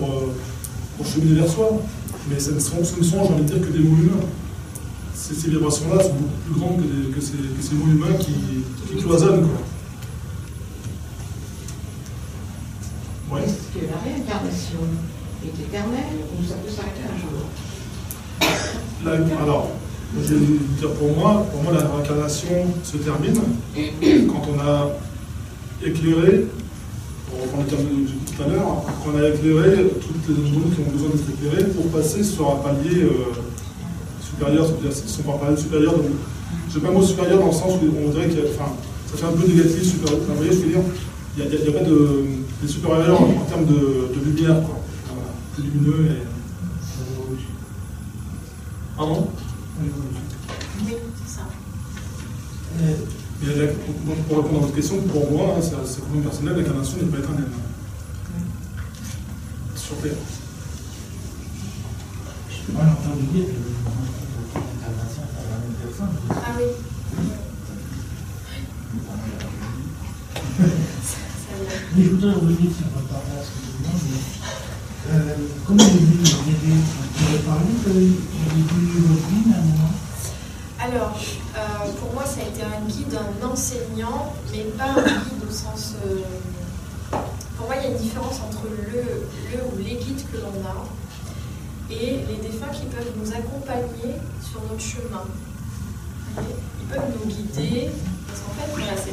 pour 0.97 1.07
cheminer 1.07 1.41
vers 1.41 1.51
soi 1.51 1.81
mais 2.29 2.39
ce 2.39 2.51
ne 2.51 2.61
sont, 2.61 2.77
j'ai 2.83 3.19
envie 3.19 3.43
de 3.43 3.47
dire, 3.47 3.61
que 3.61 3.73
des 3.73 3.81
mots 3.81 3.97
humains. 3.97 4.27
Ces, 5.15 5.49
vibrations-là 5.49 6.03
sont 6.03 6.15
beaucoup 6.15 6.41
plus 6.47 6.61
grandes 6.61 6.83
que, 7.15 7.21
ces, 7.21 7.75
mots 7.75 7.91
humains 7.93 8.15
qui, 8.19 8.35
cloisonnent. 9.01 9.49
Ouais. 13.31 13.43
Est-ce 13.43 13.79
que 13.79 13.87
la 13.87 13.99
réincarnation 14.03 14.81
est 15.45 15.63
éternelle 15.63 16.19
ou 16.37 16.45
ça 16.47 16.55
peut 16.57 16.71
s'arrêter 16.71 17.03
un 17.07 17.17
jour 17.17 17.47
Alors, 19.41 19.71
je 20.17 20.35
vais 20.35 20.47
dire 20.79 20.91
pour 20.95 21.17
moi, 21.17 21.47
pour 21.53 21.63
moi 21.63 21.73
la 21.73 21.87
réincarnation 21.87 22.49
se 22.83 22.97
termine 22.97 23.41
quand 24.29 24.43
on 24.53 24.59
a 24.59 24.91
éclairé 25.87 26.47
pour 27.31 27.43
reprendre 27.43 27.65
le 27.65 27.69
terme 27.71 27.85
de 27.85 28.35
tout 28.35 28.43
à 28.43 28.49
l'heure, 28.49 28.85
qu'on 29.05 29.17
a 29.17 29.29
éclairé 29.29 29.87
toutes 30.27 30.37
les 30.37 30.51
zones 30.51 30.71
qui 30.75 30.81
ont 30.81 30.93
besoin 30.93 31.11
d'être 31.11 31.31
éclairées 31.31 31.71
pour 31.71 31.87
passer 31.89 32.25
sur 32.25 32.51
un 32.51 32.57
palier 32.57 33.03
euh, 33.05 33.33
supérieur, 34.23 34.67
c'est-à-dire 34.67 34.97
qu'ils 34.97 35.11
sont 35.11 35.23
par 35.23 35.39
palier 35.39 35.57
supérieur. 35.57 35.95
Je 36.69 36.77
n'ai 36.77 36.83
pas 36.83 36.89
le 36.89 36.95
mot 36.95 37.03
supérieur 37.03 37.39
dans 37.41 37.47
le 37.47 37.53
sens 37.53 37.75
où 37.83 37.87
on 38.07 38.11
dirait 38.11 38.29
qu'il 38.29 38.39
y 38.39 38.43
a, 38.43 38.45
enfin, 38.55 38.73
ça 39.11 39.19
fait 39.19 39.27
un 39.27 39.37
peu 39.37 39.47
négatif, 39.47 39.83
supérieur. 39.83 40.21
vous 40.27 40.35
voyez, 40.35 40.53
je 40.53 40.59
veux 40.59 40.69
dire, 40.69 40.81
il 41.37 41.45
n'y 41.45 41.69
a, 41.69 41.73
pas 41.73 41.85
de, 41.85 42.25
des 42.63 42.69
supérieurs 42.69 43.21
en, 43.21 43.45
termes 43.49 43.67
de, 43.67 44.11
de 44.15 44.25
lumière, 44.25 44.63
quoi. 44.63 44.81
Voilà, 45.07 45.31
plus 45.55 45.65
lumineux 45.65 46.07
et. 46.11 46.31
Pardon? 48.97 49.29
Oui, 50.85 50.93
c'est 51.25 51.37
ça. 51.37 51.47
Euh, 52.83 53.73
pour 54.29 54.37
répondre 54.37 54.59
à 54.59 54.61
votre 54.61 54.75
question, 54.75 54.97
pour 55.01 55.31
moi, 55.33 55.55
hein, 55.57 55.61
c'est 55.63 56.01
complètement 56.01 56.29
personnel, 56.29 56.57
l'incarnation 56.57 56.99
n'est 56.99 57.05
pas 57.05 57.19
éternelle. 57.19 57.47
Je 59.91 59.97
pas 62.73 62.83
entendu 62.83 63.27
dire 63.35 63.47
que 63.47 63.59
l'incarnation 64.55 65.23
la 65.35 65.59
même 65.59 65.75
personne. 65.83 66.15
Ah 66.31 66.55
oui. 66.57 66.65
Mais 71.97 72.05
je 72.05 72.11
voudrais 72.11 72.35
revenir 72.35 72.71
sur 72.71 72.87
votre 72.95 73.09
parole, 73.09 73.43
excusez-moi, 73.43 73.91
mais 74.05 74.21
euh, 75.13 75.35
comment 75.67 75.83
vous 75.83 75.89
avez 75.91 77.39
parlé 77.41 77.73
que 77.85 77.91
vous 77.91 77.97
avez 77.97 78.07
vu 78.63 79.01
votre 79.09 79.27
vie 79.27 79.53
à 79.53 79.59
un 79.59 79.63
moment 79.63 79.93
Alors, 80.79 81.19
euh, 81.57 81.93
pour 82.01 82.15
moi, 82.15 82.25
ça 82.25 82.43
a 82.43 82.45
été 82.45 82.63
un 82.63 82.87
guide, 82.87 83.19
un 83.19 83.45
enseignant, 83.45 84.35
mais 84.53 84.63
pas 84.79 84.91
un 84.91 85.03
guide 85.03 85.43
au 85.49 85.53
sens. 85.53 85.95
Euh, 86.07 86.23
pour 87.57 87.67
moi, 87.67 87.77
il 87.77 87.83
y 87.83 87.87
a 87.87 87.91
une 87.91 88.00
différence 88.11 88.43
entre 88.43 88.67
le, 88.67 89.23
ou 89.63 89.79
les 89.79 89.95
guides 89.95 90.27
que 90.33 90.39
l'on 90.39 90.59
a 90.67 90.83
et 91.91 92.25
les 92.27 92.39
défunts 92.43 92.73
qui 92.73 92.87
peuvent 92.87 93.13
nous 93.17 93.31
accompagner 93.31 94.17
sur 94.43 94.61
notre 94.63 94.81
chemin. 94.81 95.23
Ils 96.39 96.87
peuvent 96.87 97.13
nous 97.25 97.31
guider, 97.31 97.91
parce 98.27 98.41
qu'en 98.41 98.51
fait, 98.55 98.67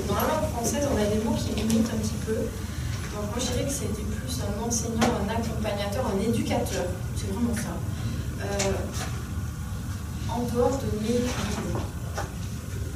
dans 0.08 0.16
la 0.16 0.22
langue 0.22 0.50
française, 0.52 0.88
on 0.92 0.98
a 0.98 1.06
des 1.06 1.20
mots 1.24 1.36
qui 1.38 1.54
limitent 1.56 1.92
un 1.94 1.98
petit 1.98 2.18
peu. 2.26 2.34
Donc, 2.34 3.30
moi, 3.30 3.38
je 3.38 3.46
dirais 3.52 3.66
que 3.66 3.72
c'était 3.72 4.02
plus 4.02 4.42
un 4.42 4.58
enseignant, 4.64 5.14
un 5.26 5.30
accompagnateur, 5.30 6.08
un 6.08 6.20
éducateur. 6.20 6.86
C'est 7.16 7.32
vraiment 7.32 7.56
ça. 7.56 7.78
Euh, 8.42 8.74
en 10.30 10.42
dehors 10.54 10.78
de 10.78 10.90
mes 11.02 11.22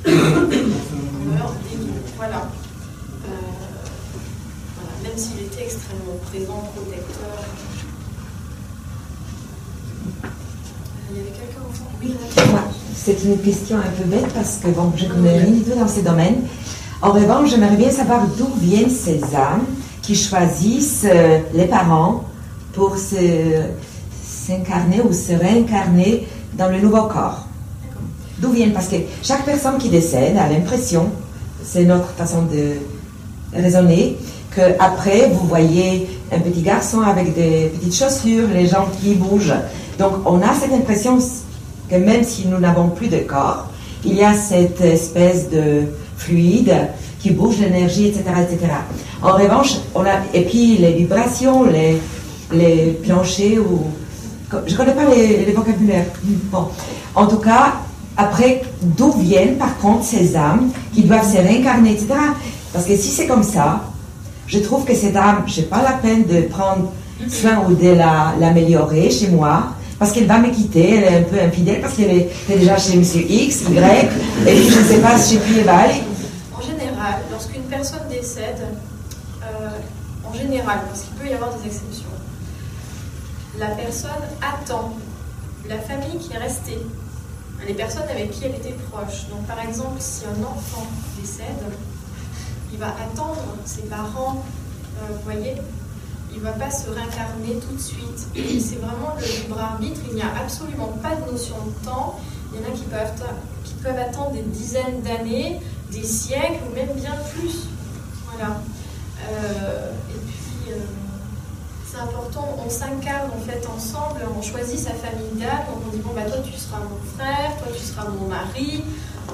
voilà. 2.17 2.41
Euh. 3.27 3.70
Même 5.03 5.17
s'il 5.17 5.39
était 5.45 5.63
extrêmement 5.63 6.17
présent, 6.29 6.69
protecteur. 6.75 7.39
Euh, 10.23 10.27
Il 11.09 11.17
y 11.17 11.19
avait 11.21 11.31
quelqu'un 11.31 11.61
au 11.67 11.73
fond? 11.73 11.85
Oui. 12.01 12.15
C'est 12.95 13.23
une 13.23 13.39
question 13.39 13.77
un 13.77 13.91
peu 13.97 14.03
bête 14.03 14.31
parce 14.33 14.57
que 14.57 14.67
bon, 14.67 14.93
je 14.95 15.05
connais 15.05 15.39
rien 15.39 15.51
du 15.51 15.63
tout 15.63 15.77
dans 15.77 15.87
ces 15.87 16.03
domaines. 16.03 16.43
En 17.01 17.11
revanche, 17.11 17.49
j'aimerais 17.49 17.75
bien 17.75 17.89
savoir 17.89 18.27
d'où 18.27 18.47
viennent 18.59 18.91
ces 18.91 19.19
âmes 19.35 19.65
qui 20.03 20.15
choisissent 20.15 21.07
euh, 21.09 21.39
les 21.53 21.65
parents 21.65 22.25
pour 22.73 22.95
s'incarner 24.23 25.01
ou 25.01 25.11
se 25.11 25.33
réincarner 25.33 26.27
dans 26.53 26.69
le 26.69 26.79
nouveau 26.79 27.03
corps. 27.07 27.47
D'où 28.37 28.51
viennent? 28.51 28.73
Parce 28.73 28.87
que 28.87 28.97
chaque 29.23 29.45
personne 29.45 29.77
qui 29.79 29.89
décède 29.89 30.37
a 30.37 30.47
l'impression, 30.47 31.09
c'est 31.63 31.85
notre 31.85 32.09
façon 32.09 32.43
de 32.43 32.75
raisonner, 33.53 34.17
que 34.51 34.61
après 34.79 35.29
vous 35.29 35.47
voyez 35.47 36.07
un 36.31 36.39
petit 36.39 36.61
garçon 36.61 37.01
avec 37.01 37.33
des 37.33 37.71
petites 37.73 37.95
chaussures, 37.95 38.47
les 38.53 38.67
jambes 38.67 38.89
qui 39.01 39.15
bougent. 39.15 39.53
Donc 39.97 40.13
on 40.25 40.41
a 40.41 40.53
cette 40.53 40.73
impression 40.73 41.17
que 41.89 41.95
même 41.95 42.23
si 42.23 42.47
nous 42.47 42.59
n'avons 42.59 42.89
plus 42.89 43.07
de 43.07 43.19
corps, 43.19 43.67
il 44.05 44.15
y 44.15 44.23
a 44.23 44.33
cette 44.33 44.81
espèce 44.81 45.49
de 45.49 45.83
fluide 46.17 46.75
qui 47.19 47.31
bouge 47.31 47.59
l'énergie, 47.59 48.07
etc., 48.07 48.23
etc. 48.41 48.73
En 49.21 49.33
revanche, 49.33 49.75
on 49.93 50.01
a 50.01 50.15
et 50.33 50.41
puis 50.41 50.77
les 50.77 50.93
vibrations, 50.93 51.63
les 51.63 51.97
les 52.51 52.99
planchers 53.03 53.59
ou 53.59 53.85
je 54.67 54.75
connais 54.75 54.93
pas 54.93 55.05
les, 55.05 55.45
les 55.45 55.53
vocabulaires. 55.53 56.05
Bon, 56.51 56.67
en 57.15 57.25
tout 57.25 57.37
cas, 57.37 57.75
après, 58.17 58.61
d'où 58.81 59.11
viennent 59.13 59.55
par 59.57 59.77
contre 59.77 60.03
ces 60.03 60.35
âmes 60.35 60.69
qui 60.93 61.03
doivent 61.03 61.25
se 61.25 61.37
réincarner, 61.37 61.91
etc. 61.91 62.07
Parce 62.73 62.85
que 62.85 62.95
si 62.95 63.09
c'est 63.09 63.27
comme 63.27 63.43
ça, 63.43 63.81
je 64.51 64.59
trouve 64.59 64.83
que 64.85 64.93
cette 64.93 65.15
âme, 65.15 65.43
je 65.47 65.61
n'ai 65.61 65.67
pas 65.67 65.81
la 65.81 65.93
peine 65.93 66.25
de 66.25 66.41
prendre 66.55 66.91
soin 67.29 67.63
ou 67.67 67.73
de 67.75 67.89
la- 68.01 68.33
l'améliorer 68.39 69.09
chez 69.09 69.29
moi, 69.29 69.55
parce 69.97 70.11
qu'elle 70.11 70.27
va 70.27 70.39
me 70.39 70.49
quitter, 70.49 70.95
elle 70.95 71.03
est 71.13 71.17
un 71.19 71.23
peu 71.23 71.39
infidèle, 71.39 71.79
parce 71.81 71.93
qu'elle 71.95 72.11
est, 72.11 72.29
elle 72.49 72.55
est 72.55 72.59
déjà 72.59 72.77
chez 72.77 72.97
Monsieur 72.97 73.21
X, 73.21 73.61
Y, 73.69 74.09
et 74.47 74.53
puis 74.55 74.69
je 74.69 74.79
ne 74.79 74.85
sais 74.85 74.97
pas 74.99 75.15
chez 75.17 75.37
qui 75.37 75.59
elle 75.59 75.65
va 75.65 75.77
aller. 75.85 76.01
En 76.57 76.61
général, 76.61 77.15
lorsqu'une 77.31 77.63
personne 77.63 78.05
décède, 78.09 78.61
euh, 79.43 80.27
en 80.29 80.33
général, 80.33 80.79
parce 80.87 81.01
qu'il 81.01 81.13
peut 81.15 81.29
y 81.29 81.33
avoir 81.33 81.51
des 81.57 81.67
exceptions, 81.67 82.09
la 83.59 83.67
personne 83.67 84.23
attend 84.41 84.93
la 85.69 85.77
famille 85.77 86.17
qui 86.19 86.33
est 86.33 86.37
restée, 86.39 86.79
les 87.67 87.73
personnes 87.75 88.09
avec 88.11 88.31
qui 88.31 88.45
elle 88.45 88.55
était 88.55 88.75
proche. 88.91 89.27
Donc 89.29 89.45
par 89.45 89.59
exemple, 89.63 89.97
si 89.99 90.23
un 90.25 90.43
enfant 90.43 90.87
décède, 91.21 91.61
il 92.71 92.79
va 92.79 92.87
attendre 92.87 93.41
ses 93.65 93.83
parents, 93.83 94.43
euh, 94.97 95.13
vous 95.13 95.23
voyez, 95.23 95.55
il 96.33 96.39
ne 96.39 96.43
va 96.43 96.51
pas 96.51 96.71
se 96.71 96.89
réincarner 96.89 97.59
tout 97.59 97.75
de 97.75 97.81
suite. 97.81 98.27
C'est 98.35 98.79
vraiment 98.79 99.15
le 99.19 99.25
libre 99.25 99.59
arbitre, 99.59 99.99
il 100.09 100.15
n'y 100.15 100.21
a 100.21 100.33
absolument 100.41 100.93
pas 101.01 101.15
de 101.15 101.31
notion 101.31 101.55
de 101.65 101.85
temps. 101.85 102.19
Il 102.53 102.59
y 102.59 102.63
en 102.63 102.67
a 102.67 102.71
qui 102.71 102.83
peuvent, 102.83 103.97
attendre 103.97 104.31
des 104.31 104.41
dizaines 104.41 105.01
d'années, 105.01 105.59
des 105.91 106.03
siècles 106.03 106.61
ou 106.69 106.75
même 106.75 106.93
bien 106.95 107.15
plus. 107.33 107.67
Voilà. 108.31 108.57
Euh, 109.29 109.91
et 110.09 110.19
puis, 110.19 110.71
euh, 110.71 110.77
c'est 111.91 111.99
important, 111.99 112.57
on 112.65 112.69
s'incarne 112.69 113.31
en 113.31 113.41
fait 113.41 113.65
ensemble, 113.67 114.21
on 114.37 114.41
choisit 114.41 114.79
sa 114.79 114.91
famille 114.91 115.39
d'âme, 115.39 115.65
on 115.85 115.89
dit 115.89 116.01
bon 116.01 116.11
bah 116.15 116.23
toi 116.25 116.37
tu 116.39 116.57
seras 116.57 116.77
mon 116.77 116.97
frère, 117.17 117.57
toi 117.57 117.67
tu 117.75 117.83
seras 117.83 118.07
mon 118.07 118.27
mari, 118.29 118.83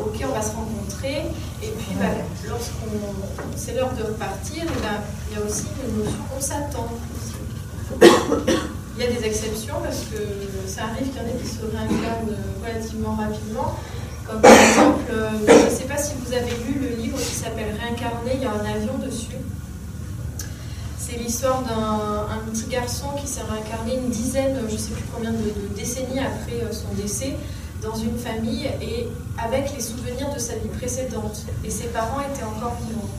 ok 0.06 0.26
on 0.30 0.34
va 0.34 0.41
se 0.41 0.56
rencontrer, 0.56 1.26
et 1.64 1.68
puis 1.78 1.95
bah, 2.00 2.06
lorsqu'on 2.48 2.88
c'est 3.56 3.74
l'heure 3.74 3.93
de 3.93 4.04
repartir, 4.04 4.66
ben, 4.66 5.02
il 5.30 5.38
y 5.38 5.41
a 5.41 5.45
aussi 5.45 5.66
une 5.86 6.04
notion 6.04 6.20
on 6.36 6.41
s'attend. 6.41 6.88
Il 8.98 9.04
y 9.04 9.08
a 9.08 9.12
des 9.12 9.26
exceptions 9.26 9.76
parce 9.84 10.02
que 10.12 10.18
ça 10.68 10.86
arrive 10.86 11.08
qu'il 11.10 11.22
y 11.22 11.26
en 11.26 11.28
ait 11.28 11.39
qui 11.39 11.48
se 11.48 11.62
réincarnent 11.62 12.36
relativement 12.66 13.16
rapidement. 13.16 13.76
Comme 14.26 14.41
par 14.41 14.52
exemple, 14.52 15.04
euh, 15.12 15.30
je 15.48 15.66
ne 15.66 15.70
sais 15.70 15.86
pas 15.86 15.98
si 15.98 16.14
vous 16.26 16.34
avez 16.34 16.52
lu 16.68 16.80
le 16.82 17.02
livre 17.02 17.18
qui 17.18 17.36
s'appelle 17.36 17.74
Réincarné, 17.80 18.32
il 18.34 18.41
y 18.41 18.45
a 18.45 18.52
un 18.52 18.66
avion 18.66 18.98
dessus. 18.98 19.38
C'est 20.98 21.18
l'histoire 21.18 21.62
d'un 21.62 22.28
un 22.34 22.52
petit 22.52 22.68
garçon 22.70 23.08
qui 23.22 23.28
s'est 23.28 23.43
réincarné 23.50 23.95
une 23.95 24.10
dizaine, 24.10 24.58
je 24.68 24.74
ne 24.74 24.78
sais 24.78 24.91
plus 24.91 25.06
combien 25.14 25.32
de, 25.32 25.38
de 25.38 25.76
décennies 25.76 26.20
après 26.20 26.64
euh, 26.64 26.74
son 26.74 26.93
décès, 27.02 27.36
dans 27.82 27.96
une 27.96 28.18
famille 28.18 28.66
et 28.82 29.08
avec 29.38 29.74
les 29.76 29.82
souvenirs 29.82 30.34
de 30.34 30.40
sa 30.40 30.56
vie 30.56 30.70
précédente. 30.70 31.44
Et 31.64 31.70
ses 31.70 31.88
parents 31.88 32.22
étaient 32.22 32.44
encore 32.44 32.76
vivants. 32.88 33.10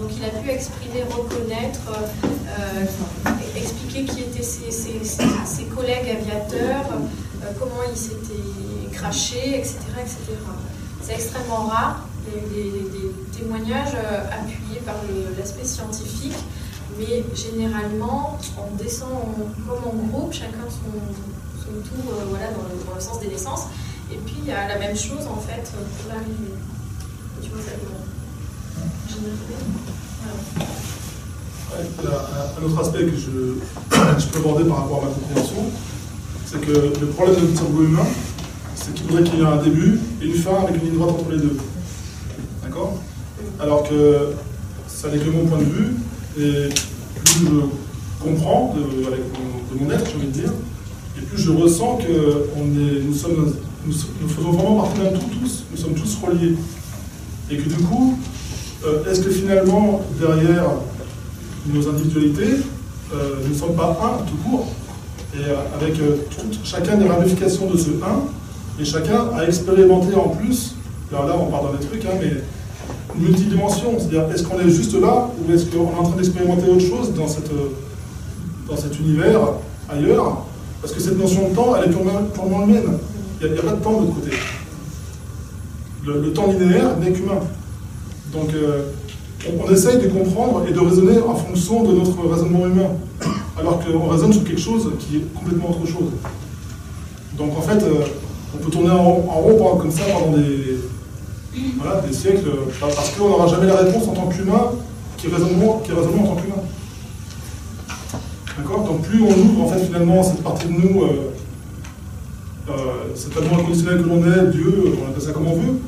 Donc 0.00 0.10
il 0.16 0.24
a 0.24 0.28
pu 0.28 0.50
exprimer, 0.50 1.02
reconnaître, 1.10 1.80
euh, 1.88 2.84
expliquer 3.56 4.04
qui 4.04 4.20
étaient 4.22 4.42
ses, 4.42 5.64
collègues 5.74 6.10
aviateurs, 6.20 6.86
euh, 6.92 7.46
comment 7.58 7.82
ils 7.90 7.96
s'étaient 7.96 8.90
crachés, 8.92 9.58
etc. 9.58 9.76
etc. 10.00 10.16
C'est 11.02 11.14
extrêmement 11.14 11.66
rare. 11.66 12.06
Il 12.26 12.32
y 12.34 12.62
a 12.62 12.66
eu 12.66 12.70
des, 12.70 13.38
témoignages 13.38 13.94
euh, 13.94 14.24
appuyés 14.30 14.80
par 14.86 14.94
l'aspect 15.38 15.64
scientifique, 15.64 16.36
mais 16.98 17.24
généralement, 17.34 18.38
on 18.58 18.74
descend 18.76 19.10
en- 19.10 19.68
comme 19.68 19.84
en 19.84 20.06
groupe, 20.06 20.32
chacun 20.32 20.64
son, 20.70 20.92
euh, 21.76 22.24
voilà, 22.28 22.46
dans, 22.52 22.94
le, 22.94 23.00
sens 23.00 23.20
des 23.20 23.28
naissances. 23.28 23.66
Et 24.12 24.16
puis 24.16 24.36
il 24.42 24.46
y 24.46 24.52
a 24.52 24.68
la 24.68 24.78
même 24.78 24.96
chose 24.96 25.26
en 25.28 25.40
fait 25.40 25.72
euh, 25.74 25.84
pour 25.98 26.12
l'arrivée. 26.12 26.54
Tu 27.42 27.50
vois, 27.50 27.60
ça 27.60 27.72
a 27.72 27.74
un- 32.60 32.64
autre 32.64 32.80
aspect 32.80 33.04
que 33.04 33.16
je, 33.16 34.26
peux 34.26 34.38
aborder 34.38 34.64
par 34.64 34.82
rapport 34.82 35.02
à 35.02 35.06
ma 35.06 35.12
compréhension, 35.12 35.64
c'est 36.46 36.60
que 36.60 37.00
le 37.00 37.06
problème 37.08 37.36
de 37.36 37.40
notre 37.40 37.58
cerveau 37.58 37.82
humain, 37.82 38.06
c'est 38.76 38.94
qu'il 38.94 39.06
faudrait 39.06 39.24
qu'il 39.24 39.38
y 39.38 39.42
ait 39.42 39.46
un 39.46 39.56
début 39.56 40.00
et 40.22 40.26
une 40.26 40.34
fin 40.34 40.62
avec 40.62 40.76
une 40.76 40.88
ligne 40.88 40.98
droite 40.98 41.16
entre 41.18 41.30
les 41.30 41.38
deux. 41.38 41.56
D'accord? 42.62 43.00
Alors 43.60 43.88
que 43.88 44.34
ça 44.86 45.08
n'est 45.08 45.18
que 45.18 45.30
mon 45.30 45.46
point 45.46 45.58
de 45.58 45.64
vue, 45.64 45.96
et 46.38 46.68
plus 47.24 47.46
je 47.46 48.22
comprends 48.22 48.74
de, 48.74 49.06
avec 49.06 49.20
mon, 49.32 49.74
de 49.76 49.84
mon 49.84 49.90
être, 49.90 50.06
j'ai 50.08 50.16
envie 50.16 50.26
de 50.26 50.32
dire, 50.32 50.52
je 51.36 51.50
ressens 51.50 51.98
que 51.98 52.46
nous, 52.56 54.28
faisons 54.28 54.52
vraiment 54.52 54.82
partie 54.82 55.00
d'un 55.00 55.10
tout 55.10 55.26
tous, 55.40 55.64
nous 55.70 55.76
sommes 55.76 55.94
tous 55.94 56.18
reliés. 56.24 56.54
Et 57.50 57.56
que 57.56 57.68
du 57.68 57.76
coup, 57.76 58.18
euh, 58.84 59.10
est-ce 59.10 59.20
que 59.20 59.30
finalement, 59.30 60.02
derrière 60.20 60.70
nos 61.66 61.88
individualités, 61.88 62.62
euh, 63.12 63.36
nous 63.42 63.50
ne 63.50 63.54
sommes 63.54 63.74
pas 63.74 63.98
un 64.02 64.24
tout 64.24 64.36
court, 64.48 64.68
et 65.34 65.38
euh, 65.38 65.56
avec 65.80 65.94
chacun 66.64 66.96
des 66.96 67.06
ramifications 67.06 67.70
de 67.70 67.76
ce 67.76 67.90
un, 67.90 68.24
et 68.80 68.84
chacun 68.84 69.28
a 69.36 69.44
expérimenté 69.44 70.14
en 70.14 70.28
plus, 70.28 70.74
alors 71.12 71.26
là 71.26 71.34
on 71.38 71.50
parle 71.50 71.66
dans 71.66 71.78
des 71.78 71.86
trucs, 71.86 72.04
hein, 72.04 72.16
mais 72.20 72.32
une 73.16 73.28
multidimension, 73.28 73.98
c'est-à-dire 73.98 74.24
est-ce 74.34 74.42
qu'on 74.42 74.58
est 74.60 74.70
juste 74.70 74.94
là, 75.00 75.30
ou 75.38 75.52
est-ce 75.52 75.66
qu'on 75.66 75.90
est 75.92 75.98
en 75.98 76.02
train 76.02 76.16
d'expérimenter 76.16 76.68
autre 76.70 76.80
chose 76.80 77.12
dans 77.14 77.28
cet 78.76 78.98
univers 78.98 79.40
ailleurs 79.88 80.46
Parce 80.84 80.92
que 80.92 81.00
cette 81.00 81.18
notion 81.18 81.48
de 81.48 81.54
temps, 81.54 81.74
elle 81.76 81.88
est 81.88 81.92
purement, 81.94 82.20
purement 82.34 82.64
humaine, 82.64 82.98
il 83.40 83.52
n'y 83.52 83.58
a, 83.58 83.62
pas 83.62 83.72
de 83.72 83.82
temps 83.82 83.92
de 83.92 84.00
l'autre 84.00 84.16
côté. 84.16 84.36
Le, 86.04 86.30
temps 86.34 86.46
linéaire 86.48 86.98
n'est 86.98 87.10
qu'humain. 87.10 87.40
Donc, 88.30 88.52
euh, 88.52 88.82
on, 89.66 89.72
essaye 89.72 89.96
de 89.96 90.08
comprendre 90.08 90.66
et 90.68 90.74
de 90.74 90.78
raisonner 90.78 91.20
en 91.20 91.36
fonction 91.36 91.84
de 91.84 91.94
notre 91.94 92.28
raisonnement 92.30 92.66
humain, 92.66 92.90
alors 93.58 93.80
qu'on 93.82 94.08
raisonne 94.10 94.34
sur 94.34 94.44
quelque 94.44 94.60
chose 94.60 94.90
qui 94.98 95.16
est 95.16 95.34
complètement 95.34 95.70
autre 95.70 95.86
chose. 95.86 96.10
Donc, 97.38 97.56
en 97.56 97.62
fait, 97.62 97.82
euh, 97.82 98.04
on 98.54 98.62
peut 98.62 98.70
tourner 98.70 98.90
en, 98.90 99.04
rond- 99.04 99.56
pendant- 99.56 99.76
comme 99.76 99.90
ça 99.90 100.02
pendant 100.12 100.36
des 100.36 102.12
siècles, 102.12 102.46
euh, 102.46 102.70
parce 102.78 103.08
qu'on 103.12 103.30
n'aura 103.30 103.46
jamais 103.46 103.68
la 103.68 103.76
réponse 103.76 104.06
en 104.06 104.12
tant 104.12 104.26
qu'humain 104.26 104.72
qui 105.16 105.28
raisonne, 105.28 105.48
qui 105.82 105.92
raisonne 105.92 106.18
en 106.20 106.26
tant 106.26 106.36
qu'humain. 106.36 106.62
D'accord 108.56 108.84
Donc, 108.84 109.02
plus 109.02 109.20
on 109.22 109.30
ouvre, 109.30 109.64
en 109.64 109.68
fait, 109.68 109.84
finalement, 109.84 110.22
cette 110.22 110.42
partie 110.42 110.66
de 110.68 110.72
nous, 110.72 111.02
euh, 111.02 111.32
euh, 112.68 112.72
cet 113.16 113.36
amour 113.36 113.58
inconditionnel 113.58 114.02
que 114.02 114.08
l'on 114.08 114.24
est, 114.24 114.50
Dieu, 114.52 114.94
on 115.02 115.10
appelle 115.10 115.22
ça 115.22 115.32
comme 115.32 115.48
on 115.48 115.56
veut, 115.56 115.78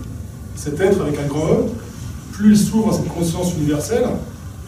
cet 0.57 0.81
être 0.81 1.01
avec 1.01 1.19
un 1.21 1.27
grand 1.27 1.47
E, 1.47 1.65
plus 2.33 2.51
il 2.51 2.59
s'ouvre 2.59 2.93
à 2.93 2.97
cette 2.97 3.09
conscience 3.09 3.55
universelle, 3.57 4.07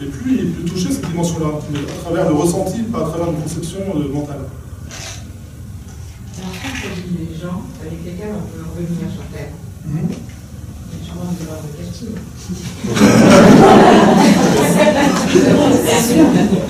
et 0.01 0.05
plus 0.05 0.37
il 0.39 0.51
peut 0.51 0.69
toucher 0.69 0.93
cette 0.93 1.09
dimension-là, 1.09 1.59
mais 1.73 1.79
à 1.79 2.03
travers 2.03 2.29
le 2.29 2.35
ressenti, 2.35 2.83
pas 2.83 2.99
à 2.99 3.09
travers 3.09 3.31
une 3.31 3.41
conception 3.41 3.79
euh, 3.79 4.13
mentale. 4.13 4.45
Alors, 6.37 6.51
quand 6.63 6.69
on 6.85 6.95
dit 6.95 7.17
les 7.29 7.37
gens, 7.37 7.63
avec 7.81 7.99
lesquels 8.05 8.33
on 8.33 8.47
peut 8.47 8.63
revenir 8.77 9.11
sur 9.11 9.23
Terre, 9.35 9.49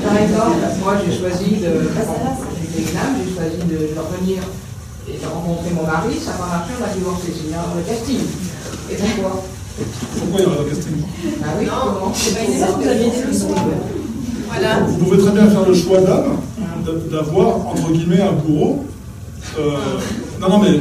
Par 0.04 0.18
exemple, 0.18 0.58
moi 0.84 0.94
j'ai 1.06 1.12
choisi 1.18 1.56
de. 1.58 1.72
J'étais 2.62 2.92
une 2.92 2.98
âme, 2.98 3.16
j'ai 3.20 3.34
choisi 3.36 3.58
de, 3.68 3.94
de 3.94 4.00
revenir 4.00 4.40
et 5.08 5.18
de 5.18 5.26
rencontrer 5.26 5.72
mon 5.76 5.84
mari, 5.84 6.16
ça 6.24 6.32
va 6.40 6.48
marcher, 6.48 6.74
on 6.80 6.86
va 6.86 6.94
divorcer, 6.94 7.34
c'est 7.36 7.48
bien 7.50 7.60
le 7.76 7.82
casting. 7.84 8.20
Et 8.92 8.96
pourquoi? 8.96 9.44
Pourquoi 10.18 10.40
il 10.40 10.44
y 10.44 10.46
aurait 10.48 10.60
un 10.66 10.70
casting? 10.70 10.96
Ah 11.44 11.48
oui, 11.60 11.66
Non, 11.66 11.72
comment? 12.00 12.14
c'est 12.14 12.36
pas 12.36 12.44
une 12.46 12.54
erreur, 12.54 12.78
vous 12.80 12.88
aviez 12.88 13.10
des 13.12 13.24
leçons. 13.28 13.48
Voilà. 14.50 14.80
Vous 14.88 14.98
pouvez 15.06 15.18
très 15.20 15.32
bien 15.32 15.48
faire 15.50 15.66
le 15.68 15.74
choix 15.74 16.02
d'âme, 16.02 16.38
d'a- 16.86 17.18
d'avoir, 17.18 17.68
entre 17.68 17.92
guillemets, 17.92 18.22
un 18.22 18.34
bourreau, 18.34 18.86
euh, 19.60 19.78
Non, 20.40 20.48
non, 20.48 20.60
mais 20.60 20.80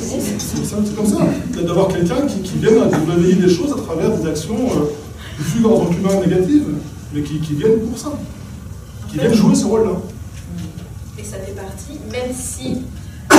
c'est 0.00 0.74
un 0.74 0.80
petit 0.80 0.94
comme 0.94 1.06
ça. 1.06 1.18
D'avoir 1.62 1.88
quelqu'un 1.88 2.26
qui, 2.26 2.40
qui 2.40 2.56
vienne 2.56 2.78
à 2.78 3.12
réveiller 3.12 3.34
des 3.34 3.48
choses 3.54 3.72
à 3.72 3.82
travers 3.82 4.16
des 4.16 4.26
actions 4.26 4.56
euh, 4.56 5.66
en 5.66 5.84
tant 5.84 5.86
qu'humain 5.86 6.20
négatives, 6.24 6.68
mais 7.12 7.22
qui, 7.22 7.38
qui 7.40 7.54
viennent 7.54 7.80
pour 7.80 7.98
ça. 7.98 8.12
Qui 9.10 9.18
viennent 9.18 9.34
jouer 9.34 9.54
ce 9.54 9.66
rôle-là. 9.66 9.92
Et 11.18 11.22
ça 11.24 11.36
fait 11.36 11.52
partie, 11.52 11.98
même 12.10 12.32
si 12.32 12.78
euh, 13.32 13.36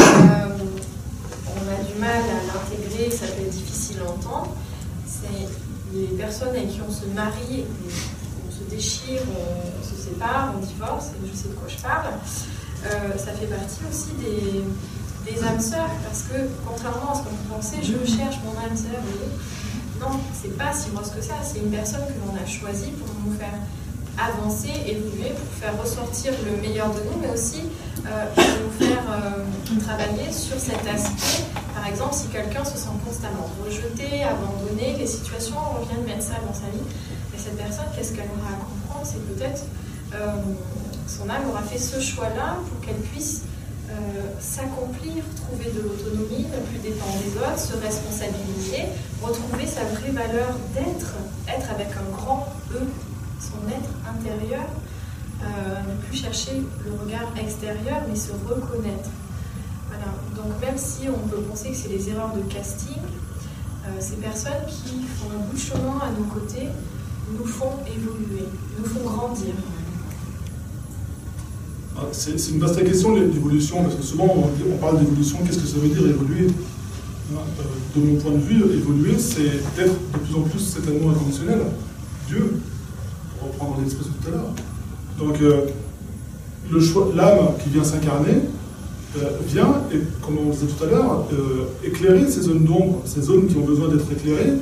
on 1.47 1.67
a 1.67 1.83
du 1.83 1.99
mal 1.99 2.21
à 2.21 2.53
l'intégrer, 2.53 3.09
ça 3.09 3.25
peut 3.25 3.41
être 3.41 3.49
difficile 3.49 3.97
à 4.05 4.11
entendre, 4.11 4.55
c'est 5.07 5.47
les 5.95 6.15
personnes 6.15 6.49
avec 6.49 6.69
qui 6.69 6.79
on 6.87 6.91
se 6.91 7.05
marie, 7.15 7.65
on 8.47 8.51
se 8.51 8.69
déchire, 8.69 9.21
on 9.31 9.83
se 9.83 9.99
sépare, 9.99 10.53
on 10.55 10.63
divorce, 10.63 11.07
je 11.25 11.35
sais 11.35 11.47
de 11.47 11.53
quoi 11.53 11.67
je 11.67 11.81
parle, 11.81 12.13
euh, 12.85 13.17
ça 13.17 13.31
fait 13.33 13.47
partie 13.47 13.81
aussi 13.89 14.11
des, 14.19 14.63
des 15.29 15.43
âmes 15.43 15.59
sœurs, 15.59 15.91
parce 16.03 16.23
que 16.23 16.47
contrairement 16.65 17.11
à 17.11 17.15
ce 17.15 17.21
qu'on 17.23 17.55
penser, 17.55 17.77
je 17.81 18.05
cherche 18.05 18.37
mon 18.45 18.51
âme 18.59 18.75
sœur. 18.75 19.01
Non, 19.99 20.19
c'est 20.33 20.57
pas 20.57 20.73
si 20.73 20.89
grosse 20.91 21.09
que 21.09 21.21
ça, 21.21 21.35
c'est 21.43 21.59
une 21.59 21.71
personne 21.71 22.01
que 22.07 22.13
l'on 22.25 22.33
a 22.35 22.45
choisie 22.45 22.91
pour 22.91 23.07
nous 23.25 23.37
faire 23.37 23.53
avancer, 24.17 24.71
évoluer, 24.87 25.29
pour 25.29 25.51
faire 25.59 25.79
ressortir 25.79 26.33
le 26.45 26.61
meilleur 26.61 26.89
de 26.89 26.99
nous, 27.01 27.19
mais 27.21 27.29
aussi 27.33 27.63
euh, 28.05 28.25
pour 28.33 28.43
nous 28.43 28.87
faire 28.87 29.03
euh, 29.11 29.79
travailler 29.79 30.31
sur 30.31 30.59
cet 30.59 30.85
aspect. 30.87 31.43
Par 31.73 31.87
exemple, 31.87 32.13
si 32.13 32.27
quelqu'un 32.27 32.63
se 32.63 32.77
sent 32.77 32.95
constamment 33.05 33.49
rejeté, 33.63 34.23
abandonné, 34.23 34.95
les 34.97 35.07
situations, 35.07 35.55
on 35.79 35.85
vient 35.85 36.01
de 36.01 36.07
mettre 36.07 36.23
ça 36.23 36.35
dans 36.45 36.53
sa 36.53 36.67
vie, 36.71 36.83
et 37.35 37.37
cette 37.37 37.57
personne, 37.57 37.85
qu'est-ce 37.95 38.13
qu'elle 38.13 38.29
aura 38.39 38.55
à 38.55 38.59
comprendre? 38.59 39.05
C'est 39.05 39.23
peut-être 39.35 39.63
euh, 40.15 40.31
son 41.07 41.29
âme 41.29 41.49
aura 41.49 41.61
fait 41.63 41.77
ce 41.77 41.99
choix-là 41.99 42.57
pour 42.67 42.85
qu'elle 42.85 43.01
puisse 43.11 43.43
s'accomplir, 44.39 45.23
trouver 45.35 45.71
de 45.71 45.81
l'autonomie, 45.81 46.45
ne 46.45 46.59
plus 46.69 46.79
dépendre 46.79 47.17
des 47.23 47.37
autres, 47.37 47.59
se 47.59 47.73
responsabiliser, 47.77 48.85
retrouver 49.21 49.65
sa 49.65 49.83
vraie 49.83 50.11
valeur 50.11 50.55
d'être, 50.73 51.15
être 51.47 51.71
avec 51.71 51.87
un 51.87 52.11
grand 52.15 52.47
E, 52.71 52.79
son 53.39 53.67
être 53.69 53.89
intérieur, 54.07 54.65
euh, 55.41 55.45
ne 55.89 56.01
plus 56.03 56.17
chercher 56.17 56.61
le 56.85 56.91
regard 57.01 57.31
extérieur, 57.37 58.01
mais 58.07 58.15
se 58.15 58.31
reconnaître. 58.31 59.09
Voilà. 59.87 60.13
Donc 60.35 60.61
même 60.61 60.77
si 60.77 61.07
on 61.07 61.27
peut 61.27 61.41
penser 61.41 61.71
que 61.71 61.77
c'est 61.77 61.89
les 61.89 62.09
erreurs 62.09 62.33
de 62.33 62.41
casting, 62.41 62.97
euh, 62.97 63.89
ces 63.99 64.17
personnes 64.17 64.65
qui 64.67 65.01
font 65.03 65.31
un 65.31 65.39
bout 65.47 65.55
de 65.55 65.59
chemin 65.59 65.99
à 66.01 66.11
nos 66.11 66.25
côtés 66.25 66.67
nous 67.37 67.45
font 67.45 67.71
évoluer, 67.87 68.47
nous 68.77 68.85
font 68.85 69.01
grandir. 69.01 69.53
Ah, 72.01 72.05
C'est 72.13 72.51
une 72.51 72.59
vaste 72.59 72.81
question 72.83 73.13
l'évolution, 73.13 73.83
parce 73.83 73.95
que 73.95 74.03
souvent 74.03 74.27
on, 74.27 74.77
parle 74.77 74.99
d'évolution, 74.99 75.39
qu'est-ce 75.45 75.59
que 75.59 75.67
ça 75.67 75.77
veut 75.79 75.89
dire 75.89 76.07
évoluer? 76.07 76.47
Hein, 77.33 77.39
euh, 77.59 77.99
De 77.99 78.05
mon 78.05 78.15
point 78.15 78.31
de 78.31 78.37
vue, 78.37 78.63
évoluer, 78.73 79.17
c'est 79.17 79.81
être 79.81 79.95
de 80.13 80.17
plus 80.19 80.35
en 80.35 80.41
plus 80.41 80.59
cet 80.59 80.87
amour 80.87 81.11
inconditionnel, 81.11 81.59
Dieu, 82.27 82.61
pour 83.37 83.49
reprendre 83.49 83.81
l'expression 83.81 84.13
tout 84.21 84.29
à 84.29 84.31
l'heure. 84.31 84.53
Donc 85.17 85.41
euh, 85.41 85.65
l'âme 87.15 87.39
qui 87.61 87.69
vient 87.69 87.83
s'incarner 87.83 88.43
euh, 89.17 89.29
vient, 89.45 89.81
comme 90.21 90.37
on 90.37 90.51
disait 90.51 90.67
tout 90.67 90.83
à 90.85 90.87
l'heure, 90.87 91.25
éclairer 91.83 92.29
ces 92.29 92.43
zones 92.43 92.63
d'ombre, 92.63 93.01
ces 93.03 93.23
zones 93.23 93.47
qui 93.47 93.57
ont 93.57 93.65
besoin 93.65 93.89
d'être 93.89 94.09
éclairées, 94.09 94.53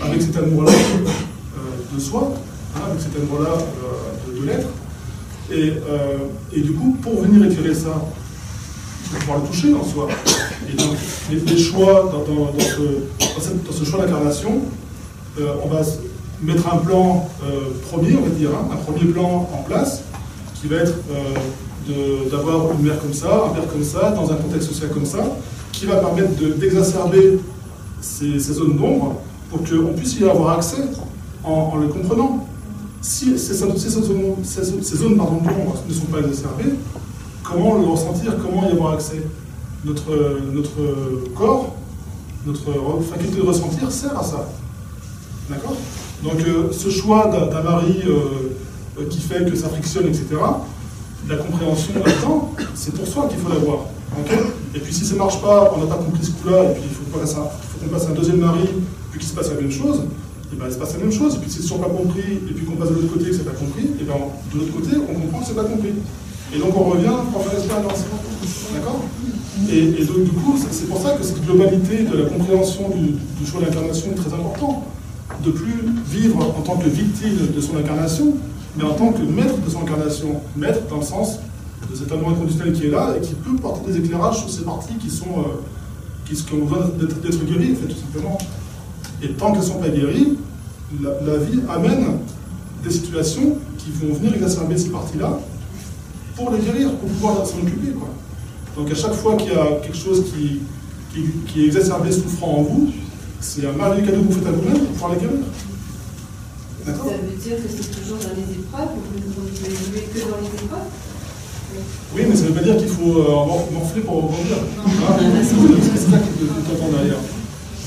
avec 0.00 0.20
cet 0.20 0.36
amour-là 0.36 0.72
de 1.94 2.00
soi, 2.00 2.32
hein, 2.74 2.80
avec 2.90 3.00
cet 3.00 3.14
amour-là 3.22 3.58
de 4.26 4.46
l'être. 4.46 4.66
Et, 5.50 5.70
euh, 5.70 6.16
et 6.52 6.60
du 6.60 6.72
coup, 6.72 6.96
pour 7.02 7.20
venir 7.22 7.50
éclairer 7.50 7.74
ça, 7.74 7.94
il 9.04 9.08
faut 9.10 9.18
pouvoir 9.20 9.38
le 9.38 9.48
toucher 9.48 9.74
en 9.74 9.84
soi. 9.84 10.08
Et 10.70 10.76
donc, 10.76 10.96
les, 11.30 11.40
les 11.40 11.58
choix 11.58 12.10
dans, 12.12 12.24
ce, 13.72 13.84
choix 13.84 14.04
d'incarnation, 14.04 14.60
euh, 15.40 15.54
on 15.64 15.68
va 15.68 15.82
mettre 16.42 16.72
un 16.72 16.78
plan 16.78 17.28
euh, 17.44 17.70
premier, 17.90 18.16
on 18.16 18.22
va 18.22 18.30
dire, 18.30 18.50
hein, 18.50 18.68
un 18.72 18.76
premier 18.76 19.04
plan 19.12 19.48
en 19.52 19.62
place, 19.62 20.02
qui 20.60 20.68
va 20.68 20.76
être 20.76 20.94
d'avoir 22.30 22.70
une 22.72 22.86
mère 22.86 23.00
comme 23.00 23.12
ça, 23.12 23.46
un 23.50 23.54
père 23.54 23.66
comme 23.66 23.82
ça, 23.84 24.12
dans 24.12 24.30
un 24.30 24.36
contexte 24.36 24.68
social 24.68 24.90
comme 24.90 25.04
ça, 25.04 25.18
qui 25.72 25.86
va 25.86 25.96
permettre 25.96 26.36
de- 26.40 26.52
d'exacerber 26.52 27.38
ces, 28.00 28.38
zones 28.38 28.76
d'ombre 28.76 29.16
pour 29.50 29.58
qu'on 29.60 29.92
puisse 29.94 30.18
y 30.20 30.24
avoir 30.24 30.58
accès 30.58 30.82
en, 31.44 31.50
en 31.74 31.76
le 31.76 31.88
comprenant. 31.88 32.46
Si 33.02 33.36
ces, 33.36 33.54
zones, 33.54 33.76
ces- 33.76 33.90
zones, 33.90 35.16
pardon, 35.16 35.40
ne 35.88 35.92
sont 35.94 36.04
pas 36.06 36.20
exacerbées, 36.20 36.74
comment 37.42 37.76
le 37.78 37.86
ressentir, 37.86 38.36
comment 38.40 38.68
y 38.68 38.72
avoir 38.72 38.92
accès? 38.94 39.22
Notre, 39.84 40.12
corps, 41.34 41.74
notre 42.46 42.70
faculté 43.10 43.36
de 43.40 43.42
ressentir 43.42 43.90
sert 43.90 44.16
à 44.16 44.22
ça. 44.22 44.48
D'accord? 45.50 45.76
Donc 46.22 46.40
euh, 46.46 46.70
ce 46.70 46.88
choix 46.88 47.26
d'un 47.26 47.62
mari 47.62 48.02
euh, 48.06 48.52
euh, 49.00 49.08
qui 49.08 49.20
fait 49.20 49.44
que 49.50 49.56
ça 49.56 49.68
frictionne, 49.68 50.06
etc., 50.06 50.26
la 51.28 51.36
compréhension 51.36 51.94
là-dedans, 51.94 52.52
c'est 52.74 52.94
pour 52.94 53.06
soi 53.06 53.26
qu'il 53.28 53.38
faut 53.38 53.48
l'avoir. 53.48 53.86
et 54.74 54.78
puis 54.78 54.94
si 54.94 55.04
ça 55.04 55.14
ne 55.14 55.18
marche 55.18 55.40
pas, 55.40 55.72
on 55.76 55.80
n'a 55.80 55.86
pas 55.86 55.96
compris 56.02 56.24
ce 56.24 56.30
coup-là, 56.30 56.64
et 56.64 56.74
puis 56.74 56.82
il 56.84 56.90
faut 56.90 57.02
qu'on 57.12 57.88
passe 57.88 58.06
un 58.08 58.14
deuxième 58.14 58.38
mari, 58.38 58.68
puis 59.10 59.18
qu'il 59.18 59.28
se 59.28 59.34
passe 59.34 59.48
la 59.50 59.60
même 59.60 59.70
chose, 59.72 60.02
et 60.52 60.56
ben 60.56 60.66
il 60.68 60.72
se 60.72 60.78
passe 60.78 60.92
la 60.92 60.98
même 60.98 61.12
chose. 61.12 61.36
Et 61.36 61.38
puis 61.38 61.50
si 61.50 61.62
toujours 61.62 61.80
pas 61.80 61.88
compris, 61.88 62.20
et 62.48 62.52
puis 62.52 62.64
qu'on 62.64 62.76
passe 62.76 62.90
de 62.90 62.94
l'autre 62.94 63.12
côté 63.12 63.26
et 63.26 63.30
que 63.30 63.36
c'est 63.36 63.44
pas 63.44 63.52
compris, 63.52 63.88
et 64.00 64.04
ben 64.04 64.14
de 64.52 64.58
l'autre 64.58 64.72
côté, 64.72 64.96
on 64.96 65.20
comprend 65.20 65.40
que 65.40 65.46
c'est 65.46 65.56
pas 65.56 65.64
compris. 65.64 65.94
Et 66.54 66.58
donc 66.58 66.76
on 66.76 66.84
revient 66.84 67.16
pour 67.32 67.42
faire 67.44 67.54
l'expérience. 67.54 68.04
D'accord? 68.74 69.00
Et, 69.70 70.02
et 70.02 70.04
donc 70.04 70.24
du 70.24 70.30
coup, 70.30 70.58
c'est 70.70 70.88
pour 70.88 71.00
ça 71.00 71.12
que 71.12 71.24
cette 71.24 71.44
globalité 71.44 72.04
de 72.04 72.16
la 72.16 72.28
compréhension 72.28 72.90
du, 72.90 73.46
choix 73.46 73.60
d'incarnation 73.60 74.10
est 74.12 74.14
très 74.14 74.32
important. 74.32 74.84
De 75.42 75.50
plus 75.50 75.74
vivre 76.06 76.38
en 76.40 76.60
tant 76.60 76.76
que 76.76 76.88
victime 76.88 77.38
de 77.54 77.60
son 77.60 77.76
incarnation, 77.76 78.34
mais 78.76 78.84
en 78.84 78.92
tant 78.92 79.12
que 79.12 79.22
maître 79.22 79.58
de 79.64 79.70
son 79.70 79.80
incarnation. 79.80 80.40
Maître 80.56 80.80
dans 80.90 80.98
le 80.98 81.02
sens 81.02 81.38
de 81.90 81.96
cet 81.96 82.12
amour 82.12 82.30
inconditionnel 82.30 82.72
qui 82.72 82.86
est 82.86 82.90
là 82.90 83.14
et 83.16 83.20
qui 83.20 83.34
peut 83.34 83.56
porter 83.56 83.92
des 83.92 83.98
éclairages 83.98 84.40
sur 84.40 84.50
ces 84.50 84.62
parties 84.62 84.94
qui 85.00 85.10
sont 85.10 85.38
euh, 85.38 85.62
qui, 86.26 86.36
ont 86.54 86.64
besoin 86.64 86.88
d'être 86.98 87.20
d'être 87.20 87.44
guéries, 87.44 87.72
en 87.72 87.76
fait, 87.76 87.94
tout 87.94 88.00
simplement. 88.00 88.38
Et 89.22 89.28
tant 89.34 89.52
qu'elles 89.52 89.60
ne 89.60 89.66
sont 89.66 89.78
pas 89.78 89.88
guéries, 89.88 90.36
la, 91.02 91.10
la 91.24 91.38
vie 91.38 91.60
amène 91.68 92.18
des 92.82 92.90
situations 92.90 93.56
qui 93.78 93.90
vont 93.92 94.12
venir 94.14 94.34
exacerber 94.34 94.76
ces 94.76 94.88
parties-là 94.90 95.38
pour 96.36 96.50
les 96.50 96.58
guérir, 96.58 96.90
pour 96.96 97.08
pouvoir 97.08 97.46
s'en 97.46 97.58
occuper. 97.58 97.92
Quoi. 97.92 98.08
Donc 98.76 98.90
à 98.90 98.94
chaque 98.94 99.14
fois 99.14 99.36
qu'il 99.36 99.52
y 99.52 99.54
a 99.56 99.66
quelque 99.82 99.96
chose 99.96 100.24
qui, 100.32 100.60
qui, 101.12 101.22
qui 101.46 101.62
est 101.62 101.66
exacerbé, 101.66 102.10
souffrant 102.10 102.58
en 102.58 102.62
vous, 102.62 102.90
c'est 103.40 103.66
un 103.66 103.72
merveilleux 103.72 104.06
cadeau 104.06 104.22
que 104.22 104.32
vous 104.32 104.38
faites 104.38 104.48
à 104.48 104.52
vous-même 104.52 104.78
pour 104.78 104.88
pouvoir 104.88 105.12
les 105.14 105.20
guérir. 105.20 105.38
D'accord? 106.86 107.06
Ça 107.06 107.12
veut 107.12 107.36
dire 107.36 107.56
que 107.62 107.68
c'est 107.70 107.90
toujours 108.00 108.18
dans 108.18 108.34
les 108.34 108.54
épreuves, 108.58 108.88
vous 108.96 109.18
ne 109.18 109.34
pouvez 109.34 110.00
que 110.02 110.18
dans 110.18 110.40
les 110.40 110.64
épreuves? 110.64 110.90
Oui, 112.14 112.22
mais 112.28 112.36
ça 112.36 112.42
ne 112.42 112.48
veut 112.48 112.54
pas 112.54 112.62
dire 112.62 112.76
qu'il 112.76 112.88
faut 112.88 113.18
euh, 113.18 113.28
mor- 113.30 113.68
morfler 113.72 114.02
pour 114.02 114.16
rebondir. 114.16 114.56
Hein? 114.78 114.90
C'est 115.42 116.10
ça 116.10 116.18
que 116.18 116.24
tu 116.38 116.72
entends 116.74 116.92
derrière. 116.92 117.16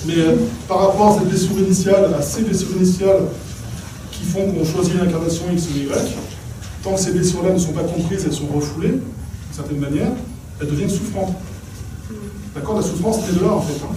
Mais 0.05 0.19
euh, 0.19 0.35
par 0.67 0.79
rapport 0.79 1.07
à 1.15 1.19
cette 1.19 1.29
blessure 1.29 1.57
initiale, 1.59 2.13
à 2.17 2.21
ces 2.21 2.43
blessures 2.43 2.75
initiales 2.77 3.23
qui 4.11 4.23
font 4.23 4.51
qu'on 4.51 4.63
choisit 4.65 4.93
l'incarnation 4.95 5.45
X 5.51 5.67
ou 5.73 5.77
Y, 5.79 5.89
tant 6.83 6.93
que 6.93 6.99
ces 6.99 7.11
blessures-là 7.11 7.53
ne 7.53 7.59
sont 7.59 7.73
pas 7.73 7.83
comprises, 7.83 8.23
elles 8.25 8.33
sont 8.33 8.47
refoulées, 8.47 8.89
d'une 8.89 9.01
certaine 9.51 9.79
manière, 9.79 10.11
elles 10.61 10.67
deviennent 10.67 10.89
souffrantes. 10.89 11.33
D'accord 12.53 12.75
La 12.75 12.83
souffrance, 12.83 13.17
c'est 13.25 13.37
de 13.37 13.43
là, 13.43 13.53
en 13.53 13.61
fait. 13.61 13.81
hein. 13.83 13.95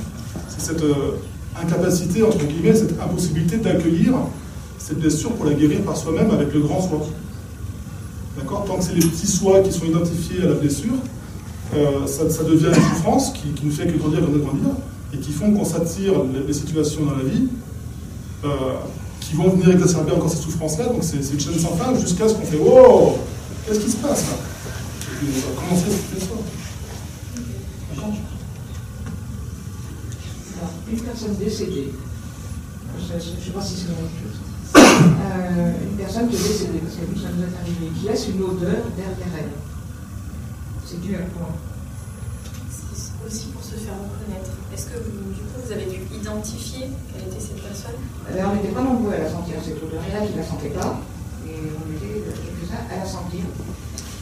C'est 0.48 0.72
cette 0.72 0.82
euh, 0.82 1.18
incapacité, 1.60 2.22
entre 2.22 2.44
guillemets, 2.44 2.74
cette 2.74 2.98
impossibilité 3.01 3.59
d'accueillir 3.59 4.14
cette 4.78 5.01
blessure 5.01 5.32
pour 5.32 5.44
la 5.44 5.52
guérir 5.52 5.82
par 5.82 5.97
soi-même 5.97 6.30
avec 6.30 6.52
le 6.55 6.60
grand 6.60 6.80
soi. 6.80 7.01
D'accord 8.36 8.64
Tant 8.64 8.76
que 8.76 8.85
c'est 8.85 8.94
les 8.94 9.06
petits 9.06 9.26
soins 9.26 9.60
qui 9.60 9.72
sont 9.72 9.85
identifiés 9.85 10.43
à 10.43 10.47
la 10.47 10.55
blessure, 10.55 10.94
euh, 11.74 12.06
ça, 12.06 12.24
devient 12.44 12.68
une 12.68 12.74
souffrance 12.74 13.32
qui, 13.32 13.51
qui 13.51 13.66
ne 13.66 13.70
fait 13.70 13.86
que 13.86 13.98
grandir, 13.98 14.22
grandir, 14.22 14.40
grandir, 14.40 14.70
et 15.12 15.18
qui 15.18 15.32
font 15.32 15.52
qu'on 15.52 15.64
s'attire 15.64 16.14
les, 16.47 16.52
situations 16.52 17.05
dans 17.05 17.16
la 17.16 17.24
vie 17.24 17.48
euh, 18.44 18.48
qui 19.20 19.35
vont 19.35 19.51
venir 19.51 19.70
exacerber 19.70 20.12
encore 20.12 20.30
cette 20.30 20.43
souffrance-là. 20.43 20.86
Donc 20.86 21.02
c'est 21.02 21.16
une 21.16 21.40
chaîne 21.40 21.59
sans 21.59 21.76
fin 21.76 21.94
jusqu'à 21.98 22.28
ce 22.28 22.35
qu'on 22.35 22.44
fait 22.44 22.59
Wow 22.59 23.18
Qu'est-ce 23.66 23.80
qui 23.80 23.90
se 23.90 23.97
passe 23.97 24.26
là? 24.26 24.36
Et 25.22 25.26
puis 25.26 25.28
on 25.35 25.55
va 25.55 25.60
commencer 25.60 25.85
à 25.85 25.90
se 25.90 26.24
faire 26.24 26.39
une 30.90 31.01
personne 31.01 31.36
décédée, 31.36 31.93
je 32.98 33.14
ne 33.14 33.20
sais 33.20 33.51
pas 33.51 33.62
si 33.62 33.74
c'est 33.76 33.89
la 33.89 33.94
même 33.94 34.09
chose. 34.16 34.39
Euh, 34.74 35.72
une 35.90 35.97
personne 35.97 36.28
qui 36.28 36.36
est 36.36 36.48
décédée, 36.48 36.78
parce 36.78 36.94
que 36.94 37.20
ça 37.20 37.28
nous 37.36 37.43
est 37.43 37.56
arrivé, 37.60 37.93
qui 37.98 38.06
laisse 38.06 38.28
une 38.28 38.43
odeur 38.43 38.85
derrière 38.97 39.35
elle. 39.39 39.51
C'est 40.85 41.01
dû 41.01 41.14
à 41.14 41.18
C'est 41.18 41.78
aussi 43.27 43.47
pour 43.49 43.62
se 43.62 43.74
faire 43.74 43.95
reconnaître. 43.95 44.51
Est-ce 44.73 44.86
que 44.86 44.99
vous, 44.99 45.32
du 45.35 45.40
coup, 45.40 45.59
vous 45.65 45.73
avez 45.73 45.86
dû 45.86 46.01
identifier 46.15 46.89
quelle 47.12 47.28
était 47.28 47.40
cette 47.40 47.62
personne? 47.62 47.99
Alors, 48.31 48.53
on 48.53 48.57
n'était 48.57 48.74
pas 48.74 48.82
nombreux 48.82 49.12
à 49.15 49.19
la 49.19 49.31
sentir, 49.31 49.57
cette 49.62 49.82
odeur. 49.82 50.03
Il 50.07 50.15
y 50.15 50.16
en 50.16 50.23
a 50.23 50.27
qui 50.27 50.32
ne 50.32 50.39
la 50.39 50.47
sentaient 50.47 50.74
pas, 50.74 51.01
et 51.47 51.57
on 51.74 51.85
était 51.97 52.23
quelques-uns 52.24 52.85
à 52.90 52.99
la 53.03 53.07
sentir. 53.07 53.45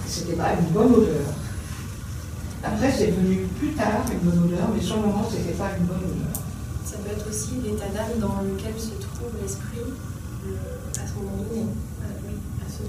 C'était 0.07 0.35
pas 0.37 0.55
une 0.55 0.71
bonne 0.73 0.95
odeur. 0.95 1.27
Après, 2.65 2.91
c'est 2.91 3.11
venu 3.13 3.47
plus 3.59 3.73
tard 3.75 4.03
une 4.11 4.19
bonne 4.31 4.45
odeur, 4.45 4.69
mais 4.75 4.81
sur 4.81 4.97
le 4.97 5.03
moment, 5.03 5.29
c'était 5.31 5.55
pas 5.55 5.71
une 5.79 5.87
bonne 5.87 6.03
odeur. 6.03 6.35
Ça 6.85 6.97
peut 6.99 7.11
être 7.13 7.29
aussi 7.29 7.61
l'état 7.63 7.89
d'âme 7.91 8.19
dans 8.19 8.41
lequel 8.43 8.75
se 8.79 8.95
trouve 8.99 9.35
l'esprit 9.43 9.87
euh, 9.87 10.99
à 10.99 11.07
ce 11.07 11.15
moment 11.15 11.37
donné. 11.43 11.63
Euh, 11.63 12.27
oui, 12.27 12.35
à 12.63 12.67
ce 12.71 12.83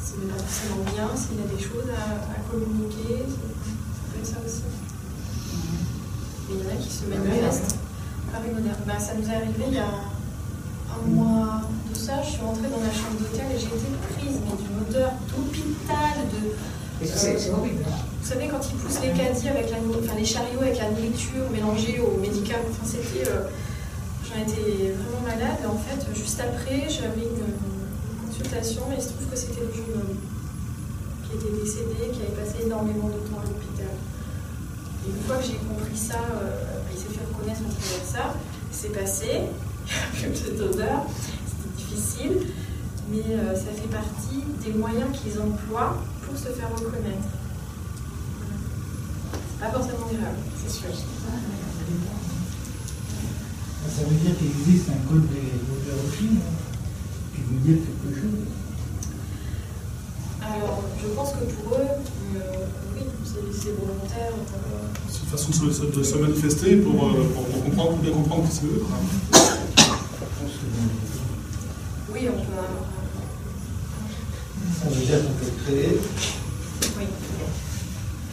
S'il 0.00 0.24
n'est 0.24 0.32
pas 0.32 0.42
forcément 0.42 0.84
bien, 0.90 1.08
s'il 1.16 1.38
a 1.40 1.48
des 1.48 1.62
choses 1.62 1.88
à, 1.92 2.28
à 2.28 2.40
communiquer, 2.50 3.24
ça 4.24 4.36
aussi. 4.44 4.62
Mais 6.48 6.54
il 6.56 6.64
y 6.64 6.66
en 6.66 6.70
a 6.74 6.76
qui 6.82 6.90
se 6.90 7.04
manifestent 7.06 7.76
par 8.32 8.42
une 8.44 8.58
odeur. 8.58 8.76
Ben, 8.86 8.98
ça 8.98 9.14
nous 9.14 9.28
est 9.28 9.34
arrivé 9.34 9.64
il 9.68 9.74
y 9.74 9.78
a 9.78 9.86
un 9.86 11.06
mois 11.10 11.62
de 11.90 11.96
ça, 11.96 12.22
je 12.22 12.30
suis 12.32 12.42
rentrée 12.42 12.68
dans 12.68 12.82
la 12.82 12.90
chambre 12.92 13.18
d'hôtel 13.20 13.46
et 13.54 13.58
j'ai 13.58 13.66
été 13.66 13.88
prise 14.14 14.38
mais 14.44 14.56
d'une 14.58 14.76
odeur 14.88 15.12
d'hôpital, 15.30 16.14
de. 16.32 17.04
Et 17.04 17.06
c'est 17.06 17.50
horrible. 17.50 17.82
hein. 17.86 17.96
Vous 18.22 18.28
savez, 18.28 18.48
quand 18.48 18.60
ils 18.70 18.76
poussent 18.76 19.00
les 19.02 19.12
caddies 19.16 19.48
avec 19.48 19.70
la 19.70 19.78
enfin, 19.78 20.14
les 20.18 20.24
chariots 20.24 20.60
avec 20.60 20.78
la 20.78 20.90
nourriture 20.90 21.48
mélangée 21.50 21.98
au 22.00 22.20
médical, 22.20 22.60
enfin, 22.68 22.84
c'était. 22.84 23.28
euh, 23.30 23.48
J'en 24.28 24.42
étais 24.42 24.94
vraiment 24.94 25.22
malade. 25.26 25.58
Et 25.64 25.66
en 25.66 25.74
fait, 25.78 26.06
juste 26.14 26.38
après, 26.38 26.86
j'avais 26.88 27.26
une, 27.26 27.42
une 27.50 28.26
consultation 28.28 28.82
et 28.92 28.96
il 28.98 29.02
se 29.02 29.08
trouve 29.08 29.26
que 29.26 29.34
c'était 29.36 29.58
le 29.66 29.72
jeune 29.74 29.90
homme 29.96 30.16
qui 31.26 31.34
était 31.34 31.50
décédé, 31.58 32.14
qui 32.14 32.20
avait 32.22 32.38
passé 32.38 32.62
énormément 32.66 33.08
de 33.08 33.18
temps 33.26 33.40
à 33.42 33.46
l'hôpital. 33.48 33.90
Une 35.10 35.22
fois 35.26 35.36
que 35.38 35.44
j'ai 35.44 35.58
compris 35.58 35.96
ça, 35.96 36.20
euh, 36.42 36.82
il 36.92 36.98
s'est 36.98 37.08
fait 37.08 37.24
reconnaître 37.26 37.60
travers 37.60 38.06
ça. 38.06 38.34
C'est 38.70 38.92
passé, 38.92 39.26
il 40.14 40.20
n'y 40.20 40.24
a 40.24 40.28
plus 40.28 40.36
cette 40.36 40.60
odeur, 40.60 41.06
c'était 41.46 41.76
difficile, 41.76 42.46
mais 43.10 43.24
euh, 43.30 43.54
ça 43.54 43.72
fait 43.74 43.88
partie 43.90 44.44
des 44.64 44.72
moyens 44.72 45.10
qu'ils 45.18 45.40
emploient 45.40 45.98
pour 46.22 46.36
se 46.38 46.48
faire 46.48 46.70
reconnaître. 46.70 47.28
Pas 49.58 49.70
forcément 49.70 50.06
grave, 50.06 50.38
c'est 50.62 50.72
sûr. 50.72 50.88
Ça 53.88 54.04
veut 54.04 54.16
dire 54.16 54.38
qu'il 54.38 54.46
existe 54.46 54.88
un 54.90 55.08
code 55.08 55.28
des 55.28 55.50
odeurs 55.68 56.04
qui 56.18 57.40
vous 57.50 57.58
dire 57.58 57.78
quelque 57.78 58.20
chose. 58.20 58.59
Alors, 60.52 60.82
je 61.00 61.06
pense 61.08 61.30
que 61.32 61.44
pour 61.62 61.74
eux, 61.74 61.78
euh, 62.36 62.40
oui, 62.96 63.02
c'est 63.54 63.70
volontaire. 63.70 64.32
euh, 64.32 64.86
C'est 65.08 65.20
une 65.22 65.28
façon 65.28 65.66
de 65.66 65.72
se, 65.72 65.82
de 65.98 66.02
se 66.02 66.16
manifester 66.16 66.76
pour, 66.76 67.06
euh, 67.06 67.24
pour, 67.34 67.44
pour 67.44 67.64
comprendre, 67.64 67.90
pour 67.90 67.98
bien 67.98 68.12
comprendre 68.12 68.48
qui 68.48 68.56
c'est 68.56 68.64
eux. 68.66 68.82
oui, 72.12 72.20
on 72.28 72.32
peut. 72.32 72.58
avoir- 72.58 72.90
Ça 74.82 74.88
veut 74.88 75.04
dire 75.04 75.18
qu'on 75.18 75.44
peut 75.44 75.52
créer 75.64 76.00
Oui, 76.98 77.04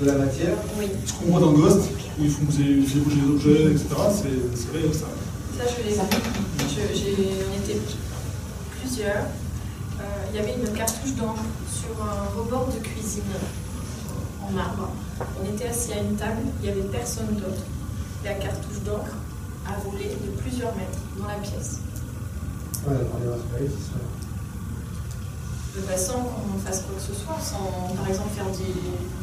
de 0.02 0.06
la 0.06 0.14
matière. 0.14 0.56
oui. 0.80 0.86
Ce 1.06 1.14
qu'on 1.14 1.26
voit 1.32 1.40
dans 1.42 1.52
Ghost, 1.52 1.80
où 2.20 2.24
ils 2.24 2.32
font 2.32 2.44
bouger, 2.46 2.82
bouger 3.00 3.22
les 3.22 3.30
objets, 3.30 3.72
etc., 3.74 3.86
c'est 4.12 4.58
c'est 4.58 4.72
réel 4.78 4.94
ça. 4.94 5.08
Ça, 5.58 5.64
je 5.70 5.84
l'ai 5.84 5.94
vu. 5.94 6.00
Je- 6.70 6.98
j'ai- 6.98 7.16
On 7.52 7.64
était 7.64 7.80
plusieurs. 8.80 9.26
Euh, 10.00 10.04
Il 10.32 10.36
y 10.36 10.40
avait 10.40 10.54
une 10.54 10.72
cartouche 10.78 11.14
d'encre 11.16 11.42
sur 11.88 12.04
un 12.04 12.38
rebord 12.38 12.68
de 12.68 12.80
cuisine 12.80 13.24
en 14.44 14.52
marbre. 14.52 14.92
On 15.42 15.46
était 15.54 15.68
assis 15.68 15.94
à 15.94 16.00
une 16.00 16.16
table, 16.16 16.42
il 16.62 16.66
n'y 16.66 16.70
avait 16.70 16.88
personne 16.90 17.36
d'autre. 17.36 17.64
La 18.24 18.34
cartouche 18.34 18.82
d'encre 18.86 19.16
a 19.68 19.80
volé 19.90 20.06
de 20.06 20.42
plusieurs 20.42 20.76
mètres 20.76 21.00
dans 21.18 21.28
la 21.28 21.36
pièce. 21.36 21.80
Ouais, 22.88 22.96
de 25.76 25.82
façon 25.84 26.14
qu'on 26.14 26.60
fasse 26.60 26.82
quoi 26.82 26.96
que 26.96 27.02
ce 27.02 27.14
soit, 27.14 27.38
sans 27.40 27.94
par 27.96 28.08
exemple 28.08 28.30
faire 28.36 28.46
du 28.46 28.74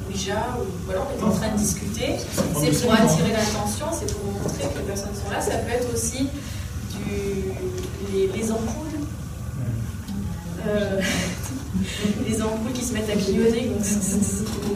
Ouija 0.09 0.57
ou 0.61 0.65
voilà, 0.87 1.03
on 1.03 1.21
est 1.21 1.23
en 1.29 1.35
train 1.35 1.51
de 1.53 1.57
discuter. 1.59 2.17
C'est 2.21 2.83
pour 2.83 2.93
attirer 2.95 3.33
l'attention, 3.33 3.87
c'est 3.93 4.15
pour 4.15 4.33
montrer 4.33 4.69
que 4.73 4.79
les 4.79 4.85
personnes 4.85 5.15
sont 5.15 5.31
là. 5.31 5.41
Ça 5.41 5.57
peut 5.59 5.73
être 5.73 5.93
aussi 5.93 6.29
du, 6.93 7.53
les, 8.13 8.29
les 8.29 8.53
ampoules. 8.53 9.01
Euh, 10.67 11.01
les 12.27 12.43
ampoules 12.43 12.73
qui 12.73 12.85
se 12.85 12.93
mettent 12.93 13.11
à 13.11 13.17
clignoter, 13.17 13.71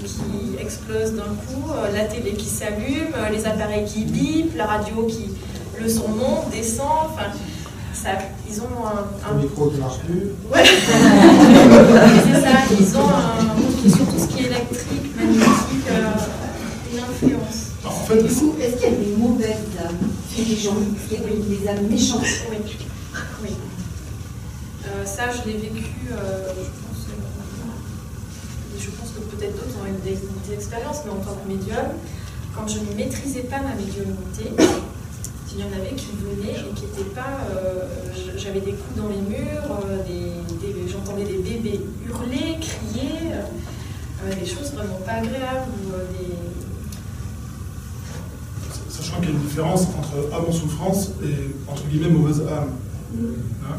qui 0.05 0.57
explosent 0.61 1.15
d'un 1.15 1.23
coup, 1.23 1.71
euh, 1.73 1.93
la 1.93 2.05
télé 2.05 2.33
qui 2.33 2.47
s'allume, 2.47 3.13
euh, 3.15 3.29
les 3.31 3.47
appareils 3.47 3.85
qui 3.85 4.05
bipent, 4.05 4.57
la 4.57 4.67
radio 4.67 5.05
qui 5.07 5.31
le 5.81 5.89
son 5.89 6.09
monte, 6.09 6.51
descend, 6.51 7.11
enfin, 7.13 7.31
ça, 7.93 8.11
ils 8.49 8.61
ont 8.61 8.85
un, 8.87 9.29
un 9.29 9.35
Le 9.37 9.43
micro 9.43 9.69
qui 9.69 9.79
marche 9.79 9.99
plus. 10.01 10.33
Ouais. 10.53 10.65
c'est 10.65 12.41
ça, 12.41 12.51
ils 12.79 12.97
ont 12.97 13.09
un, 13.09 13.89
sur 13.89 14.07
tout 14.07 14.19
ce 14.19 14.27
qui 14.29 14.45
est 14.45 14.47
électrique, 14.47 15.17
magnétique, 15.17 15.89
euh, 15.91 16.93
une 16.93 16.99
influence. 16.99 17.67
En 17.85 17.91
fait, 17.91 18.23
Du 18.23 18.35
coup, 18.35 18.55
est-ce 18.61 18.75
qu'il 18.77 18.83
y 18.83 18.87
a 18.87 18.97
des 18.97 19.17
mauvaises 19.17 19.57
âmes 19.85 20.09
les 20.39 20.57
gens? 20.57 20.75
Des 21.11 21.69
âmes 21.69 21.87
méchantes? 21.91 22.23
Oui. 22.51 22.59
oui. 23.43 23.51
Euh, 24.87 25.05
ça, 25.05 25.25
je 25.33 25.51
l'ai 25.51 25.57
vécu, 25.59 25.85
euh, 26.13 26.53
je 28.79 28.91
pense, 28.91 29.11
que 29.11 29.21
peut-être 29.37 29.55
d'autres 29.57 29.77
ont 29.83 29.87
eu 29.87 29.97
des, 30.05 30.19
des 30.49 30.55
expériences, 30.55 31.03
mais 31.05 31.11
en 31.13 31.17
tant 31.17 31.35
que 31.35 31.49
médium, 31.49 31.87
quand 32.55 32.67
je 32.69 32.79
ne 32.81 32.95
maîtrisais 32.97 33.43
pas 33.43 33.61
ma 33.61 33.75
médiumnité, 33.75 34.53
il 35.53 35.61
y 35.61 35.65
en 35.65 35.73
avait 35.73 35.95
qui 35.97 36.11
venaient 36.23 36.59
et 36.61 36.75
qui 36.75 36.85
n'étaient 36.87 37.11
pas. 37.15 37.41
euh, 37.51 37.89
J'avais 38.37 38.61
des 38.61 38.73
coups 38.73 38.97
dans 38.97 39.09
les 39.09 39.17
murs, 39.17 39.69
euh, 39.85 39.99
j'entendais 40.87 41.25
des 41.25 41.39
bébés 41.39 41.81
hurler, 42.07 42.59
crier, 42.61 43.33
euh, 43.33 44.35
des 44.39 44.47
choses 44.47 44.73
vraiment 44.73 45.01
pas 45.05 45.15
agréables. 45.15 45.69
Ou, 45.85 45.95
euh, 45.95 46.05
des... 46.13 46.35
Sachant 48.89 49.17
qu'il 49.21 49.31
y 49.31 49.33
a 49.33 49.35
une 49.35 49.43
différence 49.43 49.83
entre 49.83 50.33
âme 50.35 50.45
en 50.49 50.53
souffrance 50.53 51.11
et 51.25 51.55
entre 51.71 51.85
guillemets 51.87 52.11
mauvaise 52.11 52.41
âme. 52.43 52.71
Hein 53.17 53.77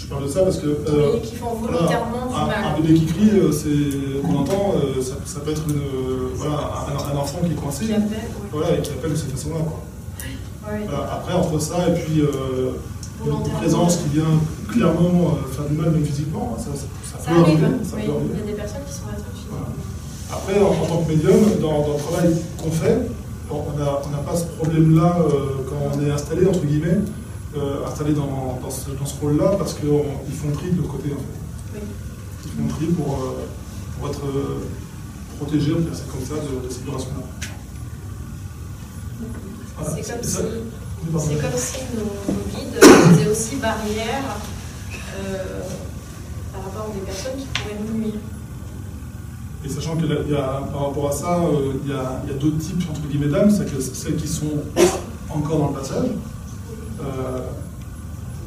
je 0.00 0.06
parle 0.06 0.24
de 0.24 0.28
ça 0.28 0.42
parce 0.42 0.58
que. 0.58 0.66
euh, 0.66 1.12
Oui, 1.14 1.20
qui 1.22 1.36
font 1.36 1.54
voilà, 1.60 1.76
volontairement 1.78 2.26
du 2.28 2.34
un, 2.34 2.46
mal. 2.46 2.64
un 2.64 2.80
bébé 2.80 2.94
qui 2.94 3.06
crie, 3.06 3.30
euh, 3.34 3.52
c'est 3.52 4.20
qu'on 4.22 4.36
entend, 4.38 4.74
euh, 4.76 5.00
ça, 5.02 5.14
ça 5.24 5.40
peut 5.40 5.50
être 5.50 5.62
une, 5.68 5.80
voilà, 6.34 6.54
un, 6.88 7.14
un 7.14 7.18
enfant 7.18 7.38
qui 7.44 7.52
est 7.52 7.54
coincé, 7.54 7.84
Qui 7.86 7.92
appelle, 7.92 8.08
oui. 8.42 8.48
voilà, 8.52 8.76
et 8.76 8.80
qui 8.82 8.90
appelle 8.90 9.10
de 9.12 9.16
cette 9.16 9.30
façon-là. 9.32 9.60
quoi. 9.64 9.80
Ouais. 10.72 10.80
Voilà, 10.88 11.12
après, 11.14 11.34
entre 11.34 11.58
ça 11.60 11.88
et 11.88 11.94
puis 11.94 12.22
une 13.26 13.52
présence 13.58 13.96
qui 13.98 14.08
vient 14.18 14.40
clairement 14.70 15.36
faire 15.52 15.64
du 15.66 15.74
mal, 15.76 15.90
même 15.90 16.04
physiquement, 16.04 16.56
ça, 16.58 16.70
ça, 16.74 16.86
ça 17.04 17.24
Ça 17.24 17.30
peut 17.32 17.40
arrive, 17.40 17.62
arriver. 17.64 17.66
hein, 17.66 17.84
ça 17.84 17.96
oui. 17.96 18.02
peut 18.06 18.12
arriver. 18.12 18.28
il 18.34 18.40
y 18.40 18.42
a 18.42 18.46
des 18.46 18.52
personnes 18.52 18.84
qui 18.86 18.92
sont 18.92 19.02
physiquement. 19.32 19.56
Après, 20.32 20.60
en, 20.60 20.68
en 20.68 20.86
tant 20.86 21.02
que 21.02 21.08
médium, 21.12 21.34
dans, 21.60 21.82
dans 21.86 21.94
le 21.94 22.02
travail 22.02 22.34
qu'on 22.62 22.70
fait, 22.70 22.98
on 23.50 23.76
n'a 23.78 24.00
on 24.04 24.24
pas 24.24 24.36
ce 24.36 24.44
problème-là 24.44 25.18
euh, 25.26 25.64
quand 25.68 25.90
on 25.98 26.06
est 26.06 26.10
installé, 26.10 26.46
entre 26.46 26.60
guillemets, 26.64 26.98
euh, 27.56 27.86
installé 27.86 28.12
dans, 28.12 28.58
dans 28.62 28.70
ce, 28.70 28.90
dans 28.90 29.06
ce 29.06 29.20
rôle-là, 29.20 29.56
parce 29.58 29.74
qu'ils 29.74 29.88
font 29.88 30.52
tri 30.52 30.70
de 30.70 30.76
l'autre 30.78 30.92
côté, 30.92 31.12
en 31.12 31.16
fait. 31.16 31.74
Oui. 31.74 31.80
Ils 32.44 32.50
font 32.50 32.68
tri 32.76 32.86
pour, 32.86 33.14
euh, 33.14 33.46
pour 33.98 34.08
être 34.08 34.24
euh, 34.26 34.60
protégés, 35.38 35.72
on 35.74 35.94
ça 35.94 36.02
comme 36.10 36.24
ça, 36.24 36.34
de, 36.42 36.66
de 36.66 36.72
ces 36.72 36.80
vibrations-là. 36.80 37.26
Voilà. 39.76 39.90
C'est 39.90 40.12
comme, 40.12 40.24
si, 40.24 40.36
comme 40.36 41.94
nos, 41.96 42.34
nos 42.34 42.44
guides 42.50 42.78
faisaient 42.82 43.30
aussi 43.30 43.56
barrière 43.56 44.36
euh, 45.18 45.60
par 46.52 46.64
rapport 46.64 46.90
à 46.90 46.94
des 46.94 47.00
personnes 47.00 47.38
qui 47.38 47.46
pourraient 47.46 47.78
nous 47.86 47.98
nuire. 47.98 48.20
Et 49.64 49.68
sachant 49.68 49.96
qu'il 49.96 50.08
y 50.08 50.34
a, 50.34 50.62
par 50.72 50.88
rapport 50.88 51.08
à 51.08 51.12
ça, 51.12 51.38
il 51.84 51.90
y 51.90 51.92
a, 51.92 52.22
a 52.30 52.38
d'autres 52.38 52.58
types 52.58 52.82
entre 52.90 53.02
guillemets 53.02 53.28
d'âmes, 53.28 53.50
c'est 53.50 53.70
que 53.70 53.80
celles 53.80 54.16
qui 54.16 54.28
sont 54.28 54.62
encore 55.28 55.58
dans 55.58 55.68
le 55.68 55.74
passage, 55.74 56.08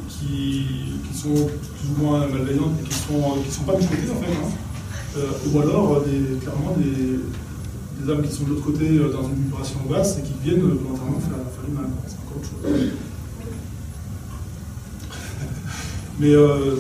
qui, 0.10 0.66
qui 1.10 1.18
sont 1.18 1.34
plus 1.34 1.90
ou 1.98 2.04
moins 2.04 2.28
malveillantes, 2.28 2.74
mais 2.78 2.88
qui 2.88 2.96
sont, 2.96 3.42
qui 3.44 3.52
sont 3.52 3.64
pas 3.64 3.74
côté 3.74 3.86
en 4.12 4.22
fait, 4.22 4.32
hein. 4.32 4.50
Euh, 5.16 5.28
ou 5.54 5.60
alors 5.62 5.98
euh, 5.98 6.40
clairement 6.42 6.76
des, 6.76 7.20
des 8.00 8.12
âmes 8.12 8.24
qui 8.24 8.34
sont 8.34 8.46
de 8.46 8.50
l'autre 8.50 8.66
côté 8.66 8.98
euh, 8.98 9.12
dans 9.14 9.22
une 9.30 9.36
vibration 9.44 9.80
basse 9.88 10.18
et 10.18 10.22
qui 10.24 10.34
viennent 10.44 10.64
euh, 10.64 10.74
volontairement 10.74 11.20
faire, 11.20 11.38
faire 11.54 11.66
du 11.68 11.72
mal. 11.72 11.86
C'est 12.08 12.16
encore 12.16 12.38
autre 12.38 12.50
chose. 12.50 12.90
Mais 16.20 16.34
euh, 16.34 16.78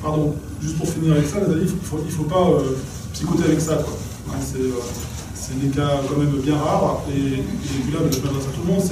pardon, 0.00 0.34
juste 0.62 0.76
pour 0.78 0.88
finir 0.88 1.14
avec 1.14 1.26
ça, 1.26 1.38
il 1.40 1.62
il 1.62 2.12
faut 2.12 2.22
pas 2.24 2.50
euh, 2.50 2.76
psychoter 3.12 3.44
avec 3.44 3.60
ça. 3.60 3.80
Hein, 4.28 4.38
c'est, 4.40 4.58
euh, 4.58 5.60
des 5.60 5.68
cas 5.68 6.00
quand 6.08 6.16
même 6.18 6.40
bien 6.40 6.56
rares. 6.56 7.02
Et, 7.10 7.18
et 7.18 7.92
là, 7.92 7.98
je 8.10 8.20
m'adresse 8.20 8.46
à 8.46 8.52
tout 8.54 8.66
le 8.66 8.72
monde, 8.72 8.82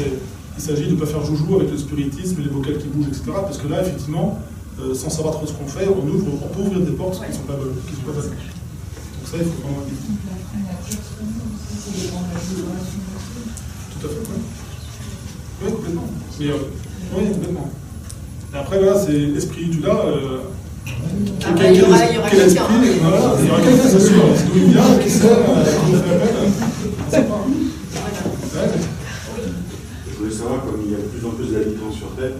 il 0.56 0.62
s'agit 0.62 0.86
de 0.86 0.92
ne 0.94 0.96
pas 1.00 1.06
faire 1.06 1.24
joujou 1.24 1.56
avec 1.56 1.70
le 1.70 1.78
spiritisme 1.78 2.40
et 2.40 2.44
les 2.44 2.50
vocales 2.50 2.78
qui 2.78 2.88
bougent, 2.88 3.08
etc. 3.08 3.24
Parce 3.42 3.58
que 3.58 3.68
là, 3.68 3.82
effectivement, 3.82 4.38
euh, 4.80 4.94
sans 4.94 5.10
savoir 5.10 5.34
trop 5.34 5.46
ce 5.46 5.52
qu'on 5.52 5.66
fait, 5.66 5.86
on, 5.88 6.06
ouvre, 6.08 6.26
on 6.44 6.48
peut 6.54 6.62
ouvrir 6.62 6.80
des 6.80 6.92
portes 6.92 7.20
qui 7.22 7.28
ne 7.28 7.34
sont 7.34 7.42
pas 7.42 7.54
bonnes. 7.54 7.74
qui 7.88 7.94
sont 7.94 8.02
pas 8.02 8.12
bonnes. 8.12 8.30
Donc 8.30 9.26
ça, 9.26 9.36
il 9.38 9.44
faut 9.44 9.62
vraiment. 9.62 9.82
Tout 14.00 14.06
à 14.06 14.08
fait, 14.08 14.16
oui. 14.16 14.40
Oui, 15.64 15.72
complètement. 15.72 16.04
Mais, 16.40 16.46
euh, 16.48 16.56
oui, 17.16 17.32
complètement. 17.32 17.70
Et 18.52 18.56
après, 18.56 18.78
voilà, 18.78 18.98
c'est 18.98 19.12
l'esprit 19.12 19.66
du 19.66 19.80
là. 19.80 19.94
euh, 20.06 20.38
il 20.86 21.76
y 21.76 21.82
aura, 21.82 21.98
quelqu'un. 22.28 22.46
esprit, 22.46 22.98
voilà, 23.00 23.36
il 23.40 23.46
y 23.46 23.50
aura 23.50 23.60
quelqu'un, 23.60 23.88
c'est 23.88 24.00
sûr. 24.00 24.22
D'où 24.52 24.56
il 24.58 24.64
vient, 24.72 24.98
qui 25.02 25.10
sait, 25.10 25.26
euh, 25.26 25.64
qui 25.86 25.92
fait 25.92 26.14
appel, 26.14 26.34
on 27.06 27.10
sait 27.10 27.22
pas. 27.22 27.44
Ouais. 28.54 28.68
Je 30.10 30.18
voulais 30.18 30.34
savoir, 30.34 30.64
comme 30.64 30.80
il 30.84 30.92
y 30.92 30.94
a 30.94 30.98
de 30.98 31.02
plus 31.04 31.26
en 31.26 31.30
plus 31.30 31.46
Terre, 32.22 32.38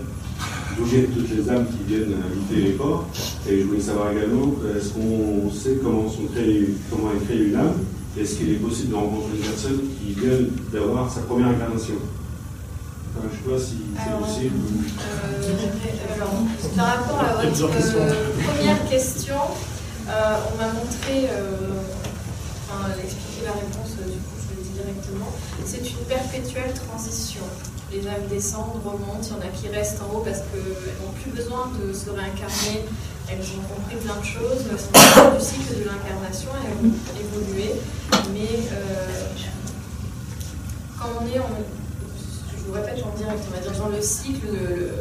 d'où 0.79 0.85
viennent 0.85 1.07
toutes 1.11 1.31
les 1.37 1.49
âmes 1.51 1.67
qui 1.67 1.83
viennent 1.93 2.15
habiter 2.15 2.69
les 2.71 2.75
corps. 2.75 3.07
Et 3.49 3.61
je 3.61 3.65
voulais 3.67 3.81
savoir 3.81 4.13
également, 4.13 4.53
est-ce 4.77 4.91
qu'on 4.91 5.51
sait 5.51 5.79
comment, 5.83 6.09
sont 6.09 6.27
créées- 6.33 6.75
comment 6.91 7.11
est 7.13 7.25
créée 7.25 7.47
une 7.49 7.57
âme? 7.57 7.75
Est-ce 8.19 8.37
qu'il 8.37 8.51
est 8.53 8.57
possible 8.63 8.91
de 8.91 8.95
rencontrer 8.95 9.37
une 9.39 9.43
personne 9.43 9.81
qui 9.99 10.13
vient 10.15 10.39
d'avoir 10.73 11.11
sa 11.13 11.23
première 11.23 11.49
incarnation? 11.49 11.95
Enfin, 13.17 13.27
Je 13.33 13.51
ne 13.51 13.57
sais 13.57 13.63
pas 13.63 13.67
si 13.69 13.77
c'est 13.99 14.19
possible. 14.23 14.55
ou- 14.57 14.85
Euh, 15.03 16.15
alors, 16.15 16.33
par 16.77 16.87
rapport 16.87 17.21
à 17.21 17.43
votre 17.45 17.71
euh, 17.97 18.31
première 18.47 18.89
question, 18.89 19.35
euh, 20.09 20.37
on 20.53 20.57
m'a 20.59 20.69
montré, 20.73 21.27
euh, 21.29 21.83
enfin, 22.71 22.89
expliqué 23.03 23.45
la 23.45 23.53
réponse, 23.53 23.97
euh, 24.01 24.05
du 24.07 24.19
coup 24.19 24.37
je 24.41 24.57
le 24.57 24.63
dis 24.63 24.75
directement. 24.79 25.33
C'est 25.67 25.79
une 25.91 26.05
perpétuelle 26.09 26.73
transition. 26.73 27.43
Les 27.93 28.07
âmes 28.09 28.27
descendent, 28.31 28.81
remontent, 28.85 29.21
il 29.23 29.29
y 29.31 29.35
en 29.35 29.41
a 29.41 29.49
qui 29.53 29.69
restent 29.69 30.01
en 30.01 30.15
haut 30.17 30.21
parce 30.25 30.39
qu'elles 30.39 30.97
n'ont 31.05 31.13
plus 31.23 31.31
besoin 31.31 31.71
de 31.79 31.93
se 31.93 32.09
réincarner, 32.09 32.87
elles 33.29 33.45
ont 33.59 33.75
compris 33.75 33.97
plein 33.97 34.17
de 34.17 34.25
choses, 34.25 34.65
elles 34.71 34.81
sont 34.81 35.37
du 35.37 35.45
cycle 35.45 35.79
de 35.79 35.85
l'incarnation, 35.85 36.49
elles 36.65 36.87
ont 36.87 36.93
évolué, 37.21 37.73
mais 38.33 38.67
euh, 38.73 39.27
quand 40.99 41.09
on 41.21 41.27
est 41.27 41.39
en, 41.39 41.45
je 42.57 42.63
vous 42.67 42.73
répète 42.73 43.05
en 43.05 43.15
direct, 43.17 43.41
on 43.49 43.55
va 43.55 43.61
dire 43.61 43.79
dans 43.79 43.89
le 43.89 44.01
cycle, 44.01 44.47
le- 44.47 44.75
le- 44.77 44.95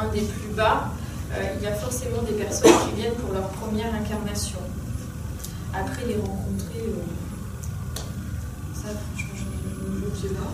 un 0.00 0.08
des 0.12 0.22
plus 0.22 0.48
bas, 0.56 0.90
euh, 1.34 1.40
il 1.56 1.62
y 1.62 1.66
a 1.68 1.74
forcément 1.74 2.22
des 2.22 2.32
personnes 2.32 2.72
qui 2.88 2.96
viennent 3.00 3.14
pour 3.14 3.32
leur 3.32 3.48
première 3.50 3.94
incarnation. 3.94 4.58
Après 5.72 6.04
les 6.06 6.16
rencontrer, 6.16 6.82
euh, 6.88 8.00
ça, 8.74 8.88
franchement, 8.88 9.34
je 10.02 10.26
ne 10.26 10.28
sais 10.28 10.34
pas. 10.34 10.50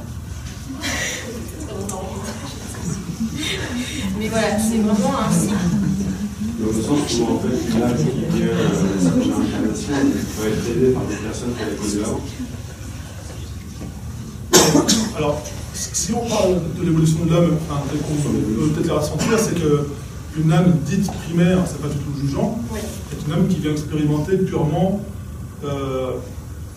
Mais 4.18 4.28
voilà, 4.28 4.58
c'est 4.58 4.78
vraiment 4.78 5.18
un 5.18 5.32
cycle. 5.32 5.54
Dans 6.58 6.66
le 6.66 6.82
sens 6.82 7.18
où, 7.18 7.24
en 7.24 7.38
fait, 7.38 7.56
une 7.74 7.82
âme 7.82 7.96
qui 7.96 8.04
vient 8.36 8.48
euh, 8.48 8.68
de 8.94 9.00
sa 9.02 9.10
première 9.10 9.38
incarnation 9.38 9.94
peut 10.36 10.48
être 10.48 10.66
aidée 10.76 10.92
par 10.92 11.04
des 11.04 11.16
personnes 11.16 11.54
qu'elle 11.56 11.68
a 11.68 11.76
connues 11.76 12.04
avant. 12.04 12.20
Alors, 15.16 15.42
si 15.72 16.12
on 16.12 16.26
parle 16.28 16.60
de 16.78 16.84
l'évolution 16.84 17.24
de 17.24 17.30
l'âme, 17.30 17.56
enfin, 17.68 17.80
peut 17.90 17.98
peut-être 18.74 18.88
la 18.88 18.94
ressentir, 18.94 19.38
c'est 19.38 19.54
que 19.54 19.86
une 20.38 20.52
âme 20.52 20.76
dite 20.84 21.10
primaire, 21.24 21.58
c'est 21.66 21.80
pas 21.80 21.88
du 21.88 21.96
tout 21.96 22.20
jugeant, 22.20 22.58
est 23.12 23.26
une 23.26 23.32
âme 23.32 23.48
qui 23.48 23.58
vient 23.60 23.72
expérimenter 23.72 24.36
purement 24.36 25.00
euh, 25.64 26.12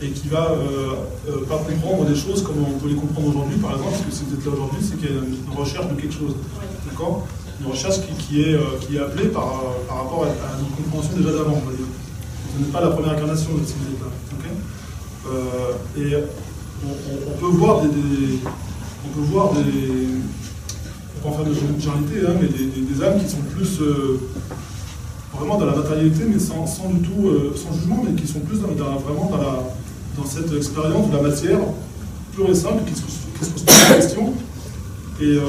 et 0.03 0.09
qui 0.09 0.27
va 0.27 0.51
euh, 0.51 0.89
euh, 1.29 1.45
pas 1.47 1.57
comprendre 1.57 2.05
des 2.05 2.15
choses 2.15 2.43
comme 2.43 2.55
on 2.59 2.77
peut 2.79 2.89
les 2.89 2.95
comprendre 2.95 3.27
aujourd'hui, 3.29 3.57
par 3.57 3.71
exemple, 3.71 3.91
parce 3.91 4.03
que 4.03 4.11
si 4.11 4.23
vous 4.27 4.35
êtes 4.35 4.45
là 4.45 4.51
aujourd'hui, 4.51 4.79
c'est 4.81 4.97
qu'il 4.97 5.09
y 5.15 5.17
a 5.17 5.21
une 5.21 5.55
recherche 5.57 5.87
de 5.87 5.95
quelque 5.95 6.13
chose. 6.13 6.35
D'accord? 6.89 7.25
Une 7.61 7.67
recherche 7.71 8.01
qui, 8.01 8.13
qui 8.23 8.41
est, 8.41 8.53
euh, 8.55 8.77
qui 8.81 8.97
est 8.97 8.99
appelée 8.99 9.29
par, 9.29 9.47
par 9.87 9.97
rapport 10.03 10.25
à, 10.25 10.27
à 10.27 10.59
une 10.59 10.75
compréhension 10.75 11.15
déjà 11.15 11.31
d'avant, 11.31 11.61
on 11.63 11.69
va 11.69 11.75
dire. 11.75 11.87
Ce 12.53 12.59
n'est 12.59 12.71
pas 12.71 12.81
la 12.81 12.89
première 12.89 13.13
incarnation 13.13 13.49
de 13.55 13.63
si 13.65 13.73
vous 13.79 13.93
êtes 13.95 14.01
là. 14.01 14.11
et 15.97 16.15
on, 16.85 16.89
on- 16.91 17.31
on 17.33 17.37
peut 17.39 17.57
voir 17.57 17.81
des, 17.81 17.87
des- 17.87 18.39
on 19.05 19.09
peut 19.19 19.25
voir 19.31 19.53
des, 19.53 19.61
on 19.63 21.21
peut 21.21 21.29
en 21.29 21.31
faire 21.31 21.45
de 21.45 21.53
généralité, 21.53 22.27
hein, 22.27 22.33
mais 22.41 22.47
des, 22.47 22.65
des- 22.65 22.81
des 22.93 23.03
âmes 23.03 23.19
qui 23.23 23.29
sont 23.29 23.41
plus 23.55 23.79
euh, 23.81 24.19
vraiment 25.33 25.57
dans 25.57 25.65
la 25.65 25.75
matérialité, 25.75 26.23
mais 26.27 26.39
sans, 26.39 26.67
sans 26.67 26.89
du 26.89 26.99
tout, 27.07 27.27
euh, 27.29 27.55
sans 27.55 27.73
jugement, 27.77 28.03
mais 28.05 28.19
qui 28.21 28.27
sont 28.27 28.41
plus 28.41 28.59
dans, 28.59 28.67
dans- 28.67 28.97
vraiment 28.97 29.29
dans, 29.31 29.37
la, 29.37 29.63
dans 30.17 30.25
cette 30.25 30.51
expérience 30.53 31.09
de 31.09 31.15
la 31.15 31.21
matière 31.23 31.59
pure 32.35 32.49
et 32.49 32.55
simple, 32.55 32.83
qui 32.85 32.95
se, 32.95 33.01
qui 33.01 33.45
se 33.45 33.49
pose 33.51 33.63
pas 33.63 33.89
de 33.89 33.95
questions. 33.95 34.33
Et 35.21 35.25
euh, 35.37 35.41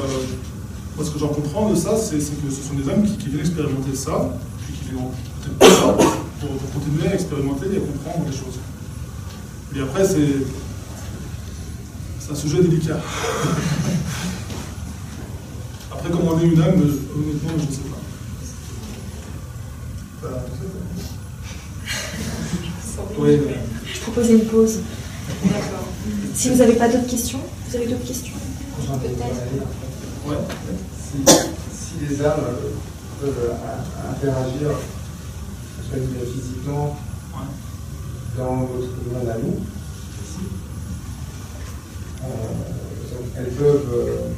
moi, 0.97 1.05
ce 1.05 1.11
que 1.11 1.19
j'en 1.19 1.29
comprends 1.29 1.71
de 1.71 1.75
ça, 1.77 1.97
c'est 1.97 2.17
que 2.19 2.51
ce 2.51 2.63
sont 2.63 2.75
des 2.75 2.89
âmes 2.91 3.05
qui, 3.05 3.17
qui 3.17 3.29
viennent 3.29 3.41
expérimenter 3.41 3.95
ça, 3.95 4.31
puis 4.65 4.75
qui 4.75 4.85
viennent 4.91 5.09
peut-être 5.43 5.59
pas 5.59 5.71
ça, 5.71 5.93
pour, 6.41 6.51
pour 6.51 6.71
continuer 6.73 7.09
à 7.09 7.15
expérimenter 7.15 7.67
et 7.73 7.77
à 7.77 7.81
comprendre 7.81 8.27
les 8.31 8.37
choses. 8.37 8.59
Et 9.77 9.81
après, 9.81 10.05
c'est 10.07 10.45
c'est 12.21 12.33
un 12.33 12.37
sujet 12.37 12.63
délicat. 12.63 12.97
Après, 15.93 16.09
comment 16.11 16.33
on 16.35 16.41
est 16.41 16.45
une 16.45 16.63
âme, 16.63 16.75
honnêtement, 16.81 17.51
je 17.59 17.67
ne 17.67 17.71
sais 17.71 17.83
pas. 17.91 17.99
Sais 22.83 22.97
pas. 22.97 23.03
Oui, 23.19 23.41
mais- 23.47 23.64
Je 24.05 24.11
propose 24.11 24.31
une 24.31 24.45
pause. 24.45 24.81
D'accord. 25.45 25.89
Si 26.35 26.51
vous 26.51 26.57
n'avez 26.57 26.75
pas 26.75 26.89
d'autres 26.89 27.07
questions, 27.07 27.41
vous 27.69 27.77
avez 27.77 27.87
d'autres 27.87 28.05
questions 28.05 28.35
Ouais. 30.27 30.37
Si, 30.99 31.25
si 31.73 32.07
les 32.07 32.21
âmes 32.23 32.41
euh, 32.41 32.71
peuvent 33.19 33.51
euh, 33.51 34.11
interagir, 34.11 34.69
dire, 35.95 36.27
physiquement, 36.35 36.99
dans 38.37 38.57
votre 38.57 38.89
monde 39.11 39.29
à 39.29 39.39
nous, 39.39 39.57
ici, 40.23 40.45
euh, 42.25 42.27
elles 43.39 43.53
peuvent 43.53 43.91
euh, 43.95 44.29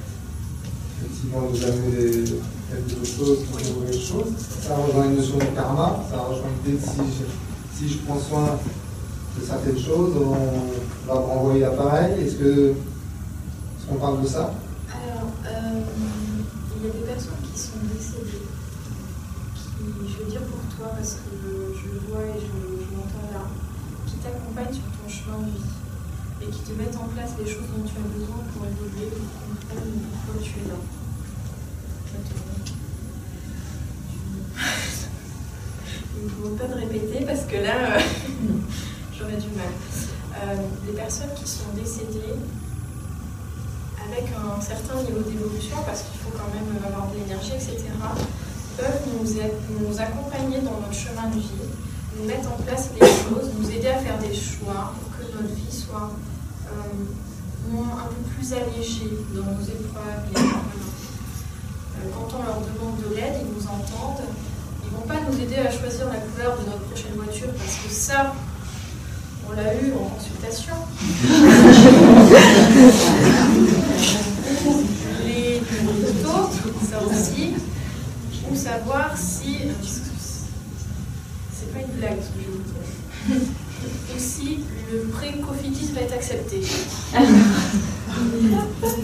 effectivement 1.01 1.43
nous 1.51 1.65
amener 1.65 1.91
des, 1.91 2.25
quelque 2.71 3.05
chose, 3.05 3.39
des 3.91 3.99
choses. 3.99 4.33
Ça 4.63 4.77
rejoint 4.77 5.07
une 5.07 5.17
notion 5.17 5.39
de 5.39 5.45
karma, 5.57 6.05
ça 6.09 6.19
rejoint 6.19 6.51
l'idée 6.65 6.79
que 6.79 6.85
si 6.89 6.99
je, 7.19 7.77
si 7.79 7.93
je 7.93 7.99
prends 8.05 8.21
soin 8.21 8.61
de 9.39 9.45
certaines 9.45 9.79
choses, 9.79 10.15
on 10.17 11.13
va 11.13 11.21
renvoyer 11.21 11.61
l'appareil. 11.61 12.25
Est-ce 12.25 12.37
que 12.37 12.71
est-ce 12.71 13.87
qu'on 13.89 13.97
parle 13.97 14.23
de 14.23 14.27
ça? 14.27 14.53
Alors, 14.91 15.31
euh, 15.47 15.81
il 16.77 16.87
y 16.87 16.91
a 16.91 16.93
des 16.93 17.07
personnes 17.07 17.43
qui 17.53 17.61
sont 17.61 17.79
décédées, 17.93 18.47
qui, 19.55 19.85
je 20.09 20.25
veux 20.25 20.31
dire 20.31 20.43
pour 20.43 20.61
toi, 20.77 20.89
parce 20.97 21.15
que 21.15 21.75
je 21.75 21.87
le 21.95 22.01
vois 22.09 22.25
et 22.25 22.41
je, 22.41 22.47
je 22.47 22.91
l'entends 22.97 23.31
là, 23.33 23.45
qui 24.07 24.17
t'accompagnent 24.17 24.75
sur 24.75 24.85
ton 24.85 25.09
chemin 25.09 25.39
de 25.47 25.53
vie 25.53 25.77
et 26.43 26.51
qui 26.51 26.61
te 26.61 26.73
mettent 26.73 26.97
en 26.97 27.09
place 27.15 27.31
les 27.39 27.47
choses 27.47 27.69
dont 27.77 27.85
tu 27.85 27.97
as 27.97 28.09
besoin 28.19 28.43
pour 28.53 28.67
évoluer, 28.67 29.09
pour 29.11 29.27
comprendre 29.41 29.87
pourquoi 30.25 30.43
tu 30.43 30.51
es 30.51 30.69
là. 30.69 30.79
Je 36.17 36.23
ne 36.23 36.29
demande 36.31 36.59
pas 36.59 36.67
de 36.67 36.75
répéter 36.81 37.25
parce 37.25 37.45
que 37.45 37.57
là, 37.57 37.97
euh, 37.97 38.01
j'aurais 39.19 39.37
du 39.37 39.49
mal. 39.57 39.73
Euh, 40.37 40.57
les 40.87 40.93
personnes 40.93 41.33
qui 41.35 41.49
sont 41.49 41.73
décédées, 41.75 42.37
avec 44.09 44.29
un 44.37 44.61
certain 44.61 45.03
niveau 45.03 45.21
d'évolution, 45.21 45.77
parce 45.87 46.03
qu'il 46.03 46.21
faut 46.21 46.31
quand 46.37 46.53
même 46.55 46.69
avoir 46.85 47.09
de 47.09 47.17
l'énergie, 47.17 47.53
etc., 47.55 47.77
peuvent 48.77 49.03
nous, 49.19 50.01
accompagner 50.01 50.61
dans 50.61 50.79
notre 50.81 50.93
chemin 50.93 51.29
de 51.29 51.41
vie, 51.41 51.65
nous 52.19 52.27
mettre 52.27 52.53
en 52.53 52.61
place 52.63 52.91
les 53.01 53.07
choses, 53.07 53.51
nous 53.59 53.71
aider 53.71 53.89
à 53.89 53.99
faire 53.99 54.19
des 54.19 54.35
choix 54.35 54.93
pour 55.01 55.17
que 55.17 55.33
notre 55.33 55.55
vie 55.55 55.73
soit 55.73 56.13
euh, 56.69 57.73
un 57.73 58.09
peu 58.09 58.23
plus 58.37 58.53
allégée 58.53 59.17
dans 59.35 59.51
nos 59.57 59.65
épreuves. 59.65 60.29
Euh, 60.37 60.41
Quand 62.13 62.29
on 62.37 62.43
leur 62.45 62.61
demande 62.61 63.01
de 63.09 63.15
l'aide, 63.17 63.41
ils 63.41 63.49
nous 63.49 63.67
entendent. 63.67 64.29
Ils 64.85 64.93
ne 64.93 64.97
vont 64.99 65.07
pas 65.09 65.21
nous 65.21 65.41
aider 65.41 65.57
à 65.57 65.71
choisir 65.71 66.07
la 66.09 66.19
couleur 66.19 66.59
de 66.59 66.67
notre 66.71 66.85
prochaine 66.85 67.15
voiture, 67.17 67.49
parce 67.59 67.77
que 67.77 67.91
ça, 67.91 68.35
on 69.49 69.53
l'a 69.55 69.75
eu 69.75 69.93
en 69.93 70.09
consultation. 70.09 70.75
Les 75.25 75.61
photos, 75.61 76.51
ça 76.91 76.99
aussi, 77.03 77.55
ou 78.51 78.57
savoir 78.57 79.17
si. 79.17 79.59
C'est 81.53 81.73
pas 81.73 81.81
une 81.81 81.99
blague 81.99 82.19
ce 82.21 82.29
que 82.29 82.45
je 82.45 82.51
vous 82.51 82.63
dire. 82.63 83.47
Ou 84.15 84.19
si 84.19 84.61
le 84.93 85.09
pré-cofitis 85.09 85.93
va 85.95 86.01
être 86.03 86.15
accepté. 86.15 86.63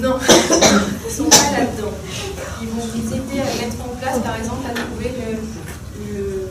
non, 0.00 0.16
ils 1.06 1.12
sont 1.12 1.24
pas 1.24 1.58
là-dedans. 1.58 1.92
Ils 2.62 2.68
vont 2.68 2.86
vous 2.94 3.14
aider 3.14 3.40
à 3.40 3.44
mettre 3.44 3.82
en 3.82 3.94
place, 4.00 4.18
par 4.22 4.36
exemple, 4.36 4.66
à 4.70 4.74
trouver 4.74 5.12
le, 5.18 6.48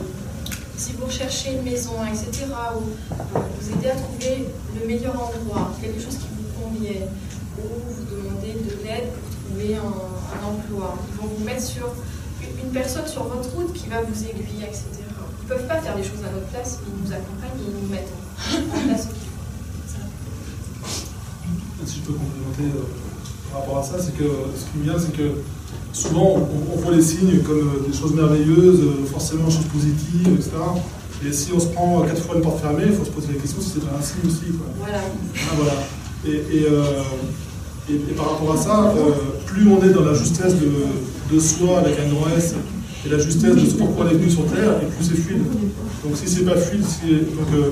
vous 1.02 1.08
recherchez 1.08 1.54
une 1.54 1.62
maison, 1.62 1.92
etc., 2.06 2.46
ou 2.76 3.14
euh, 3.14 3.40
vous 3.60 3.72
aider 3.72 3.88
à 3.88 3.96
trouver 3.96 4.46
le 4.80 4.86
meilleur 4.86 5.14
endroit, 5.14 5.72
quelque 5.80 6.00
chose 6.00 6.16
qui 6.16 6.28
vous 6.36 6.62
convienne, 6.62 7.08
ou 7.58 7.68
vous 7.90 8.04
demandez 8.16 8.52
de 8.52 8.84
l'aide 8.84 9.10
pour 9.10 9.50
trouver 9.50 9.76
un, 9.76 10.46
emploi. 10.46 10.96
Ils 11.08 11.20
vont 11.20 11.28
vous 11.36 11.44
mettre 11.44 11.62
sur 11.62 11.88
une 12.42 12.70
personne 12.70 13.06
sur 13.06 13.24
votre 13.24 13.48
route 13.54 13.72
qui 13.72 13.88
va 13.88 14.00
vous 14.02 14.24
aiguiller, 14.24 14.64
etc. 14.64 14.86
Ils 14.90 15.44
ne 15.44 15.48
peuvent 15.48 15.66
pas 15.68 15.80
faire 15.80 15.96
les 15.96 16.02
choses 16.02 16.22
à 16.26 16.32
notre 16.32 16.46
place, 16.48 16.78
mais 16.82 16.92
ils 16.96 17.04
nous 17.04 17.12
accompagnent 17.12 17.60
et 17.60 17.68
ils 17.68 17.82
nous 17.82 17.88
mettent 17.88 18.12
en, 18.50 18.88
place. 18.88 19.08
Si 21.84 21.98
je 21.98 22.02
peux 22.02 22.12
complémenter 22.12 22.76
euh, 22.76 22.86
par 23.50 23.60
rapport 23.60 23.78
à 23.78 23.82
ça, 23.82 24.00
c'est 24.00 24.16
que 24.16 24.24
ce 24.56 24.70
qui 24.70 24.78
me 24.78 24.84
vient, 24.84 24.98
c'est 24.98 25.16
que 25.16 25.42
souvent 25.92 26.36
on, 26.36 26.74
on 26.74 26.80
voit 26.80 26.94
les 26.94 27.02
signes 27.02 27.40
comme 27.42 27.58
euh, 27.58 27.86
des 27.90 27.96
choses 27.96 28.14
merveilleuses, 28.14 28.80
euh, 28.80 29.06
forcément 29.10 29.46
des 29.46 29.52
choses 29.54 29.66
positives, 29.72 30.32
etc. 30.34 30.50
Et 31.26 31.32
si 31.32 31.52
on 31.52 31.60
se 31.60 31.66
prend 31.66 32.00
quatre 32.02 32.22
fois 32.22 32.34
une 32.36 32.42
porte 32.42 32.60
fermée, 32.60 32.84
il 32.86 32.92
faut 32.94 33.04
se 33.04 33.10
poser 33.10 33.28
la 33.34 33.40
question 33.40 33.60
si 33.60 33.70
c'est 33.74 33.78
un 33.80 34.02
signe 34.02 34.26
aussi. 34.26 34.52
Quoi. 34.56 34.66
Voilà. 34.80 34.98
Ah, 35.36 35.54
voilà. 35.56 35.72
Et, 36.26 36.56
et, 36.58 36.64
euh, 36.68 36.82
et- 37.88 37.94
et 38.10 38.14
par 38.16 38.32
rapport 38.32 38.52
à 38.54 38.56
ça, 38.56 38.92
euh, 38.96 39.10
plus 39.46 39.68
on 39.68 39.82
est 39.84 39.90
dans 39.92 40.04
la 40.04 40.14
justesse 40.14 40.54
de, 40.56 40.70
de 41.34 41.40
soi 41.40 41.78
avec 41.80 41.94
un 42.00 42.12
grand 42.12 42.26
S 42.36 42.54
et 43.04 43.08
la 43.08 43.18
justesse 43.18 43.54
de 43.54 43.66
ce 43.66 43.74
pourquoi 43.74 44.06
on 44.06 44.10
est 44.10 44.14
venu 44.14 44.30
sur 44.30 44.46
Terre, 44.46 44.80
et 44.82 44.86
plus 44.86 45.04
c'est 45.04 45.16
fluide. 45.20 45.42
Donc 46.04 46.16
si 46.16 46.28
c'est 46.28 46.44
pas 46.44 46.56
fluide, 46.56 46.82
donc, 46.82 47.48
euh, 47.54 47.70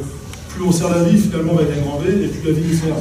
plus 0.48 0.64
on 0.64 0.72
sert 0.72 0.90
la 0.90 1.04
vie 1.04 1.18
finalement 1.18 1.54
avec 1.58 1.68
un 1.76 1.80
grand 1.82 1.98
V, 2.00 2.24
et 2.24 2.28
plus 2.28 2.46
la 2.52 2.58
vie 2.58 2.66
nous 2.68 2.76
sert. 2.78 2.94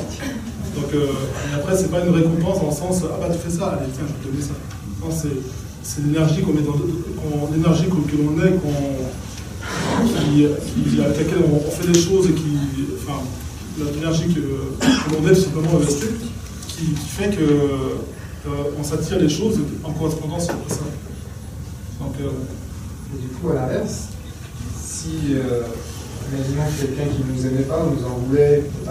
Donc 0.75 0.93
euh, 0.93 1.05
et 1.51 1.55
après, 1.55 1.75
c'est 1.75 1.89
pas 1.91 2.01
une 2.05 2.13
récompense 2.13 2.59
dans 2.61 2.69
le 2.69 2.75
sens 2.75 3.03
ah 3.05 3.17
bah 3.19 3.27
tu 3.33 3.39
fais 3.39 3.55
ça, 3.55 3.67
allez 3.79 3.89
tiens, 3.93 4.05
je 4.07 4.13
vais 4.13 4.29
te 4.29 4.31
donner 4.31 4.43
ça. 4.43 4.53
C'est, 5.11 6.01
l'énergie 6.01 6.41
qu'on 6.41 6.53
met 6.53 6.61
dans 6.61 6.75
l'énergie 7.51 7.85
que 7.85 7.95
l'on 8.17 8.37
est, 8.43 8.59
avec 11.01 11.17
laquelle 11.17 11.43
on, 11.51 11.59
fait 11.71 11.87
des 11.91 11.99
choses 11.99 12.27
et 12.27 12.33
qui, 12.33 12.57
enfin, 12.95 13.19
l'énergie 13.95 14.27
que, 14.27 14.39
l'on 14.39 15.27
est 15.27 15.35
simplement 15.35 15.75
investie, 15.75 16.07
qui, 16.67 16.85
qui 16.93 17.07
fait 17.07 17.29
que 17.29 17.41
euh, 17.41 18.71
on 18.77 18.83
s'attire 18.83 19.19
les 19.19 19.29
choses 19.29 19.59
en 19.83 19.91
correspondance 19.91 20.49
avec 20.49 20.69
ça. 20.69 20.81
Euh, 22.01 22.29
Et 23.15 23.21
du 23.21 23.27
coup, 23.29 23.49
à 23.49 23.55
l'inverse, 23.55 24.09
si, 24.81 25.33
euh, 25.33 25.63
imaginons 26.31 26.63
que 26.65 26.85
quelqu'un 26.85 27.11
qui 27.11 27.23
ne 27.23 27.33
nous 27.35 27.45
aimait 27.45 27.63
pas 27.63 27.83
ou 27.85 27.95
nous 27.95 28.05
en 28.05 28.17
voulait 28.25 28.59
est 28.59 28.89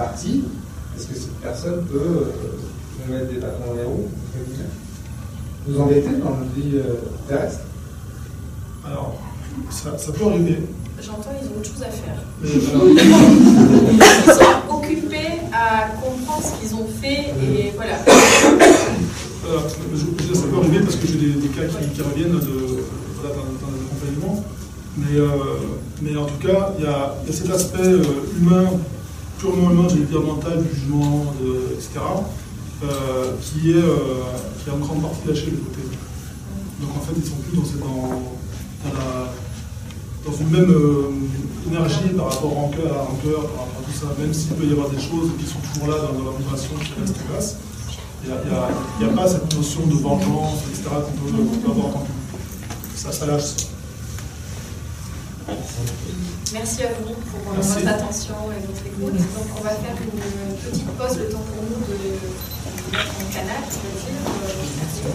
est-ce 0.96 1.06
que 1.06 1.14
cette 1.14 1.40
personne 1.40 1.84
peut 1.86 2.32
nous 3.06 3.14
mettre 3.14 3.32
des 3.32 3.38
bâtons 3.38 3.66
dans 3.68 3.74
les 3.74 3.84
nous 5.68 5.80
embêter 5.80 6.08
dans 6.22 6.30
notre 6.36 6.52
vie 6.56 6.76
euh, 6.76 6.94
terrestre 7.28 7.60
alors, 8.86 9.16
ça, 9.70 9.98
ça 9.98 10.12
peut 10.12 10.24
arriver. 10.24 10.60
J'entends, 11.04 11.30
ils 11.42 11.46
ont 11.48 11.60
autre 11.60 11.68
chose 11.68 11.82
à 11.82 11.90
faire. 11.90 12.22
Alors, 12.72 12.88
Ils 12.88 14.32
sont 14.32 14.74
occupés 14.74 15.42
à 15.52 15.88
comprendre 16.00 16.42
ce 16.42 16.58
qu'ils 16.60 16.74
ont 16.74 16.86
fait 17.00 17.34
et 17.44 17.72
voilà. 17.76 17.96
Alors, 19.46 19.64
je, 19.94 20.34
ça 20.34 20.42
peut 20.46 20.56
arriver 20.58 20.80
parce 20.80 20.96
que 20.96 21.06
j'ai 21.06 21.18
des, 21.18 21.32
des 21.40 21.48
cas 21.48 21.64
qui, 21.66 21.88
qui 21.90 22.00
reviennent 22.00 22.32
de, 22.32 22.38
voilà, 23.20 23.34
dans, 23.36 23.66
dans 23.66 23.72
les 23.74 23.82
accompagnements. 23.84 24.44
Mais, 24.96 25.18
euh, 25.20 25.28
mais 26.00 26.16
en 26.16 26.24
tout 26.24 26.38
cas, 26.46 26.72
il 26.78 26.84
y 26.84 26.86
a, 26.88 27.14
il 27.24 27.30
y 27.30 27.34
a 27.34 27.36
cet 27.36 27.50
aspect 27.50 27.78
euh, 27.82 28.02
humain, 28.40 28.64
purement 29.38 29.70
humain, 29.70 29.86
j'allais 29.88 30.02
dire 30.06 30.22
mental, 30.22 30.62
du 30.62 30.74
jugement, 30.74 31.26
de- 31.42 31.74
etc., 31.74 32.00
euh, 32.82 33.32
qui, 33.42 33.72
est, 33.72 33.74
euh, 33.74 34.22
qui 34.62 34.70
en 34.70 34.78
grande 34.78 35.02
partie 35.02 35.26
lâché 35.26 35.46
de 35.50 35.56
côté. 35.56 35.82
Donc 36.80 36.90
en 36.96 37.00
fait, 37.00 37.14
ils 37.16 37.24
sont 37.24 37.36
plus 37.36 37.80
dans, 37.80 38.22
dans, 40.24 40.36
une 40.38 40.50
même 40.50 40.70
euh, 40.70 41.10
énergie 41.66 42.10
par 42.16 42.32
rapport 42.32 42.52
à 42.52 42.54
rancœur, 42.54 42.92
à 42.92 42.94
par 42.94 43.66
rapport 43.66 43.82
à 43.82 43.84
tout 43.84 43.98
ça, 43.98 44.06
même 44.20 44.32
s'il 44.32 44.52
peut 44.52 44.64
y 44.64 44.72
avoir 44.72 44.90
des 44.90 45.00
choses 45.00 45.30
qui 45.38 45.46
sont 45.46 45.58
toujours 45.72 45.88
là 45.88 45.96
dans, 46.02 46.18
dans 46.20 46.30
la 46.30 46.38
vibration 46.38 46.70
qui 46.76 47.00
restent 47.00 47.18
place. 47.26 47.56
Il 48.24 48.30
n'y 48.30 49.10
a, 49.10 49.14
pas 49.14 49.26
cette 49.26 49.54
notion 49.56 49.86
de 49.86 49.94
vengeance, 49.94 50.60
etc., 50.70 50.90
qu'on 50.90 51.32
peut, 51.32 51.70
avoir 51.70 51.92
tant. 51.94 52.06
Ça, 52.94 53.12
ça 53.12 53.26
lâche 53.26 53.42
ça. 53.42 53.64
Merci 56.52 56.82
à 56.84 56.88
vous 56.88 57.14
pour 57.14 57.52
euh, 57.52 57.54
Merci. 57.56 57.72
votre 57.80 57.88
attention 57.88 58.34
et 58.56 58.66
votre 58.66 58.86
écoute. 58.86 59.16
Donc 59.16 59.46
on 59.58 59.62
va 59.62 59.70
faire 59.70 59.96
une 60.00 60.56
petite 60.70 60.86
pause, 60.96 61.18
le 61.18 61.28
temps 61.28 61.38
pour 61.52 61.62
nous 61.62 61.80
de 61.86 61.92
de 61.92 62.96
mettre 62.96 63.14
en 63.20 63.32
canal, 63.32 63.62
on 63.62 63.68
va 63.68 64.00
dire. 64.00 65.12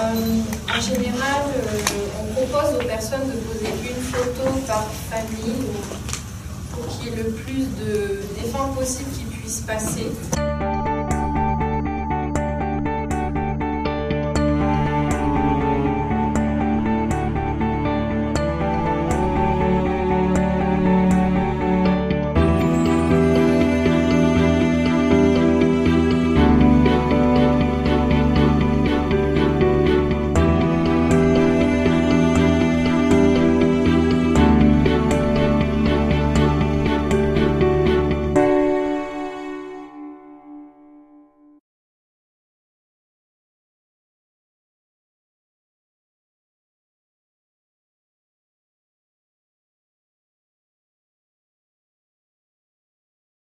euh, 0.00 0.76
en 0.76 0.80
général, 0.80 1.42
euh, 1.56 2.20
on 2.20 2.46
propose 2.46 2.76
aux 2.80 2.86
personnes 2.88 3.26
de 3.26 3.36
poser 3.38 3.70
une 3.82 4.02
photo 4.02 4.50
par 4.66 4.84
famille 5.10 5.54
ou- 5.60 6.74
pour 6.74 6.86
qu'il 6.98 7.08
y 7.10 7.12
ait 7.12 7.16
le 7.22 7.30
plus 7.30 7.64
de 7.78 8.20
d'effets 8.34 8.74
possible 8.76 9.10
qui 9.12 9.24
puissent 9.24 9.60
passer. 9.66 10.06